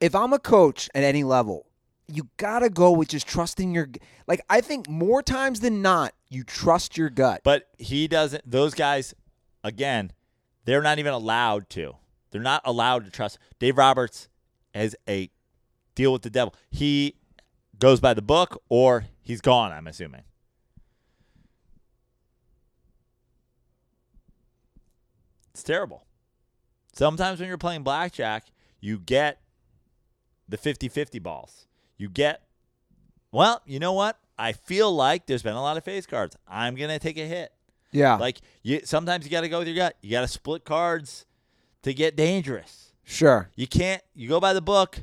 if 0.00 0.14
I'm 0.14 0.32
a 0.32 0.38
coach 0.38 0.88
at 0.94 1.02
any 1.02 1.24
level, 1.24 1.66
you 2.12 2.28
gotta 2.36 2.70
go 2.70 2.90
with 2.90 3.08
just 3.08 3.26
trusting 3.26 3.74
your. 3.74 3.88
Like 4.26 4.40
I 4.48 4.60
think 4.60 4.88
more 4.88 5.22
times 5.22 5.60
than 5.60 5.82
not, 5.82 6.14
you 6.28 6.44
trust 6.44 6.96
your 6.96 7.10
gut. 7.10 7.42
But 7.44 7.68
he 7.78 8.08
doesn't, 8.08 8.48
those 8.48 8.74
guys, 8.74 9.14
again, 9.64 10.12
they're 10.64 10.82
not 10.82 10.98
even 10.98 11.12
allowed 11.12 11.68
to. 11.70 11.96
They're 12.30 12.40
not 12.40 12.62
allowed 12.64 13.04
to 13.04 13.10
trust. 13.10 13.38
Dave 13.58 13.76
Roberts 13.76 14.28
has 14.74 14.94
a 15.08 15.30
deal 15.94 16.12
with 16.12 16.22
the 16.22 16.30
devil. 16.30 16.54
He 16.70 17.16
goes 17.78 18.00
by 18.00 18.14
the 18.14 18.22
book 18.22 18.62
or 18.68 19.06
he's 19.20 19.40
gone, 19.40 19.72
I'm 19.72 19.86
assuming. 19.86 20.22
It's 25.52 25.62
terrible. 25.62 26.06
Sometimes 26.92 27.40
when 27.40 27.48
you're 27.48 27.58
playing 27.58 27.82
blackjack, 27.82 28.46
you 28.80 28.98
get 28.98 29.40
the 30.48 30.56
50-50 30.56 31.22
balls. 31.22 31.66
You 32.00 32.08
get 32.08 32.40
well, 33.30 33.60
you 33.66 33.78
know 33.78 33.92
what? 33.92 34.18
I 34.38 34.52
feel 34.52 34.90
like 34.90 35.26
there's 35.26 35.42
been 35.42 35.54
a 35.54 35.60
lot 35.60 35.76
of 35.76 35.84
face 35.84 36.06
cards. 36.06 36.34
I'm 36.48 36.74
going 36.74 36.88
to 36.88 36.98
take 36.98 37.18
a 37.18 37.26
hit. 37.26 37.52
Yeah. 37.92 38.16
Like 38.16 38.40
you 38.62 38.80
sometimes 38.84 39.26
you 39.26 39.30
got 39.30 39.42
to 39.42 39.50
go 39.50 39.58
with 39.58 39.68
your 39.68 39.76
gut. 39.76 39.96
You 40.00 40.10
got 40.10 40.22
to 40.22 40.28
split 40.28 40.64
cards 40.64 41.26
to 41.82 41.92
get 41.92 42.16
dangerous. 42.16 42.94
sure. 43.04 43.50
You 43.54 43.66
can't. 43.66 44.02
You 44.14 44.30
go 44.30 44.40
by 44.40 44.54
the 44.54 44.62
book. 44.62 45.00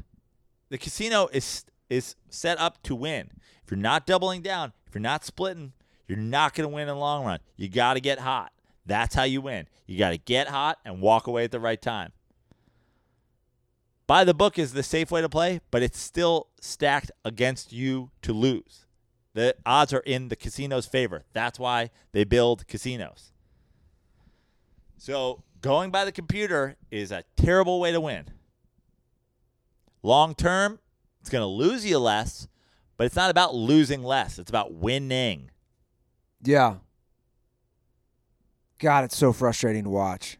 The 0.69 0.80
casino 0.80 1.30
is 1.32 1.65
is 1.88 2.15
set 2.32 2.60
up 2.60 2.82
to 2.84 2.95
win. 2.95 3.30
If 3.64 3.69
you're 3.69 3.78
not 3.78 4.07
doubling 4.07 4.41
down, 4.41 4.74
if 4.88 4.95
you're 4.95 5.02
not 5.02 5.24
splitting, 5.24 5.74
you're 6.07 6.18
not 6.18 6.56
going 6.56 6.68
to 6.68 6.74
win 6.74 6.84
in 6.84 6.95
the 6.95 6.95
long 6.95 7.24
run. 7.24 7.40
You 7.57 7.69
got 7.69 7.94
to 7.94 7.99
get 7.99 8.18
hot. 8.18 8.52
That's 8.88 9.14
how 9.14 9.24
you 9.24 9.41
win. 9.41 9.68
You 9.86 9.99
got 9.99 10.10
to 10.10 10.18
get 10.18 10.48
hot 10.48 10.80
and 10.84 10.99
walk 10.99 11.28
away 11.28 11.44
at 11.44 11.52
the 11.52 11.60
right 11.60 11.82
time. 11.82 12.11
By 14.08 14.24
the 14.24 14.34
book 14.34 14.58
is 14.58 14.72
the 14.72 14.84
safe 14.84 15.12
way 15.12 15.22
to 15.22 15.28
play, 15.28 15.60
but 15.70 15.84
it's 15.84 16.00
still 16.00 16.48
stacked 16.62 17.12
against 17.26 17.74
you 17.74 18.10
to 18.22 18.32
lose. 18.32 18.86
The 19.34 19.56
odds 19.66 19.94
are 19.94 20.00
in 20.00 20.30
the 20.30 20.38
casino's 20.38 20.86
favor. 20.86 21.26
That's 21.34 21.60
why 21.60 21.92
they 22.14 22.24
build 22.24 22.68
casinos. 22.68 23.34
So 24.98 25.44
going 25.62 25.92
by 25.92 26.06
the 26.06 26.14
computer 26.14 26.78
is 26.90 27.12
a 27.12 27.24
terrible 27.36 27.80
way 27.82 27.92
to 27.92 28.00
win. 28.02 28.26
Long 30.02 30.34
term, 30.34 30.80
it's 31.20 31.30
going 31.30 31.42
to 31.42 31.48
lose 31.48 31.86
you 31.86 32.00
less, 32.00 32.48
but 32.96 33.06
it's 33.06 33.16
not 33.16 33.30
about 33.30 33.54
losing 33.54 34.04
less. 34.04 34.40
It's 34.40 34.50
about 34.50 34.74
winning. 34.74 35.52
Yeah. 36.42 36.78
God, 38.80 39.04
it's 39.04 39.18
so 39.18 39.34
frustrating 39.34 39.84
to 39.84 39.90
watch. 39.90 40.38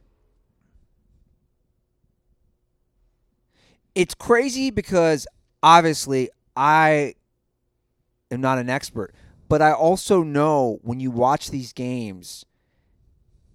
It's 3.98 4.14
crazy 4.14 4.70
because 4.70 5.26
obviously 5.64 6.30
I 6.56 7.16
am 8.30 8.42
not 8.42 8.60
an 8.60 8.70
expert, 8.70 9.16
but 9.50 9.60
I 9.60 9.72
also 9.72 10.22
know 10.22 10.78
when 10.84 11.00
you 11.00 11.10
watch 11.10 11.50
these 11.50 11.74
games, 11.74 12.46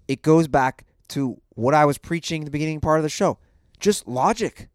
it 0.09 0.20
goes 0.20 0.48
back 0.48 0.85
to 1.10 1.40
what 1.51 1.74
I 1.74 1.85
was 1.85 1.97
preaching 1.97 2.44
the 2.44 2.51
beginning 2.51 2.81
part 2.81 2.98
of 2.98 3.05
the 3.05 3.09
show. 3.09 3.39
Just 3.78 4.09
logic. 4.09 4.69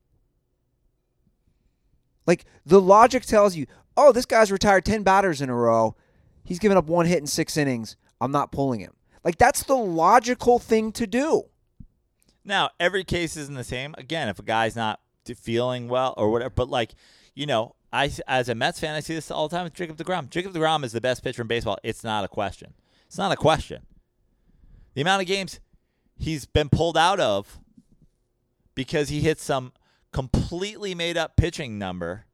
Like 2.26 2.46
the 2.66 2.80
logic 2.80 3.24
tells 3.24 3.58
you, 3.58 3.66
oh, 3.98 4.14
this 4.14 4.26
guy's 4.26 4.54
retired 4.54 4.86
10 4.86 5.04
batters 5.04 5.42
in 5.42 5.50
a 5.50 5.56
row. 5.56 5.98
He's 6.46 6.60
given 6.60 6.78
up 6.78 6.86
one 6.86 7.08
hit 7.08 7.20
in 7.20 7.28
six 7.28 7.58
innings. 7.58 7.98
I'm 8.22 8.32
not 8.32 8.54
pulling 8.54 8.80
him. 8.80 8.94
Like 9.26 9.38
that's 9.38 9.64
the 9.64 9.76
logical 9.76 10.60
thing 10.60 10.94
to 10.94 11.06
do. 11.06 11.50
Now, 12.46 12.70
every 12.80 13.04
case 13.04 13.36
isn't 13.36 13.56
the 13.56 13.66
same. 13.66 13.96
Again, 13.98 14.30
if 14.30 14.40
a 14.40 14.44
guy's 14.44 14.74
not 14.74 15.02
feeling 15.36 15.88
well 15.88 16.14
or 16.18 16.32
whatever, 16.32 16.50
but 16.50 16.70
like, 16.70 16.92
you 17.36 17.46
know, 17.46 17.76
I 17.92 18.12
as 18.28 18.50
a 18.50 18.56
Mets 18.56 18.80
fan, 18.80 18.96
I 18.96 19.00
see 19.00 19.16
this 19.16 19.32
all 19.32 19.48
the 19.48 19.56
time 19.56 19.64
with 19.64 19.74
Jacob 19.74 19.98
DeGrom. 19.98 20.30
Jacob 20.30 20.54
DeGrom 20.54 20.84
is 20.84 20.92
the 20.92 21.02
best 21.02 21.24
pitcher 21.24 21.42
in 21.42 21.48
baseball. 21.48 21.78
It's 21.84 22.04
not 22.04 22.24
a 22.24 22.28
question. 22.28 22.74
It's 23.08 23.18
not 23.18 23.32
a 23.32 23.38
question. 23.38 23.86
The 24.94 25.02
amount 25.02 25.22
of 25.22 25.28
games 25.28 25.60
he's 26.18 26.46
been 26.46 26.70
pulled 26.70 26.98
out 26.98 27.20
of 27.20 27.60
because 28.76 29.10
he 29.10 29.22
hit 29.22 29.40
some 29.40 29.72
completely 30.12 30.96
made 30.96 31.18
up 31.18 31.36
pitching 31.36 31.78
number 31.78 32.26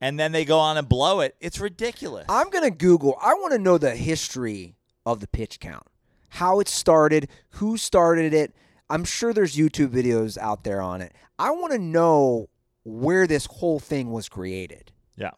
and 0.00 0.18
then 0.18 0.32
they 0.32 0.44
go 0.44 0.58
on 0.58 0.76
and 0.76 0.88
blow 0.88 1.20
it. 1.20 1.34
It's 1.40 1.58
ridiculous. 1.58 2.26
I'm 2.28 2.50
going 2.50 2.64
to 2.64 2.70
Google. 2.70 3.18
I 3.20 3.34
want 3.34 3.52
to 3.52 3.58
know 3.58 3.78
the 3.78 3.96
history 3.96 4.76
of 5.04 5.20
the 5.20 5.26
pitch 5.26 5.60
count, 5.60 5.86
how 6.30 6.60
it 6.60 6.68
started, 6.68 7.28
who 7.50 7.76
started 7.76 8.32
it. 8.32 8.54
I'm 8.90 9.04
sure 9.04 9.32
there's 9.32 9.56
YouTube 9.56 9.88
videos 9.88 10.38
out 10.38 10.64
there 10.64 10.80
on 10.80 11.00
it. 11.00 11.14
I 11.38 11.50
want 11.50 11.72
to 11.72 11.78
know 11.78 12.48
where 12.84 13.26
this 13.26 13.46
whole 13.46 13.78
thing 13.78 14.10
was 14.10 14.28
created 14.28 14.92
yeah. 15.16 15.32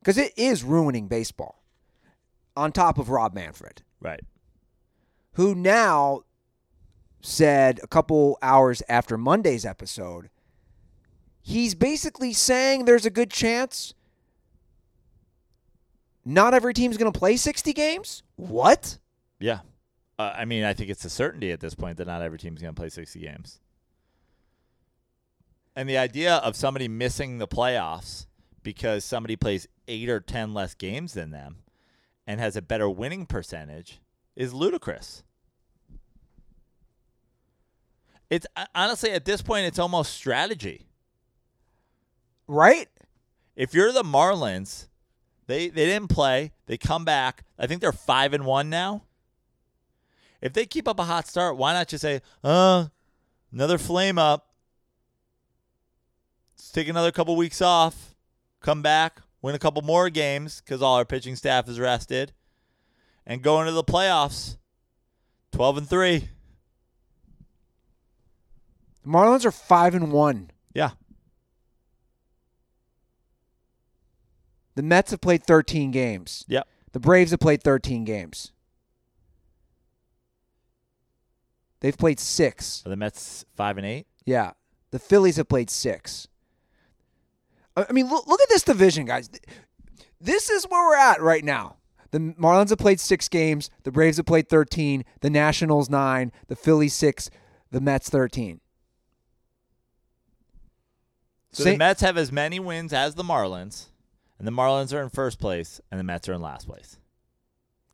because 0.00 0.16
it 0.18 0.32
is 0.36 0.64
ruining 0.64 1.08
baseball. 1.08 1.62
On 2.56 2.70
top 2.70 2.98
of 2.98 3.10
Rob 3.10 3.34
Manfred, 3.34 3.82
Right. 4.00 4.20
who 5.32 5.56
now 5.56 6.20
said 7.20 7.80
a 7.82 7.88
couple 7.88 8.38
hours 8.40 8.80
after 8.88 9.18
Monday's 9.18 9.64
episode, 9.64 10.30
he's 11.42 11.74
basically 11.74 12.32
saying 12.32 12.84
there's 12.84 13.04
a 13.06 13.10
good 13.10 13.30
chance 13.30 13.92
not 16.24 16.54
every 16.54 16.72
team's 16.72 16.96
going 16.96 17.12
to 17.12 17.18
play 17.18 17.36
60 17.36 17.72
games? 17.72 18.22
What? 18.36 18.98
Yeah. 19.38 19.60
Uh, 20.18 20.32
I 20.36 20.44
mean, 20.44 20.64
I 20.64 20.74
think 20.74 20.90
it's 20.90 21.04
a 21.04 21.10
certainty 21.10 21.50
at 21.50 21.60
this 21.60 21.74
point 21.74 21.98
that 21.98 22.06
not 22.06 22.22
every 22.22 22.38
team's 22.38 22.62
going 22.62 22.74
to 22.74 22.80
play 22.80 22.88
60 22.88 23.18
games. 23.20 23.60
And 25.76 25.88
the 25.88 25.98
idea 25.98 26.36
of 26.36 26.54
somebody 26.54 26.86
missing 26.86 27.38
the 27.38 27.48
playoffs 27.48 28.26
because 28.62 29.04
somebody 29.04 29.34
plays 29.36 29.66
eight 29.88 30.08
or 30.08 30.20
10 30.20 30.54
less 30.54 30.74
games 30.74 31.14
than 31.14 31.30
them 31.30 31.56
and 32.26 32.40
has 32.40 32.56
a 32.56 32.62
better 32.62 32.88
winning 32.88 33.26
percentage 33.26 34.00
is 34.36 34.54
ludicrous. 34.54 35.24
It's 38.30 38.46
uh, 38.56 38.66
honestly, 38.74 39.10
at 39.10 39.24
this 39.24 39.42
point, 39.42 39.66
it's 39.66 39.78
almost 39.78 40.14
strategy. 40.14 40.86
Right? 42.46 42.88
If 43.54 43.74
you're 43.74 43.92
the 43.92 44.02
Marlins, 44.02 44.88
they 45.46 45.68
they 45.68 45.86
didn't 45.86 46.08
play. 46.08 46.52
They 46.66 46.76
come 46.76 47.04
back. 47.04 47.44
I 47.58 47.66
think 47.66 47.80
they're 47.80 47.92
five 47.92 48.32
and 48.32 48.44
one 48.44 48.70
now. 48.70 49.04
If 50.44 50.52
they 50.52 50.66
keep 50.66 50.86
up 50.86 51.00
a 51.00 51.04
hot 51.04 51.26
start, 51.26 51.56
why 51.56 51.72
not 51.72 51.88
just 51.88 52.02
say, 52.02 52.20
"Uh, 52.44 52.88
another 53.50 53.78
flame 53.78 54.18
up. 54.18 54.54
Let's 56.54 56.70
take 56.70 56.86
another 56.86 57.10
couple 57.10 57.34
weeks 57.34 57.62
off, 57.62 58.14
come 58.60 58.82
back, 58.82 59.22
win 59.40 59.54
a 59.54 59.58
couple 59.58 59.80
more 59.80 60.10
games 60.10 60.60
because 60.60 60.82
all 60.82 60.96
our 60.96 61.06
pitching 61.06 61.34
staff 61.34 61.66
is 61.66 61.80
rested, 61.80 62.34
and 63.24 63.42
go 63.42 63.58
into 63.60 63.72
the 63.72 63.82
playoffs, 63.82 64.58
twelve 65.50 65.78
and 65.78 65.88
three. 65.88 66.28
The 69.02 69.10
Marlins 69.10 69.44
are 69.44 69.50
5 69.50 69.94
and 69.94 70.12
1. 70.12 70.50
Yeah, 70.74 70.92
The 74.76 74.82
Mets 74.82 75.10
have 75.10 75.20
played 75.20 75.44
13 75.44 75.90
games. 75.90 76.44
yep. 76.48 76.66
The 76.92 77.00
Braves 77.00 77.30
have 77.30 77.40
played 77.40 77.62
13 77.62 78.04
games. 78.04 78.52
They've 81.84 81.98
played 81.98 82.18
6. 82.18 82.82
Are 82.86 82.88
the 82.88 82.96
Mets 82.96 83.44
five 83.56 83.76
and 83.76 83.86
eight? 83.86 84.06
Yeah. 84.24 84.52
The 84.90 84.98
Phillies 84.98 85.36
have 85.36 85.50
played 85.50 85.68
6. 85.68 86.28
I 87.76 87.92
mean, 87.92 88.08
look, 88.08 88.26
look 88.26 88.40
at 88.40 88.48
this 88.48 88.62
division, 88.62 89.04
guys. 89.04 89.28
This 90.18 90.48
is 90.48 90.64
where 90.64 90.88
we're 90.88 90.96
at 90.96 91.20
right 91.20 91.44
now. 91.44 91.76
The 92.10 92.20
Marlins 92.20 92.70
have 92.70 92.78
played 92.78 93.00
6 93.00 93.28
games, 93.28 93.68
the 93.82 93.92
Braves 93.92 94.16
have 94.16 94.24
played 94.24 94.48
13, 94.48 95.04
the 95.20 95.28
Nationals 95.28 95.90
9, 95.90 96.32
the 96.46 96.56
Phillies 96.56 96.94
6, 96.94 97.28
the 97.70 97.82
Mets 97.82 98.08
13. 98.08 98.62
So 101.52 101.64
the 101.64 101.76
Mets 101.76 102.00
have 102.00 102.16
as 102.16 102.32
many 102.32 102.58
wins 102.58 102.94
as 102.94 103.14
the 103.14 103.24
Marlins, 103.24 103.88
and 104.38 104.48
the 104.48 104.52
Marlins 104.52 104.94
are 104.94 105.02
in 105.02 105.10
first 105.10 105.38
place, 105.38 105.82
and 105.90 106.00
the 106.00 106.04
Mets 106.04 106.30
are 106.30 106.32
in 106.32 106.40
last 106.40 106.66
place. 106.66 106.98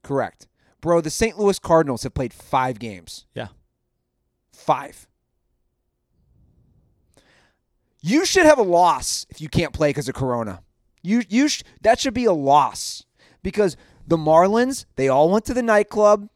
Correct. 0.04 0.46
Bro, 0.80 1.00
the 1.00 1.10
St. 1.10 1.36
Louis 1.36 1.58
Cardinals 1.58 2.04
have 2.04 2.14
played 2.14 2.32
5 2.32 2.78
games. 2.78 3.26
Yeah. 3.34 3.48
Five. 4.60 5.08
You 8.02 8.24
should 8.24 8.46
have 8.46 8.58
a 8.58 8.62
loss 8.62 9.26
if 9.30 9.40
you 9.40 9.48
can't 9.48 9.72
play 9.72 9.90
because 9.90 10.08
of 10.08 10.14
Corona. 10.14 10.62
You 11.02 11.22
you 11.28 11.48
sh- 11.48 11.62
that 11.82 11.98
should 11.98 12.14
be 12.14 12.24
a 12.26 12.32
loss 12.32 13.04
because 13.42 13.76
the 14.06 14.16
Marlins 14.16 14.84
they 14.96 15.08
all 15.08 15.30
went 15.30 15.44
to 15.46 15.54
the 15.54 15.62
nightclub. 15.62 16.28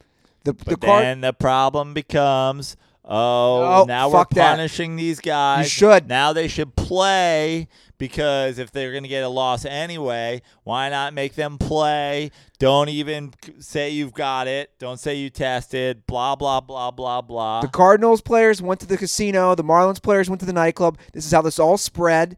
The 0.44 0.52
the 0.52 0.76
But 0.76 0.80
Card 0.80 1.04
then 1.04 1.20
the 1.20 1.32
problem 1.32 1.94
becomes, 1.94 2.76
oh, 3.04 3.82
Oh, 3.82 3.84
now 3.86 4.08
we're 4.08 4.14
fuck 4.18 4.30
that. 4.30 4.56
punishing 4.56 4.96
these 4.96 5.20
guys. 5.20 5.64
You 5.66 5.68
should. 5.70 6.08
Now 6.08 6.32
they 6.32 6.48
should 6.48 6.74
play 6.76 7.68
because 7.98 8.58
if 8.58 8.70
they're 8.72 8.90
going 8.90 9.02
to 9.04 9.08
get 9.08 9.22
a 9.24 9.28
loss 9.28 9.64
anyway, 9.64 10.42
why 10.64 10.88
not 10.90 11.14
make 11.14 11.34
them 11.34 11.58
play? 11.58 12.30
Don't 12.58 12.88
even 12.88 13.32
say 13.60 13.90
you've 13.90 14.12
got 14.14 14.46
it. 14.48 14.70
Don't 14.78 14.98
say 14.98 15.14
you 15.16 15.30
tested. 15.30 16.06
Blah 16.06 16.34
blah 16.36 16.60
blah 16.60 16.90
blah 16.90 17.20
blah. 17.20 17.60
the 17.60 17.68
Cardinals 17.68 18.20
players 18.20 18.60
went 18.62 18.80
to 18.80 18.86
the 18.86 18.96
casino. 18.96 19.54
The 19.54 19.64
Marlins 19.64 20.02
players 20.02 20.28
went 20.30 20.40
to 20.40 20.46
the 20.46 20.52
nightclub. 20.52 20.98
This 21.12 21.26
is 21.26 21.32
how 21.32 21.42
this 21.42 21.58
all 21.58 21.76
spread. 21.76 22.36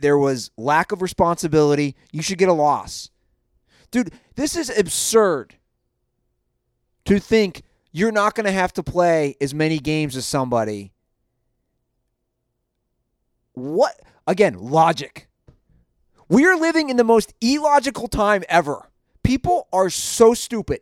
There 0.00 0.18
was 0.18 0.50
lack 0.56 0.92
of 0.92 1.02
responsibility. 1.02 1.96
You 2.12 2.22
should 2.22 2.38
get 2.38 2.48
a 2.48 2.52
loss, 2.52 3.10
dude. 3.90 4.12
This 4.36 4.54
is 4.56 4.70
absurd. 4.76 5.54
To 7.06 7.18
think 7.18 7.62
you're 7.92 8.12
not 8.12 8.34
going 8.34 8.46
to 8.46 8.52
have 8.52 8.72
to 8.74 8.82
play 8.82 9.36
as 9.40 9.54
many 9.54 9.78
games 9.78 10.16
as 10.16 10.26
somebody. 10.26 10.92
What? 13.52 14.00
Again, 14.26 14.54
logic. 14.58 15.28
We 16.28 16.46
are 16.46 16.56
living 16.56 16.88
in 16.88 16.96
the 16.96 17.04
most 17.04 17.34
illogical 17.40 18.08
time 18.08 18.42
ever. 18.48 18.88
People 19.22 19.68
are 19.72 19.90
so 19.90 20.32
stupid. 20.32 20.80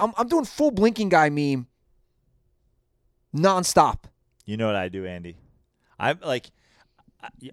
I'm, 0.00 0.12
I'm 0.16 0.26
doing 0.28 0.44
full 0.44 0.72
blinking 0.72 1.08
guy 1.08 1.30
meme 1.30 1.68
nonstop. 3.34 4.04
You 4.44 4.56
know 4.56 4.66
what 4.66 4.76
I 4.76 4.88
do, 4.88 5.06
Andy? 5.06 5.36
I'm 5.98 6.18
like, 6.24 6.50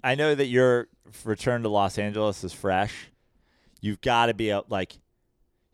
I- 0.04 0.16
know 0.16 0.34
that 0.34 0.48
your 0.48 0.88
return 1.24 1.62
to 1.64 1.70
Los 1.70 1.98
Angeles 1.98 2.44
is 2.44 2.54
fresh. 2.54 2.94
You've 3.80 4.02
got 4.02 4.26
to 4.28 4.34
be 4.34 4.54
like, 4.70 4.98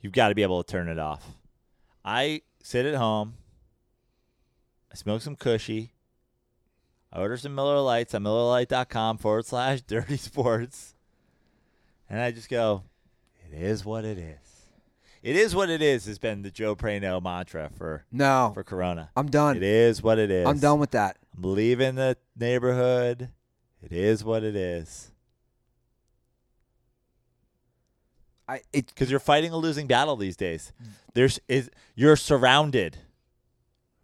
you've 0.08 0.14
got 0.14 0.30
to 0.30 0.36
be 0.36 0.42
able 0.44 0.64
to 0.64 0.72
turn 0.72 0.88
it 0.88 0.98
off. 0.98 1.34
I 2.06 2.42
sit 2.64 2.86
at 2.86 2.96
home. 2.96 3.34
I 4.90 4.96
smoke 4.96 5.22
some 5.22 5.36
Kushy. 5.36 5.90
I 7.12 7.20
order 7.20 7.36
some 7.36 7.54
Miller 7.54 7.82
Lights 7.82 8.16
on 8.16 8.24
MillerLite.com 8.24 9.18
forward 9.18 9.46
slash 9.46 9.82
dirty 9.88 10.16
sports. 10.16 10.96
And 12.10 12.22
I 12.22 12.32
just 12.32 12.48
go, 12.50 12.84
it 13.52 13.62
is 13.62 13.84
what 13.84 14.06
it 14.06 14.18
is. 14.18 14.70
It 15.22 15.36
is 15.36 15.54
what 15.54 15.70
it 15.70 15.82
is 15.82 16.06
has 16.06 16.20
been 16.20 16.42
the 16.42 16.52
Joe 16.52 16.74
Prano 16.74 17.22
mantra 17.22 17.70
for, 17.78 18.06
No, 18.10 18.52
for 18.54 18.64
Corona. 18.64 19.10
I'm 19.14 19.28
done. 19.30 19.58
It 19.58 19.64
is 19.64 20.02
what 20.02 20.20
it 20.20 20.32
is. 20.32 20.48
I'm 20.48 20.60
done 20.60 20.80
with 20.80 20.92
that. 20.92 21.18
I'm 21.36 21.54
leaving 21.54 21.96
the 21.96 22.16
neighborhood. 22.40 23.32
It 23.84 23.92
is 23.92 24.24
what 24.24 24.46
it 24.46 24.56
is. 24.56 25.12
I 28.48 28.62
it 28.74 28.88
Because 28.88 29.12
you're 29.12 29.20
fighting 29.20 29.52
a 29.52 29.58
losing 29.58 29.88
battle 29.88 30.16
these 30.16 30.38
days. 30.38 30.72
There's 31.14 31.40
is 31.48 31.70
you're 31.96 32.16
surrounded. 32.16 32.98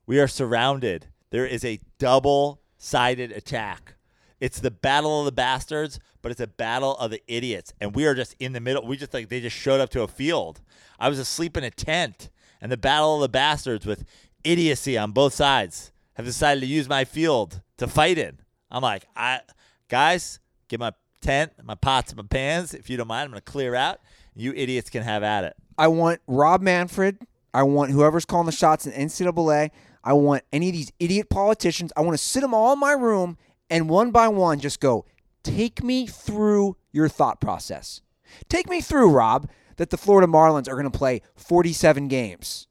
We 0.06 0.20
are 0.20 0.28
surrounded. 0.28 1.08
There 1.30 1.46
is 1.46 1.64
a 1.64 1.80
double-sided 1.98 3.32
attack. 3.32 3.96
It's 4.40 4.60
the 4.60 4.72
battle 4.72 5.20
of 5.20 5.26
the 5.26 5.32
bastards, 5.32 6.00
but 6.22 6.32
it's 6.32 6.42
a 6.42 6.48
battle 6.48 6.98
of 6.98 7.12
the 7.12 7.22
idiots, 7.28 7.74
and 7.80 7.96
we 7.96 8.06
are 8.06 8.14
just 8.14 8.36
in 8.40 8.52
the 8.52 8.60
middle. 8.60 8.86
We 8.86 8.98
just 8.98 9.14
like 9.14 9.30
they 9.30 9.40
just 9.40 9.56
showed 9.56 9.80
up 9.80 9.90
to 9.92 10.02
a 10.02 10.08
field. 10.08 10.62
I 11.00 11.08
was 11.08 11.20
asleep 11.20 11.56
in 11.56 11.64
a 11.64 11.72
tent, 11.72 12.30
and 12.60 12.70
the 12.72 12.78
battle 12.78 13.16
of 13.16 13.22
the 13.22 13.30
bastards 13.30 13.86
with 13.86 14.04
idiocy 14.44 14.98
on 14.98 15.12
both 15.12 15.34
sides 15.34 15.94
have 16.16 16.26
decided 16.26 16.60
to 16.60 16.68
use 16.68 16.90
my 16.90 17.06
field 17.06 17.62
to 17.78 17.88
fight 17.88 18.18
in. 18.18 18.40
I'm 18.70 18.82
like, 18.82 19.08
I 19.16 19.42
guys, 19.88 20.40
get 20.68 20.80
my 20.80 20.92
tent, 21.22 21.54
my 21.64 21.76
pots, 21.76 22.14
my 22.14 22.24
pans. 22.24 22.74
If 22.74 22.90
you 22.90 22.98
don't 22.98 23.08
mind, 23.08 23.26
I'm 23.26 23.32
gonna 23.32 23.42
clear 23.42 23.76
out. 23.76 24.02
You 24.36 24.54
idiots 24.56 24.90
can 24.90 25.04
have 25.04 25.24
at 25.24 25.44
it. 25.44 25.56
I 25.78 25.88
want 25.88 26.22
Rob 26.28 26.62
Manfred. 26.62 27.20
I 27.54 27.64
want 27.64 27.92
whoever's 27.92 28.26
calling 28.26 28.46
the 28.46 28.52
shots 28.52 28.88
in 28.88 28.94
NCAA. 28.94 29.70
I 30.04 30.14
want 30.14 30.44
any 30.52 30.70
of 30.70 30.74
these 30.74 30.92
idiot 31.00 31.30
politicians. 31.30 31.94
I 31.96 32.02
want 32.02 32.18
to 32.18 32.24
sit 32.24 32.42
them 32.42 32.54
all 32.54 32.74
in 32.74 32.80
my 32.80 32.94
room 32.94 33.38
and 33.70 33.90
one 33.90 34.12
by 34.12 34.28
one 34.28 34.60
just 34.60 34.80
go, 34.80 35.06
take 35.44 35.84
me 35.84 36.08
through 36.08 36.78
your 36.92 37.08
thought 37.08 37.40
process. 37.40 38.02
Take 38.50 38.70
me 38.70 38.82
through, 38.82 39.12
Rob, 39.12 39.50
that 39.78 39.92
the 39.92 39.98
Florida 39.98 40.28
Marlins 40.28 40.68
are 40.68 40.74
going 40.74 40.92
to 40.92 40.98
play 40.98 41.22
47 41.36 42.08
games 42.08 42.68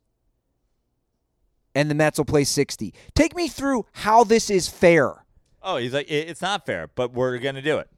and 1.75 1.91
the 1.91 1.95
Mets 1.95 2.19
will 2.19 2.25
play 2.25 2.45
60. 2.45 2.93
Take 3.15 3.35
me 3.35 3.49
through 3.49 3.87
how 3.93 4.25
this 4.25 4.51
is 4.51 4.69
fair. 4.69 5.25
Oh, 5.63 5.77
he's 5.77 5.95
like, 5.95 6.11
it's 6.11 6.43
not 6.43 6.67
fair, 6.67 6.89
but 6.95 7.13
we're 7.13 7.39
gonna 7.39 7.63
do 7.63 7.79
it. 7.79 7.89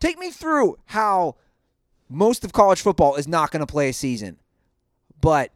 Take 0.00 0.18
me 0.18 0.30
through 0.30 0.76
how 0.86 1.36
most 2.08 2.44
of 2.44 2.52
college 2.52 2.80
football 2.80 3.16
is 3.16 3.28
not 3.28 3.50
going 3.50 3.60
to 3.60 3.66
play 3.66 3.88
a 3.88 3.92
season, 3.92 4.38
but 5.20 5.52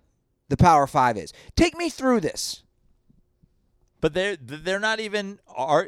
the 0.49 0.57
Power 0.57 0.87
Five 0.87 1.17
is. 1.17 1.33
Take 1.57 1.77
me 1.77 1.89
through 1.89 2.21
this. 2.21 2.63
But 4.01 4.15
they're 4.15 4.37
they're 4.37 4.81
not 4.81 5.01
even 5.01 5.39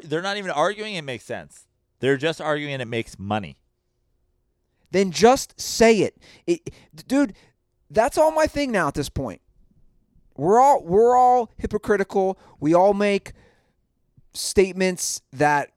they're 0.03 0.21
not 0.21 0.37
even 0.37 0.51
arguing. 0.51 0.95
It 0.95 1.03
makes 1.03 1.25
sense. 1.25 1.67
They're 1.99 2.17
just 2.17 2.39
arguing 2.39 2.79
it 2.79 2.87
makes 2.87 3.19
money. 3.19 3.57
Then 4.91 5.11
just 5.11 5.59
say 5.59 5.99
it. 5.99 6.17
it. 6.47 6.73
Dude, 7.07 7.33
that's 7.89 8.17
all 8.17 8.31
my 8.31 8.47
thing 8.47 8.71
now 8.71 8.87
at 8.87 8.93
this 8.93 9.09
point. 9.09 9.41
We're 10.37 10.59
all 10.59 10.83
we're 10.83 11.17
all 11.17 11.51
hypocritical. 11.57 12.39
We 12.59 12.73
all 12.73 12.93
make 12.93 13.33
statements 14.33 15.21
that 15.33 15.71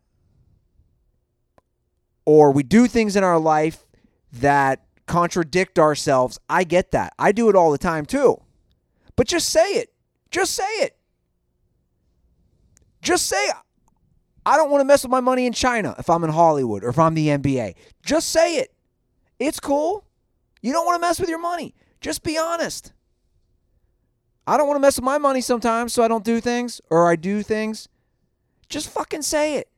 or 2.24 2.52
we 2.52 2.62
do 2.62 2.86
things 2.86 3.16
in 3.16 3.24
our 3.24 3.38
life 3.38 3.87
that 4.32 4.84
contradict 5.06 5.78
ourselves. 5.78 6.38
I 6.48 6.64
get 6.64 6.92
that. 6.92 7.14
I 7.18 7.32
do 7.32 7.48
it 7.48 7.56
all 7.56 7.72
the 7.72 7.78
time 7.78 8.06
too. 8.06 8.40
But 9.16 9.26
just 9.26 9.48
say 9.48 9.72
it. 9.72 9.92
Just 10.30 10.54
say 10.54 10.70
it. 10.80 10.96
Just 13.02 13.26
say 13.26 13.48
I 14.44 14.56
don't 14.56 14.70
want 14.70 14.80
to 14.80 14.84
mess 14.84 15.02
with 15.02 15.10
my 15.10 15.20
money 15.20 15.46
in 15.46 15.52
China 15.52 15.94
if 15.98 16.08
I'm 16.08 16.24
in 16.24 16.30
Hollywood 16.30 16.84
or 16.84 16.88
if 16.88 16.98
I'm 16.98 17.14
the 17.14 17.28
NBA. 17.28 17.74
Just 18.04 18.30
say 18.30 18.56
it. 18.56 18.72
It's 19.38 19.60
cool. 19.60 20.04
You 20.62 20.72
don't 20.72 20.86
want 20.86 21.00
to 21.00 21.06
mess 21.06 21.20
with 21.20 21.28
your 21.28 21.38
money. 21.38 21.74
Just 22.00 22.22
be 22.22 22.38
honest. 22.38 22.92
I 24.46 24.56
don't 24.56 24.66
want 24.66 24.76
to 24.76 24.80
mess 24.80 24.96
with 24.96 25.04
my 25.04 25.18
money 25.18 25.42
sometimes, 25.42 25.92
so 25.92 26.02
I 26.02 26.08
don't 26.08 26.24
do 26.24 26.40
things 26.40 26.80
or 26.90 27.10
I 27.10 27.16
do 27.16 27.42
things. 27.42 27.88
Just 28.68 28.88
fucking 28.88 29.22
say 29.22 29.56
it. 29.56 29.68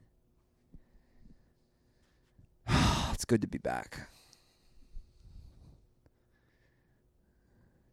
it's 3.12 3.24
good 3.24 3.40
to 3.40 3.48
be 3.48 3.58
back. 3.58 4.08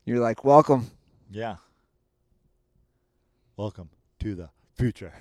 You're 0.07 0.19
like, 0.19 0.45
welcome. 0.45 0.89
Yeah. 1.29 1.57
Welcome 3.57 3.89
to 4.21 4.35
the 4.35 4.49
future. 4.77 5.11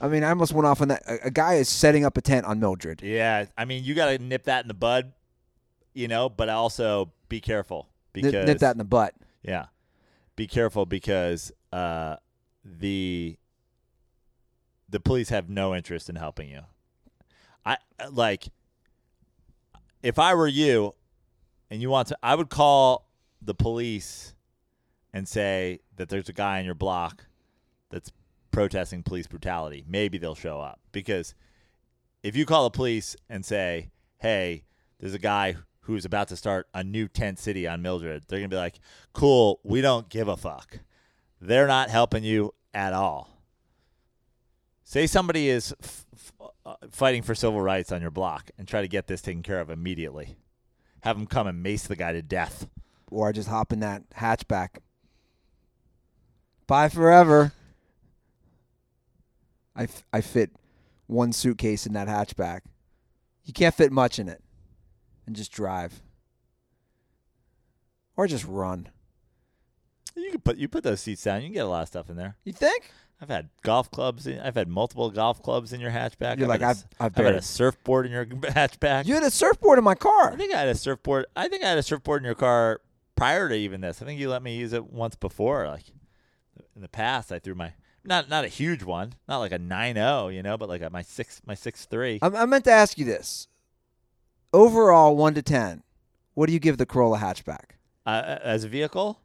I 0.00 0.08
mean, 0.08 0.24
I 0.24 0.30
almost 0.30 0.52
went 0.52 0.66
off 0.66 0.80
on 0.80 0.88
that. 0.88 1.04
A, 1.06 1.26
a 1.26 1.30
guy 1.30 1.54
is 1.54 1.68
setting 1.68 2.04
up 2.04 2.16
a 2.16 2.20
tent 2.20 2.44
on 2.44 2.58
Mildred. 2.58 3.02
Yeah, 3.02 3.44
I 3.56 3.64
mean, 3.66 3.84
you 3.84 3.94
got 3.94 4.06
to 4.06 4.18
nip 4.18 4.44
that 4.44 4.64
in 4.64 4.68
the 4.68 4.74
bud, 4.74 5.12
you 5.94 6.08
know, 6.08 6.28
but 6.28 6.48
also 6.48 7.12
be 7.28 7.40
careful 7.40 7.88
Nip, 8.16 8.24
because 8.24 8.46
nip 8.48 8.58
that 8.58 8.72
in 8.72 8.78
the 8.78 8.84
butt. 8.84 9.14
Yeah. 9.44 9.66
Be 10.34 10.48
careful 10.48 10.86
because 10.86 11.52
uh, 11.72 12.16
the 12.64 13.36
the 14.88 14.98
police 14.98 15.28
have 15.28 15.48
no 15.48 15.72
interest 15.72 16.08
in 16.08 16.16
helping 16.16 16.48
you. 16.48 16.62
I 17.64 17.76
like 18.10 18.48
if 20.02 20.18
I 20.18 20.34
were 20.34 20.48
you 20.48 20.96
and 21.70 21.80
you 21.80 21.90
want 21.90 22.08
to 22.08 22.18
I 22.24 22.34
would 22.34 22.48
call 22.48 23.06
the 23.42 23.54
police 23.54 24.34
and 25.12 25.26
say 25.26 25.80
that 25.96 26.08
there's 26.08 26.28
a 26.28 26.32
guy 26.32 26.58
on 26.58 26.64
your 26.64 26.74
block 26.74 27.26
that's 27.90 28.12
protesting 28.50 29.02
police 29.02 29.26
brutality. 29.26 29.84
Maybe 29.86 30.18
they'll 30.18 30.34
show 30.34 30.60
up 30.60 30.80
because 30.92 31.34
if 32.22 32.36
you 32.36 32.44
call 32.46 32.64
the 32.64 32.70
police 32.70 33.16
and 33.28 33.44
say, 33.44 33.90
"Hey, 34.18 34.64
there's 34.98 35.14
a 35.14 35.18
guy 35.18 35.56
who's 35.82 36.04
about 36.04 36.28
to 36.28 36.36
start 36.36 36.68
a 36.74 36.84
new 36.84 37.08
tent 37.08 37.38
city 37.38 37.66
on 37.66 37.82
Mildred," 37.82 38.24
they're 38.28 38.38
gonna 38.38 38.48
be 38.48 38.56
like, 38.56 38.78
"Cool, 39.12 39.60
we 39.64 39.80
don't 39.80 40.08
give 40.08 40.28
a 40.28 40.36
fuck." 40.36 40.80
They're 41.40 41.66
not 41.66 41.90
helping 41.90 42.22
you 42.22 42.54
at 42.74 42.92
all. 42.92 43.30
Say 44.84 45.06
somebody 45.06 45.48
is 45.48 45.74
f- 45.82 46.06
f- 46.12 46.50
uh, 46.66 46.74
fighting 46.90 47.22
for 47.22 47.34
civil 47.34 47.60
rights 47.60 47.92
on 47.92 48.02
your 48.02 48.10
block 48.10 48.50
and 48.58 48.66
try 48.66 48.82
to 48.82 48.88
get 48.88 49.06
this 49.06 49.22
taken 49.22 49.42
care 49.42 49.60
of 49.60 49.70
immediately. 49.70 50.36
Have 51.02 51.16
them 51.16 51.26
come 51.26 51.46
and 51.46 51.62
mace 51.62 51.86
the 51.86 51.96
guy 51.96 52.12
to 52.12 52.22
death. 52.22 52.68
Or 53.10 53.28
I 53.28 53.32
just 53.32 53.48
hop 53.48 53.72
in 53.72 53.80
that 53.80 54.08
hatchback. 54.10 54.78
Bye 56.66 56.88
forever. 56.88 57.52
I, 59.74 59.84
f- 59.84 60.04
I 60.12 60.20
fit 60.20 60.50
one 61.06 61.32
suitcase 61.32 61.86
in 61.86 61.92
that 61.94 62.08
hatchback. 62.08 62.60
You 63.44 63.52
can't 63.52 63.74
fit 63.74 63.90
much 63.92 64.18
in 64.18 64.28
it. 64.28 64.42
And 65.26 65.34
just 65.34 65.52
drive. 65.52 66.02
Or 68.16 68.26
just 68.26 68.44
run. 68.44 68.88
You 70.16 70.30
can 70.30 70.40
put 70.40 70.56
you 70.58 70.68
put 70.68 70.82
those 70.84 71.00
seats 71.00 71.22
down. 71.22 71.40
You 71.40 71.46
can 71.48 71.54
get 71.54 71.64
a 71.64 71.68
lot 71.68 71.82
of 71.82 71.88
stuff 71.88 72.10
in 72.10 72.16
there. 72.16 72.36
You 72.44 72.52
think? 72.52 72.90
I've 73.22 73.28
had 73.28 73.48
golf 73.62 73.90
clubs. 73.90 74.26
In, 74.26 74.38
I've 74.40 74.54
had 74.54 74.68
multiple 74.68 75.10
golf 75.10 75.42
clubs 75.42 75.72
in 75.72 75.80
your 75.80 75.90
hatchback. 75.90 76.38
You're 76.38 76.50
I've 76.50 76.60
like, 76.60 76.60
had 76.60 76.66
a 76.66 76.70
I've- 76.70 76.78
s- 76.78 76.86
I've 77.00 77.18
I've 77.18 77.24
had 77.26 77.34
a 77.36 77.42
surfboard 77.42 78.06
in 78.06 78.12
your 78.12 78.26
hatchback. 78.26 79.06
You 79.06 79.14
had 79.14 79.22
a 79.22 79.30
surfboard 79.30 79.78
in 79.78 79.84
my 79.84 79.94
car. 79.94 80.32
I 80.32 80.36
think 80.36 80.54
I 80.54 80.58
had 80.60 80.68
a 80.68 80.74
surfboard. 80.74 81.26
I 81.36 81.48
think 81.48 81.64
I 81.64 81.68
had 81.68 81.78
a 81.78 81.82
surfboard 81.82 82.22
in 82.22 82.26
your 82.26 82.34
car 82.34 82.80
prior 83.20 83.48
to 83.48 83.54
even 83.54 83.80
this. 83.82 84.00
I 84.00 84.06
think 84.06 84.18
you 84.18 84.30
let 84.30 84.42
me 84.42 84.56
use 84.56 84.72
it 84.72 84.90
once 84.90 85.14
before. 85.14 85.68
Like 85.68 85.84
in 86.74 86.82
the 86.82 86.88
past, 86.88 87.30
I 87.30 87.38
threw 87.38 87.54
my 87.54 87.74
not 88.04 88.28
not 88.28 88.44
a 88.44 88.48
huge 88.48 88.82
one, 88.82 89.12
not 89.28 89.38
like 89.38 89.52
a 89.52 89.58
9.0, 89.58 90.34
you 90.34 90.42
know, 90.42 90.56
but 90.56 90.68
like 90.68 90.80
a, 90.80 90.90
my 90.90 91.02
six 91.02 91.42
my 91.46 91.54
six 91.54 91.84
three. 91.84 92.18
I, 92.22 92.28
I 92.28 92.46
meant 92.46 92.64
to 92.64 92.70
ask 92.72 92.96
you 92.98 93.04
this. 93.04 93.46
Overall, 94.52 95.16
1 95.16 95.34
to 95.34 95.42
10, 95.42 95.84
what 96.34 96.48
do 96.48 96.52
you 96.52 96.58
give 96.58 96.76
the 96.76 96.84
Corolla 96.84 97.18
hatchback? 97.18 97.76
Uh, 98.04 98.38
as 98.42 98.64
a 98.64 98.68
vehicle, 98.68 99.20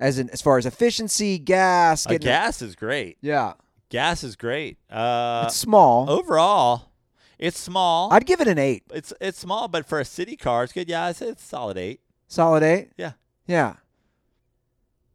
As 0.00 0.18
in, 0.18 0.28
as 0.30 0.42
far 0.42 0.58
as 0.58 0.66
efficiency, 0.66 1.38
gas, 1.38 2.06
getting 2.06 2.24
gas 2.24 2.60
is 2.60 2.74
great. 2.74 3.16
Yeah. 3.20 3.52
Gas 3.88 4.24
is 4.24 4.34
great. 4.34 4.78
Uh, 4.90 5.44
it's 5.46 5.54
small. 5.54 6.10
overall, 6.10 6.90
it's 7.38 7.60
small. 7.60 8.12
I'd 8.12 8.26
give 8.26 8.40
it 8.40 8.48
an 8.48 8.58
8. 8.58 8.82
it's 8.94 9.12
it's 9.20 9.38
small, 9.38 9.68
but 9.68 9.86
for 9.86 10.00
a 10.00 10.04
city 10.04 10.36
car, 10.36 10.64
it's 10.64 10.72
good. 10.72 10.88
Yeah, 10.88 11.10
it's, 11.10 11.22
it's 11.22 11.44
solid 11.44 11.76
eight. 11.78 12.00
Solid 12.26 12.64
8? 12.64 12.88
Yeah, 12.96 13.12
Yeah. 13.46 13.74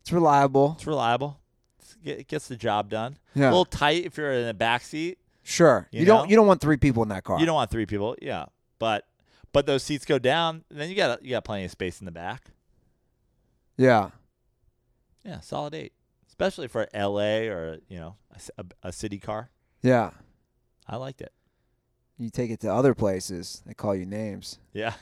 It's 0.02 0.12
reliable. 0.12 0.74
it's 0.78 0.88
reliable. 0.88 1.40
It's, 1.80 1.98
it 2.04 2.28
gets 2.28 2.48
the 2.48 2.56
job 2.56 2.90
done. 2.90 3.18
Yeah. 3.36 3.46
A 3.46 3.52
little 3.52 3.66
tight 3.66 4.06
if 4.06 4.18
you're 4.18 4.32
in 4.32 4.46
the 4.48 4.54
back 4.54 4.84
seat. 4.84 5.18
Sure. 5.44 5.88
You 5.92 6.02
You, 6.02 6.06
don't 6.06 6.30
you 6.30 6.36
don't 6.36 6.48
want 6.48 6.62
3 6.62 6.78
people 6.78 7.04
in 7.04 7.10
that 7.10 7.24
car. 7.24 7.40
You 7.40 7.46
don't 7.46 7.56
want 7.56 7.72
three 7.72 7.86
people, 7.86 8.16
yeah. 8.22 8.46
But 8.78 9.06
but 9.52 9.66
those 9.66 9.82
seats 9.84 10.06
go 10.06 10.20
down, 10.20 10.64
then 10.70 10.90
you 10.90 10.96
got 10.96 11.24
you 11.24 11.32
got 11.32 11.44
plenty 11.44 11.66
of 11.66 11.72
space 11.72 12.00
in 12.00 12.06
the 12.06 12.12
back. 12.12 12.52
Yeah. 13.78 14.12
Yeah, 15.26 15.40
solid 15.40 15.74
eight. 15.74 15.94
Especially 16.28 16.68
for 16.68 16.88
L.A. 16.94 17.48
or 17.50 17.80
you 17.88 18.00
know 18.00 18.16
a 18.84 18.92
city 18.94 19.18
car. 19.20 19.50
Yeah. 19.82 20.12
I 20.88 20.96
liked 20.98 21.22
it. 21.22 21.32
You 22.18 22.30
take 22.30 22.52
it 22.52 22.60
to 22.62 22.74
other 22.74 22.94
places, 22.94 23.62
they 23.66 23.74
call 23.74 23.96
you 23.96 24.06
names. 24.06 24.60
Yeah, 24.74 24.94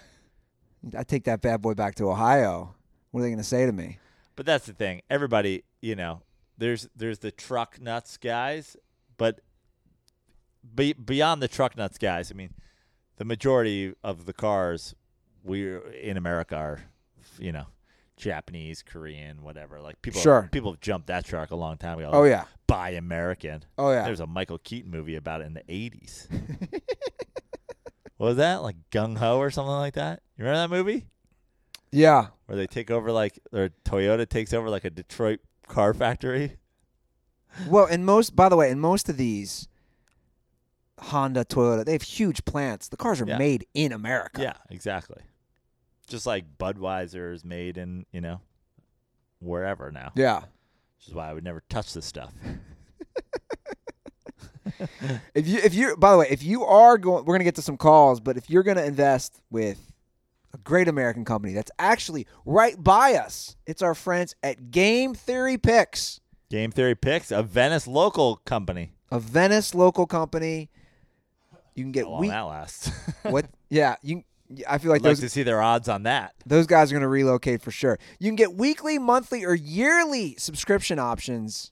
I 0.97 1.03
take 1.03 1.23
that 1.25 1.41
bad 1.41 1.61
boy 1.61 1.73
back 1.73 1.95
to 1.95 2.09
Ohio. 2.09 2.75
What 3.17 3.21
are 3.21 3.23
they 3.23 3.29
going 3.31 3.37
to 3.39 3.43
say 3.43 3.65
to 3.65 3.71
me? 3.71 3.97
but 4.35 4.45
that's 4.45 4.67
the 4.67 4.73
thing. 4.73 5.01
Everybody, 5.09 5.63
you 5.81 5.95
know, 5.95 6.21
there's 6.59 6.87
there's 6.95 7.17
the 7.17 7.31
truck 7.31 7.81
nuts 7.81 8.15
guys, 8.17 8.77
but 9.17 9.41
be, 10.75 10.93
beyond 10.93 11.41
the 11.41 11.47
truck 11.47 11.75
nuts 11.75 11.97
guys, 11.97 12.31
I 12.31 12.35
mean, 12.35 12.53
the 13.15 13.25
majority 13.25 13.95
of 14.03 14.27
the 14.27 14.33
cars 14.33 14.93
we 15.43 15.75
in 15.99 16.17
America 16.17 16.55
are, 16.55 16.79
you 17.39 17.51
know, 17.51 17.65
Japanese, 18.17 18.83
Korean, 18.83 19.41
whatever. 19.41 19.81
Like 19.81 19.99
people, 20.03 20.21
Sure. 20.21 20.47
people 20.51 20.73
have 20.73 20.81
jumped 20.81 21.07
that 21.07 21.25
shark 21.25 21.49
a 21.49 21.55
long 21.55 21.77
time 21.77 21.97
ago. 21.97 22.11
Oh 22.13 22.23
yeah. 22.25 22.43
buy 22.67 22.91
American. 22.91 23.63
Oh 23.79 23.89
yeah. 23.91 24.03
There's 24.03 24.19
a 24.19 24.27
Michael 24.27 24.59
Keaton 24.59 24.91
movie 24.91 25.15
about 25.15 25.41
it 25.41 25.45
in 25.47 25.55
the 25.55 25.63
80s. 25.63 26.27
what 28.17 28.27
was 28.27 28.37
that? 28.37 28.57
Like 28.61 28.75
Gung 28.91 29.17
Ho 29.17 29.39
or 29.39 29.49
something 29.49 29.71
like 29.71 29.95
that? 29.95 30.21
You 30.37 30.45
remember 30.45 30.67
that 30.75 30.83
movie? 30.85 31.05
Yeah. 31.91 32.27
Where 32.45 32.57
they 32.57 32.67
take 32.67 32.89
over, 32.91 33.11
like, 33.11 33.39
or 33.51 33.69
Toyota 33.85 34.27
takes 34.27 34.53
over, 34.53 34.69
like, 34.69 34.85
a 34.85 34.89
Detroit 34.89 35.39
car 35.67 35.93
factory? 35.93 36.57
Well, 37.67 37.85
and 37.85 38.05
most, 38.05 38.35
by 38.35 38.49
the 38.49 38.55
way, 38.55 38.69
in 38.71 38.79
most 38.79 39.09
of 39.09 39.17
these, 39.17 39.67
Honda, 40.99 41.43
Toyota, 41.45 41.85
they 41.85 41.93
have 41.93 42.01
huge 42.03 42.45
plants. 42.45 42.87
The 42.89 42.97
cars 42.97 43.21
are 43.21 43.25
Yeah. 43.27 43.37
made 43.37 43.65
in 43.73 43.91
America. 43.91 44.41
Yeah, 44.41 44.53
exactly. 44.69 45.21
Just 46.07 46.25
like 46.25 46.57
Budweiser 46.57 47.33
is 47.33 47.43
made 47.43 47.77
in, 47.77 48.05
you 48.11 48.21
know, 48.21 48.41
wherever 49.39 49.91
now. 49.91 50.11
Yeah. 50.15 50.39
Which 50.97 51.07
is 51.09 51.13
why 51.13 51.29
I 51.29 51.33
would 51.33 51.43
never 51.43 51.61
touch 51.69 51.93
this 51.93 52.05
stuff. 52.05 52.33
If 55.33 55.47
you, 55.47 55.59
if 55.59 55.73
you, 55.73 55.95
by 55.95 56.11
the 56.11 56.17
way, 56.19 56.27
if 56.29 56.43
you 56.43 56.63
are 56.65 56.97
going, 56.97 57.23
we're 57.25 57.33
gonna 57.35 57.45
get 57.45 57.55
to 57.55 57.61
some 57.61 57.77
calls, 57.77 58.19
but 58.19 58.35
if 58.37 58.49
you're 58.49 58.63
gonna 58.63 58.83
invest 58.83 59.41
with 59.49 59.79
a 60.53 60.57
great 60.59 60.87
American 60.87 61.25
company 61.25 61.53
that's 61.53 61.71
actually 61.79 62.25
right 62.45 62.81
by 62.81 63.13
us, 63.15 63.55
it's 63.65 63.81
our 63.81 63.93
friends 63.95 64.35
at 64.43 64.71
Game 64.71 65.13
Theory 65.13 65.57
Picks, 65.57 66.19
Game 66.49 66.71
Theory 66.71 66.95
Picks, 66.95 67.31
a 67.31 67.43
Venice 67.43 67.87
local 67.87 68.37
company. 68.45 68.93
a 69.11 69.19
Venice 69.19 69.75
local 69.75 70.05
company. 70.05 70.69
You 71.75 71.83
can 71.83 71.91
get 71.91 72.05
oh, 72.05 72.07
How 72.07 72.11
long 72.11 72.21
week. 72.21 72.29
that 72.31 72.41
lasts. 72.41 72.91
What? 73.23 73.45
Yeah. 73.69 73.95
You. 74.01 74.23
I 74.67 74.77
feel 74.77 74.91
like 74.91 75.01
I'd 75.01 75.09
like 75.09 75.17
to 75.19 75.29
see 75.29 75.43
their 75.43 75.61
odds 75.61 75.89
on 75.89 76.03
that. 76.03 76.33
Those 76.45 76.65
guys 76.67 76.89
are 76.89 76.95
going 76.95 77.01
to 77.01 77.07
relocate 77.09 77.61
for 77.61 77.69
sure. 77.69 77.99
You 78.17 78.29
can 78.29 78.37
get 78.37 78.53
weekly, 78.53 78.97
monthly, 78.97 79.43
or 79.43 79.53
yearly 79.53 80.35
subscription 80.37 80.99
options. 80.99 81.71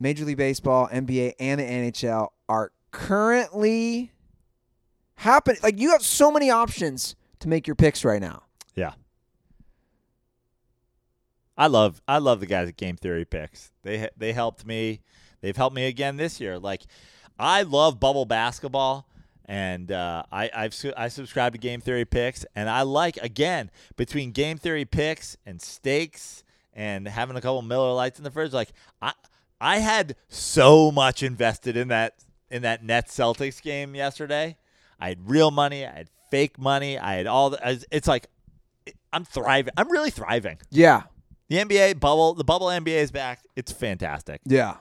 Major 0.00 0.24
League 0.24 0.36
Baseball, 0.36 0.88
NBA, 0.88 1.34
and 1.38 1.60
the 1.60 1.64
NHL 1.64 2.28
are 2.48 2.72
currently 2.90 4.11
happening. 5.22 5.58
Like 5.62 5.78
you 5.80 5.90
have 5.92 6.02
so 6.02 6.30
many 6.30 6.50
options 6.50 7.16
to 7.40 7.48
make 7.48 7.66
your 7.66 7.76
picks 7.76 8.04
right 8.04 8.20
now. 8.20 8.42
Yeah. 8.74 8.92
I 11.56 11.66
love 11.66 12.02
I 12.08 12.18
love 12.18 12.40
the 12.40 12.46
guys 12.46 12.68
at 12.68 12.76
Game 12.76 12.96
Theory 12.96 13.24
Picks. 13.24 13.72
They 13.82 14.08
they 14.16 14.32
helped 14.32 14.66
me. 14.66 15.00
They've 15.40 15.56
helped 15.56 15.76
me 15.76 15.86
again 15.86 16.16
this 16.16 16.40
year. 16.40 16.58
Like 16.58 16.82
I 17.38 17.62
love 17.62 18.00
bubble 18.00 18.24
basketball 18.24 19.08
and 19.44 19.92
uh, 19.92 20.24
I 20.32 20.50
I've 20.54 20.74
su- 20.74 20.94
I 20.96 21.08
subscribe 21.08 21.52
to 21.52 21.58
Game 21.58 21.80
Theory 21.80 22.04
Picks 22.04 22.44
and 22.54 22.68
I 22.68 22.82
like 22.82 23.16
again 23.18 23.70
between 23.96 24.32
Game 24.32 24.58
Theory 24.58 24.84
Picks 24.84 25.36
and 25.44 25.60
stakes 25.60 26.42
and 26.72 27.06
having 27.06 27.36
a 27.36 27.40
couple 27.40 27.60
Miller 27.62 27.92
Lights 27.92 28.18
in 28.18 28.24
the 28.24 28.30
fridge 28.30 28.52
like 28.52 28.72
I 29.00 29.12
I 29.60 29.78
had 29.78 30.16
so 30.28 30.90
much 30.90 31.22
invested 31.22 31.76
in 31.76 31.88
that 31.88 32.14
in 32.50 32.62
that 32.62 32.84
Nets 32.84 33.16
Celtics 33.16 33.60
game 33.62 33.94
yesterday. 33.94 34.56
I 35.02 35.08
had 35.08 35.28
real 35.28 35.50
money, 35.50 35.84
I 35.84 35.90
had 35.90 36.08
fake 36.30 36.58
money, 36.58 36.96
I 36.96 37.14
had 37.14 37.26
all 37.26 37.50
the 37.50 37.84
it's 37.90 38.06
like 38.06 38.28
I'm 39.12 39.24
thriving. 39.24 39.72
I'm 39.76 39.90
really 39.90 40.10
thriving. 40.10 40.58
Yeah. 40.70 41.02
The 41.48 41.56
NBA 41.56 41.98
bubble, 42.00 42.34
the 42.34 42.44
bubble 42.44 42.68
NBA 42.68 43.02
is 43.02 43.10
back. 43.10 43.40
It's 43.56 43.72
fantastic. 43.72 44.40
Yeah. 44.44 44.76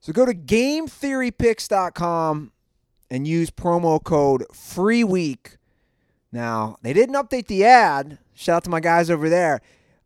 So 0.00 0.12
go 0.12 0.24
to 0.24 0.32
GameTheoryPicks.com 0.32 2.52
and 3.10 3.26
use 3.26 3.50
promo 3.50 4.00
code 4.02 4.44
FREEWEEK. 4.52 5.56
Now, 6.32 6.76
they 6.82 6.92
didn't 6.92 7.14
update 7.16 7.48
the 7.48 7.64
ad. 7.64 8.18
Shout 8.34 8.56
out 8.56 8.64
to 8.64 8.70
my 8.70 8.80
guys 8.80 9.10
over 9.10 9.28
there. 9.28 9.60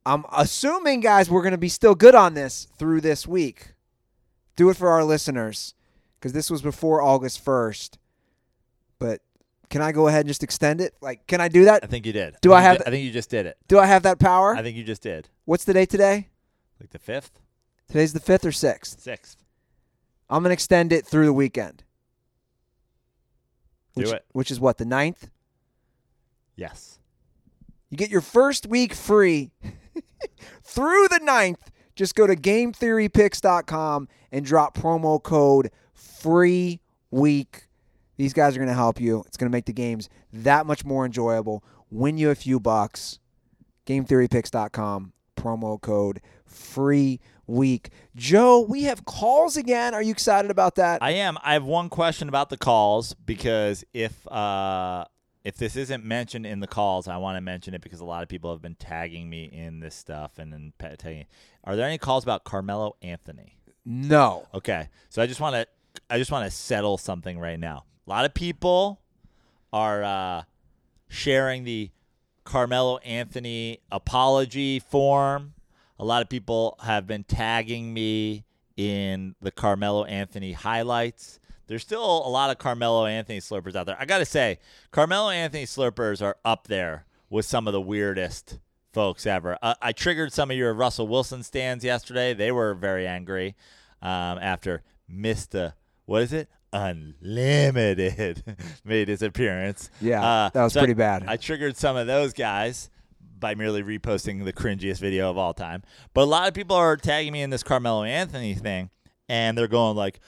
I'm 0.07 0.24
assuming, 0.32 1.01
guys, 1.01 1.31
we're 1.31 1.43
going 1.43 1.52
to 1.52 1.59
be 1.59 1.69
still 1.69 1.94
good 1.94 2.15
on 2.15 2.32
this 2.35 2.66
through 2.78 3.02
this 3.02 3.27
week. 3.27 3.74
Do 4.57 4.70
it 4.70 4.77
for 4.77 4.89
our 4.89 5.05
listeners 5.05 5.74
because 6.19 6.32
this 6.32 6.51
was 6.51 6.62
before 6.62 7.02
August 7.02 7.44
1st. 7.44 7.98
But 9.01 9.20
can 9.70 9.82
I 9.82 9.90
go 9.90 10.06
ahead 10.06 10.20
and 10.20 10.28
just 10.28 10.44
extend 10.44 10.81
it? 10.81 10.94
Like, 11.01 11.27
can 11.27 11.40
I 11.40 11.48
do 11.48 11.64
that? 11.64 11.82
I 11.82 11.89
think 11.89 12.06
you 12.06 12.12
did. 12.12 12.36
Do 12.40 12.52
I 12.52 12.59
think 12.59 12.62
you 12.62 12.68
have 12.68 12.78
ju- 12.78 12.85
I 12.86 12.90
think 12.90 13.05
you 13.05 13.10
just 13.10 13.31
did 13.31 13.47
it. 13.47 13.56
Do 13.66 13.81
I 13.81 13.86
have 13.86 14.05
that 14.05 14.20
power? 14.20 14.55
I 14.55 14.62
think 14.62 14.77
you 14.77 14.85
just 14.85 15.02
did. 15.02 15.28
What's 15.47 15.64
the 15.64 15.72
date 15.72 15.90
today? 15.90 16.28
Like 16.81 16.90
the 16.90 16.98
fifth, 16.98 17.40
Today's 17.89 18.12
the 18.12 18.20
5th 18.20 18.44
or 18.44 18.51
6th. 18.51 19.01
sixth. 19.01 19.44
I'm 20.28 20.43
going 20.44 20.51
to 20.51 20.55
extend 20.55 20.93
it 20.93 21.05
through 21.05 21.27
the 21.27 21.32
weekend. 21.32 21.82
Do 23.97 24.02
which, 24.02 24.12
it. 24.12 24.24
Which 24.32 24.51
is 24.52 24.60
what, 24.60 24.78
the 24.78 24.85
9th? 24.85 25.28
Yes. 26.55 27.01
You 27.90 27.97
get 27.97 28.10
your 28.10 28.20
first 28.20 28.66
week 28.66 28.94
free 28.94 29.51
through 30.62 31.09
the 31.09 31.20
9th. 31.20 31.59
Just 31.97 32.14
go 32.14 32.28
to 32.28 32.36
GameTheoryPicks.com 32.36 34.09
and 34.31 34.44
drop 34.44 34.77
promo 34.77 35.20
code 35.20 35.70
FREE 35.93 36.81
WEEK. 37.10 37.64
These 38.21 38.35
guys 38.35 38.55
are 38.55 38.59
going 38.59 38.69
to 38.69 38.75
help 38.75 39.01
you. 39.01 39.25
It's 39.27 39.39
going 39.39 39.51
to 39.51 39.57
make 39.57 39.65
the 39.65 39.73
games 39.73 40.11
that 40.31 40.67
much 40.67 40.85
more 40.85 41.07
enjoyable. 41.07 41.65
Win 41.91 42.19
you 42.19 42.29
a 42.29 42.35
few 42.35 42.61
bucks. 42.61 43.19
GameTheoryPicks.com, 43.87 45.15
promo 45.39 45.81
code 45.81 46.21
FREE 46.45 47.19
WEEK. 47.47 47.89
Joe, 48.15 48.61
we 48.61 48.83
have 48.83 49.07
calls 49.07 49.57
again. 49.57 49.95
Are 49.95 50.03
you 50.03 50.11
excited 50.11 50.51
about 50.51 50.75
that? 50.75 51.03
I 51.03 51.13
am. 51.13 51.39
I 51.43 51.55
have 51.55 51.65
one 51.65 51.89
question 51.89 52.29
about 52.29 52.51
the 52.51 52.59
calls 52.59 53.15
because 53.15 53.87
if 53.95 54.29
uh 54.31 55.07
if 55.43 55.57
this 55.57 55.75
isn't 55.77 56.05
mentioned 56.05 56.45
in 56.45 56.61
the 56.61 56.67
calls, 56.67 57.09
I 57.09 57.17
want 57.17 57.39
to 57.39 57.41
mention 57.41 57.73
it 57.73 57.81
because 57.81 58.01
a 58.01 58.05
lot 58.05 58.23
of 58.23 58.29
people 58.29 58.53
have 58.53 58.61
been 58.61 58.75
tagging 58.75 59.31
me 59.31 59.45
in 59.45 59.81
this 59.81 59.95
stuff 59.95 60.39
and 60.39 60.53
then 60.53 60.75
tagging. 60.79 61.25
Are 61.65 61.75
there 61.75 61.87
any 61.87 61.97
calls 61.97 62.23
about 62.23 62.45
Carmelo 62.45 62.97
Anthony? 63.01 63.57
no. 63.87 64.47
Okay, 64.53 64.91
so 65.09 65.23
I 65.23 65.27
just 65.27 65.41
want 65.41 65.55
to 65.55 65.67
I 66.11 66.19
just 66.19 66.31
want 66.31 66.45
to 66.45 66.51
settle 66.55 66.99
something 66.99 67.39
right 67.39 67.59
now. 67.59 67.85
A 68.06 68.10
lot 68.10 68.24
of 68.24 68.35
people 68.35 69.01
are 69.72 70.02
uh, 70.02 70.43
sharing 71.09 71.64
the 71.64 71.90
Carmelo 72.44 72.98
Anthony 72.98 73.81
apology 73.93 74.78
form. 74.81 75.55
A 75.98 76.05
lot 76.05 76.22
of 76.22 76.28
people 76.28 76.78
have 76.82 77.06
been 77.06 77.24
tagging 77.24 77.93
me 77.93 78.44
in 78.77 79.35
the 79.40 79.51
Carmelo 79.51 80.05
Anthony 80.05 80.52
highlights. 80.52 81.39
There's 81.66 81.82
still 81.82 82.02
a 82.02 82.28
lot 82.28 82.51
of 82.51 82.59
Carmelo 82.59 83.06
Anthony 83.06 83.39
slurpers 83.39 83.77
out 83.77 83.86
there. 83.86 83.97
I 84.01 84.05
got 84.05 84.18
to 84.18 84.24
say, 84.24 84.59
Carmelo 84.90 85.31
Anthony 85.31 85.66
slurpers 85.66 86.20
are 86.20 86.36
up 86.44 86.66
there 86.66 87.05
with 87.28 87.44
some 87.44 87.68
of 87.68 87.72
the 87.72 87.81
weirdest 87.81 88.59
folks 88.93 89.27
ever. 89.27 89.56
Uh, 89.62 89.74
I 89.81 89.93
triggered 89.93 90.32
some 90.32 90.51
of 90.51 90.56
your 90.56 90.74
Russell 90.74 91.06
Wilson 91.06 91.43
stands 91.43 91.85
yesterday. 91.85 92.35
They 92.35 92.51
were 92.51 92.74
very 92.74 93.06
angry 93.06 93.55
um, 94.02 94.39
after 94.40 94.82
Mr. 95.09 95.74
What 96.06 96.22
is 96.22 96.32
it? 96.32 96.48
Unlimited 96.73 98.43
made 98.85 99.09
his 99.09 99.23
appearance. 99.23 99.91
Yeah, 100.01 100.23
Uh, 100.23 100.51
that 100.51 100.63
was 100.65 100.73
so 100.73 100.81
pretty 100.81 100.95
bad. 100.95 101.25
I 101.27 101.37
triggered 101.37 101.77
some 101.77 101.97
of 101.97 102.07
those 102.07 102.33
guys 102.33 102.91
by 103.39 103.55
merely 103.55 103.83
reposting 103.83 104.45
the 104.45 104.53
cringiest 104.53 104.99
video 105.01 105.31
of 105.31 105.39
all 105.39 105.55
time. 105.55 105.83
But 106.15 106.23
a 106.23 106.25
lot 106.25 106.49
of 106.49 106.55
people 106.55 106.77
are 106.77 106.97
tagging 106.97 107.33
me 107.33 107.43
in 107.43 107.51
this 107.51 107.63
Carmelo 107.63 108.03
Anthony 108.05 108.55
thing, 108.55 108.91
and 109.29 109.57
they're 109.57 109.67
going 109.69 109.97
like, 109.97 110.21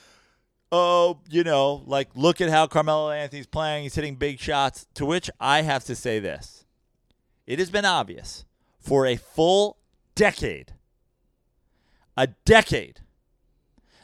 "Oh, 0.71 1.19
you 1.29 1.43
know, 1.43 1.83
like 1.85 2.09
look 2.15 2.41
at 2.41 2.49
how 2.49 2.67
Carmelo 2.67 3.11
Anthony's 3.11 3.47
playing. 3.47 3.83
He's 3.83 3.95
hitting 3.95 4.15
big 4.15 4.39
shots." 4.39 4.87
To 4.95 5.05
which 5.05 5.29
I 5.39 5.61
have 5.61 5.83
to 5.85 5.95
say 5.95 6.19
this: 6.19 6.65
It 7.45 7.59
has 7.59 7.69
been 7.69 7.85
obvious 7.85 8.45
for 8.79 9.05
a 9.05 9.15
full 9.15 9.77
decade, 10.15 10.73
a 12.17 12.27
decade, 12.45 13.01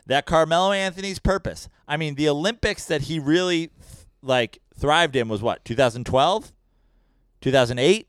that 0.06 0.26
Carmelo 0.26 0.72
Anthony's 0.72 1.20
purpose. 1.20 1.68
I 1.90 1.98
mean, 1.98 2.16
the 2.16 2.30
Olympics 2.30 2.86
that 2.86 3.02
he 3.02 3.18
really 3.18 3.72
like 4.22 4.60
thrived 4.78 5.16
in 5.16 5.28
was 5.28 5.41
what 5.41 5.66
2012, 5.66 6.53
2008. 7.41 8.07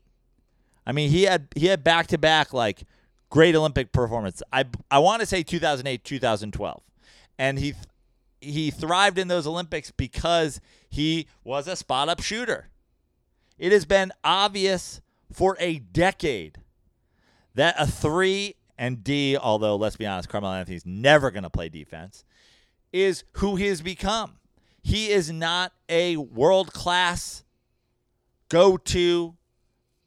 I 0.85 0.91
mean, 0.91 1.09
he 1.09 1.23
had 1.23 1.47
he 1.55 1.65
had 1.65 1.83
back 1.83 2.07
to 2.07 2.17
back 2.17 2.53
like 2.53 2.83
great 3.29 3.55
Olympic 3.55 3.91
performance. 3.91 4.43
I 4.53 4.65
I 4.91 4.99
want 4.99 5.21
to 5.21 5.25
say 5.25 5.41
2008, 5.41 6.03
2012, 6.03 6.83
and 7.39 7.57
he 7.57 7.73
he 8.39 8.69
thrived 8.69 9.17
in 9.17 9.27
those 9.27 9.47
Olympics 9.47 9.89
because 9.91 10.61
he 10.87 11.27
was 11.43 11.67
a 11.67 11.75
spot 11.75 12.07
up 12.07 12.21
shooter. 12.21 12.69
It 13.57 13.71
has 13.71 13.85
been 13.85 14.11
obvious 14.23 15.01
for 15.31 15.57
a 15.59 15.79
decade 15.79 16.59
that 17.55 17.75
a 17.79 17.87
three 17.87 18.55
and 18.77 19.03
D, 19.03 19.37
although 19.37 19.75
let's 19.75 19.97
be 19.97 20.05
honest, 20.05 20.29
Carmelo 20.29 20.53
Anthony's 20.53 20.85
never 20.85 21.31
going 21.31 21.43
to 21.43 21.49
play 21.49 21.69
defense, 21.69 22.23
is 22.91 23.23
who 23.33 23.55
he 23.55 23.67
has 23.67 23.81
become. 23.81 24.37
He 24.81 25.09
is 25.09 25.31
not 25.31 25.73
a 25.89 26.17
world 26.17 26.73
class 26.73 27.43
go 28.49 28.77
to 28.77 29.35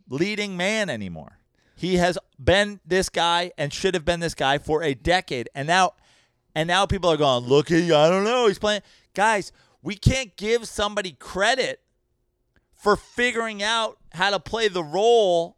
leading 0.08 0.56
man 0.56 0.90
anymore. 0.90 1.38
He 1.76 1.96
has 1.96 2.18
been 2.42 2.80
this 2.84 3.08
guy 3.08 3.52
and 3.56 3.72
should 3.72 3.94
have 3.94 4.04
been 4.04 4.20
this 4.20 4.34
guy 4.34 4.58
for 4.58 4.82
a 4.82 4.94
decade. 4.94 5.48
And 5.54 5.66
now 5.68 5.94
and 6.54 6.68
now 6.68 6.86
people 6.86 7.10
are 7.10 7.16
going, 7.16 7.44
look 7.44 7.70
at 7.70 7.82
you, 7.82 7.96
I 7.96 8.08
don't 8.08 8.24
know, 8.24 8.46
he's 8.46 8.58
playing 8.58 8.82
guys, 9.12 9.50
we 9.82 9.96
can't 9.96 10.36
give 10.36 10.68
somebody 10.68 11.12
credit 11.12 11.80
for 12.72 12.96
figuring 12.96 13.62
out 13.62 13.98
how 14.12 14.30
to 14.30 14.38
play 14.38 14.68
the 14.68 14.84
role 14.84 15.56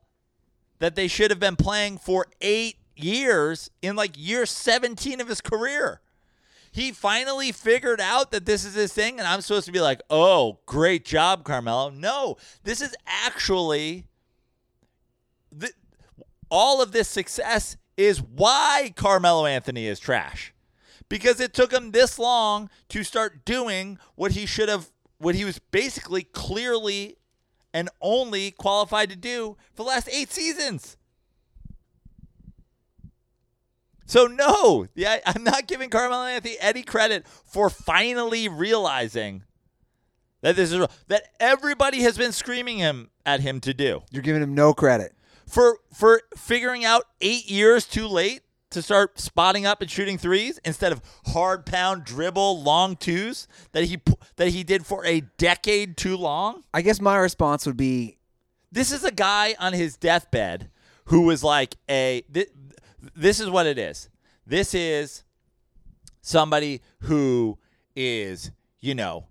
that 0.79 0.95
they 0.95 1.09
should 1.09 1.31
have 1.31 1.41
been 1.41 1.57
playing 1.57 1.99
for 1.99 2.27
eight 2.41 2.77
years 2.95 3.71
in 3.83 3.97
like 3.97 4.13
year 4.17 4.47
17 4.47 5.21
of 5.21 5.29
his 5.29 5.41
career. 5.41 6.01
He 6.77 6.93
finally 6.93 7.53
figured 7.53 8.03
out 8.03 8.33
that 8.33 8.45
this 8.45 8.67
is 8.67 8.75
his 8.75 8.93
thing, 8.93 9.19
and 9.19 9.27
I'm 9.27 9.41
supposed 9.41 9.65
to 9.65 9.73
be 9.73 9.81
like, 9.81 10.03
oh, 10.11 10.59
great 10.67 11.07
job, 11.07 11.43
Carmelo. 11.43 11.89
No, 11.89 12.37
this 12.65 12.83
is 12.83 12.95
actually 13.07 14.05
the, 15.51 15.73
all 16.51 16.83
of 16.83 16.93
this 16.93 17.09
success 17.09 17.79
is 17.97 18.21
why 18.21 18.93
Carmelo 18.95 19.47
Anthony 19.47 19.87
is 19.87 19.99
trash. 19.99 20.53
Because 21.09 21.41
it 21.41 21.55
took 21.55 21.73
him 21.73 21.93
this 21.93 22.19
long 22.19 22.69
to 22.91 23.03
start 23.03 23.47
doing 23.47 23.99
what 24.15 24.33
he 24.33 24.45
should 24.45 24.69
have, 24.69 24.91
what 25.17 25.35
he 25.35 25.47
was 25.47 25.59
basically 25.59 26.25
clearly 26.25 27.17
and 27.73 27.89
only 28.03 28.51
qualified 28.51 29.09
to 29.09 29.17
do 29.17 29.57
for 29.73 29.85
the 29.85 29.89
last 29.89 30.11
eight 30.13 30.31
seasons. 30.31 30.99
So 34.07 34.27
no, 34.27 34.87
yeah, 34.95 35.19
I'm 35.27 35.43
not 35.45 35.67
giving 35.67 35.91
Carmelo 35.91 36.25
Anthony 36.25 36.57
any 36.61 36.83
credit 36.83 37.27
for 37.27 37.69
finally 37.69 38.49
realizing 38.49 39.43
that 40.43 40.55
this 40.57 40.73
is 40.73 40.87
that 41.09 41.25
everybody 41.41 42.03
has 42.03 42.17
been 42.17 42.33
screaming 42.33 42.79
him 42.79 43.11
at 43.25 43.41
him 43.41 43.61
to 43.61 43.75
do 43.75 44.03
You're 44.13 44.23
giving 44.23 44.43
him 44.43 44.55
no 44.55 44.73
credit. 44.75 45.13
for 45.49 45.79
for 45.93 46.23
figuring 46.37 46.85
out 46.85 47.05
eight 47.21 47.51
years 47.51 47.85
too 47.85 48.07
late 48.07 48.43
to 48.71 48.83
start 48.83 49.19
spotting 49.19 49.65
up 49.67 49.81
and 49.81 49.91
shooting 49.91 50.19
threes 50.19 50.61
instead 50.65 50.93
of 50.93 51.01
hard 51.29 51.65
pound 51.67 52.05
dribble 52.05 52.63
long 52.63 52.97
twos 52.97 53.49
that 53.73 53.85
he 53.85 53.99
that 54.37 54.49
he 54.49 54.63
did 54.63 54.87
for 54.87 55.05
a 55.05 55.23
decade 55.39 55.97
too 55.97 56.17
long. 56.17 56.63
I 56.73 56.83
guess 56.83 57.01
my 57.01 57.17
response 57.17 57.67
would 57.67 57.77
be 57.77 58.19
This 58.71 58.93
is 58.93 59.03
a 59.05 59.11
guy 59.13 59.57
on 59.59 59.73
his 59.73 59.97
deathbed 59.97 60.71
who 61.07 61.23
was 61.23 61.43
like 61.43 61.77
a. 61.89 62.23
Th- 62.33 62.49
this 63.15 63.41
is 63.41 63.51
what 63.51 63.67
it 63.67 63.79
is. 63.79 64.09
This 64.47 64.75
is 64.75 65.25
somebody 66.21 66.83
who 67.01 67.59
is, 67.95 68.51
you 68.81 68.95
know, 68.95 69.27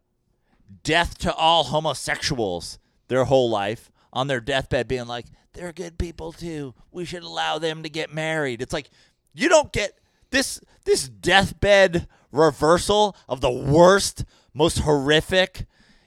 death 0.83 1.17
to 1.19 1.33
all 1.33 1.65
homosexuals 1.65 2.79
their 3.07 3.25
whole 3.25 3.49
life 3.49 3.91
on 4.11 4.27
their 4.27 4.39
deathbed 4.39 4.87
being 4.87 5.07
like, 5.07 5.25
they're 5.53 5.73
good 5.73 5.97
people 5.97 6.31
too. 6.31 6.73
We 6.91 7.05
should 7.05 7.23
allow 7.23 7.59
them 7.59 7.83
to 7.83 7.89
get 7.89 8.13
married. 8.13 8.61
It's 8.61 8.73
like 8.73 8.89
you 9.33 9.49
don't 9.49 9.71
get 9.71 9.97
this 10.31 10.59
this 10.85 11.07
deathbed 11.07 12.07
reversal 12.31 13.15
of 13.29 13.41
the 13.41 13.51
worst, 13.51 14.25
most 14.53 14.79
horrific, 14.79 15.65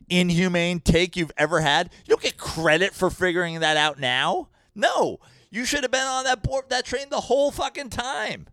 inhumane 0.08 0.80
take 0.80 1.16
you've 1.16 1.32
ever 1.36 1.60
had. 1.60 1.90
You 2.06 2.10
don't 2.14 2.22
get 2.22 2.36
credit 2.36 2.94
for 2.94 3.10
figuring 3.10 3.60
that 3.60 3.76
out 3.76 3.98
now. 3.98 4.48
No. 4.74 5.18
You 5.50 5.64
should 5.64 5.82
have 5.82 5.90
been 5.90 6.06
on 6.06 6.24
that 6.24 6.42
board 6.42 6.66
that 6.68 6.84
train 6.84 7.08
the 7.10 7.22
whole 7.22 7.50
fucking 7.50 7.90
time. 7.90 8.46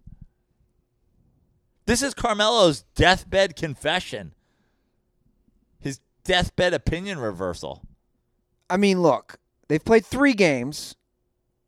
This 1.86 2.02
is 2.02 2.14
Carmelo's 2.14 2.84
deathbed 2.96 3.56
confession. 3.56 4.34
His 5.80 6.00
deathbed 6.24 6.74
opinion 6.74 7.20
reversal. 7.20 7.84
I 8.70 8.78
mean, 8.78 9.02
look, 9.02 9.38
they've 9.68 9.84
played 9.84 10.06
three 10.06 10.34
games. 10.34 10.96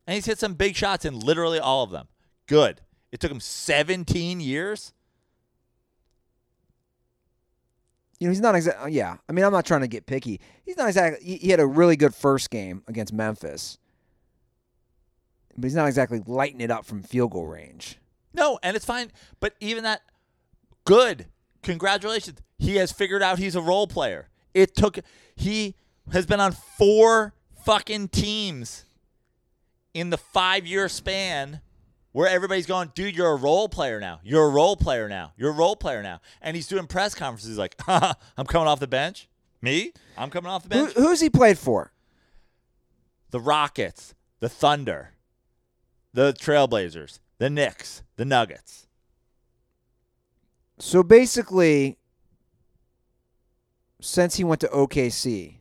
And 0.08 0.16
he's 0.16 0.26
hit 0.26 0.40
some 0.40 0.54
big 0.54 0.76
shots 0.76 1.04
in 1.04 1.20
literally 1.20 1.60
all 1.60 1.84
of 1.84 1.92
them. 1.92 2.08
Good. 2.48 2.80
It 3.12 3.20
took 3.20 3.30
him 3.30 3.42
17 3.42 4.40
years. 4.40 4.94
You 8.20 8.28
know, 8.28 8.32
he's 8.32 8.42
not 8.42 8.56
exactly. 8.56 8.94
Yeah, 8.94 9.18
I 9.30 9.32
mean, 9.32 9.46
I'm 9.46 9.52
not 9.52 9.66
trying 9.66 9.82
to 9.82 9.88
get 9.88 10.08
picky. 10.08 10.40
He's 10.66 10.78
not 10.78 10.88
exactly. 10.88 11.24
He, 11.24 11.38
he 11.38 11.50
had 11.50 11.60
a 11.60 11.68
really 11.68 11.96
good 11.96 12.16
first 12.16 12.50
game 12.50 12.84
against 12.88 13.14
Memphis, 13.14 13.78
but 15.58 15.66
he's 15.66 15.76
not 15.76 15.88
exactly 15.88 16.22
lighting 16.26 16.62
it 16.62 16.72
up 16.72 16.86
from 16.86 17.02
field 17.04 17.32
goal 17.32 17.48
range. 17.48 17.98
No, 18.34 18.60
and 18.62 18.76
it's 18.76 18.86
fine. 18.86 19.12
But 19.40 19.56
even 19.60 19.84
that, 19.84 20.02
good. 20.86 21.26
Congratulations. 21.64 22.40
He 22.60 22.76
has 22.76 22.92
figured 22.92 23.24
out 23.24 23.40
he's 23.40 23.56
a 23.56 23.62
role 23.62 23.88
player. 23.88 24.30
It 24.54 24.76
took, 24.76 25.00
he 25.36 25.76
has 26.12 26.26
been 26.26 26.40
on 26.40 26.52
four 26.52 27.34
fucking 27.66 28.10
teams 28.10 28.86
in 29.94 30.10
the 30.10 30.18
five 30.18 30.66
year 30.68 30.88
span 30.88 31.62
where 32.12 32.28
everybody's 32.28 32.66
going, 32.66 32.92
dude, 32.96 33.16
you're 33.16 33.32
a 33.32 33.36
role 33.36 33.68
player 33.70 34.00
now. 34.00 34.20
You're 34.24 34.46
a 34.46 34.50
role 34.50 34.76
player 34.76 35.08
now. 35.10 35.34
You're 35.38 35.50
a 35.52 35.54
role 35.56 35.76
player 35.76 36.02
now. 36.02 36.22
And 36.42 36.56
he's 36.56 36.68
doing 36.68 36.88
press 36.88 37.14
conferences 37.14 37.58
like, 37.58 37.76
I'm 37.88 38.46
coming 38.48 38.68
off 38.68 38.80
the 38.80 38.88
bench. 38.88 39.28
Me? 39.62 39.92
I'm 40.18 40.30
coming 40.30 40.50
off 40.52 40.68
the 40.68 40.76
Who, 40.76 40.86
bench. 40.86 40.98
who's 40.98 41.20
he 41.20 41.30
played 41.30 41.58
for? 41.58 41.92
the 43.32 43.40
Rockets, 43.42 44.16
the 44.40 44.48
Thunder, 44.48 45.12
the 46.14 46.34
Trailblazers, 46.34 47.20
the 47.38 47.50
Knicks, 47.50 48.04
the 48.16 48.26
Nuggets. 48.26 48.88
So 50.80 51.04
basically, 51.04 51.98
since 54.00 54.36
he 54.36 54.44
went 54.44 54.62
to 54.62 54.68
OKC, 54.68 55.56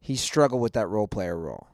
he 0.00 0.16
struggled 0.16 0.60
with 0.60 0.72
that 0.74 0.88
role 0.88 1.08
player 1.08 1.38
role. 1.38 1.68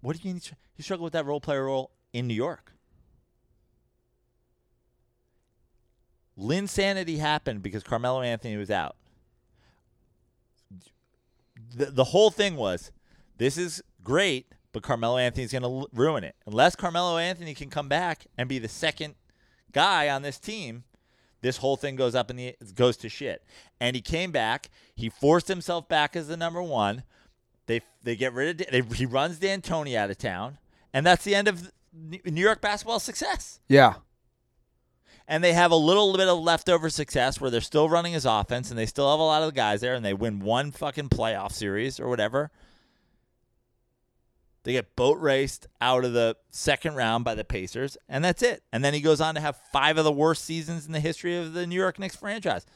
What 0.00 0.16
do 0.16 0.26
you 0.26 0.34
mean 0.34 0.42
he 0.72 0.82
struggled 0.82 1.04
with 1.04 1.12
that 1.12 1.26
role 1.26 1.40
player 1.40 1.64
role 1.64 1.90
in 2.12 2.26
New 2.26 2.34
York? 2.34 2.72
Linsanity 6.38 7.18
happened 7.18 7.62
because 7.62 7.82
Carmelo 7.82 8.22
Anthony 8.22 8.56
was 8.56 8.70
out. 8.70 8.96
The, 11.76 11.86
the 11.86 12.04
whole 12.04 12.30
thing 12.30 12.56
was 12.56 12.90
this 13.36 13.58
is 13.58 13.82
great, 14.02 14.52
but 14.72 14.82
Carmelo 14.82 15.18
Anthony's 15.18 15.52
going 15.52 15.62
to 15.62 15.88
ruin 15.92 16.24
it. 16.24 16.36
Unless 16.46 16.76
Carmelo 16.76 17.18
Anthony 17.18 17.54
can 17.54 17.70
come 17.70 17.88
back 17.88 18.26
and 18.36 18.48
be 18.48 18.58
the 18.58 18.68
second 18.68 19.14
guy 19.72 20.08
on 20.08 20.22
this 20.22 20.38
team, 20.38 20.84
this 21.42 21.58
whole 21.58 21.76
thing 21.76 21.96
goes 21.96 22.14
up 22.14 22.30
in 22.30 22.36
the 22.36 22.56
goes 22.74 22.96
to 22.98 23.08
shit. 23.08 23.44
And 23.80 23.96
he 23.96 24.02
came 24.02 24.30
back. 24.30 24.70
He 24.94 25.08
forced 25.08 25.48
himself 25.48 25.88
back 25.88 26.14
as 26.16 26.28
the 26.28 26.36
number 26.36 26.62
one. 26.62 27.04
They 27.66 27.80
they 28.02 28.16
get 28.16 28.32
rid 28.32 28.60
of 28.60 28.66
they, 28.70 28.82
he 28.96 29.06
runs 29.06 29.38
D'Antoni 29.38 29.96
out 29.96 30.10
of 30.10 30.18
town, 30.18 30.58
and 30.92 31.06
that's 31.06 31.24
the 31.24 31.34
end 31.34 31.48
of 31.48 31.72
New 31.92 32.40
York 32.40 32.60
basketball 32.60 33.00
success. 33.00 33.60
Yeah. 33.68 33.94
And 35.28 35.44
they 35.44 35.52
have 35.52 35.70
a 35.70 35.76
little 35.76 36.16
bit 36.16 36.26
of 36.26 36.40
leftover 36.40 36.90
success 36.90 37.40
where 37.40 37.50
they're 37.50 37.60
still 37.60 37.88
running 37.88 38.12
his 38.12 38.26
offense, 38.26 38.70
and 38.70 38.78
they 38.78 38.86
still 38.86 39.08
have 39.08 39.20
a 39.20 39.22
lot 39.22 39.42
of 39.42 39.48
the 39.48 39.56
guys 39.56 39.80
there, 39.80 39.94
and 39.94 40.04
they 40.04 40.14
win 40.14 40.40
one 40.40 40.72
fucking 40.72 41.08
playoff 41.08 41.52
series 41.52 42.00
or 42.00 42.08
whatever. 42.08 42.50
They 44.62 44.72
get 44.72 44.94
boat 44.94 45.18
raced 45.18 45.66
out 45.80 46.04
of 46.04 46.12
the 46.12 46.36
second 46.50 46.94
round 46.94 47.24
by 47.24 47.34
the 47.34 47.44
Pacers, 47.44 47.96
and 48.08 48.22
that's 48.22 48.42
it. 48.42 48.62
And 48.72 48.84
then 48.84 48.92
he 48.92 49.00
goes 49.00 49.20
on 49.20 49.34
to 49.34 49.40
have 49.40 49.56
five 49.72 49.96
of 49.96 50.04
the 50.04 50.12
worst 50.12 50.44
seasons 50.44 50.86
in 50.86 50.92
the 50.92 51.00
history 51.00 51.36
of 51.36 51.54
the 51.54 51.66
New 51.66 51.76
York 51.76 51.98
Knicks 51.98 52.16
franchise. 52.16 52.66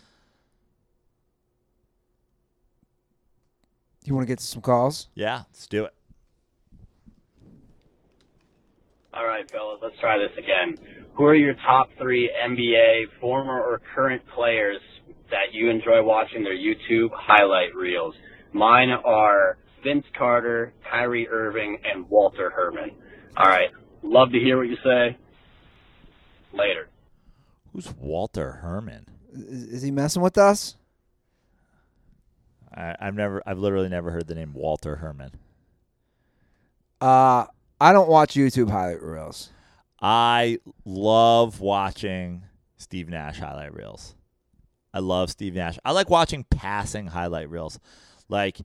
You 4.05 4.15
want 4.15 4.27
to 4.27 4.31
get 4.31 4.39
to 4.39 4.45
some 4.45 4.63
calls? 4.63 5.09
Yeah, 5.15 5.43
let's 5.51 5.67
do 5.67 5.85
it. 5.85 5.95
All 9.13 9.27
right, 9.27 9.49
fellas, 9.51 9.79
let's 9.83 9.99
try 10.01 10.19
this 10.19 10.37
again. 10.37 10.77
Who 11.15 11.25
are 11.25 11.35
your 11.35 11.55
top 11.55 11.89
three 11.99 12.31
NBA 12.45 13.21
former 13.21 13.61
or 13.61 13.81
current 13.95 14.23
players 14.35 14.81
that 15.31 15.53
you 15.53 15.71
enjoy 15.71 16.03
watching 16.03 16.43
their 16.43 16.57
YouTube 16.57 17.11
highlight 17.13 17.75
reels? 17.75 18.15
Mine 18.53 18.91
are 18.91 19.57
Vince 19.85 20.07
Carter, 20.17 20.73
Kyrie 20.91 21.29
Irving, 21.29 21.79
and 21.85 22.09
Walter 22.09 22.51
Herrmann. 22.51 22.91
All 23.37 23.47
right, 23.47 23.71
love 24.03 24.33
to 24.33 24.39
hear 24.39 24.57
what 24.57 24.69
you 24.69 24.77
say. 24.83 25.17
Later. 26.53 26.89
Who's 27.73 27.93
Walter 27.95 28.61
Herrmann? 28.63 29.07
Is, 29.33 29.65
is 29.65 29.83
he 29.83 29.91
messing 29.91 30.23
with 30.23 30.39
us? 30.39 30.77
I, 32.75 32.97
I've 33.01 33.15
never, 33.15 33.43
I've 33.47 33.59
literally 33.59 33.89
never 33.89 34.11
heard 34.11 34.27
the 34.27 34.35
name 34.35 34.53
Walter 34.55 34.97
Herrmann. 34.97 35.33
Uh, 37.01 37.47
I 37.81 37.93
don't 37.93 38.09
watch 38.09 38.35
YouTube 38.35 38.71
highlight 38.71 39.03
reels. 39.03 39.51
I 40.01 40.59
love 40.85 41.61
watching 41.61 42.45
Steve 42.77 43.09
Nash 43.09 43.39
highlight 43.39 43.75
reels. 43.75 44.15
I 44.93 45.01
love 45.01 45.31
Steve 45.31 45.55
Nash. 45.55 45.79
I 45.85 45.91
like 45.91 46.09
watching 46.09 46.45
passing 46.45 47.09
highlight 47.09 47.51
reels. 47.51 47.81
Like 48.29 48.61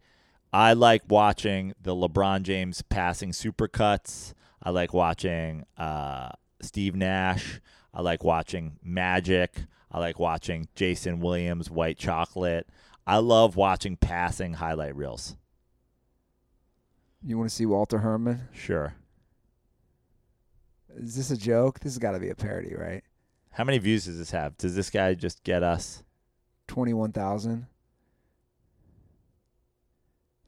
I 0.51 0.73
like 0.73 1.03
watching 1.07 1.73
the 1.81 1.95
LeBron 1.95 2.41
James 2.41 2.81
passing 2.81 3.31
supercuts. 3.31 4.33
I 4.63 4.71
like 4.71 4.93
watching 4.93 5.65
uh, 5.77 6.29
Steve 6.61 6.95
Nash. 6.95 7.61
I 7.93 8.01
like 8.01 8.23
watching 8.23 8.77
Magic. 8.83 9.63
I 9.91 9.99
like 9.99 10.19
watching 10.19 10.67
Jason 10.75 11.19
Williams, 11.19 11.69
White 11.69 11.97
Chocolate. 11.97 12.67
I 13.05 13.17
love 13.17 13.55
watching 13.55 13.95
passing 13.95 14.53
highlight 14.53 14.95
reels. 14.95 15.35
You 17.23 17.37
want 17.37 17.49
to 17.49 17.55
see 17.55 17.65
Walter 17.65 17.99
Herrmann? 17.99 18.47
Sure. 18.53 18.93
Is 20.95 21.15
this 21.15 21.31
a 21.31 21.37
joke? 21.37 21.79
This 21.79 21.93
has 21.93 21.99
got 21.99 22.11
to 22.11 22.19
be 22.19 22.29
a 22.29 22.35
parody, 22.35 22.75
right? 22.75 23.03
How 23.51 23.63
many 23.63 23.77
views 23.77 24.05
does 24.05 24.17
this 24.17 24.31
have? 24.31 24.57
Does 24.57 24.75
this 24.75 24.89
guy 24.89 25.13
just 25.13 25.43
get 25.43 25.63
us? 25.63 26.03
21,000. 26.67 27.67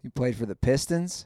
He 0.02 0.10
played 0.10 0.36
for 0.36 0.46
the 0.46 0.56
Pistons. 0.56 1.26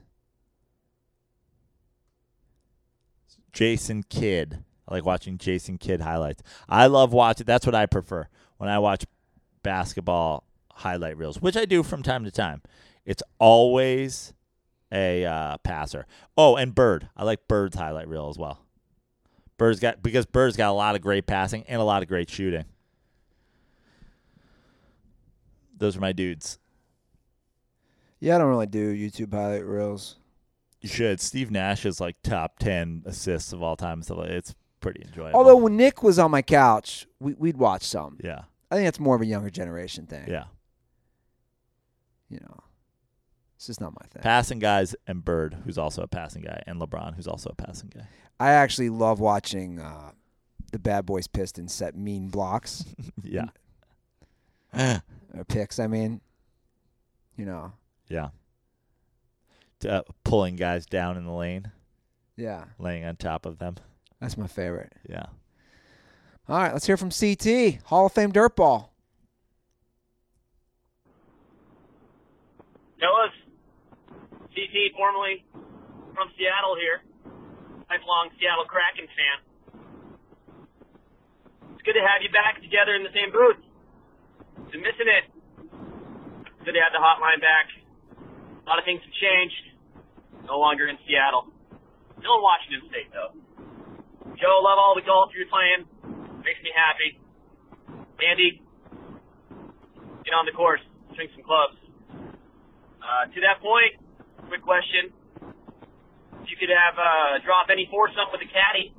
Jason 3.53 4.03
Kidd. 4.03 4.63
I 4.87 4.95
like 4.95 5.05
watching 5.05 5.37
Jason 5.37 5.77
Kidd 5.77 6.01
highlights. 6.01 6.43
I 6.67 6.87
love 6.87 7.13
watching. 7.13 7.45
That's 7.45 7.65
what 7.65 7.73
I 7.73 7.85
prefer 7.85 8.27
when 8.57 8.69
I 8.69 8.79
watch 8.79 9.05
basketball 9.63 10.43
highlight 10.71 11.17
reels, 11.17 11.41
which 11.41 11.55
I 11.55 11.65
do 11.65 11.81
from 11.81 12.03
time 12.03 12.25
to 12.25 12.31
time. 12.31 12.61
It's 13.05 13.23
always 13.39 14.33
a 14.91 15.25
uh, 15.25 15.57
passer. 15.59 16.05
Oh, 16.37 16.55
and 16.57 16.75
Bird. 16.75 17.09
I 17.15 17.23
like 17.23 17.47
Bird's 17.47 17.77
highlight 17.77 18.07
reel 18.07 18.29
as 18.29 18.37
well. 18.37 18.59
Bird's 19.57 19.79
got 19.79 20.03
because 20.03 20.25
Bird's 20.25 20.57
got 20.57 20.69
a 20.69 20.73
lot 20.73 20.95
of 20.95 21.01
great 21.01 21.25
passing 21.25 21.63
and 21.67 21.81
a 21.81 21.85
lot 21.85 22.03
of 22.03 22.09
great 22.09 22.29
shooting. 22.29 22.65
Those 25.77 25.95
are 25.95 26.01
my 26.01 26.11
dudes. 26.11 26.59
Yeah, 28.19 28.35
I 28.35 28.37
don't 28.39 28.49
really 28.49 28.65
do 28.67 28.93
YouTube 28.95 29.33
highlight 29.33 29.65
reels. 29.65 30.15
You 30.81 30.89
should. 30.89 31.19
Steve 31.19 31.51
Nash 31.51 31.85
is 31.85 31.99
like 31.99 32.15
top 32.23 32.59
ten 32.59 33.03
assists 33.05 33.53
of 33.53 33.61
all 33.63 33.75
time. 33.75 34.01
So 34.03 34.21
it's 34.21 34.53
pretty 34.79 35.01
enjoyable. 35.05 35.37
Although 35.37 35.57
when 35.57 35.75
Nick 35.77 36.03
was 36.03 36.19
on 36.19 36.31
my 36.31 36.41
couch, 36.41 37.07
we, 37.19 37.33
we'd 37.33 37.57
watch 37.57 37.83
some. 37.83 38.17
yeah, 38.23 38.43
I 38.71 38.75
think 38.75 38.85
that's 38.87 38.99
more 38.99 39.15
of 39.15 39.21
a 39.21 39.25
younger 39.25 39.49
generation 39.49 40.05
thing. 40.05 40.25
yeah, 40.27 40.45
You 42.29 42.39
know, 42.39 42.59
it's 43.55 43.65
just 43.67 43.81
not 43.81 43.93
my 43.99 44.05
thing. 44.11 44.21
passing 44.21 44.59
guys 44.59 44.95
and 45.07 45.23
Bird, 45.25 45.57
who's 45.65 45.77
also 45.77 46.01
a 46.03 46.07
passing 46.07 46.43
guy, 46.43 46.61
and 46.67 46.79
LeBron, 46.79 47.15
who's 47.15 47.27
also 47.27 47.49
a 47.49 47.55
passing 47.55 47.91
guy. 47.93 48.07
I 48.39 48.51
actually 48.51 48.89
love 48.89 49.19
watching 49.19 49.79
uh, 49.79 50.11
the 50.71 50.77
Bad 50.79 51.05
Boys 51.05 51.25
Pistons 51.27 51.73
set 51.73 51.95
mean 51.95 52.27
blocks 52.27 52.85
Yeah, 53.23 53.45
or 54.73 55.45
picks. 55.47 55.79
I 55.79 55.87
mean, 55.87 56.21
you 57.37 57.45
know, 57.45 57.71
yeah. 58.09 58.29
Uh, 59.87 60.01
pulling 60.23 60.55
guys 60.55 60.85
down 60.85 61.17
in 61.17 61.25
the 61.25 61.31
lane, 61.31 61.71
yeah, 62.35 62.65
laying 62.79 63.05
on 63.05 63.15
top 63.15 63.45
of 63.45 63.59
them. 63.59 63.75
that's 64.19 64.37
my 64.37 64.47
favorite. 64.47 64.93
Yeah. 65.07 65.25
All 66.47 66.57
right, 66.57 66.73
let's 66.73 66.85
hear 66.87 66.97
from 66.97 67.11
CT 67.11 67.81
Hall 67.85 68.05
of 68.07 68.13
Fame 68.13 68.31
dirtball. 68.31 68.89
Fellas, 72.99 73.35
CT 74.53 74.95
formerly 74.97 75.45
from 76.15 76.29
Seattle 76.37 76.75
here. 76.79 77.01
Lifelong 77.89 78.29
Seattle 78.39 78.65
Kraken 78.65 79.05
fan. 79.13 79.37
It's 81.75 81.83
good 81.85 81.93
to 81.93 82.01
have 82.01 82.25
you 82.25 82.31
back 82.33 82.61
together 82.61 82.95
in 82.95 83.03
the 83.03 83.13
same 83.13 83.29
booth. 83.29 83.61
Been 84.71 84.81
missing 84.81 85.05
it. 85.05 85.29
Good 86.65 86.73
to 86.73 86.81
have 86.81 86.93
the 86.93 87.03
hotline 87.03 87.41
back. 87.41 87.84
A 88.65 88.69
lot 88.69 88.79
of 88.81 88.85
things 88.85 89.01
have 89.05 89.13
changed. 89.13 89.61
No 90.49 90.57
longer 90.57 90.89
in 90.89 90.97
Seattle. 91.05 91.53
Still 92.17 92.41
in 92.41 92.41
Washington 92.41 92.81
State 92.89 93.09
though. 93.13 93.33
Joe, 94.41 94.57
love 94.65 94.81
all 94.81 94.97
the 94.97 95.05
golf 95.05 95.29
you're 95.37 95.45
playing. 95.47 95.85
Makes 96.41 96.61
me 96.65 96.73
happy. 96.73 97.21
Andy, 98.25 98.61
get 100.25 100.33
on 100.33 100.45
the 100.45 100.55
course. 100.57 100.81
Swing 101.13 101.29
some 101.37 101.45
clubs. 101.45 101.77
Uh, 103.01 103.29
to 103.29 103.37
that 103.45 103.61
point, 103.61 104.01
quick 104.49 104.61
question. 104.65 105.13
If 106.41 106.49
you 106.49 106.57
could 106.57 106.73
have 106.73 106.97
uh, 106.97 107.41
drop 107.45 107.69
any 107.69 107.85
foursome 107.89 108.29
with 108.33 108.41
a 108.41 108.49
caddy 108.49 108.93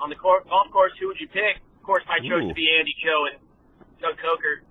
on 0.00 0.08
the 0.08 0.16
cour- 0.16 0.44
golf 0.48 0.68
course, 0.72 0.92
who 1.00 1.08
would 1.08 1.20
you 1.20 1.28
pick? 1.28 1.60
Of 1.80 1.84
course, 1.84 2.04
my 2.08 2.20
choice 2.20 2.44
Ooh. 2.44 2.52
would 2.52 2.56
be 2.56 2.68
Andy 2.72 2.92
Joe 3.00 3.28
and 3.32 3.36
Doug 4.00 4.16
Coker, 4.20 4.64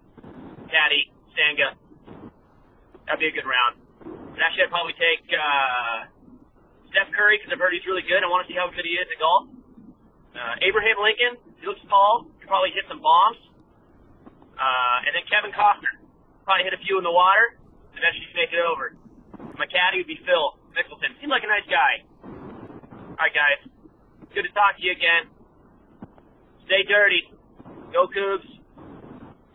caddy, 0.69 1.09
Sanga. 1.33 1.77
That'd 3.05 3.19
be 3.19 3.27
a 3.29 3.35
good 3.35 3.49
round. 3.49 3.80
Actually, 4.41 4.65
I'd 4.65 4.73
probably 4.73 4.97
take 4.97 5.21
uh, 5.29 6.09
Steph 6.89 7.13
Curry 7.13 7.37
because 7.37 7.53
I've 7.53 7.61
heard 7.61 7.77
he's 7.77 7.85
really 7.85 8.01
good. 8.01 8.25
I 8.25 8.27
want 8.27 8.43
to 8.43 8.49
see 8.49 8.57
how 8.57 8.67
good 8.73 8.83
he 8.83 8.97
is 8.97 9.05
at 9.05 9.19
golf. 9.21 9.47
Uh, 10.33 10.65
Abraham 10.65 10.97
Lincoln, 10.97 11.37
he 11.61 11.69
looks 11.69 11.79
tall, 11.85 12.25
could 12.41 12.49
probably 12.49 12.73
hit 12.73 12.83
some 12.89 12.99
bombs. 12.99 13.37
Uh, 14.57 15.05
and 15.05 15.13
then 15.13 15.23
Kevin 15.29 15.53
Costner, 15.53 15.93
probably 16.43 16.65
hit 16.65 16.73
a 16.73 16.81
few 16.81 16.97
in 16.97 17.05
the 17.05 17.13
water, 17.13 17.55
eventually 17.93 18.27
make 18.33 18.49
it 18.49 18.59
over. 18.65 18.97
My 19.61 19.69
caddy 19.69 20.01
would 20.01 20.09
be 20.09 20.17
Phil 20.25 20.57
Mickelson. 20.73 21.13
Seemed 21.21 21.31
like 21.31 21.45
a 21.45 21.51
nice 21.51 21.67
guy. 21.69 22.01
All 22.25 23.21
right, 23.21 23.33
guys. 23.33 23.61
Good 24.33 24.43
to 24.43 24.53
talk 24.57 24.77
to 24.77 24.81
you 24.81 24.91
again. 24.91 25.29
Stay 26.65 26.83
dirty. 26.87 27.29
Go 27.93 28.07
Cougs. 28.07 28.47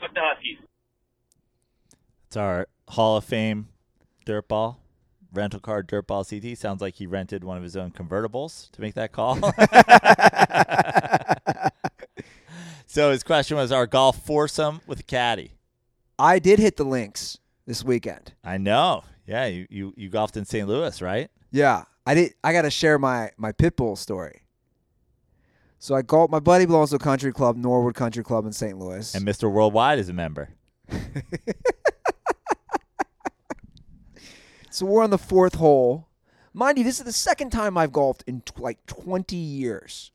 Fuck 0.00 0.14
the 0.14 0.20
Huskies. 0.22 0.58
It's 2.26 2.36
our 2.36 2.66
Hall 2.88 3.16
of 3.16 3.24
Fame 3.24 3.68
dirtball, 4.26 4.76
rental 5.32 5.60
car 5.60 5.82
dirtball 5.82 6.28
CT. 6.28 6.58
Sounds 6.58 6.82
like 6.82 6.96
he 6.96 7.06
rented 7.06 7.44
one 7.44 7.56
of 7.56 7.62
his 7.62 7.76
own 7.76 7.90
convertibles 7.90 8.70
to 8.72 8.82
make 8.82 8.94
that 8.94 9.12
call. 9.12 9.36
so 12.86 13.10
his 13.10 13.22
question 13.22 13.56
was 13.56 13.72
our 13.72 13.86
golf 13.86 14.26
foursome 14.26 14.82
with 14.86 15.00
a 15.00 15.04
caddy. 15.04 15.52
I 16.18 16.38
did 16.38 16.58
hit 16.58 16.76
the 16.76 16.84
links 16.84 17.38
this 17.66 17.84
weekend. 17.84 18.32
I 18.44 18.58
know. 18.58 19.04
Yeah, 19.26 19.46
you, 19.46 19.66
you, 19.70 19.94
you 19.96 20.08
golfed 20.08 20.36
in 20.36 20.44
St. 20.44 20.68
Louis, 20.68 21.00
right? 21.00 21.30
Yeah, 21.50 21.84
I 22.04 22.14
did. 22.14 22.34
I 22.44 22.52
got 22.52 22.62
to 22.62 22.70
share 22.70 22.98
my 22.98 23.30
my 23.36 23.52
pitbull 23.52 23.96
story. 23.96 24.42
So 25.78 25.94
I 25.94 26.02
golfed. 26.02 26.30
My 26.30 26.40
buddy 26.40 26.66
belongs 26.66 26.90
to 26.90 26.96
a 26.96 26.98
country 26.98 27.32
club, 27.32 27.56
Norwood 27.56 27.94
Country 27.94 28.22
Club 28.22 28.46
in 28.46 28.52
St. 28.52 28.78
Louis. 28.78 29.14
And 29.14 29.26
Mr. 29.26 29.50
Worldwide 29.50 29.98
is 29.98 30.08
a 30.08 30.12
member. 30.12 30.50
So 34.76 34.84
we're 34.84 35.02
on 35.02 35.08
the 35.08 35.16
fourth 35.16 35.54
hole. 35.54 36.06
Mind 36.52 36.76
you, 36.76 36.84
this 36.84 36.98
is 36.98 37.06
the 37.06 37.10
second 37.10 37.48
time 37.48 37.78
I've 37.78 37.92
golfed 37.92 38.24
in 38.26 38.42
t- 38.42 38.52
like 38.58 38.84
20 38.84 39.34
years. 39.34 40.12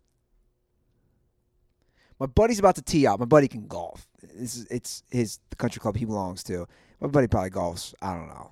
My 2.20 2.28
buddy's 2.28 2.60
about 2.60 2.76
to 2.76 2.84
tee 2.84 3.08
out. 3.08 3.20
My 3.20 3.26
buddy 3.26 3.48
can 3.48 3.66
golf. 3.66 4.08
This 4.22 4.56
is 4.58 4.68
it's 4.70 5.02
his 5.10 5.40
the 5.50 5.56
country 5.56 5.80
club 5.80 5.98
he 5.98 6.06
belongs 6.06 6.44
to. 6.44 6.68
My 7.00 7.08
buddy 7.08 7.26
probably 7.26 7.50
golfs, 7.50 7.96
I 8.04 8.14
don't 8.14 8.28
know, 8.28 8.52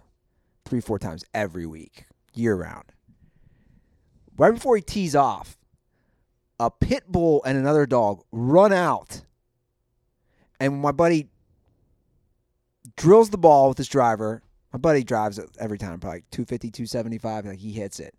three, 0.66 0.82
four 0.82 0.98
times 0.98 1.24
every 1.36 1.68
week, 1.68 2.06
year 2.34 2.56
round. 2.56 2.92
Right 4.36 4.52
before 4.52 4.78
he 4.78 4.82
tees 4.82 5.16
off, 5.16 5.60
a 6.60 6.72
pit 6.72 7.04
bull 7.08 7.44
and 7.46 7.56
another 7.56 7.86
dog 7.86 8.24
run 8.32 8.74
out. 8.74 9.22
And 10.60 10.82
my 10.82 10.92
buddy 10.92 11.28
drills 12.96 13.30
the 13.30 13.38
ball 13.38 13.70
with 13.70 13.78
his 13.78 13.88
driver. 13.88 14.42
My 14.72 14.78
buddy 14.78 15.04
drives 15.04 15.40
it 15.40 15.50
every 15.60 15.78
time, 15.78 16.00
probably 16.00 16.24
250, 16.32 16.72
275. 16.72 17.46
Like 17.46 17.60
he 17.60 17.72
hits 17.72 18.00
it. 18.00 18.14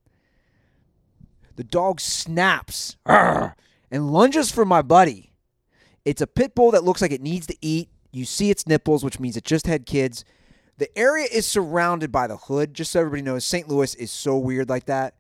The 1.56 1.64
dog 1.64 2.00
snaps 2.00 2.96
and 3.06 3.52
lunges 3.92 4.50
for 4.50 4.64
my 4.64 4.82
buddy. 4.82 5.32
It's 6.04 6.22
a 6.22 6.26
pit 6.26 6.54
bull 6.54 6.70
that 6.72 6.84
looks 6.84 7.02
like 7.02 7.12
it 7.12 7.20
needs 7.20 7.46
to 7.48 7.56
eat. 7.60 7.90
You 8.12 8.24
see 8.24 8.50
its 8.50 8.66
nipples, 8.66 9.04
which 9.04 9.20
means 9.20 9.36
it 9.36 9.44
just 9.44 9.66
had 9.66 9.86
kids. 9.86 10.24
The 10.78 10.96
area 10.98 11.26
is 11.30 11.46
surrounded 11.46 12.10
by 12.10 12.26
the 12.26 12.36
hood, 12.36 12.74
just 12.74 12.92
so 12.92 13.00
everybody 13.00 13.22
knows. 13.22 13.44
St. 13.44 13.68
Louis 13.68 13.94
is 13.96 14.10
so 14.10 14.38
weird 14.38 14.68
like 14.68 14.86
that. 14.86 15.14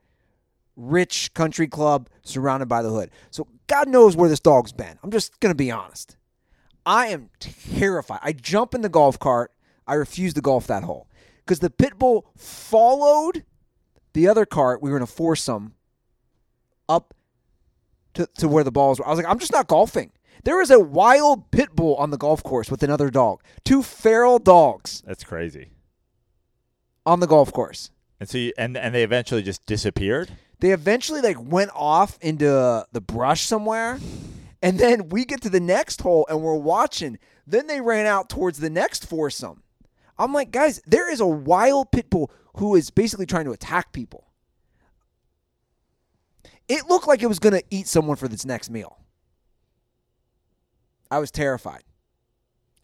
Rich 0.74 1.34
country 1.34 1.68
club 1.68 2.08
surrounded 2.22 2.66
by 2.66 2.82
the 2.82 2.88
hood. 2.88 3.10
So 3.30 3.46
God 3.66 3.88
knows 3.88 4.16
where 4.16 4.30
this 4.30 4.40
dog's 4.40 4.72
been. 4.72 4.98
I'm 5.02 5.10
just 5.10 5.38
going 5.40 5.50
to 5.50 5.56
be 5.56 5.70
honest. 5.70 6.16
I 6.86 7.08
am 7.08 7.28
terrified. 7.38 8.20
I 8.22 8.32
jump 8.32 8.74
in 8.74 8.80
the 8.80 8.88
golf 8.88 9.18
cart. 9.18 9.52
I 9.86 9.94
refuse 9.94 10.32
to 10.34 10.40
golf 10.40 10.66
that 10.68 10.84
hole 10.84 11.06
because 11.44 11.60
the 11.60 11.70
pit 11.70 11.98
bull 11.98 12.26
followed 12.36 13.44
the 14.12 14.28
other 14.28 14.46
cart. 14.46 14.82
We 14.82 14.90
were 14.90 14.96
in 14.96 15.02
a 15.02 15.06
foursome 15.06 15.74
up 16.88 17.14
to, 18.14 18.28
to 18.38 18.48
where 18.48 18.64
the 18.64 18.72
balls 18.72 18.98
were. 18.98 19.06
I 19.06 19.10
was 19.10 19.18
like, 19.18 19.28
I'm 19.28 19.38
just 19.38 19.52
not 19.52 19.66
golfing. 19.68 20.12
There 20.44 20.60
is 20.60 20.70
a 20.70 20.80
wild 20.80 21.50
pit 21.50 21.74
bull 21.74 21.96
on 21.96 22.10
the 22.10 22.16
golf 22.16 22.42
course 22.42 22.70
with 22.70 22.82
another 22.82 23.10
dog. 23.10 23.42
Two 23.64 23.82
feral 23.82 24.38
dogs 24.38 25.02
That's 25.06 25.22
crazy. 25.24 25.70
on 27.04 27.20
the 27.20 27.26
golf 27.26 27.52
course. 27.52 27.90
And 28.18 28.28
so 28.28 28.38
you, 28.38 28.52
and 28.58 28.76
and 28.76 28.94
they 28.94 29.02
eventually 29.02 29.42
just 29.42 29.64
disappeared. 29.66 30.30
They 30.60 30.72
eventually 30.72 31.20
like 31.22 31.36
went 31.40 31.70
off 31.74 32.18
into 32.20 32.84
the 32.92 33.00
brush 33.00 33.42
somewhere. 33.42 33.98
And 34.62 34.78
then 34.78 35.08
we 35.08 35.24
get 35.24 35.40
to 35.42 35.48
the 35.48 35.60
next 35.60 36.02
hole 36.02 36.26
and 36.28 36.42
we're 36.42 36.54
watching. 36.54 37.18
Then 37.46 37.66
they 37.66 37.80
ran 37.80 38.04
out 38.04 38.28
towards 38.28 38.58
the 38.58 38.68
next 38.68 39.06
foursome. 39.06 39.62
I'm 40.20 40.34
like, 40.34 40.50
guys, 40.50 40.82
there 40.86 41.10
is 41.10 41.20
a 41.20 41.26
wild 41.26 41.90
pit 41.90 42.10
bull 42.10 42.30
who 42.56 42.74
is 42.76 42.90
basically 42.90 43.24
trying 43.24 43.46
to 43.46 43.52
attack 43.52 43.90
people. 43.90 44.26
It 46.68 46.86
looked 46.88 47.08
like 47.08 47.22
it 47.22 47.26
was 47.26 47.38
going 47.38 47.54
to 47.54 47.64
eat 47.70 47.88
someone 47.88 48.16
for 48.16 48.28
this 48.28 48.44
next 48.44 48.68
meal. 48.68 48.98
I 51.10 51.18
was 51.18 51.30
terrified. 51.30 51.82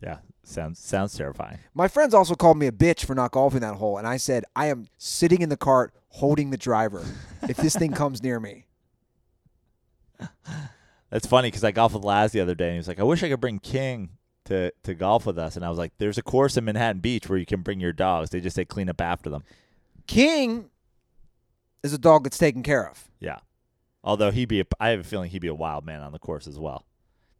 Yeah, 0.03 0.19
sounds 0.43 0.79
sounds 0.79 1.17
terrifying. 1.17 1.59
My 1.75 1.89
friends 1.89 2.15
also 2.15 2.35
called 2.35 2.59
me 2.59 2.67
a 2.67 2.73
bitch 2.73 3.05
for 3.05 3.15
not 3.15 3.33
golfing 3.33 3.61
that 3.61 3.77
hole, 3.77 3.99
and 3.99 4.07
I 4.07 4.17
said, 4.17 4.45
I 4.57 4.67
am 4.67 4.89
sitting 4.97 5.43
in 5.43 5.51
the 5.51 5.57
cart 5.57 5.93
holding 6.09 6.51
the 6.51 6.57
driver 6.57 7.05
if 7.43 7.59
this 7.59 7.77
thing 7.77 7.93
comes 7.93 8.23
near 8.23 8.41
me. 8.41 8.67
That's 11.11 11.27
funny 11.27 11.49
because 11.49 11.65
I 11.65 11.71
golfed 11.71 11.95
with 11.95 12.05
Laz 12.05 12.33
the 12.33 12.41
other 12.41 12.55
day, 12.55 12.67
and 12.67 12.73
he 12.75 12.79
was 12.79 12.89
like, 12.89 12.99
"I 12.99 13.05
wish 13.05 13.23
I 13.23 13.29
could 13.29 13.41
bring 13.41 13.59
King 13.59 14.11
to 14.47 14.73
to 14.83 14.95
golf 14.95 15.27
with 15.27 15.39
us." 15.39 15.57
And 15.57 15.65
I 15.65 15.69
was 15.69 15.79
like, 15.79 15.93
"There's 15.99 16.19
a 16.19 16.23
course 16.23 16.57
in 16.57 16.65
Manhattan 16.65 17.01
Beach 17.01 17.29
where 17.29 17.39
you 17.39 17.47
can 17.47 17.63
bring 17.63 17.81
your 17.81 17.93
dogs. 17.93 18.31
They 18.31 18.41
just 18.41 18.57
say 18.57 18.65
clean 18.65 18.89
up 18.89 19.01
after 19.01 19.31
them." 19.31 19.45
King 20.07 20.71
is 21.83 21.93
a 21.93 21.99
dog 21.99 22.25
that's 22.25 22.39
taken 22.39 22.63
care 22.63 22.89
of. 22.89 23.09
Yeah. 23.21 23.39
Although 24.05 24.31
he'd 24.31 24.49
be, 24.49 24.61
a, 24.61 24.65
I 24.79 24.91
have 24.91 25.01
a 25.01 25.05
feeling 25.05 25.31
he'd 25.31 25.41
be 25.41 25.49
a 25.49 25.55
wild 25.55 25.85
man 25.85 26.01
on 26.01 26.13
the 26.13 26.19
course 26.21 26.47
as 26.47 26.59
well, 26.59 26.85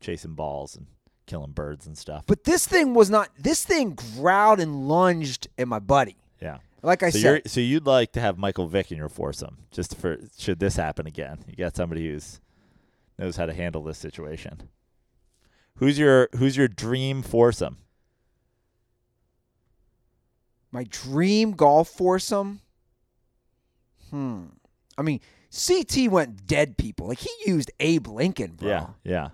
chasing 0.01 0.35
balls 0.35 0.75
and 0.75 0.87
killing 1.27 1.53
birds 1.53 1.87
and 1.87 1.97
stuff. 1.97 2.25
But 2.27 2.45
this 2.45 2.67
thing 2.67 2.93
was 2.93 3.09
not. 3.09 3.31
This 3.39 3.65
thing 3.65 3.95
growled 4.17 4.59
and 4.61 4.89
lunged 4.89 5.49
at 5.59 5.69
my 5.69 5.79
buddy. 5.79 6.17
yeah. 6.41 6.59
Like 6.83 7.03
I 7.03 7.11
so 7.11 7.19
said, 7.19 7.51
so 7.51 7.61
you'd 7.61 7.87
like 7.87 8.13
to 8.13 8.21
have 8.21 8.39
Michael 8.39 8.69
Vick 8.69 8.93
in 8.93 8.99
your 8.99 9.09
foursome, 9.09 9.59
just 9.73 9.97
for 9.97 10.19
should 10.39 10.61
this 10.61 10.77
happen 10.77 11.07
again? 11.07 11.39
You 11.49 11.57
got 11.57 11.75
somebody 11.75 12.07
who's 12.09 12.41
knows 13.19 13.37
how 13.37 13.47
to 13.47 13.55
handle 13.55 13.83
this 13.83 13.99
situation. 13.99 14.69
Who's 15.77 15.99
your 15.99 16.29
Who's 16.37 16.57
your 16.57 16.69
dream 16.69 17.23
foursome? 17.23 17.79
my 20.77 20.85
dream 20.91 21.53
golf 21.53 21.89
foursome. 21.89 22.61
Hmm. 24.11 24.45
I 24.99 25.03
mean, 25.03 25.21
CT 25.51 26.11
went 26.11 26.47
dead 26.47 26.77
people. 26.77 27.09
Like 27.09 27.19
he 27.19 27.31
used 27.47 27.71
Abe 27.81 28.09
Lincoln, 28.09 28.53
bro. 28.57 28.69
Yeah, 28.69 28.87
yeah. 29.03 29.29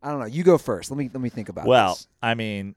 I 0.00 0.10
don't 0.10 0.20
know. 0.20 0.26
You 0.26 0.44
go 0.44 0.56
first. 0.56 0.92
Let 0.92 0.98
me 0.98 1.10
let 1.12 1.20
me 1.20 1.28
think 1.28 1.48
about 1.48 1.66
it. 1.66 1.68
Well, 1.68 1.94
this. 1.94 2.06
I 2.22 2.34
mean, 2.34 2.76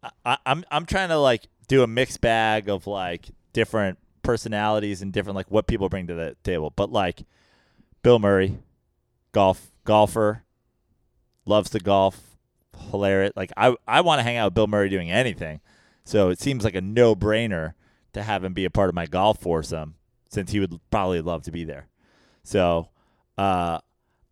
I, 0.00 0.10
I, 0.24 0.38
I'm 0.46 0.64
I'm 0.70 0.86
trying 0.86 1.08
to 1.08 1.18
like 1.18 1.48
do 1.66 1.82
a 1.82 1.88
mixed 1.88 2.20
bag 2.20 2.68
of 2.68 2.86
like 2.86 3.26
different 3.52 3.98
personalities 4.22 5.02
and 5.02 5.12
different 5.12 5.34
like 5.34 5.50
what 5.50 5.66
people 5.66 5.88
bring 5.88 6.06
to 6.06 6.14
the 6.14 6.36
table. 6.44 6.72
But 6.74 6.92
like 6.92 7.24
Bill 8.06 8.20
Murray, 8.20 8.56
golf 9.32 9.72
golfer, 9.82 10.44
loves 11.44 11.70
to 11.70 11.80
golf, 11.80 12.38
hilarious. 12.92 13.32
Like 13.34 13.50
I 13.56 13.74
I 13.84 14.02
want 14.02 14.20
to 14.20 14.22
hang 14.22 14.36
out 14.36 14.44
with 14.44 14.54
Bill 14.54 14.68
Murray 14.68 14.88
doing 14.88 15.10
anything. 15.10 15.60
So 16.04 16.28
it 16.28 16.38
seems 16.38 16.62
like 16.62 16.76
a 16.76 16.80
no 16.80 17.16
brainer 17.16 17.74
to 18.12 18.22
have 18.22 18.44
him 18.44 18.54
be 18.54 18.64
a 18.64 18.70
part 18.70 18.88
of 18.88 18.94
my 18.94 19.06
golf 19.06 19.40
foursome 19.40 19.96
since 20.30 20.52
he 20.52 20.60
would 20.60 20.78
probably 20.88 21.20
love 21.20 21.42
to 21.42 21.50
be 21.50 21.64
there. 21.64 21.88
So 22.44 22.90
uh 23.36 23.80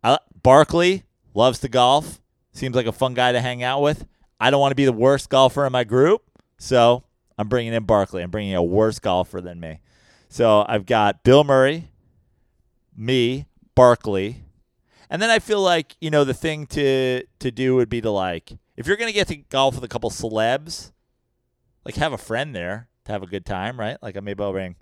I, 0.01 0.19
Barkley 0.41 1.03
loves 1.33 1.59
to 1.59 1.67
golf. 1.67 2.21
Seems 2.53 2.77
like 2.77 2.87
a 2.87 2.93
fun 2.93 3.13
guy 3.13 3.33
to 3.33 3.41
hang 3.41 3.61
out 3.61 3.81
with. 3.81 4.07
I 4.39 4.51
don't 4.51 4.61
want 4.61 4.71
to 4.71 4.75
be 4.75 4.85
the 4.85 4.93
worst 4.93 5.29
golfer 5.29 5.65
in 5.65 5.73
my 5.73 5.83
group, 5.83 6.21
so 6.57 7.03
I'm 7.37 7.49
bringing 7.49 7.73
in 7.73 7.83
Barkley. 7.83 8.23
I'm 8.23 8.31
bringing 8.31 8.55
a 8.55 8.63
worse 8.63 8.99
golfer 8.99 9.41
than 9.41 9.59
me. 9.59 9.81
So 10.29 10.65
I've 10.65 10.85
got 10.85 11.25
Bill 11.25 11.43
Murray, 11.43 11.91
me, 12.95 13.47
Barkley, 13.75 14.43
and 15.09 15.21
then 15.21 15.29
I 15.29 15.39
feel 15.39 15.61
like 15.61 15.95
you 15.99 16.09
know 16.09 16.23
the 16.23 16.33
thing 16.33 16.65
to 16.67 17.23
to 17.39 17.51
do 17.51 17.75
would 17.75 17.89
be 17.89 18.01
to 18.01 18.09
like 18.09 18.57
if 18.75 18.87
you're 18.87 18.97
gonna 18.97 19.11
get 19.11 19.27
to 19.27 19.35
golf 19.35 19.75
with 19.75 19.83
a 19.83 19.87
couple 19.87 20.09
celebs, 20.09 20.91
like 21.83 21.95
have 21.95 22.13
a 22.13 22.17
friend 22.17 22.55
there 22.55 22.87
to 23.05 23.11
have 23.11 23.23
a 23.23 23.27
good 23.27 23.45
time, 23.45 23.79
right? 23.79 23.97
Like 24.01 24.21
maybe 24.21 24.43
I'll 24.43 24.51
bring 24.51 24.75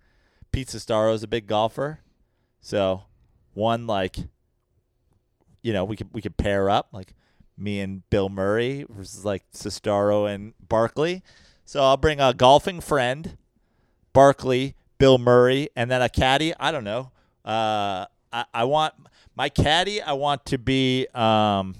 Pete 0.51 0.67
Sestaro's 0.67 1.23
a 1.23 1.27
big 1.27 1.47
golfer, 1.47 1.99
so 2.61 3.03
one 3.53 3.87
like 3.87 4.17
you 5.63 5.73
know, 5.73 5.83
we 5.85 5.95
could 5.95 6.09
we 6.13 6.21
could 6.21 6.37
pair 6.37 6.69
up 6.69 6.89
like 6.91 7.15
me 7.57 7.79
and 7.79 8.07
Bill 8.09 8.29
Murray 8.29 8.85
versus 8.89 9.25
like 9.25 9.49
Sestaro 9.51 10.31
and 10.31 10.53
Barkley. 10.59 11.23
So 11.65 11.81
I'll 11.81 11.97
bring 11.97 12.19
a 12.19 12.33
golfing 12.33 12.81
friend, 12.81 13.37
Barkley, 14.11 14.75
Bill 14.97 15.17
Murray, 15.17 15.69
and 15.75 15.89
then 15.89 16.01
a 16.01 16.09
caddy. 16.09 16.53
I 16.59 16.71
don't 16.71 16.83
know. 16.83 17.11
Uh, 17.45 18.05
I, 18.33 18.45
I 18.53 18.63
want 18.65 18.93
my 19.35 19.47
caddy. 19.49 20.01
I 20.01 20.13
want 20.13 20.45
to 20.47 20.57
be 20.57 21.07
um, 21.13 21.75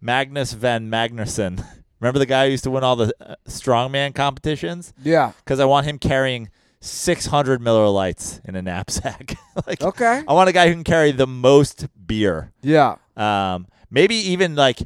Magnus 0.00 0.52
Van 0.52 0.90
Magnuson. 0.90 1.64
Remember 2.00 2.18
the 2.18 2.26
guy 2.26 2.46
who 2.46 2.50
used 2.50 2.64
to 2.64 2.70
win 2.70 2.84
all 2.84 2.96
the 2.96 3.14
uh, 3.20 3.36
strongman 3.48 4.14
competitions? 4.14 4.92
Yeah. 5.02 5.32
Because 5.42 5.60
I 5.60 5.64
want 5.64 5.86
him 5.86 5.98
carrying 5.98 6.50
600 6.80 7.62
Miller 7.62 7.88
Lites 7.88 8.40
in 8.44 8.56
a 8.56 8.60
knapsack. 8.62 9.36
like, 9.66 9.80
Okay. 9.80 10.22
I 10.28 10.32
want 10.34 10.50
a 10.50 10.52
guy 10.52 10.66
who 10.66 10.74
can 10.74 10.84
carry 10.84 11.12
the 11.12 11.26
most 11.26 11.86
beer. 12.06 12.52
Yeah. 12.60 12.96
Um, 13.16 13.68
maybe 13.90 14.16
even 14.16 14.54
like, 14.54 14.80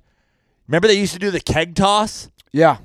remember 0.69 0.87
they 0.87 0.99
used 0.99 1.15
to 1.15 1.19
do 1.19 1.33
the 1.33 1.41
keg 1.41 1.75
toss? 1.75 2.31
Yeah. 2.53 2.77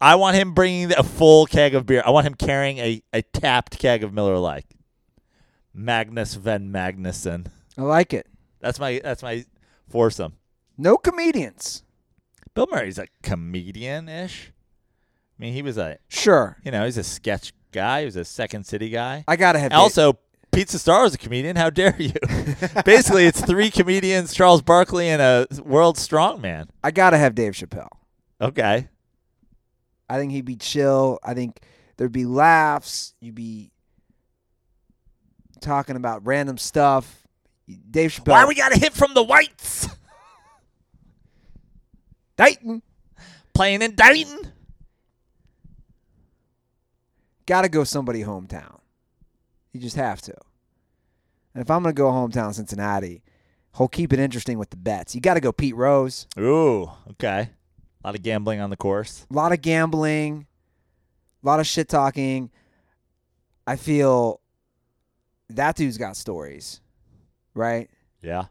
I 0.00 0.16
want 0.16 0.36
him 0.36 0.52
bringing 0.52 0.92
a 0.92 1.02
full 1.04 1.46
keg 1.46 1.74
of 1.74 1.86
beer. 1.86 2.02
I 2.04 2.10
want 2.10 2.26
him 2.26 2.34
carrying 2.34 2.78
a, 2.78 3.02
a 3.12 3.22
tapped 3.22 3.78
keg 3.78 4.02
of 4.02 4.12
Miller 4.12 4.36
Lite. 4.38 4.66
Magnus 5.76 6.34
Van 6.34 6.72
Magnuson. 6.72 7.46
I 7.76 7.82
like 7.82 8.14
it. 8.14 8.26
That's 8.60 8.80
my 8.80 9.00
that's 9.04 9.22
my 9.22 9.44
foursome. 9.88 10.32
No 10.78 10.96
comedians. 10.96 11.84
Bill 12.54 12.66
Murray's 12.70 12.98
a 12.98 13.06
comedian 13.22 14.08
ish. 14.08 14.52
I 15.38 15.42
mean, 15.42 15.52
he 15.52 15.60
was 15.62 15.76
a 15.76 15.98
Sure. 16.08 16.56
you 16.64 16.70
know 16.70 16.86
he's 16.86 16.96
a 16.96 17.04
sketch 17.04 17.52
guy. 17.72 18.00
He 18.00 18.04
was 18.06 18.16
a 18.16 18.24
Second 18.24 18.64
City 18.64 18.88
guy. 18.88 19.24
I 19.28 19.36
gotta 19.36 19.58
have 19.58 19.70
Dave- 19.72 19.78
Also, 19.78 20.18
Pizza 20.50 20.78
Star 20.78 21.04
is 21.04 21.12
a 21.14 21.18
comedian. 21.18 21.56
How 21.56 21.68
dare 21.68 21.94
you? 21.98 22.12
Basically, 22.86 23.26
it's 23.26 23.42
three 23.42 23.70
comedians: 23.70 24.32
Charles 24.32 24.62
Barkley 24.62 25.08
and 25.10 25.20
a 25.20 25.46
world 25.62 25.96
strongman. 25.98 26.68
I 26.82 26.90
gotta 26.90 27.18
have 27.18 27.34
Dave 27.34 27.52
Chappelle. 27.52 27.90
Okay, 28.40 28.88
I 30.08 30.16
think 30.18 30.32
he'd 30.32 30.46
be 30.46 30.56
chill. 30.56 31.18
I 31.22 31.34
think 31.34 31.60
there'd 31.98 32.12
be 32.12 32.24
laughs. 32.24 33.14
You'd 33.20 33.34
be 33.34 33.72
talking 35.60 35.96
about 35.96 36.26
random 36.26 36.58
stuff. 36.58 37.22
Dave 37.90 38.12
Chappelle. 38.12 38.28
why 38.32 38.44
we 38.44 38.54
got 38.54 38.72
a 38.74 38.78
hit 38.78 38.92
from 38.92 39.12
the 39.14 39.22
Whites 39.24 39.88
Dayton? 42.36 42.82
playing 43.54 43.82
in 43.82 43.94
Dayton? 43.94 44.52
Gotta 47.46 47.68
go 47.68 47.84
somebody 47.84 48.22
hometown. 48.22 48.80
You 49.72 49.80
just 49.80 49.96
have 49.96 50.20
to. 50.22 50.34
And 51.54 51.62
if 51.62 51.70
I'm 51.70 51.82
gonna 51.82 51.92
go 51.92 52.10
hometown 52.10 52.54
Cincinnati, 52.54 53.22
he'll 53.76 53.88
keep 53.88 54.12
it 54.12 54.18
interesting 54.18 54.58
with 54.58 54.70
the 54.70 54.76
bets. 54.76 55.14
You 55.14 55.20
gotta 55.20 55.40
go 55.40 55.52
Pete 55.52 55.74
Rose. 55.76 56.26
Ooh, 56.38 56.90
okay. 57.12 57.50
A 58.04 58.06
lot 58.06 58.14
of 58.14 58.22
gambling 58.22 58.60
on 58.60 58.70
the 58.70 58.76
course. 58.76 59.26
A 59.30 59.34
lot 59.34 59.52
of 59.52 59.62
gambling, 59.62 60.46
a 61.42 61.46
lot 61.46 61.60
of 61.60 61.66
shit 61.66 61.88
talking. 61.88 62.50
I 63.66 63.76
feel 63.76 64.40
that 65.50 65.76
dude's 65.76 65.98
got 65.98 66.16
stories, 66.16 66.80
right? 67.54 67.88
Yeah. 68.22 68.46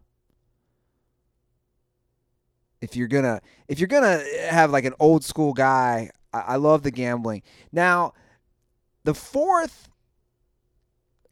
if 2.81 2.95
you're 2.95 3.07
gonna 3.07 3.41
if 3.67 3.79
you're 3.79 3.87
gonna 3.87 4.21
have 4.49 4.71
like 4.71 4.85
an 4.85 4.93
old 4.99 5.23
school 5.23 5.53
guy 5.53 6.09
I, 6.31 6.39
I 6.39 6.55
love 6.57 6.83
the 6.83 6.91
gambling 6.91 7.41
now 7.71 8.13
the 9.03 9.13
fourth 9.15 9.89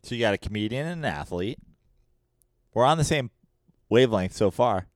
So 0.03 0.15
you 0.15 0.22
got 0.22 0.34
a 0.34 0.38
comedian 0.38 0.88
and 0.88 1.06
an 1.06 1.11
athlete. 1.11 1.60
We're 2.73 2.85
on 2.85 2.98
the 2.98 3.03
same 3.03 3.30
wavelength 3.90 4.34
so 4.35 4.49
far. 4.52 4.88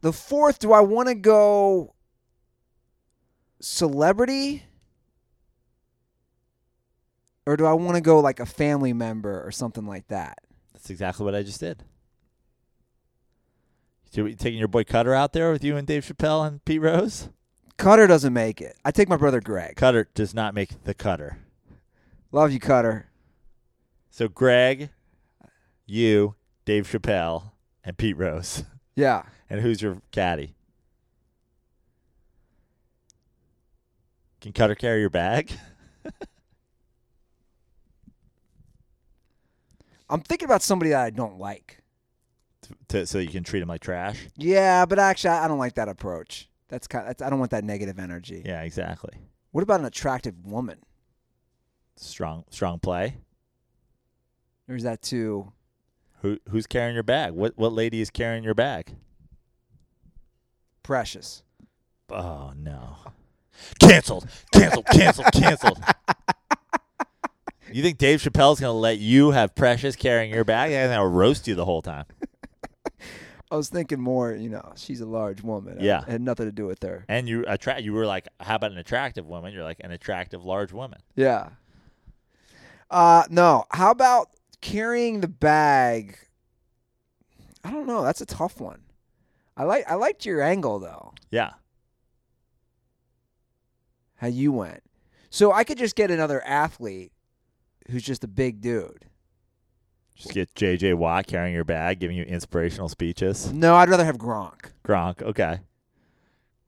the 0.00 0.12
fourth 0.12 0.60
do 0.60 0.72
i 0.72 0.80
want 0.80 1.08
to 1.08 1.14
go 1.16 1.94
celebrity 3.60 4.62
or 7.50 7.56
do 7.56 7.66
i 7.66 7.72
want 7.72 7.96
to 7.96 8.00
go 8.00 8.20
like 8.20 8.38
a 8.40 8.46
family 8.46 8.92
member 8.92 9.42
or 9.44 9.50
something 9.50 9.86
like 9.86 10.06
that 10.08 10.38
That's 10.72 10.88
exactly 10.90 11.24
what 11.24 11.34
I 11.34 11.42
just 11.42 11.58
did. 11.60 11.82
So 14.10 14.24
you 14.26 14.34
taking 14.34 14.58
your 14.58 14.68
boy 14.68 14.84
Cutter 14.84 15.14
out 15.14 15.32
there 15.32 15.52
with 15.52 15.62
you 15.64 15.76
and 15.76 15.86
Dave 15.86 16.04
Chappelle 16.04 16.46
and 16.46 16.64
Pete 16.64 16.80
Rose? 16.80 17.28
cutter 17.76 18.06
doesn't 18.06 18.32
make 18.34 18.60
it 18.60 18.76
i 18.84 18.90
take 18.90 19.08
my 19.08 19.16
brother 19.16 19.40
greg 19.40 19.74
Cutter 19.76 20.08
does 20.14 20.34
not 20.34 20.54
make 20.54 20.84
the 20.84 20.92
cutter. 20.94 21.38
love 22.30 22.52
you 22.52 22.60
cutter 22.60 23.08
So 24.10 24.28
Greg, 24.28 24.90
you, 25.86 26.34
Dave 26.64 26.86
Chappelle, 26.88 27.52
and 27.84 27.96
Pete 27.96 28.16
Rose. 28.18 28.64
yeah 28.94 29.22
And 29.48 29.60
who's 29.62 29.80
your 29.82 30.02
caddy? 30.12 30.54
Can 34.40 34.52
Cutter 34.52 34.74
carry 34.74 35.00
your 35.00 35.10
bag? 35.10 35.50
i'm 40.10 40.20
thinking 40.20 40.44
about 40.46 40.62
somebody 40.62 40.90
that 40.90 41.00
i 41.02 41.10
don't 41.10 41.38
like 41.38 41.78
to, 42.88 43.06
so 43.06 43.18
you 43.18 43.28
can 43.28 43.42
treat 43.42 43.62
him 43.62 43.68
like 43.68 43.80
trash? 43.80 44.26
yeah 44.36 44.84
but 44.84 44.98
actually 44.98 45.30
i 45.30 45.48
don't 45.48 45.58
like 45.58 45.74
that 45.74 45.88
approach 45.88 46.48
that's 46.68 46.86
kind 46.86 47.02
Of, 47.04 47.08
that's, 47.08 47.22
i 47.22 47.30
don't 47.30 47.38
want 47.38 47.50
that 47.52 47.64
negative 47.64 47.98
energy 47.98 48.42
Yeah, 48.44 48.62
exactly. 48.62 49.14
what 49.50 49.62
about 49.62 49.80
an 49.80 49.86
attractive 49.86 50.34
woman 50.44 50.78
Strong 51.96 52.44
strong 52.50 52.78
play. 52.78 53.16
Or 54.68 54.74
is 54.74 54.84
that 54.84 55.02
too 55.02 55.52
Who 56.22 56.38
who's 56.48 56.66
carrying 56.66 56.94
your 56.94 57.02
bag? 57.02 57.32
What 57.32 57.58
what 57.58 57.72
lady 57.72 58.00
is 58.00 58.08
carrying 58.10 58.42
your 58.44 58.54
bag? 58.54 58.94
precious? 60.82 61.42
Oh 62.08 62.52
no. 62.56 62.96
Canceled. 63.78 64.26
Canceled. 64.52 64.86
Canceled. 64.86 65.32
Canceled. 65.32 65.78
You 67.72 67.82
think 67.82 67.98
Dave 67.98 68.20
Chappelle's 68.22 68.60
gonna 68.60 68.72
let 68.72 68.98
you 68.98 69.30
have 69.30 69.54
Precious 69.54 69.96
carrying 69.96 70.32
your 70.32 70.44
bag? 70.44 70.70
He's 70.70 70.78
gonna 70.88 71.06
roast 71.06 71.46
you 71.48 71.54
the 71.54 71.64
whole 71.64 71.82
time. 71.82 72.04
I 73.52 73.56
was 73.56 73.68
thinking 73.68 74.00
more, 74.00 74.32
you 74.32 74.48
know, 74.48 74.72
she's 74.76 75.00
a 75.00 75.06
large 75.06 75.42
woman. 75.42 75.78
It 75.78 75.82
Yeah. 75.84 76.04
had 76.06 76.20
nothing 76.20 76.46
to 76.46 76.52
do 76.52 76.66
with 76.66 76.82
her. 76.84 77.04
And 77.08 77.28
you 77.28 77.44
attract. 77.48 77.82
You 77.82 77.92
were 77.92 78.06
like, 78.06 78.28
how 78.38 78.54
about 78.54 78.70
an 78.70 78.78
attractive 78.78 79.26
woman? 79.26 79.52
You're 79.52 79.64
like 79.64 79.80
an 79.80 79.90
attractive 79.90 80.44
large 80.44 80.72
woman. 80.72 81.00
Yeah. 81.16 81.48
Uh 82.90 83.24
no. 83.28 83.64
How 83.70 83.90
about 83.90 84.28
carrying 84.60 85.20
the 85.20 85.28
bag? 85.28 86.16
I 87.64 87.70
don't 87.70 87.86
know. 87.86 88.02
That's 88.02 88.20
a 88.20 88.26
tough 88.26 88.60
one. 88.60 88.82
I 89.56 89.64
like 89.64 89.84
I 89.90 89.94
liked 89.94 90.24
your 90.24 90.40
angle 90.42 90.78
though. 90.78 91.12
Yeah. 91.30 91.50
How 94.16 94.28
you 94.28 94.52
went. 94.52 94.82
So 95.30 95.52
I 95.52 95.64
could 95.64 95.78
just 95.78 95.96
get 95.96 96.10
another 96.10 96.42
athlete 96.44 97.12
who's 97.90 98.02
just 98.02 98.24
a 98.24 98.28
big 98.28 98.60
dude. 98.60 99.04
Just 100.14 100.34
get 100.34 100.54
JJ 100.54 100.94
Watt 100.96 101.26
carrying 101.26 101.54
your 101.54 101.64
bag, 101.64 101.98
giving 102.00 102.16
you 102.16 102.24
inspirational 102.24 102.88
speeches. 102.88 103.52
No, 103.52 103.74
I'd 103.76 103.88
rather 103.88 104.04
have 104.04 104.18
Gronk. 104.18 104.72
Gronk, 104.86 105.22
okay. 105.22 105.60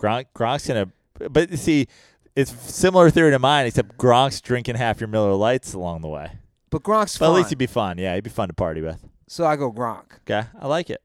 Gronk, 0.01 0.27
Gronk's 0.35 0.67
gonna, 0.67 0.91
but 1.31 1.51
you 1.51 1.57
see, 1.59 1.87
it's 2.35 2.51
similar 2.51 3.11
theory 3.11 3.31
to 3.31 3.39
mine, 3.39 3.67
except 3.67 3.99
Gronk's 3.99 4.41
drinking 4.41 4.77
half 4.77 5.01
your 5.01 5.09
Miller 5.09 5.35
Lites 5.35 5.75
along 5.75 6.01
the 6.01 6.09
way. 6.09 6.33
But 6.71 6.83
Gronk's 6.83 7.19
But 7.19 7.27
fun. 7.27 7.35
at 7.35 7.37
least 7.39 7.49
he'd 7.51 7.59
be 7.59 7.67
fun. 7.67 7.99
Yeah, 7.99 8.15
he'd 8.15 8.25
be 8.25 8.31
fun 8.31 8.49
to 8.49 8.55
party 8.55 8.81
with. 8.81 9.05
so 9.29 9.45
I 9.45 9.57
go 9.57 9.71
Gronk. 9.71 10.13
Okay, 10.27 10.49
I 10.59 10.67
like 10.67 10.89
it. 10.89 11.03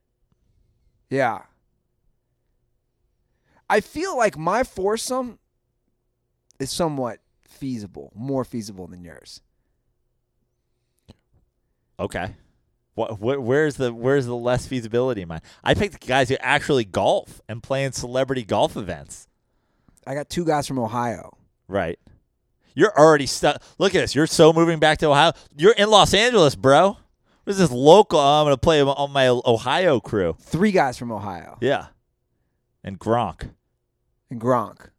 Yeah. 1.10 1.39
I 3.69 3.81
feel 3.81 4.15
like 4.15 4.38
my 4.38 4.64
foursome 4.64 5.39
is 6.60 6.72
somewhat 6.72 7.19
feasible, 7.45 8.11
more 8.15 8.45
feasible 8.45 8.88
than 8.88 9.03
yours. 9.03 9.41
Okay. 11.99 12.36
What, 12.95 13.19
where's 13.19 13.76
the 13.76 13.94
where's 13.94 14.26
the 14.26 14.36
less 14.36 14.65
feasibility 14.65 15.22
in 15.22 15.28
mine? 15.28 15.41
I 15.64 15.76
picked 15.76 16.06
guys 16.07 16.30
who 16.30 16.36
actually 16.40 16.84
golf 16.84 17.41
and 17.48 17.61
play 17.61 17.84
in 17.84 17.91
celebrity 17.91 18.44
golf 18.44 18.76
events. 18.76 19.28
I 20.07 20.15
got 20.15 20.30
two 20.30 20.45
guys 20.45 20.68
from 20.68 20.80
Ohio. 20.80 21.38
Right. 21.68 21.99
You're 22.74 22.98
already 22.98 23.28
stuck. 23.28 23.61
Look 23.78 23.94
at 23.94 24.02
this. 24.02 24.15
You're 24.15 24.26
so 24.26 24.52
moving 24.52 24.80
back 24.80 24.98
to 24.99 25.07
Ohio. 25.07 25.34
You're 25.56 25.74
in 25.74 25.90
Los 25.90 26.14
Angeles, 26.14 26.56
bro. 26.56 26.98
What 27.44 27.52
is 27.52 27.57
this 27.60 27.72
local? 27.72 28.19
Oh, 28.19 28.41
I'm 28.41 28.45
gonna 28.45 28.57
play 28.57 28.82
on 28.82 29.11
my 29.11 29.28
Ohio 29.28 29.99
crew. 29.99 30.36
Three 30.40 30.72
guys 30.72 30.98
from 30.98 31.11
Ohio. 31.11 31.57
Yeah. 31.61 31.88
And 32.84 32.99
Gronk. 32.99 33.52
And 34.30 34.41
Gronk. 34.41 34.90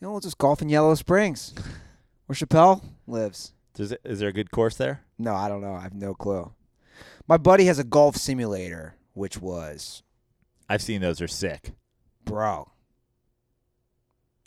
You 0.00 0.06
know, 0.06 0.12
we'll 0.12 0.20
just 0.20 0.38
golf 0.38 0.62
in 0.62 0.68
Yellow 0.68 0.94
Springs, 0.94 1.54
where 2.30 2.36
Chappelle 2.36 2.80
lives. 3.08 3.54
Does 3.74 3.90
it, 3.90 4.00
is 4.04 4.20
there 4.20 4.28
a 4.28 4.32
good 4.32 4.52
course 4.52 4.76
there? 4.76 5.02
No, 5.18 5.34
I 5.34 5.48
don't 5.48 5.60
know. 5.60 5.74
I 5.74 5.80
have 5.80 5.94
no 5.94 6.14
clue. 6.14 6.52
My 7.26 7.36
buddy 7.36 7.64
has 7.64 7.80
a 7.80 7.84
golf 7.84 8.14
simulator, 8.14 8.94
which 9.14 9.38
was, 9.38 10.04
I've 10.68 10.80
seen 10.80 11.00
those. 11.00 11.20
Are 11.20 11.26
sick. 11.26 11.72
bro. 12.24 12.70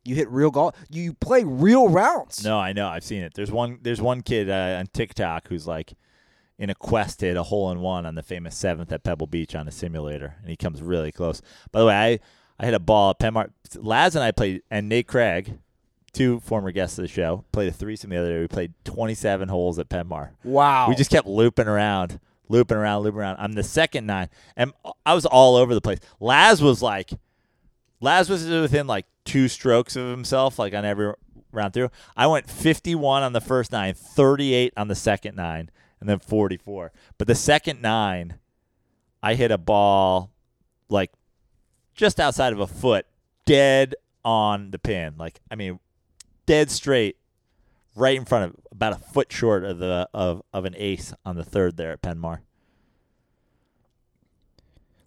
You 0.06 0.16
hit 0.16 0.30
real 0.30 0.50
golf. 0.50 0.76
You 0.90 1.12
play 1.12 1.44
real 1.44 1.90
rounds. 1.90 2.42
No, 2.42 2.58
I 2.58 2.72
know. 2.72 2.88
I've 2.88 3.04
seen 3.04 3.22
it. 3.22 3.34
There's 3.34 3.52
one. 3.52 3.80
There's 3.82 4.02
one 4.02 4.22
kid 4.22 4.50
uh, 4.50 4.78
on 4.80 4.88
TikTok 4.88 5.50
who's 5.50 5.68
like 5.68 5.94
in 6.58 6.70
a 6.70 6.76
quest 6.76 7.20
to 7.20 7.26
hit 7.26 7.36
a 7.36 7.44
hole 7.44 7.70
in 7.70 7.82
one 7.82 8.06
on 8.06 8.16
the 8.16 8.24
famous 8.24 8.56
seventh 8.56 8.94
at 8.94 9.04
Pebble 9.04 9.28
Beach 9.28 9.56
on 9.56 9.68
a 9.68 9.72
simulator, 9.72 10.36
and 10.40 10.50
he 10.50 10.56
comes 10.56 10.82
really 10.82 11.12
close. 11.12 11.42
By 11.74 11.82
the 11.82 11.86
way, 11.88 11.94
I 11.96 12.20
I 12.62 12.66
hit 12.66 12.76
a 12.76 12.80
ball 12.80 13.10
at 13.10 13.20
Penmar. 13.20 13.50
Laz 13.76 14.16
and 14.16 14.24
I 14.24 14.32
played, 14.32 14.62
and 14.72 14.88
Nate 14.88 15.08
Craig, 15.08 15.58
two 16.14 16.40
former 16.40 16.72
guests 16.72 16.98
of 16.98 17.04
the 17.04 17.08
show, 17.08 17.44
played 17.52 17.70
a 17.70 17.72
threesome 17.72 18.10
the 18.12 18.18
other 18.18 18.34
day. 18.34 18.40
We 18.40 18.48
played 18.48 18.74
27 18.86 19.50
holes 19.50 19.80
at 19.80 19.90
Penmar. 19.90 20.32
Wow. 20.44 20.88
We 20.88 20.96
just 20.96 21.10
kept 21.10 21.28
looping 21.28 21.68
around, 21.68 22.20
looping 22.50 22.78
around, 22.78 23.04
looping 23.04 23.20
around. 23.20 23.38
I'm 23.40 23.54
the 23.54 23.64
second 23.64 24.06
nine, 24.06 24.30
and 24.56 24.74
I 25.06 25.14
was 25.14 25.26
all 25.26 25.56
over 25.56 25.74
the 25.74 25.82
place. 25.82 26.00
Laz 26.20 26.62
was 26.62 26.82
like, 26.82 27.12
Laz 28.00 28.30
was 28.30 28.48
within 28.48 28.88
like 28.88 29.06
two 29.26 29.48
strokes 29.48 29.96
of 29.96 30.10
himself, 30.10 30.60
like 30.60 30.74
on 30.74 30.86
every 30.86 31.14
round 31.52 31.74
through. 31.74 31.90
I 32.16 32.28
went 32.28 32.50
51 32.50 33.24
on 33.24 33.34
the 33.34 33.42
first 33.42 33.72
nine, 33.72 33.94
38 33.94 34.74
on 34.78 34.88
the 34.88 34.96
second 34.96 35.36
nine, 35.36 35.70
and 36.00 36.10
then 36.10 36.20
44. 36.20 36.92
But 37.18 37.28
the 37.28 37.36
second 37.36 37.82
nine, 37.82 38.40
I 39.22 39.36
hit 39.36 39.52
a 39.52 39.58
ball 39.58 40.32
like 40.90 41.12
just 41.96 42.20
outside 42.20 42.54
of 42.54 42.60
a 42.60 42.68
foot, 42.68 43.06
dead 43.46 43.96
on 44.26 44.72
the 44.72 44.80
pin. 44.80 45.16
Like 45.18 45.40
I 45.50 45.56
mean, 45.56 45.80
dead 46.46 46.72
straight, 46.72 47.18
right 47.96 48.16
in 48.16 48.26
front 48.26 48.46
of, 48.46 48.56
about 48.72 48.94
a 48.94 48.98
foot 48.98 49.32
short 49.32 49.64
of 49.64 49.80
the 49.80 50.08
of 50.14 50.42
of 50.54 50.66
an 50.66 50.76
ace 50.78 51.14
on 51.26 51.36
the 51.36 51.44
third 51.44 51.78
there 51.78 51.92
at 51.92 52.02
Penmar. 52.02 52.40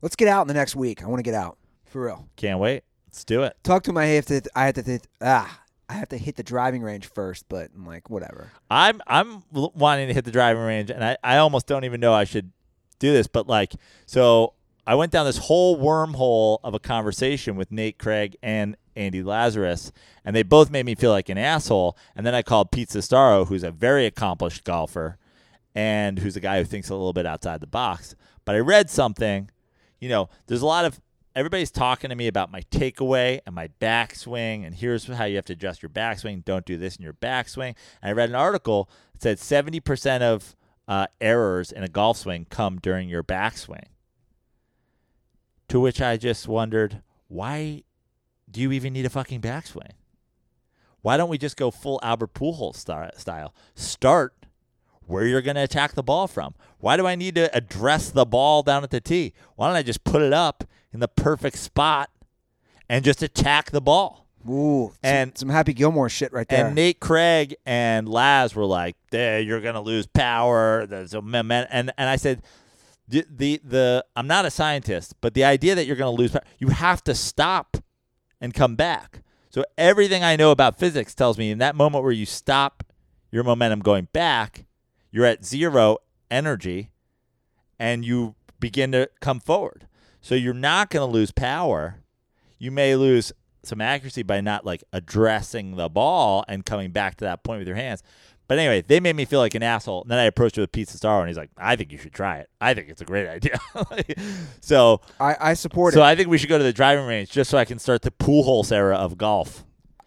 Let's 0.03 0.17
get 0.17 0.29
out 0.29 0.43
in 0.43 0.49
the 0.49 0.55
next 0.55 0.77
week. 0.77 1.03
I 1.03 1.07
want 1.07 1.19
to 1.19 1.23
get 1.23 1.35
out 1.35 1.59
for 1.85 2.05
real. 2.05 2.29
Can't 2.37 2.61
wait. 2.61 2.85
Let's 3.09 3.25
do 3.25 3.43
it. 3.43 3.57
Talk 3.63 3.83
to 3.85 3.93
my 3.93 4.03
I 4.03 4.07
have 4.09 4.27
to. 4.27 4.43
I 4.55 4.67
have 4.67 4.75
to. 4.75 4.83
Hit, 4.83 5.07
ah, 5.21 5.63
I 5.89 5.95
have 5.95 6.09
to 6.11 6.19
hit 6.19 6.37
the 6.37 6.43
driving 6.43 6.83
range 6.83 7.07
first. 7.07 7.49
But 7.49 7.71
I'm 7.75 7.87
like, 7.87 8.11
whatever. 8.11 8.53
I'm 8.71 9.01
I'm 9.07 9.43
wanting 9.51 10.09
to 10.09 10.15
hit 10.15 10.25
the 10.25 10.31
driving 10.31 10.63
range, 10.63 10.91
and 10.91 11.05
I, 11.05 11.17
I 11.25 11.39
almost 11.39 11.67
don't 11.67 11.85
even 11.85 12.01
know 12.01 12.13
I 12.13 12.25
should 12.25 12.53
do 12.99 13.13
this, 13.13 13.27
but 13.27 13.47
like 13.47 13.73
so 14.07 14.55
I 14.87 14.95
went 14.95 15.11
down 15.11 15.27
this 15.27 15.39
whole 15.39 15.77
wormhole 15.79 16.61
of 16.63 16.73
a 16.73 16.79
conversation 16.79 17.57
with 17.57 17.73
Nate 17.73 17.99
Craig 17.99 18.37
and 18.41 18.77
Andy 18.95 19.23
Lazarus, 19.23 19.91
and 20.25 20.35
they 20.35 20.45
both 20.45 20.71
made 20.71 20.87
me 20.87 20.95
feel 20.95 21.11
like 21.11 21.29
an 21.29 21.39
asshole. 21.39 21.97
And 22.15 22.25
then 22.25 22.37
I 22.37 22.43
called 22.43 22.71
Pete 22.71 22.91
Sestaro, 22.91 23.49
who's 23.49 23.65
a 23.65 23.73
very 23.73 24.07
accomplished 24.07 24.63
golfer, 24.63 25.19
and 25.75 26.21
who's 26.21 26.37
a 26.37 26.41
guy 26.41 26.59
who 26.59 26.65
thinks 26.65 26.89
a 26.89 26.95
little 26.95 27.13
bit 27.13 27.27
outside 27.27 27.61
the 27.61 27.67
box. 27.67 28.15
But 28.45 28.55
I 28.55 28.61
read 28.61 28.89
something, 28.89 29.51
you 30.01 30.09
know, 30.09 30.29
there's 30.47 30.63
a 30.63 30.67
lot 30.67 30.85
of 30.85 31.01
everybody's 31.35 31.73
talking 31.73 32.11
to 32.11 32.17
me 32.17 32.29
about 32.29 32.53
my 32.53 32.61
takeaway 32.71 33.41
and 33.45 33.57
my 33.57 33.69
backswing, 33.81 34.65
and 34.65 34.73
here's 34.73 35.07
how 35.07 35.25
you 35.25 35.35
have 35.35 35.45
to 35.47 35.53
adjust 35.55 35.83
your 35.83 35.91
backswing. 35.91 36.45
Don't 36.45 36.65
do 36.65 36.77
this 36.77 36.95
in 36.95 37.03
your 37.03 37.13
backswing. 37.13 37.75
And 38.01 38.11
I 38.11 38.13
read 38.13 38.29
an 38.29 38.37
article 38.37 38.89
that 39.19 39.41
said 39.41 39.73
70% 39.73 40.23
of 40.23 40.55
uh, 40.87 41.09
errors 41.21 41.73
in 41.73 41.83
a 41.83 41.89
golf 41.89 42.19
swing 42.19 42.47
come 42.49 42.79
during 42.79 43.09
your 43.09 43.25
backswing. 43.25 43.87
To 45.69 45.81
which 45.81 46.01
I 46.01 46.17
just 46.17 46.47
wondered, 46.47 47.03
why 47.29 47.83
do 48.51 48.61
you 48.61 48.73
even 48.73 48.93
need 48.93 49.05
a 49.07 49.11
fucking 49.11 49.41
backswing? 49.41 49.91
Why 51.03 51.17
don't 51.17 51.29
we 51.29 51.39
just 51.39 51.57
go 51.57 51.71
full 51.71 52.01
Albert 52.03 52.35
Pujols 52.35 52.77
style? 53.19 53.55
Start 53.75 54.35
where 55.07 55.25
you're 55.25 55.43
going 55.43 55.57
to 55.57 55.63
attack 55.63 55.93
the 55.95 56.03
ball 56.03 56.27
from. 56.27 56.55
Why 56.79 56.97
do 56.97 57.07
I 57.07 57.15
need 57.15 57.37
to 57.37 57.55
address 57.57 58.11
the 58.11 58.25
ball 58.27 58.63
down 58.63 58.83
at 58.83 58.91
the 58.91 59.01
tee? 59.01 59.33
Why 59.55 59.69
don't 59.69 59.77
I 59.77 59.83
just 59.83 60.05
put 60.05 60.23
it 60.23 60.33
up 60.33 60.65
in 60.93 61.01
the 61.01 61.09
perfect 61.09 61.59
spot 61.59 62.11
and 62.89 63.05
just 63.05 63.23
attack 63.23 63.71
the 63.71 63.81
ball? 63.81 64.27
Ooh, 64.49 64.93
And- 65.03 65.37
some 65.37 65.49
Happy 65.49 65.73
Gilmore 65.75 66.09
shit 66.09 66.33
right 66.33 66.49
there. 66.49 66.67
And 66.67 66.75
Nate 66.77 67.01
Craig 67.01 67.57
and 67.67 68.09
Laz 68.09 68.55
were 68.55 68.65
like, 68.65 68.95
"There, 69.11 69.41
you're 69.41 69.61
gonna 69.61 69.81
lose 69.81 70.07
power." 70.07 70.87
There's 70.87 71.15
a 71.15 71.21
moment, 71.23 71.67
and 71.73 71.93
and 71.99 72.09
I 72.09 72.15
said, 72.15 72.43
the, 73.09 73.25
the 73.31 73.61
the 73.65 74.05
I'm 74.15 74.27
not 74.27 74.45
a 74.45 74.51
scientist, 74.51 75.15
but 75.21 75.35
the 75.35 75.45
idea 75.45 75.75
that 75.75 75.87
you're 75.87 75.97
gonna 75.97 76.11
lose 76.11 76.33
power, 76.33 76.43
you 76.59 76.69
have 76.69 77.03
to 77.05 77.15
stop 77.15 77.77
and 78.41 78.53
come 78.53 78.77
back. 78.77 79.23
So 79.51 79.65
everything 79.79 80.23
I 80.23 80.37
know 80.37 80.51
about 80.51 80.79
physics 80.79 81.15
tells 81.15 81.39
me 81.39 81.51
in 81.51 81.59
that 81.59 81.77
moment 81.77 82.05
where 82.05 82.13
you 82.13 82.27
stop 82.27 82.83
your 83.31 83.45
momentum 83.45 83.81
going 83.81 84.09
back, 84.13 84.67
you're 85.11 85.25
at 85.25 85.45
zero 85.45 85.99
energy, 86.31 86.91
and 87.79 88.05
you 88.05 88.35
begin 88.61 88.93
to 88.93 89.09
come 89.21 89.41
forward. 89.41 89.87
So 90.21 90.35
you're 90.35 90.55
not 90.55 90.91
gonna 90.91 91.07
lose 91.07 91.31
power. 91.31 92.01
You 92.59 92.71
may 92.71 92.97
lose 92.97 93.33
some 93.63 93.81
accuracy 93.81 94.23
by 94.23 94.41
not 94.41 94.65
like 94.65 94.83
addressing 94.93 95.77
the 95.77 95.89
ball 95.89 96.45
and 96.49 96.65
coming 96.65 96.91
back 96.91 97.17
to 97.17 97.25
that 97.25 97.43
point 97.43 97.59
with 97.59 97.69
your 97.69 97.77
hands. 97.77 98.03
But 98.49 98.59
anyway, 98.59 98.83
they 98.83 99.01
made 99.01 99.17
me 99.17 99.25
feel 99.25 99.41
like 99.41 99.55
an 99.55 99.63
asshole. 99.63 100.03
And 100.03 100.11
then 100.11 100.19
I 100.19 100.25
approached 100.25 100.57
it 100.57 100.61
with 100.61 100.71
Pete 100.71 100.89
Star, 100.89 101.21
and 101.21 101.29
he's 101.29 101.37
like, 101.37 101.51
"I 101.57 101.75
think 101.75 101.91
you 101.91 101.99
should 101.99 102.13
try 102.13 102.39
it. 102.39 102.49
I 102.61 102.75
think 102.75 102.89
it's 102.89 103.01
a 103.01 103.05
great 103.05 103.29
idea." 103.29 103.59
so, 104.61 105.01
I, 105.19 105.37
I 105.41 105.55
support 105.55 105.95
so 105.95 105.99
it. 105.99 106.03
So 106.03 106.05
I 106.05 106.15
think 106.15 106.29
we 106.29 106.39
should 106.39 106.49
go 106.49 106.59
to 106.59 106.65
the 106.65 106.73
driving 106.73 107.07
range 107.07 107.31
just 107.31 107.51
so 107.51 107.59
I 107.59 107.65
can 107.65 107.79
start 107.79 108.03
the 108.03 108.13
Pujols 108.13 108.71
era 108.71 108.97
of 108.97 109.19
golf. 109.19 109.65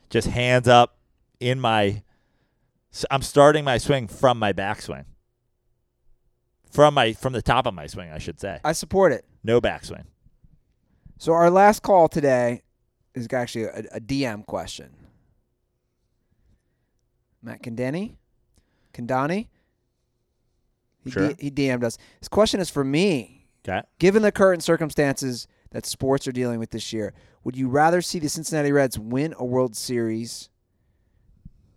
Just 0.09 0.27
hands 0.27 0.67
up 0.67 0.97
in 1.39 1.59
my. 1.59 2.03
I'm 3.11 3.21
starting 3.21 3.65
my 3.65 3.77
swing 3.77 4.07
from 4.07 4.39
my 4.39 4.53
backswing. 4.53 5.05
From 6.71 6.93
my 6.93 7.13
from 7.13 7.33
the 7.33 7.41
top 7.41 7.65
of 7.65 7.73
my 7.73 7.87
swing, 7.87 8.09
I 8.09 8.19
should 8.19 8.39
say. 8.39 8.59
I 8.63 8.71
support 8.71 9.11
it. 9.11 9.25
No 9.43 9.59
backswing. 9.59 10.05
So 11.17 11.33
our 11.33 11.49
last 11.49 11.81
call 11.83 12.07
today 12.07 12.61
is 13.13 13.27
actually 13.33 13.65
a, 13.65 13.83
a 13.93 13.99
DM 13.99 14.45
question. 14.45 14.91
Matt 17.41 17.61
Condeni, 17.63 18.15
Kandani. 19.07 19.47
He, 21.03 21.11
Sure. 21.11 21.31
he 21.39 21.49
DM'd 21.49 21.83
us. 21.83 21.97
His 22.19 22.27
question 22.27 22.59
is 22.59 22.69
for 22.69 22.83
me. 22.83 23.47
Okay. 23.67 23.81
Given 23.99 24.21
the 24.21 24.31
current 24.31 24.63
circumstances 24.63 25.47
that 25.71 25.85
sports 25.85 26.27
are 26.27 26.31
dealing 26.31 26.59
with 26.59 26.71
this 26.71 26.91
year, 26.91 27.13
would 27.43 27.55
you 27.55 27.67
rather 27.69 28.01
see 28.01 28.19
the 28.19 28.29
Cincinnati 28.29 28.71
Reds 28.71 28.97
win 28.99 29.33
a 29.37 29.45
World 29.45 29.75
Series 29.75 30.49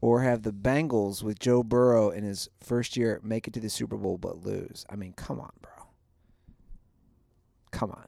or 0.00 0.22
have 0.22 0.42
the 0.42 0.52
Bengals 0.52 1.22
with 1.22 1.38
Joe 1.38 1.62
Burrow 1.62 2.10
in 2.10 2.24
his 2.24 2.48
first 2.60 2.96
year 2.96 3.20
make 3.22 3.46
it 3.46 3.54
to 3.54 3.60
the 3.60 3.68
Super 3.70 3.96
Bowl 3.96 4.18
but 4.18 4.44
lose? 4.44 4.84
I 4.90 4.96
mean, 4.96 5.12
come 5.12 5.38
on, 5.40 5.52
bro. 5.60 5.70
Come 7.70 7.90
on. 7.90 8.06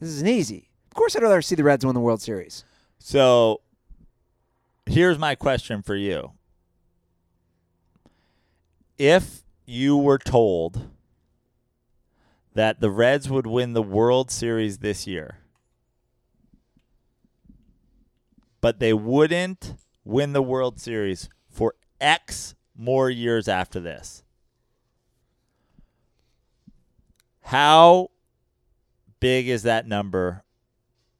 This 0.00 0.10
isn't 0.10 0.28
easy. 0.28 0.68
Of 0.90 0.94
course, 0.94 1.16
I'd 1.16 1.22
rather 1.22 1.42
see 1.42 1.54
the 1.54 1.64
Reds 1.64 1.84
win 1.84 1.94
the 1.94 2.00
World 2.00 2.20
Series. 2.22 2.64
So 2.98 3.60
here's 4.86 5.18
my 5.18 5.34
question 5.34 5.82
for 5.82 5.94
you. 5.96 6.32
If 8.98 9.42
you 9.66 9.96
were 9.96 10.18
told 10.18 10.88
that 12.54 12.80
the 12.80 12.90
Reds 12.90 13.28
would 13.28 13.46
win 13.46 13.72
the 13.72 13.82
World 13.82 14.30
Series 14.30 14.78
this 14.78 15.06
year, 15.06 15.38
but 18.60 18.78
they 18.78 18.92
wouldn't 18.92 19.74
win 20.04 20.32
the 20.32 20.42
World 20.42 20.80
Series 20.80 21.28
for 21.50 21.74
X 22.00 22.54
more 22.76 23.10
years 23.10 23.48
after 23.48 23.80
this, 23.80 24.22
how 27.42 28.10
big 29.18 29.48
is 29.48 29.64
that 29.64 29.88
number 29.88 30.44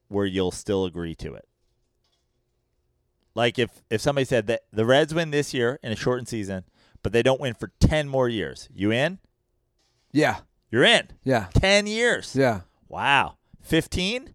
where 0.08 0.26
you'll 0.26 0.52
still 0.52 0.84
agree 0.84 1.16
to 1.16 1.34
it? 1.34 1.48
Like 3.34 3.58
if 3.58 3.82
if 3.90 4.00
somebody 4.00 4.24
said 4.24 4.46
that 4.46 4.62
the 4.72 4.86
Reds 4.86 5.12
win 5.12 5.32
this 5.32 5.52
year 5.52 5.80
in 5.82 5.90
a 5.90 5.96
shortened 5.96 6.28
season, 6.28 6.64
but 7.04 7.12
they 7.12 7.22
don't 7.22 7.40
win 7.40 7.54
for 7.54 7.70
10 7.78 8.08
more 8.08 8.28
years. 8.28 8.68
You 8.74 8.90
in? 8.90 9.18
Yeah. 10.10 10.38
You're 10.72 10.82
in. 10.82 11.08
Yeah. 11.22 11.46
10 11.54 11.86
years. 11.86 12.34
Yeah. 12.34 12.62
Wow. 12.88 13.36
15? 13.62 14.34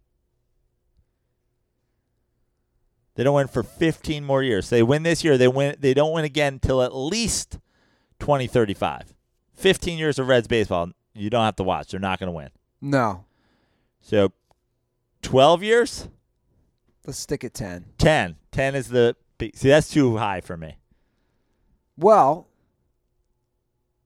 They 3.16 3.24
don't 3.24 3.34
win 3.34 3.48
for 3.48 3.62
15 3.62 4.24
more 4.24 4.42
years. 4.42 4.70
They 4.70 4.82
win 4.82 5.02
this 5.02 5.22
year, 5.22 5.36
they 5.36 5.48
win 5.48 5.76
they 5.78 5.92
don't 5.92 6.12
win 6.12 6.24
again 6.24 6.54
until 6.54 6.80
at 6.80 6.94
least 6.94 7.58
2035. 8.20 9.14
15 9.52 9.98
years 9.98 10.18
of 10.18 10.28
Reds 10.28 10.48
baseball, 10.48 10.92
you 11.12 11.28
don't 11.28 11.44
have 11.44 11.56
to 11.56 11.62
watch. 11.62 11.90
They're 11.90 12.00
not 12.00 12.18
going 12.18 12.28
to 12.28 12.36
win. 12.36 12.48
No. 12.80 13.26
So 14.00 14.32
12 15.20 15.62
years? 15.62 16.08
Let's 17.04 17.18
stick 17.18 17.44
at 17.44 17.52
10. 17.52 17.86
10. 17.98 18.36
10 18.52 18.74
is 18.74 18.88
the 18.88 19.16
See, 19.54 19.68
that's 19.68 19.88
too 19.88 20.18
high 20.18 20.40
for 20.40 20.56
me. 20.56 20.76
Well, 21.96 22.49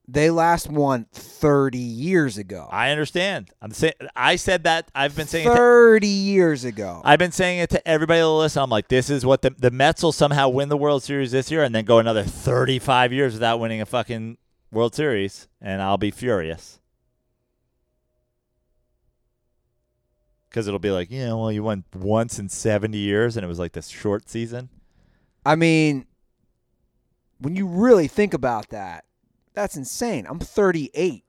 they 0.07 0.29
last 0.29 0.69
won 0.69 1.07
30 1.13 1.77
years 1.77 2.37
ago. 2.37 2.67
I 2.71 2.91
understand. 2.91 3.49
I'm 3.61 3.71
saying 3.71 3.93
I 4.15 4.35
said 4.35 4.63
that 4.63 4.89
I've 4.93 5.15
been 5.15 5.27
saying 5.27 5.47
it 5.47 5.51
to 5.51 5.55
30 5.55 6.07
years 6.07 6.63
ago. 6.63 7.01
I've 7.03 7.19
been 7.19 7.31
saying 7.31 7.59
it 7.59 7.69
to 7.71 7.87
everybody 7.87 8.19
that 8.19 8.27
listen. 8.27 8.61
I'm 8.61 8.69
like, 8.69 8.87
this 8.87 9.09
is 9.09 9.25
what 9.25 9.41
the 9.41 9.51
the 9.57 9.71
Mets 9.71 10.03
will 10.03 10.11
somehow 10.11 10.49
win 10.49 10.69
the 10.69 10.77
World 10.77 11.03
Series 11.03 11.31
this 11.31 11.49
year, 11.49 11.63
and 11.63 11.73
then 11.73 11.85
go 11.85 11.99
another 11.99 12.23
35 12.23 13.13
years 13.13 13.33
without 13.33 13.59
winning 13.59 13.81
a 13.81 13.85
fucking 13.85 14.37
World 14.71 14.93
Series, 14.93 15.47
and 15.61 15.81
I'll 15.81 15.97
be 15.97 16.11
furious. 16.11 16.79
Because 20.49 20.67
it'll 20.67 20.79
be 20.79 20.91
like, 20.91 21.11
you 21.11 21.19
yeah, 21.19 21.33
well, 21.33 21.51
you 21.51 21.63
won 21.63 21.83
once 21.93 22.39
in 22.39 22.47
70 22.47 22.97
years, 22.97 23.35
and 23.35 23.43
it 23.43 23.47
was 23.47 23.59
like 23.59 23.73
this 23.73 23.89
short 23.89 24.29
season. 24.29 24.69
I 25.45 25.55
mean, 25.55 26.05
when 27.39 27.55
you 27.55 27.67
really 27.67 28.07
think 28.07 28.33
about 28.33 28.69
that, 28.69 29.03
that's 29.55 29.75
insane. 29.75 30.25
I'm 30.27 30.39
38. 30.39 31.23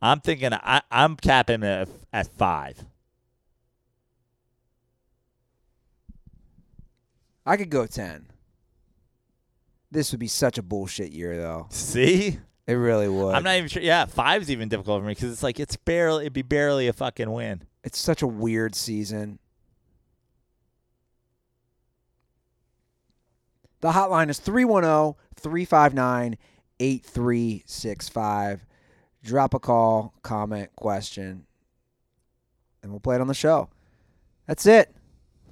I'm 0.00 0.20
thinking 0.20 0.52
I, 0.52 0.82
I'm 0.90 1.16
capping 1.16 1.64
at, 1.64 1.88
at 2.12 2.28
five. 2.28 2.84
I 7.44 7.56
could 7.56 7.70
go 7.70 7.86
10. 7.86 8.26
This 9.90 10.12
would 10.12 10.20
be 10.20 10.28
such 10.28 10.58
a 10.58 10.62
bullshit 10.62 11.12
year, 11.12 11.36
though. 11.36 11.66
See, 11.70 12.38
It 12.68 12.74
really 12.74 13.08
would. 13.08 13.34
I'm 13.34 13.42
not 13.42 13.56
even 13.56 13.70
sure. 13.70 13.80
Yeah, 13.80 14.04
five's 14.04 14.50
even 14.50 14.68
difficult 14.68 15.00
for 15.00 15.06
me 15.06 15.12
because 15.12 15.32
it's 15.32 15.42
like 15.42 15.58
it's 15.58 15.76
barely 15.76 16.24
it'd 16.24 16.34
be 16.34 16.42
barely 16.42 16.86
a 16.86 16.92
fucking 16.92 17.30
win. 17.30 17.62
It's 17.82 17.98
such 17.98 18.20
a 18.20 18.26
weird 18.26 18.74
season. 18.74 19.38
The 23.80 23.92
hotline 23.92 24.28
is 24.28 24.38
oh, 24.38 24.44
310 24.44 25.14
359 25.36 26.36
8365. 26.80 28.64
Drop 29.22 29.54
a 29.54 29.58
call, 29.58 30.14
comment, 30.22 30.70
question, 30.76 31.46
and 32.82 32.92
we'll 32.92 33.00
play 33.00 33.16
it 33.16 33.20
on 33.20 33.26
the 33.26 33.34
show. 33.34 33.68
That's 34.46 34.64
it. 34.64 34.94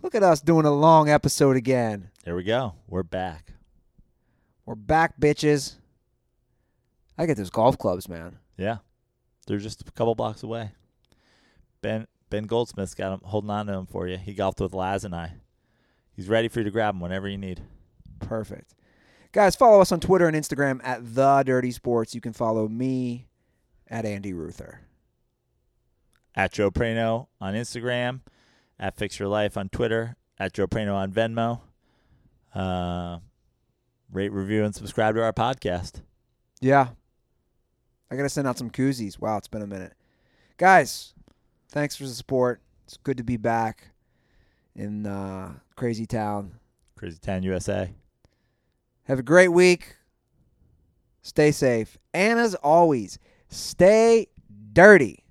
Look 0.02 0.14
at 0.14 0.22
us 0.22 0.40
doing 0.40 0.66
a 0.66 0.74
long 0.74 1.08
episode 1.08 1.56
again. 1.56 2.10
There 2.24 2.36
we 2.36 2.44
go. 2.44 2.74
We're 2.86 3.02
back. 3.02 3.52
We're 4.64 4.74
back, 4.74 5.20
bitches. 5.20 5.74
I 7.18 7.26
get 7.26 7.36
those 7.36 7.50
golf 7.50 7.76
clubs, 7.78 8.08
man. 8.08 8.38
Yeah, 8.56 8.78
they're 9.46 9.58
just 9.58 9.82
a 9.82 9.92
couple 9.92 10.14
blocks 10.14 10.42
away. 10.42 10.72
Ben 11.82 12.06
Ben 12.30 12.44
Goldsmith's 12.44 12.94
got 12.94 13.12
him 13.14 13.20
holding 13.24 13.50
on 13.50 13.66
to 13.66 13.72
him 13.72 13.86
for 13.86 14.06
you. 14.06 14.16
He 14.16 14.34
golfed 14.34 14.60
with 14.60 14.74
Laz 14.74 15.04
and 15.04 15.14
I. 15.14 15.34
He's 16.14 16.28
ready 16.28 16.48
for 16.48 16.60
you 16.60 16.64
to 16.64 16.70
grab 16.70 16.94
him 16.94 17.00
whenever 17.00 17.28
you 17.28 17.38
need. 17.38 17.62
Perfect. 18.20 18.74
Guys, 19.36 19.54
follow 19.54 19.82
us 19.82 19.92
on 19.92 20.00
Twitter 20.00 20.26
and 20.26 20.34
Instagram 20.34 20.80
at 20.82 21.14
The 21.14 21.42
Dirty 21.44 21.70
Sports. 21.70 22.14
You 22.14 22.22
can 22.22 22.32
follow 22.32 22.68
me 22.68 23.28
at 23.86 24.06
Andy 24.06 24.32
Ruther. 24.32 24.80
At 26.34 26.54
Joe 26.54 26.70
Prano 26.70 27.26
on 27.38 27.52
Instagram, 27.52 28.20
at 28.80 28.96
Fix 28.96 29.18
Your 29.18 29.28
Life 29.28 29.58
on 29.58 29.68
Twitter, 29.68 30.16
at 30.38 30.54
Joe 30.54 30.66
Prano 30.66 30.94
on 30.94 31.12
Venmo. 31.12 31.60
Uh, 32.54 33.18
rate, 34.10 34.32
review, 34.32 34.64
and 34.64 34.74
subscribe 34.74 35.14
to 35.16 35.22
our 35.22 35.34
podcast. 35.34 36.00
Yeah. 36.62 36.88
I 38.10 38.16
got 38.16 38.22
to 38.22 38.30
send 38.30 38.48
out 38.48 38.56
some 38.56 38.70
koozies. 38.70 39.20
Wow, 39.20 39.36
it's 39.36 39.48
been 39.48 39.60
a 39.60 39.66
minute. 39.66 39.92
Guys, 40.56 41.12
thanks 41.68 41.94
for 41.94 42.04
the 42.04 42.08
support. 42.08 42.62
It's 42.86 42.96
good 42.96 43.18
to 43.18 43.22
be 43.22 43.36
back 43.36 43.88
in 44.74 45.04
uh, 45.04 45.52
Crazy 45.74 46.06
Town. 46.06 46.54
Crazy 46.96 47.18
Town 47.18 47.42
USA. 47.42 47.92
Have 49.06 49.20
a 49.20 49.22
great 49.22 49.48
week. 49.48 49.96
Stay 51.22 51.52
safe. 51.52 51.96
And 52.12 52.38
as 52.40 52.54
always, 52.56 53.18
stay 53.48 54.28
dirty. 54.72 55.25